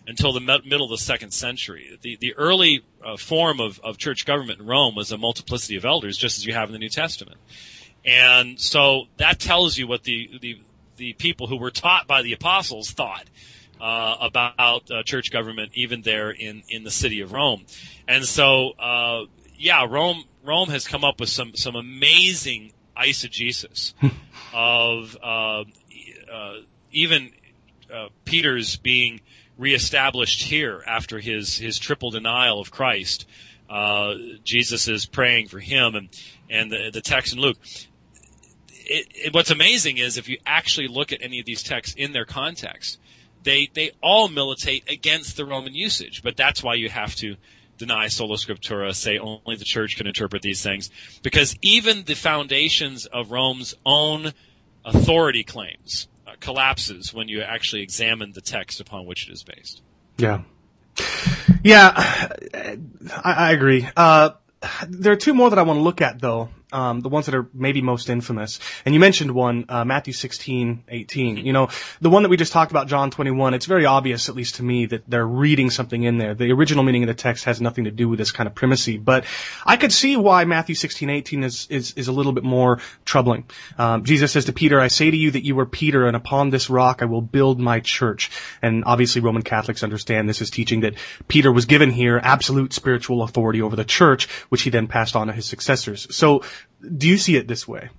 until 0.07 0.31
the 0.31 0.39
me- 0.39 0.61
middle 0.65 0.85
of 0.85 0.91
the 0.91 1.03
second 1.03 1.31
century. 1.31 1.97
The 2.01 2.15
the 2.15 2.33
early 2.35 2.83
uh, 3.05 3.17
form 3.17 3.59
of, 3.59 3.79
of 3.83 3.97
church 3.97 4.25
government 4.25 4.61
in 4.61 4.65
Rome 4.65 4.95
was 4.95 5.11
a 5.11 5.17
multiplicity 5.17 5.75
of 5.75 5.85
elders, 5.85 6.17
just 6.17 6.37
as 6.37 6.45
you 6.45 6.53
have 6.53 6.69
in 6.69 6.73
the 6.73 6.79
New 6.79 6.89
Testament. 6.89 7.37
And 8.05 8.59
so 8.59 9.07
that 9.17 9.39
tells 9.39 9.77
you 9.77 9.85
what 9.85 10.03
the 10.03 10.29
the, 10.41 10.61
the 10.95 11.13
people 11.13 11.47
who 11.47 11.57
were 11.57 11.71
taught 11.71 12.07
by 12.07 12.21
the 12.21 12.33
apostles 12.33 12.91
thought 12.91 13.25
uh, 13.81 14.15
about 14.21 14.89
uh, 14.89 15.03
church 15.03 15.31
government, 15.31 15.71
even 15.73 16.01
there 16.01 16.31
in, 16.31 16.63
in 16.69 16.83
the 16.83 16.91
city 16.91 17.21
of 17.21 17.31
Rome. 17.31 17.65
And 18.07 18.25
so, 18.25 18.71
uh, 18.71 19.25
yeah, 19.57 19.85
Rome 19.89 20.23
Rome 20.43 20.69
has 20.69 20.87
come 20.87 21.03
up 21.03 21.19
with 21.19 21.29
some 21.29 21.55
some 21.55 21.75
amazing 21.75 22.71
eisegesis 22.99 23.93
of 24.53 25.17
uh, 25.23 25.63
uh, 26.31 26.53
even 26.91 27.31
uh, 27.93 28.07
Peter's 28.25 28.77
being 28.77 29.21
reestablished 29.57 30.43
here 30.43 30.83
after 30.87 31.19
his 31.19 31.57
his 31.57 31.79
triple 31.79 32.11
denial 32.11 32.59
of 32.59 32.71
Christ. 32.71 33.27
Uh, 33.69 34.15
Jesus 34.43 34.87
is 34.87 35.05
praying 35.05 35.47
for 35.47 35.59
him, 35.59 35.95
and 35.95 36.09
and 36.49 36.71
the, 36.71 36.89
the 36.91 37.01
text 37.01 37.33
in 37.33 37.39
Luke. 37.39 37.57
It, 38.91 39.07
it, 39.13 39.33
what's 39.33 39.51
amazing 39.51 39.97
is 39.97 40.17
if 40.17 40.27
you 40.27 40.39
actually 40.45 40.87
look 40.87 41.11
at 41.11 41.21
any 41.21 41.39
of 41.39 41.45
these 41.45 41.61
texts 41.61 41.95
in 41.95 42.11
their 42.11 42.25
context, 42.25 42.97
they 43.43 43.69
they 43.73 43.91
all 44.01 44.27
militate 44.27 44.89
against 44.89 45.37
the 45.37 45.45
Roman 45.45 45.75
usage. 45.75 46.23
But 46.23 46.37
that's 46.37 46.63
why 46.63 46.75
you 46.75 46.89
have 46.89 47.15
to 47.15 47.35
deny 47.79 48.07
sola 48.09 48.35
scriptura, 48.35 48.93
say 48.93 49.17
only 49.17 49.55
the 49.55 49.65
church 49.65 49.97
can 49.97 50.05
interpret 50.05 50.43
these 50.43 50.61
things, 50.61 50.91
because 51.23 51.57
even 51.63 52.03
the 52.03 52.13
foundations 52.13 53.07
of 53.07 53.31
Rome's 53.31 53.73
own 53.85 54.33
authority 54.85 55.43
claims 55.43 56.07
uh, 56.27 56.33
collapses 56.39 57.11
when 57.11 57.27
you 57.27 57.41
actually 57.41 57.81
examine 57.81 58.33
the 58.33 58.41
text 58.41 58.79
upon 58.79 59.07
which 59.07 59.27
it 59.27 59.33
is 59.33 59.43
based. 59.43 59.81
Yeah. 60.17 60.41
Yeah, 61.63 61.93
I, 61.95 62.77
I 63.23 63.51
agree. 63.53 63.87
Uh, 63.95 64.31
there 64.87 65.13
are 65.13 65.17
two 65.17 65.33
more 65.33 65.49
that 65.49 65.57
I 65.57 65.63
want 65.63 65.77
to 65.77 65.83
look 65.83 66.01
at 66.01 66.19
though 66.19 66.49
um, 66.71 66.99
the 67.01 67.09
ones 67.09 67.25
that 67.25 67.35
are 67.35 67.47
maybe 67.53 67.81
most 67.81 68.09
infamous. 68.09 68.59
And 68.85 68.93
you 68.93 68.99
mentioned 68.99 69.31
one, 69.31 69.65
uh, 69.69 69.85
Matthew 69.85 70.13
16, 70.13 70.83
18. 70.87 71.37
You 71.37 71.53
know, 71.53 71.69
the 72.01 72.09
one 72.09 72.23
that 72.23 72.29
we 72.29 72.37
just 72.37 72.51
talked 72.51 72.71
about, 72.71 72.87
John 72.87 73.11
21, 73.11 73.53
it's 73.53 73.65
very 73.65 73.85
obvious, 73.85 74.29
at 74.29 74.35
least 74.35 74.55
to 74.55 74.63
me, 74.63 74.85
that 74.87 75.09
they're 75.09 75.25
reading 75.25 75.69
something 75.69 76.03
in 76.03 76.17
there. 76.17 76.35
The 76.35 76.51
original 76.51 76.83
meaning 76.83 77.03
of 77.03 77.07
the 77.07 77.13
text 77.13 77.45
has 77.45 77.59
nothing 77.59 77.85
to 77.85 77.91
do 77.91 78.07
with 78.07 78.19
this 78.19 78.31
kind 78.31 78.47
of 78.47 78.55
primacy. 78.55 78.97
But 78.97 79.25
I 79.65 79.77
could 79.77 79.91
see 79.91 80.17
why 80.17 80.45
Matthew 80.45 80.75
16, 80.75 81.09
18 81.09 81.43
is, 81.43 81.67
is, 81.69 81.93
is 81.95 82.07
a 82.07 82.11
little 82.11 82.33
bit 82.33 82.43
more 82.43 82.79
troubling. 83.05 83.45
Um, 83.77 84.03
Jesus 84.03 84.31
says 84.31 84.45
to 84.45 84.53
Peter, 84.53 84.79
I 84.79 84.87
say 84.87 85.09
to 85.09 85.17
you 85.17 85.31
that 85.31 85.45
you 85.45 85.59
are 85.59 85.65
Peter, 85.65 86.05
and 86.05 86.15
upon 86.15 86.49
this 86.49 86.69
rock 86.69 87.01
I 87.01 87.05
will 87.05 87.21
build 87.21 87.59
my 87.59 87.79
church. 87.79 88.31
And 88.61 88.83
obviously 88.85 89.21
Roman 89.21 89.41
Catholics 89.41 89.83
understand 89.83 90.29
this 90.29 90.41
is 90.41 90.49
teaching 90.49 90.81
that 90.81 90.95
Peter 91.27 91.51
was 91.51 91.65
given 91.65 91.89
here 91.89 92.19
absolute 92.21 92.73
spiritual 92.73 93.23
authority 93.23 93.61
over 93.61 93.75
the 93.75 93.83
church, 93.83 94.27
which 94.49 94.61
he 94.61 94.69
then 94.69 94.87
passed 94.87 95.15
on 95.15 95.27
to 95.27 95.33
his 95.33 95.45
successors. 95.45 96.07
So 96.15 96.43
do 96.97 97.07
you 97.07 97.17
see 97.17 97.35
it 97.35 97.47
this 97.47 97.67
way? 97.67 97.89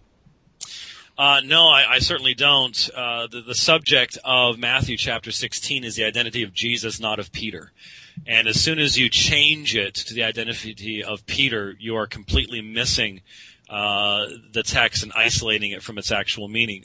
Uh, 1.19 1.41
no, 1.45 1.69
I, 1.69 1.85
I, 1.97 1.99
certainly 1.99 2.33
don't. 2.33 2.89
Uh, 2.97 3.27
the, 3.27 3.43
the, 3.43 3.55
subject 3.55 4.17
of 4.25 4.59
Matthew 4.59 4.97
chapter 4.97 5.31
16 5.31 5.85
is 5.85 5.95
the 5.95 6.05
identity 6.05 6.43
of 6.45 6.55
Jesus, 6.55 6.99
not 6.99 7.19
of 7.19 7.31
Peter. 7.31 7.73
And 8.27 8.49
as 8.49 8.59
soon 8.59 8.79
as 8.79 8.97
you 8.97 9.11
change 9.11 9.77
it 9.77 9.97
to 9.97 10.15
the 10.15 10.25
identity 10.25 11.05
of 11.05 11.27
Peter, 11.27 11.77
you 11.79 11.97
are 11.97 12.07
completely 12.07 12.63
missing 12.63 13.21
uh, 13.69 14.29
the 14.53 14.63
text 14.63 15.03
and 15.03 15.13
isolating 15.15 15.73
it 15.73 15.83
from 15.83 15.99
its 15.99 16.11
actual 16.11 16.49
meaning. 16.49 16.85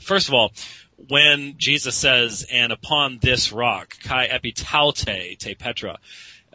First 0.00 0.28
of 0.28 0.34
all, 0.34 0.52
when 0.96 1.58
Jesus 1.58 1.94
says, 1.94 2.46
"And 2.50 2.72
upon 2.72 3.18
this 3.18 3.52
rock, 3.52 3.96
kai 4.00 4.26
epitaute 4.26 5.38
te 5.38 5.54
Petra," 5.54 5.98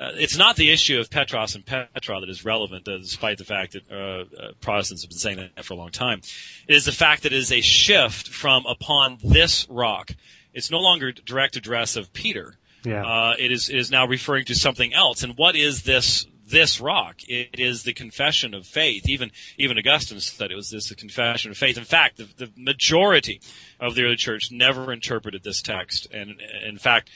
uh, 0.01 0.11
it's 0.15 0.37
not 0.37 0.55
the 0.55 0.71
issue 0.71 0.99
of 0.99 1.11
Petros 1.11 1.53
and 1.53 1.63
Petra 1.63 2.19
that 2.19 2.29
is 2.29 2.43
relevant, 2.43 2.87
uh, 2.87 2.97
despite 2.97 3.37
the 3.37 3.43
fact 3.43 3.73
that 3.73 3.91
uh, 3.91 4.23
uh, 4.41 4.51
Protestants 4.59 5.03
have 5.03 5.09
been 5.09 5.19
saying 5.19 5.37
that 5.37 5.63
for 5.63 5.75
a 5.75 5.77
long 5.77 5.91
time. 5.91 6.21
It 6.67 6.75
is 6.75 6.85
the 6.85 6.91
fact 6.91 7.23
that 7.23 7.31
it 7.31 7.37
is 7.37 7.51
a 7.51 7.61
shift 7.61 8.27
from 8.27 8.65
upon 8.65 9.19
this 9.23 9.67
rock. 9.69 10.11
It's 10.53 10.71
no 10.71 10.79
longer 10.79 11.11
direct 11.11 11.55
address 11.55 11.95
of 11.95 12.11
Peter. 12.13 12.55
Yeah. 12.83 13.05
Uh, 13.05 13.35
it 13.37 13.51
is 13.51 13.69
it 13.69 13.77
is 13.77 13.91
now 13.91 14.07
referring 14.07 14.45
to 14.45 14.55
something 14.55 14.91
else. 14.91 15.21
And 15.21 15.37
what 15.37 15.55
is 15.55 15.83
this 15.83 16.25
this 16.47 16.81
rock? 16.81 17.17
It 17.27 17.59
is 17.59 17.83
the 17.83 17.93
confession 17.93 18.53
of 18.55 18.65
faith. 18.65 19.07
Even 19.07 19.31
even 19.57 19.77
Augustine 19.77 20.19
said 20.19 20.51
it 20.51 20.55
was 20.55 20.71
this 20.71 20.89
a 20.89 20.95
confession 20.95 21.51
of 21.51 21.57
faith. 21.57 21.77
In 21.77 21.83
fact, 21.83 22.17
the, 22.17 22.27
the 22.37 22.51
majority 22.57 23.39
of 23.79 23.93
the 23.93 24.03
early 24.03 24.15
church 24.15 24.49
never 24.51 24.91
interpreted 24.91 25.43
this 25.43 25.61
text, 25.61 26.07
and 26.11 26.41
in 26.65 26.77
fact, 26.77 27.09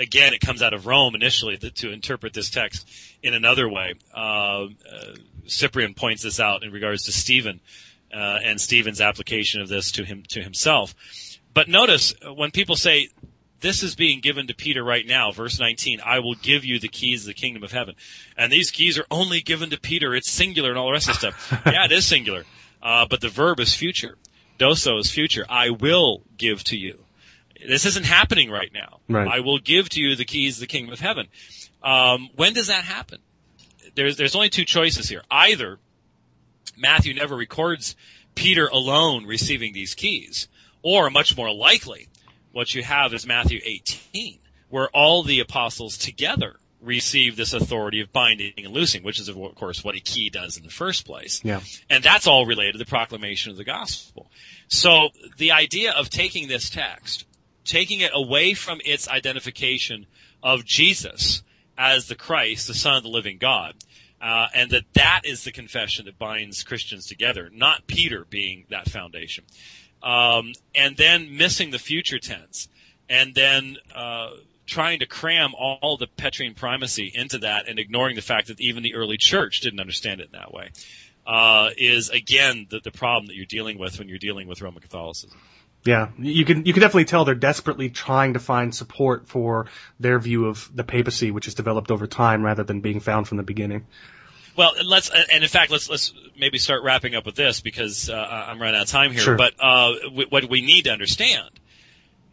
again, 0.00 0.32
it 0.32 0.40
comes 0.40 0.62
out 0.62 0.72
of 0.72 0.86
Rome 0.86 1.14
initially 1.14 1.56
to, 1.58 1.70
to 1.70 1.92
interpret 1.92 2.32
this 2.32 2.50
text 2.50 2.88
in 3.22 3.34
another 3.34 3.68
way. 3.68 3.94
Uh, 4.14 4.64
uh, 4.64 4.66
Cyprian 5.46 5.94
points 5.94 6.22
this 6.22 6.40
out 6.40 6.64
in 6.64 6.72
regards 6.72 7.04
to 7.04 7.12
Stephen 7.12 7.60
uh, 8.12 8.38
and 8.42 8.60
Stephen's 8.60 9.00
application 9.00 9.60
of 9.60 9.68
this 9.68 9.92
to 9.92 10.04
him 10.04 10.24
to 10.30 10.42
himself. 10.42 10.94
But 11.52 11.68
notice 11.68 12.14
when 12.34 12.50
people 12.50 12.76
say 12.76 13.08
this 13.60 13.82
is 13.82 13.94
being 13.94 14.20
given 14.20 14.46
to 14.46 14.54
Peter 14.54 14.82
right 14.82 15.06
now, 15.06 15.32
verse 15.32 15.60
19, 15.60 16.00
I 16.04 16.20
will 16.20 16.34
give 16.34 16.64
you 16.64 16.78
the 16.78 16.88
keys 16.88 17.22
of 17.22 17.26
the 17.26 17.34
kingdom 17.34 17.62
of 17.62 17.72
heaven. 17.72 17.94
And 18.36 18.50
these 18.50 18.70
keys 18.70 18.98
are 18.98 19.06
only 19.10 19.40
given 19.42 19.70
to 19.70 19.80
Peter. 19.80 20.14
It's 20.14 20.30
singular 20.30 20.70
and 20.70 20.78
all 20.78 20.86
the 20.86 20.92
rest 20.92 21.08
of 21.08 21.16
stuff. 21.16 21.62
yeah, 21.66 21.84
it 21.84 21.92
is 21.92 22.06
singular. 22.06 22.44
Uh, 22.82 23.06
but 23.08 23.20
the 23.20 23.28
verb 23.28 23.60
is 23.60 23.74
future. 23.74 24.16
Doso 24.58 24.98
is 24.98 25.10
future. 25.10 25.44
I 25.48 25.70
will 25.70 26.22
give 26.36 26.64
to 26.64 26.76
you. 26.76 27.04
This 27.66 27.86
isn't 27.86 28.06
happening 28.06 28.50
right 28.50 28.70
now. 28.72 29.00
Right. 29.08 29.28
I 29.28 29.40
will 29.40 29.58
give 29.58 29.88
to 29.90 30.00
you 30.00 30.16
the 30.16 30.24
keys 30.24 30.56
of 30.56 30.60
the 30.60 30.66
kingdom 30.66 30.92
of 30.92 31.00
heaven. 31.00 31.26
Um, 31.82 32.30
when 32.36 32.52
does 32.52 32.68
that 32.68 32.84
happen? 32.84 33.18
There's 33.94 34.16
there's 34.16 34.34
only 34.34 34.50
two 34.50 34.64
choices 34.64 35.08
here. 35.08 35.22
Either 35.30 35.78
Matthew 36.76 37.14
never 37.14 37.36
records 37.36 37.96
Peter 38.34 38.66
alone 38.66 39.26
receiving 39.26 39.72
these 39.72 39.94
keys, 39.94 40.48
or 40.82 41.10
much 41.10 41.36
more 41.36 41.52
likely, 41.52 42.08
what 42.52 42.74
you 42.74 42.82
have 42.82 43.12
is 43.12 43.26
Matthew 43.26 43.60
18, 43.62 44.38
where 44.68 44.88
all 44.94 45.22
the 45.22 45.40
apostles 45.40 45.98
together 45.98 46.56
receive 46.80 47.36
this 47.36 47.52
authority 47.52 48.00
of 48.00 48.12
binding 48.12 48.52
and 48.56 48.68
loosing, 48.68 49.02
which 49.02 49.20
is 49.20 49.28
of 49.28 49.36
course 49.54 49.84
what 49.84 49.96
a 49.96 50.00
key 50.00 50.30
does 50.30 50.56
in 50.56 50.62
the 50.62 50.70
first 50.70 51.04
place. 51.04 51.40
Yeah. 51.44 51.60
And 51.90 52.02
that's 52.02 52.26
all 52.26 52.46
related 52.46 52.72
to 52.72 52.78
the 52.78 52.86
proclamation 52.86 53.50
of 53.50 53.58
the 53.58 53.64
gospel. 53.64 54.30
So 54.68 55.10
the 55.36 55.52
idea 55.52 55.92
of 55.92 56.08
taking 56.08 56.48
this 56.48 56.70
text 56.70 57.26
taking 57.64 58.00
it 58.00 58.10
away 58.14 58.54
from 58.54 58.80
its 58.84 59.08
identification 59.08 60.06
of 60.42 60.64
Jesus 60.64 61.42
as 61.76 62.08
the 62.08 62.14
Christ, 62.14 62.66
the 62.66 62.74
Son 62.74 62.96
of 62.96 63.02
the 63.02 63.08
living 63.08 63.38
God. 63.38 63.74
Uh, 64.20 64.48
and 64.54 64.70
that 64.70 64.84
that 64.92 65.22
is 65.24 65.44
the 65.44 65.52
confession 65.52 66.04
that 66.04 66.18
binds 66.18 66.62
Christians 66.62 67.06
together, 67.06 67.48
not 67.54 67.86
Peter 67.86 68.26
being 68.28 68.66
that 68.68 68.86
foundation. 68.86 69.44
Um, 70.02 70.52
and 70.74 70.94
then 70.96 71.38
missing 71.38 71.70
the 71.70 71.78
future 71.78 72.18
tense, 72.18 72.68
and 73.08 73.34
then 73.34 73.76
uh, 73.94 74.30
trying 74.66 74.98
to 75.00 75.06
cram 75.06 75.54
all 75.54 75.96
the 75.98 76.06
Petrine 76.06 76.54
primacy 76.54 77.10
into 77.14 77.38
that, 77.38 77.66
and 77.66 77.78
ignoring 77.78 78.14
the 78.14 78.22
fact 78.22 78.48
that 78.48 78.60
even 78.60 78.82
the 78.82 78.94
early 78.94 79.16
church 79.16 79.60
didn't 79.60 79.80
understand 79.80 80.20
it 80.20 80.26
in 80.26 80.38
that 80.38 80.52
way, 80.52 80.68
uh, 81.26 81.70
is 81.78 82.10
again 82.10 82.66
the, 82.70 82.80
the 82.80 82.90
problem 82.90 83.26
that 83.26 83.36
you're 83.36 83.46
dealing 83.46 83.78
with 83.78 83.98
when 83.98 84.08
you're 84.08 84.18
dealing 84.18 84.48
with 84.48 84.60
Roman 84.60 84.82
Catholicism. 84.82 85.38
Yeah, 85.84 86.08
you 86.18 86.44
can 86.44 86.66
you 86.66 86.74
can 86.74 86.82
definitely 86.82 87.06
tell 87.06 87.24
they're 87.24 87.34
desperately 87.34 87.88
trying 87.88 88.34
to 88.34 88.38
find 88.38 88.74
support 88.74 89.28
for 89.28 89.66
their 89.98 90.18
view 90.18 90.46
of 90.46 90.70
the 90.74 90.84
papacy, 90.84 91.30
which 91.30 91.46
has 91.46 91.54
developed 91.54 91.90
over 91.90 92.06
time 92.06 92.42
rather 92.42 92.64
than 92.64 92.80
being 92.80 93.00
found 93.00 93.26
from 93.26 93.38
the 93.38 93.42
beginning. 93.42 93.86
Well, 94.56 94.72
let's 94.84 95.10
and 95.10 95.42
in 95.42 95.48
fact 95.48 95.70
let's 95.70 95.88
let's 95.88 96.12
maybe 96.38 96.58
start 96.58 96.82
wrapping 96.82 97.14
up 97.14 97.24
with 97.24 97.34
this 97.34 97.62
because 97.62 98.10
uh, 98.10 98.14
I'm 98.48 98.60
running 98.60 98.76
out 98.76 98.82
of 98.82 98.88
time 98.88 99.12
here. 99.12 99.22
Sure. 99.22 99.36
But 99.36 99.54
uh, 99.58 99.94
w- 100.04 100.26
what 100.28 100.50
we 100.50 100.60
need 100.60 100.84
to 100.84 100.90
understand 100.90 101.48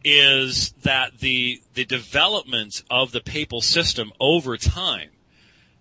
is 0.04 0.72
that 0.82 1.18
the 1.18 1.62
the 1.72 1.86
development 1.86 2.82
of 2.90 3.12
the 3.12 3.20
papal 3.20 3.62
system 3.62 4.12
over 4.20 4.58
time 4.58 5.08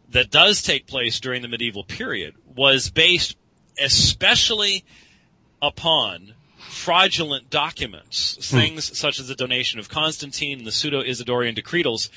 that 0.09 0.32
does 0.32 0.61
take 0.61 0.88
place 0.88 1.20
during 1.20 1.41
the 1.41 1.49
medieval 1.49 1.84
period 1.84 2.34
was 2.55 2.89
based 2.89 3.36
especially 3.80 4.86
upon 5.61 6.34
fraudulent 6.68 7.49
documents, 7.49 8.36
hmm. 8.36 8.57
things 8.57 8.97
such 8.97 9.20
as 9.20 9.28
the 9.28 9.36
donation 9.36 9.80
of 9.80 9.89
Constantine 9.89 10.59
and 10.59 10.68
the 10.68 10.72
pseudo 10.72 11.01
Isidorian 11.01 11.55
decretals. 11.55 12.09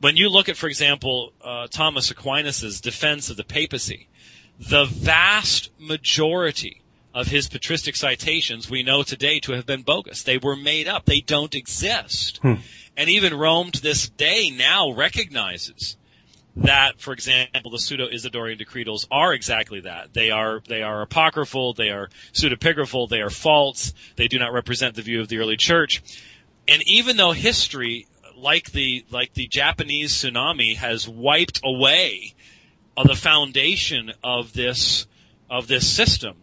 When 0.00 0.16
you 0.16 0.30
look 0.30 0.48
at, 0.48 0.56
for 0.56 0.66
example, 0.66 1.32
uh, 1.42 1.66
Thomas 1.68 2.10
Aquinas' 2.10 2.80
defense 2.80 3.28
of 3.28 3.36
the 3.36 3.44
papacy, 3.44 4.08
the 4.58 4.86
vast 4.86 5.70
majority 5.78 6.82
of 7.12 7.26
his 7.26 7.48
patristic 7.48 7.96
citations 7.96 8.70
we 8.70 8.82
know 8.82 9.02
today 9.02 9.40
to 9.40 9.52
have 9.52 9.66
been 9.66 9.82
bogus. 9.82 10.22
They 10.22 10.38
were 10.38 10.56
made 10.56 10.86
up. 10.86 11.06
They 11.06 11.20
don't 11.20 11.54
exist. 11.54 12.38
Hmm. 12.38 12.54
And 12.96 13.10
even 13.10 13.34
Rome 13.34 13.70
to 13.72 13.82
this 13.82 14.08
day 14.08 14.50
now 14.50 14.90
recognizes 14.92 15.96
that, 16.56 17.00
for 17.00 17.12
example, 17.12 17.70
the 17.70 17.78
pseudo 17.78 18.08
Isidorian 18.08 18.58
decretals 18.58 19.06
are 19.10 19.32
exactly 19.32 19.80
that. 19.80 20.12
They 20.14 20.30
are 20.30 20.62
they 20.68 20.82
are 20.82 21.02
apocryphal, 21.02 21.74
they 21.74 21.90
are 21.90 22.08
pseudepigraphal, 22.32 23.08
they 23.08 23.20
are 23.20 23.30
false. 23.30 23.92
They 24.16 24.28
do 24.28 24.38
not 24.38 24.52
represent 24.52 24.96
the 24.96 25.02
view 25.02 25.20
of 25.20 25.28
the 25.28 25.38
early 25.38 25.56
church. 25.56 26.02
And 26.68 26.82
even 26.86 27.16
though 27.16 27.32
history, 27.32 28.06
like 28.36 28.72
the 28.72 29.04
like 29.10 29.34
the 29.34 29.46
Japanese 29.46 30.12
tsunami, 30.12 30.76
has 30.76 31.08
wiped 31.08 31.60
away 31.64 32.34
the 33.04 33.14
foundation 33.14 34.12
of 34.22 34.52
this 34.52 35.06
of 35.48 35.66
this 35.66 35.88
system, 35.88 36.36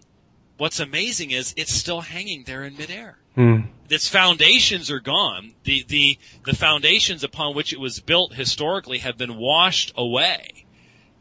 what's 0.57 0.79
amazing 0.79 1.31
is 1.31 1.53
it's 1.57 1.73
still 1.73 2.01
hanging 2.01 2.43
there 2.45 2.63
in 2.63 2.75
midair. 2.75 3.17
Mm. 3.37 3.67
Its 3.89 4.09
foundations 4.09 4.91
are 4.91 4.99
gone. 4.99 5.53
The, 5.63 5.85
the, 5.87 6.17
the 6.45 6.53
foundations 6.53 7.23
upon 7.23 7.55
which 7.55 7.71
it 7.71 7.79
was 7.79 7.99
built 7.99 8.33
historically 8.33 8.97
have 8.97 9.17
been 9.17 9.37
washed 9.37 9.93
away. 9.95 10.65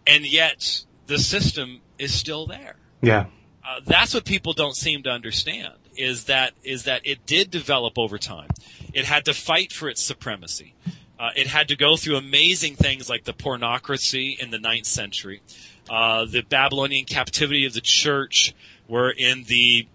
And 0.07 0.27
yet 0.27 0.85
the 1.07 1.19
system 1.19 1.81
is 1.99 2.13
still 2.13 2.47
there. 2.47 2.77
Yeah. 3.03 3.27
Uh, 3.65 3.81
that's 3.85 4.15
what 4.15 4.25
people 4.25 4.53
don't 4.53 4.77
seem 4.77 5.03
to 5.05 5.11
understand 5.11 5.75
is 5.97 6.25
that, 6.25 6.53
is 6.63 6.85
that 6.85 7.03
it 7.05 7.27
did 7.27 7.51
develop 7.51 7.99
over 7.99 8.19
time. 8.19 8.49
It 8.93 9.05
had 9.05 9.25
to 9.27 9.35
fight 9.35 9.73
for 9.73 9.89
its 9.89 10.03
supremacy. 10.03 10.75
Uh, 11.19 11.31
it 11.35 11.47
had 11.47 11.69
to 11.69 11.77
go 11.77 11.97
through 11.97 12.17
amazing 12.17 12.77
things 12.77 13.09
like 13.09 13.25
the 13.25 13.33
pornocracy 13.33 14.39
in 14.39 14.51
the 14.51 14.59
ninth 14.59 14.87
century, 14.87 15.41
uh, 15.89 16.27
the 16.27 16.43
Babylonian 16.43 17.07
captivity 17.07 17.65
of 17.65 17.73
the 17.73 17.81
church, 17.81 18.55
where 18.87 19.11
in 19.11 19.45
the 19.45 19.89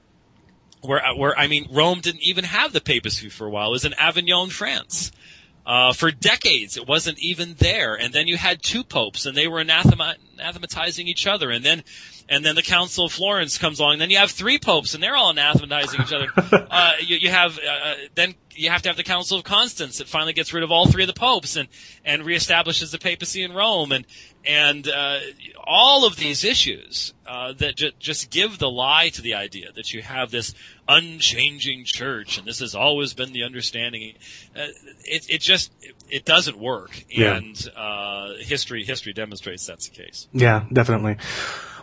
where 0.82 1.02
where 1.16 1.38
I 1.38 1.48
mean 1.48 1.68
Rome 1.72 2.02
didn't 2.02 2.24
even 2.24 2.44
have 2.44 2.74
the 2.74 2.82
papacy 2.82 3.30
for 3.30 3.46
a 3.48 3.50
while. 3.50 3.70
It 3.70 3.72
was 3.72 3.86
in 3.86 3.94
Avignon, 3.94 4.50
France. 4.50 5.12
Uh, 5.14 5.18
Uh, 5.64 5.94
for 5.94 6.10
decades, 6.10 6.76
it 6.76 6.88
wasn't 6.88 7.20
even 7.20 7.54
there, 7.60 7.94
and 7.94 8.12
then 8.14 8.28
you 8.28 8.36
had 8.36 8.64
two 8.64 8.84
popes, 8.84 9.28
and 9.28 9.38
they 9.38 9.48
were 9.48 9.60
anathema- 9.60 10.16
anathematizing 10.40 11.06
each 11.06 11.28
other, 11.28 11.52
and 11.52 11.64
then 11.64 11.84
and 12.28 12.44
then 12.44 12.56
the 12.56 12.64
Council 12.64 13.06
of 13.06 13.12
Florence 13.12 13.60
comes 13.60 13.80
along. 13.80 14.00
Then 14.00 14.10
you 14.10 14.18
have 14.18 14.32
three 14.32 14.58
popes, 14.58 14.96
and 14.96 15.04
they're 15.04 15.16
all 15.16 15.32
anathematizing 15.32 16.02
each 16.02 16.14
other. 16.14 16.28
Uh, 16.72 16.94
you, 17.02 17.18
you, 17.18 17.30
have 17.30 17.60
uh, 17.60 17.90
uh, 17.90 17.96
then 18.16 18.34
you 18.56 18.70
have 18.70 18.82
to 18.84 18.90
have 18.90 18.98
the 18.98 19.04
Council 19.04 19.38
of 19.38 19.44
Constance 19.44 19.98
that 20.00 20.08
finally 20.08 20.34
gets 20.34 20.54
rid 20.54 20.64
of 20.64 20.72
all 20.72 20.86
three 20.88 21.04
of 21.04 21.08
the 21.08 21.14
popes 21.20 21.56
and 21.56 21.68
and 22.06 22.24
reestablishes 22.24 22.92
the 22.92 22.98
papacy 23.00 23.44
in 23.44 23.54
Rome, 23.54 23.92
and 23.92 24.06
and 24.46 24.88
uh, 24.88 25.20
all 25.66 26.06
of 26.06 26.16
these 26.16 26.44
issues 26.44 27.14
uh, 27.28 27.54
that 27.54 27.76
ju- 27.76 27.92
just 28.00 28.30
give 28.32 28.58
the 28.58 28.70
lie 28.70 29.10
to 29.10 29.22
the 29.22 29.36
idea 29.36 29.72
that 29.76 29.94
you 29.94 30.02
have 30.02 30.32
this 30.32 30.54
unchanging 30.88 31.84
church, 31.86 32.38
and 32.38 32.48
this 32.48 32.60
has 32.60 32.76
always 32.76 33.14
been 33.14 33.34
the 33.34 33.44
understanding. 33.44 34.14
Uh, 34.56 34.68
it, 35.06 35.26
it 35.30 35.42
just 35.42 35.72
it 36.10 36.26
doesn't 36.26 36.58
work, 36.58 37.04
Yeah. 37.10 37.36
and 37.38 37.70
uh, 37.76 38.34
history 38.40 38.84
history 38.84 39.14
demonstrates 39.14 39.66
that's 39.66 39.90
the 39.90 39.96
case. 39.96 40.28
Yeah, 40.34 40.66
definitely. 40.72 41.18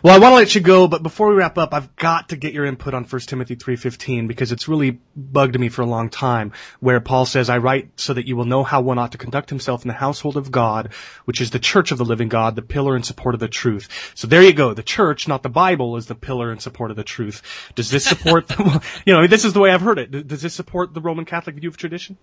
Well, 0.01 0.15
I 0.15 0.19
want 0.19 0.31
to 0.31 0.37
let 0.37 0.55
you 0.55 0.61
go, 0.61 0.87
but 0.87 1.03
before 1.03 1.27
we 1.27 1.35
wrap 1.35 1.57
up, 1.57 1.73
I've 1.73 1.93
got 1.97 2.29
to 2.29 2.37
get 2.37 2.53
your 2.53 2.65
input 2.65 2.93
on 2.93 3.03
1 3.03 3.21
Timothy 3.23 3.57
3.15 3.57 4.29
because 4.29 4.53
it's 4.53 4.69
really 4.69 5.01
bugged 5.13 5.59
me 5.59 5.67
for 5.67 5.81
a 5.81 5.85
long 5.85 6.09
time, 6.09 6.53
where 6.79 7.01
Paul 7.01 7.25
says, 7.25 7.49
I 7.49 7.57
write 7.57 7.89
so 7.99 8.13
that 8.13 8.25
you 8.25 8.37
will 8.37 8.45
know 8.45 8.63
how 8.63 8.79
one 8.79 8.97
ought 8.97 9.11
to 9.11 9.17
conduct 9.17 9.49
himself 9.49 9.83
in 9.83 9.89
the 9.89 9.93
household 9.93 10.37
of 10.37 10.51
God, 10.51 10.93
which 11.25 11.41
is 11.41 11.51
the 11.51 11.59
church 11.59 11.91
of 11.91 11.97
the 11.97 12.05
living 12.05 12.29
God, 12.29 12.55
the 12.55 12.61
pillar 12.61 12.95
and 12.95 13.05
support 13.05 13.35
of 13.35 13.41
the 13.41 13.49
truth. 13.49 14.13
So 14.15 14.27
there 14.27 14.41
you 14.41 14.53
go. 14.53 14.73
The 14.73 14.83
church, 14.83 15.27
not 15.27 15.43
the 15.43 15.49
Bible, 15.49 15.97
is 15.97 16.05
the 16.05 16.15
pillar 16.15 16.49
and 16.49 16.61
support 16.61 16.91
of 16.91 16.97
the 16.97 17.03
truth. 17.03 17.41
Does 17.75 17.91
this 17.91 18.05
support, 18.05 18.47
the, 18.47 18.81
you 19.05 19.13
know, 19.13 19.27
this 19.27 19.43
is 19.43 19.51
the 19.51 19.59
way 19.59 19.69
I've 19.69 19.81
heard 19.81 19.99
it. 19.99 20.27
Does 20.27 20.41
this 20.41 20.53
support 20.53 20.93
the 20.93 21.01
Roman 21.01 21.25
Catholic 21.25 21.57
view 21.57 21.67
of 21.67 21.75
tradition? 21.75 22.17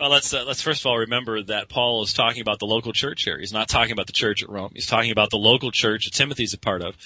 Well, 0.00 0.08
let's 0.08 0.32
uh, 0.32 0.44
let's 0.46 0.62
first 0.62 0.80
of 0.80 0.86
all 0.86 0.96
remember 0.96 1.42
that 1.42 1.68
Paul 1.68 2.02
is 2.02 2.14
talking 2.14 2.40
about 2.40 2.58
the 2.58 2.64
local 2.64 2.94
church 2.94 3.22
here. 3.24 3.38
He's 3.38 3.52
not 3.52 3.68
talking 3.68 3.92
about 3.92 4.06
the 4.06 4.14
church 4.14 4.42
at 4.42 4.48
Rome. 4.48 4.70
He's 4.72 4.86
talking 4.86 5.10
about 5.10 5.28
the 5.28 5.36
local 5.36 5.70
church 5.70 6.06
that 6.06 6.14
Timothy's 6.14 6.54
a 6.54 6.58
part 6.58 6.80
of, 6.80 6.96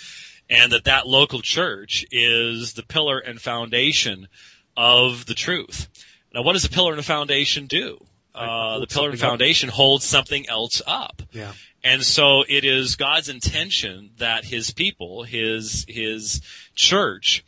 and 0.48 0.70
that 0.70 0.84
that 0.84 1.04
local 1.04 1.40
church 1.42 2.06
is 2.12 2.74
the 2.74 2.84
pillar 2.84 3.18
and 3.18 3.40
foundation 3.40 4.28
of 4.76 5.26
the 5.26 5.34
truth. 5.34 5.88
Now, 6.32 6.42
what 6.42 6.52
does 6.52 6.64
a 6.64 6.70
pillar 6.70 6.92
and 6.92 7.00
a 7.00 7.04
foundation 7.04 7.66
do? 7.66 7.98
Uh, 8.32 8.78
the 8.78 8.86
pillar 8.86 9.10
and 9.10 9.18
something 9.18 9.26
up. 9.26 9.30
foundation 9.30 9.68
holds 9.70 10.04
something 10.04 10.48
else 10.48 10.80
up. 10.86 11.20
Yeah. 11.32 11.52
And 11.82 12.02
so 12.02 12.44
it 12.48 12.64
is 12.64 12.94
God's 12.94 13.28
intention 13.28 14.10
that 14.18 14.44
his 14.44 14.72
people, 14.72 15.24
his, 15.24 15.84
his 15.88 16.42
church, 16.74 17.44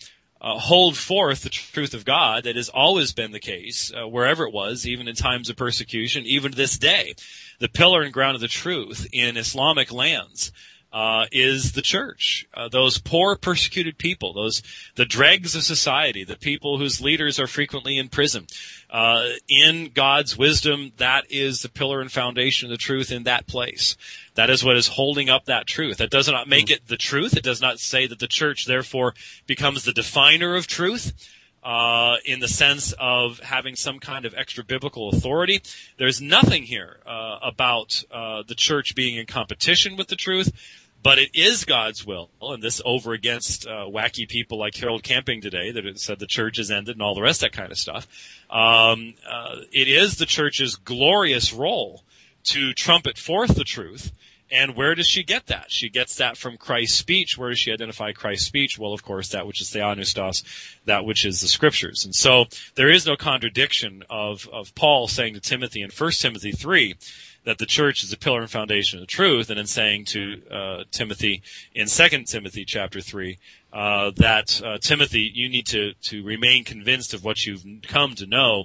uh, 0.47 0.61
hold 0.61 0.97
forth 0.97 1.43
the 1.43 1.51
truth 1.51 1.93
of 1.93 2.05
God 2.05 2.45
that 2.45 2.55
has 2.55 2.69
always 2.69 3.13
been 3.13 3.33
the 3.33 3.41
case, 3.41 3.91
uh, 3.93 4.07
wherever 4.07 4.47
it 4.47 4.53
was, 4.53 4.87
even 4.87 5.09
in 5.09 5.17
times 5.17 5.51
of 5.51 5.57
persecution, 5.57 6.25
even 6.25 6.53
to 6.53 6.57
this 6.57 6.79
day. 6.79 7.15
The 7.59 7.69
pillar 7.69 8.03
and 8.03 8.13
ground 8.13 8.37
of 8.37 8.41
the 8.41 8.47
truth 8.47 9.09
in 9.13 9.37
Islamic 9.37 9.93
lands 9.93 10.53
uh, 10.93 11.27
is 11.33 11.73
the 11.73 11.83
church. 11.83 12.47
Uh, 12.55 12.69
those 12.69 12.99
poor, 12.99 13.35
persecuted 13.37 13.99
people, 13.99 14.35
those 14.35 14.63
the 14.95 15.05
dregs 15.05 15.57
of 15.57 15.65
society, 15.65 16.23
the 16.23 16.37
people 16.37 16.79
whose 16.79 17.01
leaders 17.01 17.41
are 17.41 17.49
frequently 17.49 17.99
in 17.99 18.09
prison. 18.09 18.47
Uh, 18.89 19.31
in 19.49 19.91
God's 19.93 20.39
wisdom, 20.39 20.93
that 20.99 21.25
is 21.29 21.63
the 21.63 21.69
pillar 21.69 22.01
and 22.01 22.13
foundation 22.13 22.67
of 22.67 22.71
the 22.71 22.83
truth 22.83 23.11
in 23.11 23.25
that 23.25 23.49
place. 23.49 23.97
That 24.37 24.51
is 24.51 24.63
what 24.63 24.77
is 24.77 24.87
holding 24.87 25.29
up 25.29 25.47
that 25.47 25.67
truth. 25.67 25.97
That 25.99 26.11
does 26.11 26.29
not 26.29 26.49
make 26.49 26.71
it 26.71 26.87
the 26.87 26.97
truth. 26.97 27.37
It 27.37 27.43
does 27.43 27.61
not 27.61 27.81
say 27.81 28.07
that 28.07 28.19
the 28.19 28.29
church 28.29 28.67
therefore 28.67 29.15
becomes 29.47 29.85
the 29.85 29.93
definer 29.93 30.55
of 30.55 30.67
truth. 30.67 31.13
Uh, 31.65 32.19
in 32.25 32.39
the 32.39 32.47
sense 32.47 32.95
of 32.97 33.41
having 33.41 33.75
some 33.75 33.99
kind 33.99 34.25
of 34.25 34.33
extra 34.37 34.63
biblical 34.63 35.09
authority. 35.09 35.61
There's 35.97 36.23
nothing 36.23 36.63
here 36.63 37.01
uh, 37.05 37.41
about 37.43 38.05
uh, 38.09 38.45
the 38.47 38.55
church 38.55 38.95
being 38.95 39.17
in 39.17 39.27
competition 39.27 39.97
with 39.97 40.07
the 40.07 40.15
truth, 40.15 40.53
but 41.03 41.19
it 41.19 41.31
is 41.35 41.65
God's 41.65 42.07
will. 42.07 42.31
And 42.41 42.63
this 42.63 42.81
over 42.85 43.15
against 43.15 43.67
uh, 43.67 43.87
wacky 43.89 44.29
people 44.29 44.61
like 44.61 44.77
Harold 44.77 45.03
Camping 45.03 45.41
today 45.41 45.73
that 45.73 45.99
said 45.99 46.21
the 46.21 46.29
church 46.29 46.61
is 46.61 46.71
ended 46.71 46.95
and 46.95 47.03
all 47.03 47.17
the 47.17 47.23
rest 47.23 47.43
of 47.43 47.51
that 47.51 47.59
kind 47.59 47.73
of 47.73 47.79
stuff. 47.79 48.07
Um, 48.49 49.15
uh, 49.29 49.57
it 49.73 49.89
is 49.89 50.19
the 50.19 50.27
church's 50.27 50.77
glorious 50.77 51.53
role 51.53 52.05
to 52.47 52.73
trumpet 52.73 53.19
forth 53.19 53.55
the 53.55 53.65
truth. 53.65 54.13
And 54.51 54.77
where 54.77 54.95
does 54.95 55.09
she 55.09 55.25
get 55.25 55.47
that? 55.47 55.73
She 55.73 55.89
gets 55.89 56.17
that 56.17 56.37
from 56.37 56.57
Christ's 56.57 56.97
speech. 56.97 57.37
Where 57.37 57.51
does 57.51 57.59
she 57.59 57.73
identify 57.73 58.13
Christ's 58.13 58.47
speech? 58.47 58.79
Well, 58.79 58.93
of 58.93 59.03
course, 59.03 59.31
that 59.31 59.47
which 59.47 59.61
is 59.61 59.71
theopneustos, 59.71 60.45
that 60.85 61.05
which 61.05 61.27
is 61.27 61.41
the 61.41 61.49
scriptures. 61.49 62.05
And 62.05 62.15
so 62.15 62.45
there 62.77 62.89
is 62.89 63.07
no 63.07 63.17
contradiction 63.17 64.05
of, 64.09 64.49
of 64.53 64.73
Paul 64.77 65.09
saying 65.09 65.35
to 65.35 65.41
Timothy 65.41 65.83
in 65.83 65.91
1 65.91 66.11
Timothy 66.13 66.53
3 66.53 66.95
that 67.43 67.59
the 67.59 67.67
church 67.67 68.05
is 68.05 68.11
the 68.11 68.17
pillar 68.17 68.41
and 68.41 68.51
foundation 68.51 68.99
of 68.99 69.03
the 69.03 69.13
truth, 69.13 69.51
and 69.51 69.59
then 69.59 69.67
saying 69.67 70.05
to 70.05 70.43
uh, 70.51 70.85
Timothy 70.93 71.43
in 71.75 71.89
2 71.89 72.09
Timothy 72.25 72.65
chapter 72.65 73.01
3 73.01 73.39
uh, 73.73 74.11
that 74.17 74.61
uh, 74.65 74.79
Timothy, 74.79 75.31
you 75.33 75.49
need 75.49 75.67
to, 75.67 75.93
to 76.03 76.25
remain 76.25 76.65
convinced 76.65 77.15
of 77.15 77.25
what 77.25 77.45
you've 77.45 77.65
come 77.83 78.15
to 78.15 78.27
know 78.27 78.65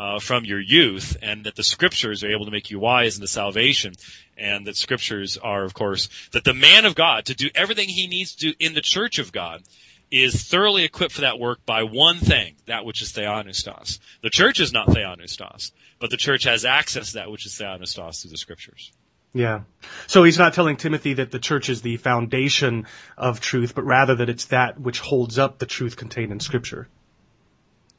uh, 0.00 0.18
from 0.18 0.46
your 0.46 0.58
youth, 0.58 1.14
and 1.20 1.44
that 1.44 1.56
the 1.56 1.62
scriptures 1.62 2.24
are 2.24 2.30
able 2.30 2.46
to 2.46 2.50
make 2.50 2.70
you 2.70 2.78
wise 2.78 3.16
into 3.16 3.28
salvation, 3.28 3.92
and 4.38 4.66
that 4.66 4.74
scriptures 4.74 5.36
are, 5.36 5.62
of 5.62 5.74
course, 5.74 6.08
that 6.32 6.42
the 6.42 6.54
man 6.54 6.86
of 6.86 6.94
God 6.94 7.26
to 7.26 7.34
do 7.34 7.50
everything 7.54 7.86
he 7.90 8.06
needs 8.06 8.34
to 8.36 8.48
do 8.48 8.54
in 8.58 8.72
the 8.72 8.80
church 8.80 9.18
of 9.18 9.30
God 9.30 9.62
is 10.10 10.42
thoroughly 10.42 10.84
equipped 10.84 11.12
for 11.12 11.20
that 11.20 11.38
work 11.38 11.66
by 11.66 11.82
one 11.82 12.16
thing, 12.16 12.54
that 12.64 12.86
which 12.86 13.02
is 13.02 13.12
theopneustos. 13.12 13.98
The 14.22 14.30
church 14.30 14.58
is 14.58 14.72
not 14.72 14.88
theopneustos, 14.88 15.72
but 15.98 16.08
the 16.08 16.16
church 16.16 16.44
has 16.44 16.64
access 16.64 17.08
to 17.08 17.18
that 17.18 17.30
which 17.30 17.44
is 17.44 17.52
theopneustos 17.52 18.22
through 18.22 18.30
the 18.30 18.38
scriptures. 18.38 18.92
Yeah. 19.34 19.60
So 20.06 20.24
he's 20.24 20.38
not 20.38 20.54
telling 20.54 20.78
Timothy 20.78 21.12
that 21.14 21.30
the 21.30 21.38
church 21.38 21.68
is 21.68 21.82
the 21.82 21.98
foundation 21.98 22.86
of 23.18 23.40
truth, 23.40 23.74
but 23.74 23.84
rather 23.84 24.14
that 24.16 24.30
it's 24.30 24.46
that 24.46 24.80
which 24.80 24.98
holds 24.98 25.38
up 25.38 25.58
the 25.58 25.66
truth 25.66 25.96
contained 25.96 26.32
in 26.32 26.40
Scripture. 26.40 26.88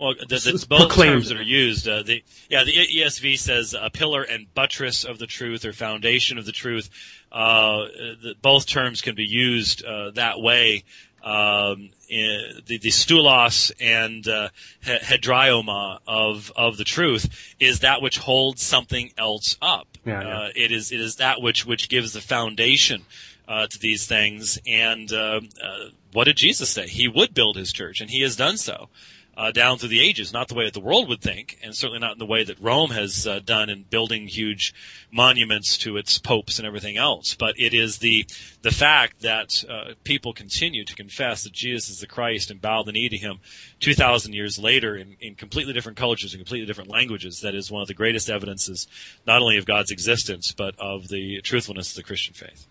Well, 0.01 0.15
the, 0.15 0.25
the, 0.25 0.65
both 0.67 0.95
terms 0.95 1.29
that 1.29 1.37
are 1.37 1.43
used. 1.43 1.87
Uh, 1.87 2.01
the 2.01 2.23
yeah, 2.49 2.63
the 2.63 2.73
ESV 2.73 3.37
says 3.37 3.75
a 3.79 3.91
pillar 3.91 4.23
and 4.23 4.51
buttress 4.51 5.03
of 5.03 5.19
the 5.19 5.27
truth 5.27 5.63
or 5.63 5.73
foundation 5.73 6.39
of 6.39 6.45
the 6.47 6.51
truth. 6.51 6.89
Uh, 7.31 7.85
the, 8.23 8.33
both 8.41 8.65
terms 8.65 9.03
can 9.03 9.13
be 9.13 9.25
used 9.25 9.85
uh, 9.85 10.09
that 10.11 10.41
way. 10.41 10.85
Um, 11.23 11.91
in, 12.09 12.63
the, 12.65 12.79
the 12.79 12.89
stulos 12.89 13.71
and 13.79 14.27
uh, 14.27 14.49
hedraioma 14.83 15.99
of 16.07 16.51
of 16.55 16.77
the 16.77 16.83
truth 16.83 17.53
is 17.59 17.81
that 17.81 18.01
which 18.01 18.17
holds 18.17 18.63
something 18.63 19.11
else 19.19 19.55
up. 19.61 19.87
Yeah, 20.03 20.23
yeah. 20.23 20.39
Uh, 20.39 20.49
it 20.55 20.71
is 20.71 20.91
it 20.91 20.99
is 20.99 21.17
that 21.17 21.43
which 21.43 21.63
which 21.63 21.89
gives 21.89 22.13
the 22.13 22.21
foundation 22.21 23.03
uh, 23.47 23.67
to 23.67 23.77
these 23.77 24.07
things. 24.07 24.57
And 24.65 25.13
uh, 25.13 25.41
uh, 25.63 25.89
what 26.11 26.23
did 26.23 26.37
Jesus 26.37 26.71
say? 26.71 26.87
He 26.87 27.07
would 27.07 27.35
build 27.35 27.55
his 27.55 27.71
church, 27.71 28.01
and 28.01 28.09
he 28.09 28.21
has 28.21 28.35
done 28.35 28.57
so 28.57 28.89
uh, 29.37 29.51
down 29.51 29.77
through 29.77 29.89
the 29.89 30.01
ages. 30.01 30.33
Not 30.33 30.47
the 30.47 30.55
way 30.55 30.65
that 30.65 30.73
the 30.73 30.79
world 30.79 31.07
would 31.09 31.21
think, 31.21 31.57
and 31.63 31.75
certainly 31.75 31.99
not 31.99 32.13
in 32.13 32.19
the 32.19 32.25
way 32.25 32.43
that 32.43 32.59
Rome 32.59 32.91
has 32.91 33.25
uh, 33.25 33.39
done 33.39 33.69
in 33.69 33.83
building 33.83 34.27
huge 34.27 34.73
monuments 35.11 35.77
to 35.79 35.97
its 35.97 36.17
popes 36.17 36.59
and 36.59 36.67
everything 36.67 36.97
else. 36.97 37.35
But 37.35 37.59
it 37.59 37.73
is 37.73 37.99
the 37.99 38.25
the 38.61 38.71
fact 38.71 39.21
that 39.21 39.63
uh, 39.69 39.93
people 40.03 40.33
continue 40.33 40.85
to 40.85 40.95
confess 40.95 41.43
that 41.43 41.53
Jesus 41.53 41.89
is 41.89 41.99
the 41.99 42.07
Christ 42.07 42.51
and 42.51 42.61
bow 42.61 42.83
the 42.83 42.91
knee 42.91 43.09
to 43.09 43.17
Him, 43.17 43.39
two 43.79 43.93
thousand 43.93 44.33
years 44.33 44.59
later 44.59 44.95
in, 44.95 45.17
in 45.19 45.35
completely 45.35 45.73
different 45.73 45.97
cultures 45.97 46.33
and 46.33 46.39
completely 46.39 46.67
different 46.67 46.89
languages. 46.89 47.41
That 47.41 47.55
is 47.55 47.71
one 47.71 47.81
of 47.81 47.87
the 47.87 47.93
greatest 47.93 48.29
evidences, 48.29 48.87
not 49.25 49.41
only 49.41 49.57
of 49.57 49.65
God's 49.65 49.91
existence, 49.91 50.51
but 50.51 50.75
of 50.79 51.07
the 51.07 51.41
truthfulness 51.41 51.91
of 51.91 51.95
the 51.95 52.03
Christian 52.03 52.33
faith. 52.33 52.67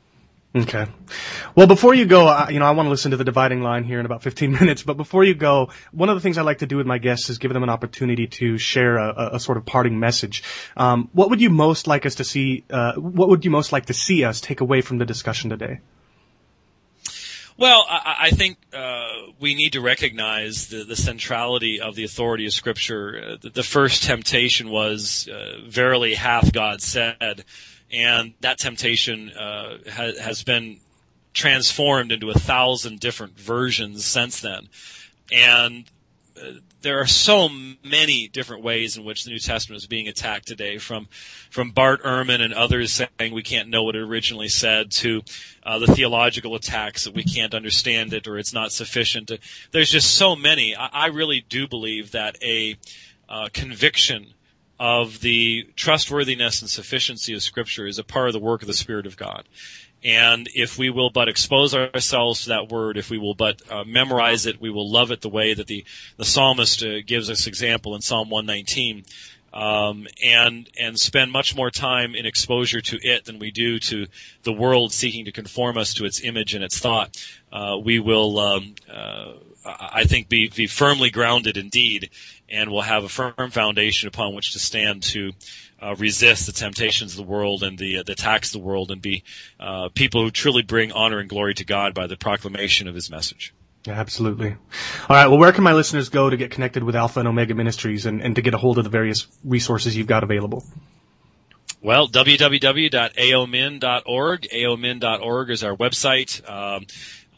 Okay. 0.52 0.86
Well, 1.54 1.68
before 1.68 1.94
you 1.94 2.06
go, 2.06 2.26
I, 2.26 2.48
you 2.48 2.58
know, 2.58 2.64
I 2.64 2.72
want 2.72 2.86
to 2.86 2.90
listen 2.90 3.12
to 3.12 3.16
the 3.16 3.24
dividing 3.24 3.62
line 3.62 3.84
here 3.84 4.00
in 4.00 4.06
about 4.06 4.24
15 4.24 4.52
minutes, 4.60 4.82
but 4.82 4.96
before 4.96 5.22
you 5.22 5.34
go, 5.34 5.70
one 5.92 6.08
of 6.08 6.16
the 6.16 6.20
things 6.20 6.38
I 6.38 6.42
like 6.42 6.58
to 6.58 6.66
do 6.66 6.76
with 6.76 6.86
my 6.86 6.98
guests 6.98 7.30
is 7.30 7.38
give 7.38 7.52
them 7.52 7.62
an 7.62 7.68
opportunity 7.68 8.26
to 8.26 8.58
share 8.58 8.96
a, 8.96 9.30
a, 9.34 9.40
sort 9.40 9.58
of 9.58 9.64
parting 9.64 10.00
message. 10.00 10.42
Um, 10.76 11.08
what 11.12 11.30
would 11.30 11.40
you 11.40 11.50
most 11.50 11.86
like 11.86 12.04
us 12.04 12.16
to 12.16 12.24
see, 12.24 12.64
uh, 12.68 12.94
what 12.94 13.28
would 13.28 13.44
you 13.44 13.50
most 13.52 13.70
like 13.70 13.86
to 13.86 13.94
see 13.94 14.24
us 14.24 14.40
take 14.40 14.60
away 14.60 14.80
from 14.80 14.98
the 14.98 15.04
discussion 15.04 15.50
today? 15.50 15.80
Well, 17.56 17.84
I, 17.88 18.16
I 18.22 18.30
think 18.30 18.56
uh, 18.72 19.06
we 19.38 19.54
need 19.54 19.74
to 19.74 19.82
recognize 19.82 20.68
the, 20.68 20.82
the 20.82 20.96
centrality 20.96 21.80
of 21.80 21.94
the 21.94 22.04
authority 22.04 22.46
of 22.46 22.54
Scripture. 22.54 23.22
Uh, 23.22 23.36
the, 23.40 23.50
the 23.50 23.62
first 23.62 24.02
temptation 24.02 24.70
was, 24.70 25.28
uh, 25.28 25.58
"Verily 25.68 26.14
hath 26.14 26.54
God 26.54 26.80
said," 26.80 27.44
and 27.92 28.34
that 28.40 28.58
temptation 28.58 29.30
uh, 29.30 29.78
ha, 29.90 30.12
has 30.20 30.42
been 30.42 30.78
transformed 31.32 32.12
into 32.12 32.30
a 32.30 32.34
thousand 32.34 33.00
different 33.00 33.38
versions 33.38 34.04
since 34.04 34.40
then. 34.40 34.68
And 35.32 35.84
uh, 36.40 36.52
there 36.82 37.00
are 37.00 37.06
so 37.06 37.48
many 37.84 38.28
different 38.28 38.62
ways 38.62 38.96
in 38.96 39.04
which 39.04 39.24
the 39.24 39.30
New 39.30 39.38
Testament 39.38 39.82
is 39.82 39.86
being 39.86 40.08
attacked 40.08 40.46
today, 40.46 40.78
from 40.78 41.08
from 41.50 41.72
Bart 41.72 42.02
Ehrman 42.02 42.40
and 42.40 42.54
others 42.54 42.92
saying 42.92 43.34
we 43.34 43.42
can't 43.42 43.68
know 43.68 43.82
what 43.82 43.96
it 43.96 44.02
originally 44.02 44.48
said, 44.48 44.90
to 44.92 45.22
uh, 45.62 45.78
the 45.78 45.94
theological 45.94 46.54
attacks 46.54 47.04
that 47.04 47.14
we 47.14 47.22
can't 47.22 47.54
understand 47.54 48.12
it 48.14 48.26
or 48.26 48.38
it's 48.38 48.54
not 48.54 48.72
sufficient. 48.72 49.30
There's 49.72 49.90
just 49.90 50.14
so 50.14 50.34
many. 50.34 50.74
I, 50.74 50.86
I 50.86 51.06
really 51.08 51.44
do 51.46 51.68
believe 51.68 52.12
that 52.12 52.42
a 52.42 52.76
uh, 53.28 53.48
conviction 53.52 54.34
of 54.80 55.20
the 55.20 55.68
trustworthiness 55.76 56.62
and 56.62 56.70
sufficiency 56.70 57.34
of 57.34 57.42
Scripture 57.42 57.86
is 57.86 57.98
a 57.98 58.04
part 58.04 58.28
of 58.28 58.32
the 58.32 58.38
work 58.40 58.62
of 58.62 58.66
the 58.66 58.74
Spirit 58.74 59.06
of 59.06 59.14
God. 59.14 59.44
And 60.02 60.48
if 60.54 60.78
we 60.78 60.88
will 60.88 61.10
but 61.10 61.28
expose 61.28 61.74
ourselves 61.74 62.44
to 62.44 62.48
that 62.48 62.70
word, 62.70 62.96
if 62.96 63.10
we 63.10 63.18
will 63.18 63.34
but 63.34 63.60
uh, 63.70 63.84
memorize 63.84 64.46
it, 64.46 64.58
we 64.58 64.70
will 64.70 64.90
love 64.90 65.10
it 65.10 65.20
the 65.20 65.28
way 65.28 65.52
that 65.52 65.66
the, 65.66 65.84
the 66.16 66.24
psalmist 66.24 66.82
uh, 66.82 67.02
gives 67.06 67.28
us 67.28 67.46
example 67.46 67.94
in 67.94 68.00
Psalm 68.00 68.30
119. 68.30 69.04
Um, 69.52 70.06
and 70.24 70.70
and 70.78 70.96
spend 70.96 71.32
much 71.32 71.56
more 71.56 71.72
time 71.72 72.14
in 72.14 72.24
exposure 72.24 72.80
to 72.80 72.98
it 73.02 73.24
than 73.24 73.40
we 73.40 73.50
do 73.50 73.80
to 73.80 74.06
the 74.44 74.52
world 74.52 74.92
seeking 74.92 75.24
to 75.24 75.32
conform 75.32 75.76
us 75.76 75.94
to 75.94 76.04
its 76.04 76.22
image 76.22 76.54
and 76.54 76.62
its 76.62 76.78
thought. 76.78 77.20
Uh, 77.52 77.76
we 77.82 77.98
will, 77.98 78.38
um, 78.38 78.76
uh, 78.88 79.32
I 79.66 80.04
think, 80.04 80.28
be 80.28 80.50
be 80.50 80.68
firmly 80.68 81.10
grounded 81.10 81.56
indeed, 81.56 82.10
and 82.50 82.70
will 82.70 82.82
have 82.82 83.04
a 83.04 83.08
firm 83.08 83.50
foundation 83.50 84.08
upon 84.08 84.34
which 84.34 84.52
to 84.52 84.58
stand 84.58 85.02
to 85.02 85.32
uh, 85.82 85.94
resist 85.96 86.46
the 86.46 86.52
temptations 86.52 87.12
of 87.12 87.16
the 87.16 87.30
world 87.30 87.62
and 87.62 87.78
the, 87.78 87.98
uh, 87.98 88.02
the 88.02 88.12
attacks 88.12 88.48
of 88.48 88.60
the 88.60 88.66
world 88.66 88.90
and 88.90 89.00
be 89.00 89.24
uh, 89.58 89.88
people 89.94 90.22
who 90.22 90.30
truly 90.30 90.62
bring 90.62 90.92
honor 90.92 91.18
and 91.18 91.28
glory 91.28 91.54
to 91.54 91.64
God 91.64 91.94
by 91.94 92.06
the 92.06 92.16
proclamation 92.16 92.88
of 92.88 92.94
His 92.94 93.10
message. 93.10 93.54
Yeah, 93.86 93.94
absolutely. 93.94 94.50
All 94.50 95.16
right. 95.16 95.26
Well, 95.26 95.38
where 95.38 95.52
can 95.52 95.64
my 95.64 95.72
listeners 95.72 96.10
go 96.10 96.28
to 96.28 96.36
get 96.36 96.50
connected 96.50 96.82
with 96.82 96.94
Alpha 96.94 97.20
and 97.20 97.28
Omega 97.28 97.54
Ministries 97.54 98.04
and, 98.04 98.20
and 98.20 98.36
to 98.36 98.42
get 98.42 98.52
a 98.52 98.58
hold 98.58 98.76
of 98.76 98.84
the 98.84 98.90
various 98.90 99.26
resources 99.42 99.96
you've 99.96 100.06
got 100.06 100.22
available? 100.22 100.64
Well, 101.82 102.08
www.aomin.org. 102.08 104.48
aomin.org 104.52 105.50
is 105.50 105.64
our 105.64 105.74
website. 105.74 106.50
Um, 106.50 106.86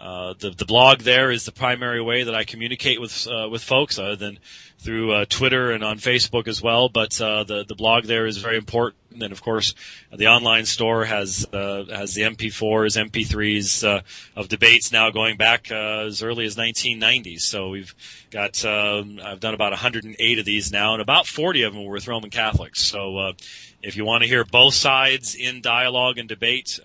uh, 0.03 0.35
the 0.37 0.51
the 0.51 0.65
blog 0.65 0.99
there 1.03 1.31
is 1.31 1.45
the 1.45 1.53
primary 1.53 2.03
way 2.03 2.25
that 2.25 2.35
I 2.35 2.43
communicate 2.43 3.01
with 3.01 3.29
uh, 3.29 3.49
with 3.49 3.63
folks, 3.63 4.01
other 4.01 4.17
than 4.17 4.41
through 4.81 5.13
uh, 5.13 5.25
Twitter 5.29 5.71
and 5.71 5.85
on 5.85 5.99
Facebook 5.99 6.49
as 6.49 6.61
well. 6.61 6.89
But 6.89 7.21
uh, 7.21 7.45
the 7.45 7.65
the 7.65 7.77
blog 7.77 8.07
there 8.07 8.27
is 8.27 8.39
very 8.39 8.57
important, 8.57 9.23
and 9.23 9.31
of 9.31 9.43
course, 9.43 9.75
the 10.13 10.27
online 10.27 10.67
store 10.67 11.05
has 11.05 11.47
uh, 11.53 11.85
has 11.85 12.15
the 12.15 12.23
MP4s, 12.23 13.11
MP3s 13.11 13.87
uh, 13.87 14.01
of 14.35 14.49
debates 14.49 14.91
now 14.91 15.11
going 15.11 15.37
back 15.37 15.71
as 15.71 16.21
early 16.21 16.47
as 16.47 16.57
1990. 16.57 17.39
So 17.39 17.69
we've 17.69 17.95
got 18.33 18.65
um, 18.65 19.21
I've 19.25 19.39
done 19.39 19.55
about 19.55 19.71
108 19.71 20.39
of 20.41 20.45
these 20.45 20.73
now, 20.73 20.95
and 20.95 21.01
about 21.01 21.29
40 21.29 21.63
of 21.63 21.75
them 21.75 21.85
were 21.85 21.93
with 21.93 22.09
Roman 22.09 22.31
Catholics. 22.31 22.83
So 22.83 23.35
if 23.83 23.97
you 23.97 24.05
want 24.05 24.23
to 24.23 24.29
hear 24.29 24.45
both 24.45 24.75
sides 24.75 25.35
in 25.35 25.61
dialogue 25.61 26.19
and 26.19 26.29
debate 26.29 26.81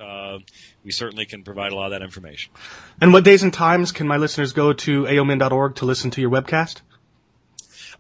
we 0.87 0.93
certainly 0.93 1.25
can 1.25 1.43
provide 1.43 1.73
a 1.73 1.75
lot 1.75 1.87
of 1.87 1.91
that 1.91 2.01
information. 2.01 2.53
And 3.01 3.11
what 3.11 3.25
days 3.25 3.43
and 3.43 3.53
times 3.53 3.91
can 3.91 4.07
my 4.07 4.15
listeners 4.15 4.53
go 4.53 4.71
to 4.71 5.03
aomin.org 5.03 5.75
to 5.75 5.85
listen 5.85 6.11
to 6.11 6.21
your 6.21 6.29
webcast? 6.29 6.79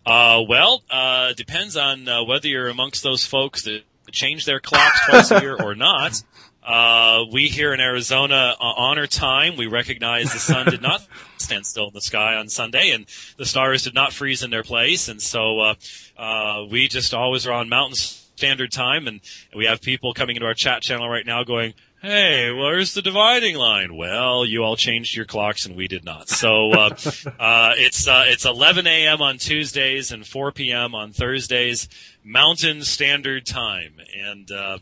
Uh, 0.05 0.41
well, 0.47 0.81
uh, 0.89 1.33
depends 1.33 1.75
on 1.75 2.07
uh, 2.07 2.23
whether 2.23 2.47
you're 2.47 2.69
amongst 2.69 3.03
those 3.03 3.25
folks 3.25 3.63
that 3.63 3.81
change 4.11 4.45
their 4.45 4.61
clocks 4.61 5.05
twice 5.05 5.31
a 5.31 5.41
year 5.41 5.61
or 5.61 5.75
not. 5.75 6.23
Uh, 6.63 7.25
we 7.29 7.47
here 7.47 7.73
in 7.73 7.81
Arizona 7.81 8.55
uh, 8.57 8.63
honor 8.63 9.05
time. 9.05 9.57
We 9.57 9.67
recognize 9.67 10.31
the 10.31 10.39
sun 10.39 10.67
did 10.67 10.81
not 10.81 11.05
stand 11.37 11.65
still 11.65 11.89
in 11.89 11.93
the 11.93 11.99
sky 11.99 12.35
on 12.35 12.47
Sunday, 12.47 12.91
and 12.91 13.05
the 13.35 13.45
stars 13.45 13.83
did 13.83 13.93
not 13.93 14.13
freeze 14.13 14.43
in 14.43 14.49
their 14.49 14.63
place, 14.63 15.09
and 15.09 15.21
so 15.21 15.59
uh, 15.59 15.75
uh, 16.17 16.65
we 16.71 16.87
just 16.87 17.13
always 17.13 17.47
are 17.47 17.53
on 17.53 17.67
Mountain 17.67 17.95
Standard 18.37 18.71
Time. 18.71 19.07
And 19.07 19.19
we 19.55 19.65
have 19.65 19.81
people 19.81 20.13
coming 20.13 20.35
into 20.35 20.45
our 20.45 20.53
chat 20.53 20.81
channel 20.81 21.09
right 21.09 21.25
now 21.25 21.43
going, 21.43 21.73
Hey, 21.99 22.51
where's 22.51 22.93
the 22.93 23.01
dividing 23.01 23.55
line? 23.55 23.95
Well, 23.95 24.45
you 24.45 24.63
all 24.63 24.75
changed 24.75 25.15
your 25.15 25.25
clocks 25.25 25.65
and 25.65 25.75
we 25.75 25.87
did 25.87 26.05
not. 26.05 26.29
So 26.29 26.71
uh, 26.71 26.95
uh, 27.39 27.73
it's 27.75 28.07
uh, 28.07 28.25
it's 28.27 28.45
11 28.45 28.85
a.m. 28.85 29.21
on 29.23 29.39
Tuesdays 29.39 30.11
and 30.11 30.25
4 30.25 30.51
p.m. 30.51 30.93
on 30.93 31.11
Thursdays, 31.11 31.89
Mountain 32.23 32.83
Standard 32.83 33.47
Time, 33.47 33.93
and 34.15 34.51
uh, 34.51 34.77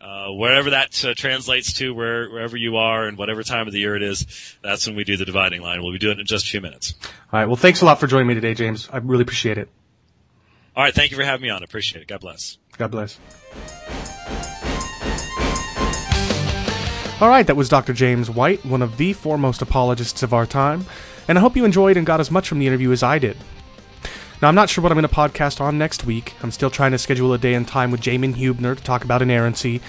uh, 0.00 0.28
wherever 0.32 0.70
that 0.70 1.04
uh, 1.04 1.12
translates 1.14 1.74
to, 1.74 1.94
where, 1.94 2.30
wherever 2.30 2.56
you 2.56 2.76
are 2.76 3.06
and 3.06 3.18
whatever 3.18 3.42
time 3.42 3.66
of 3.66 3.72
the 3.72 3.80
year 3.80 3.94
it 3.94 4.02
is, 4.02 4.56
that's 4.62 4.86
when 4.86 4.96
we 4.96 5.04
do 5.04 5.18
the 5.18 5.24
dividing 5.26 5.60
line. 5.60 5.82
We'll 5.82 5.92
be 5.92 5.98
doing 5.98 6.16
it 6.16 6.20
in 6.20 6.26
just 6.26 6.46
a 6.46 6.48
few 6.48 6.62
minutes. 6.62 6.94
All 7.04 7.40
right. 7.40 7.46
Well, 7.46 7.56
thanks 7.56 7.82
a 7.82 7.84
lot 7.84 8.00
for 8.00 8.06
joining 8.06 8.28
me 8.28 8.34
today, 8.34 8.54
James. 8.54 8.88
I 8.90 8.98
really 8.98 9.22
appreciate 9.22 9.58
it. 9.58 9.68
All 10.76 10.82
right. 10.82 10.94
Thank 10.94 11.10
you 11.10 11.16
for 11.16 11.24
having 11.24 11.42
me 11.42 11.50
on. 11.50 11.62
I 11.62 11.64
appreciate 11.64 12.02
it. 12.02 12.08
God 12.08 12.20
bless. 12.20 12.58
God 12.76 12.90
bless. 12.90 13.18
All 17.20 17.28
right, 17.28 17.46
that 17.46 17.54
was 17.54 17.68
Dr. 17.68 17.92
James 17.92 18.28
White, 18.28 18.66
one 18.66 18.82
of 18.82 18.96
the 18.96 19.12
foremost 19.12 19.62
apologists 19.62 20.24
of 20.24 20.34
our 20.34 20.46
time, 20.46 20.84
and 21.28 21.38
I 21.38 21.40
hope 21.40 21.54
you 21.54 21.64
enjoyed 21.64 21.96
and 21.96 22.04
got 22.04 22.18
as 22.18 22.28
much 22.28 22.48
from 22.48 22.58
the 22.58 22.66
interview 22.66 22.90
as 22.90 23.04
I 23.04 23.20
did. 23.20 23.36
Now, 24.42 24.48
I'm 24.48 24.56
not 24.56 24.68
sure 24.68 24.82
what 24.82 24.90
I'm 24.90 24.98
going 24.98 25.08
to 25.08 25.14
podcast 25.14 25.60
on 25.60 25.78
next 25.78 26.04
week. 26.04 26.34
I'm 26.42 26.50
still 26.50 26.70
trying 26.70 26.90
to 26.90 26.98
schedule 26.98 27.32
a 27.32 27.38
day 27.38 27.54
and 27.54 27.66
time 27.66 27.92
with 27.92 28.00
Jamin 28.00 28.34
Hubner 28.34 28.76
to 28.76 28.82
talk 28.82 29.04
about 29.04 29.22
inerrancy. 29.22 29.80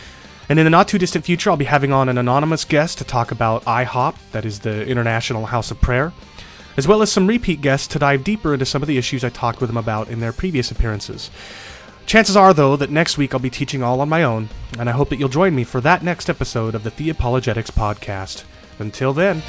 And 0.47 0.59
in 0.59 0.65
the 0.65 0.69
not 0.69 0.87
too 0.87 0.99
distant 0.99 1.25
future, 1.25 1.49
I'll 1.49 1.57
be 1.57 1.65
having 1.65 1.91
on 1.91 2.09
an 2.09 2.19
anonymous 2.19 2.63
guest 2.63 2.99
to 2.99 3.03
talk 3.03 3.31
about 3.31 3.65
IHOP, 3.65 4.15
that 4.31 4.45
is 4.45 4.59
the 4.59 4.85
International 4.85 5.47
House 5.47 5.71
of 5.71 5.81
Prayer, 5.81 6.13
as 6.77 6.87
well 6.87 7.01
as 7.01 7.11
some 7.11 7.27
repeat 7.27 7.61
guests 7.61 7.87
to 7.87 7.99
dive 7.99 8.23
deeper 8.23 8.53
into 8.53 8.65
some 8.65 8.81
of 8.81 8.87
the 8.87 8.97
issues 8.97 9.23
I 9.23 9.29
talked 9.29 9.61
with 9.61 9.69
them 9.69 9.77
about 9.77 10.09
in 10.09 10.19
their 10.19 10.33
previous 10.33 10.71
appearances. 10.71 11.29
Chances 12.05 12.37
are, 12.37 12.53
though, 12.53 12.75
that 12.75 12.91
next 12.91 13.17
week 13.17 13.33
I'll 13.33 13.39
be 13.39 13.49
teaching 13.49 13.81
all 13.81 14.01
on 14.01 14.09
my 14.09 14.23
own, 14.23 14.49
and 14.77 14.89
I 14.89 14.93
hope 14.93 15.09
that 15.09 15.17
you'll 15.17 15.29
join 15.29 15.55
me 15.55 15.63
for 15.63 15.81
that 15.81 16.03
next 16.03 16.29
episode 16.29 16.75
of 16.75 16.83
the 16.83 16.91
Theopologetics 16.91 17.71
Podcast. 17.71 18.43
Until 18.77 19.13
then. 19.13 19.41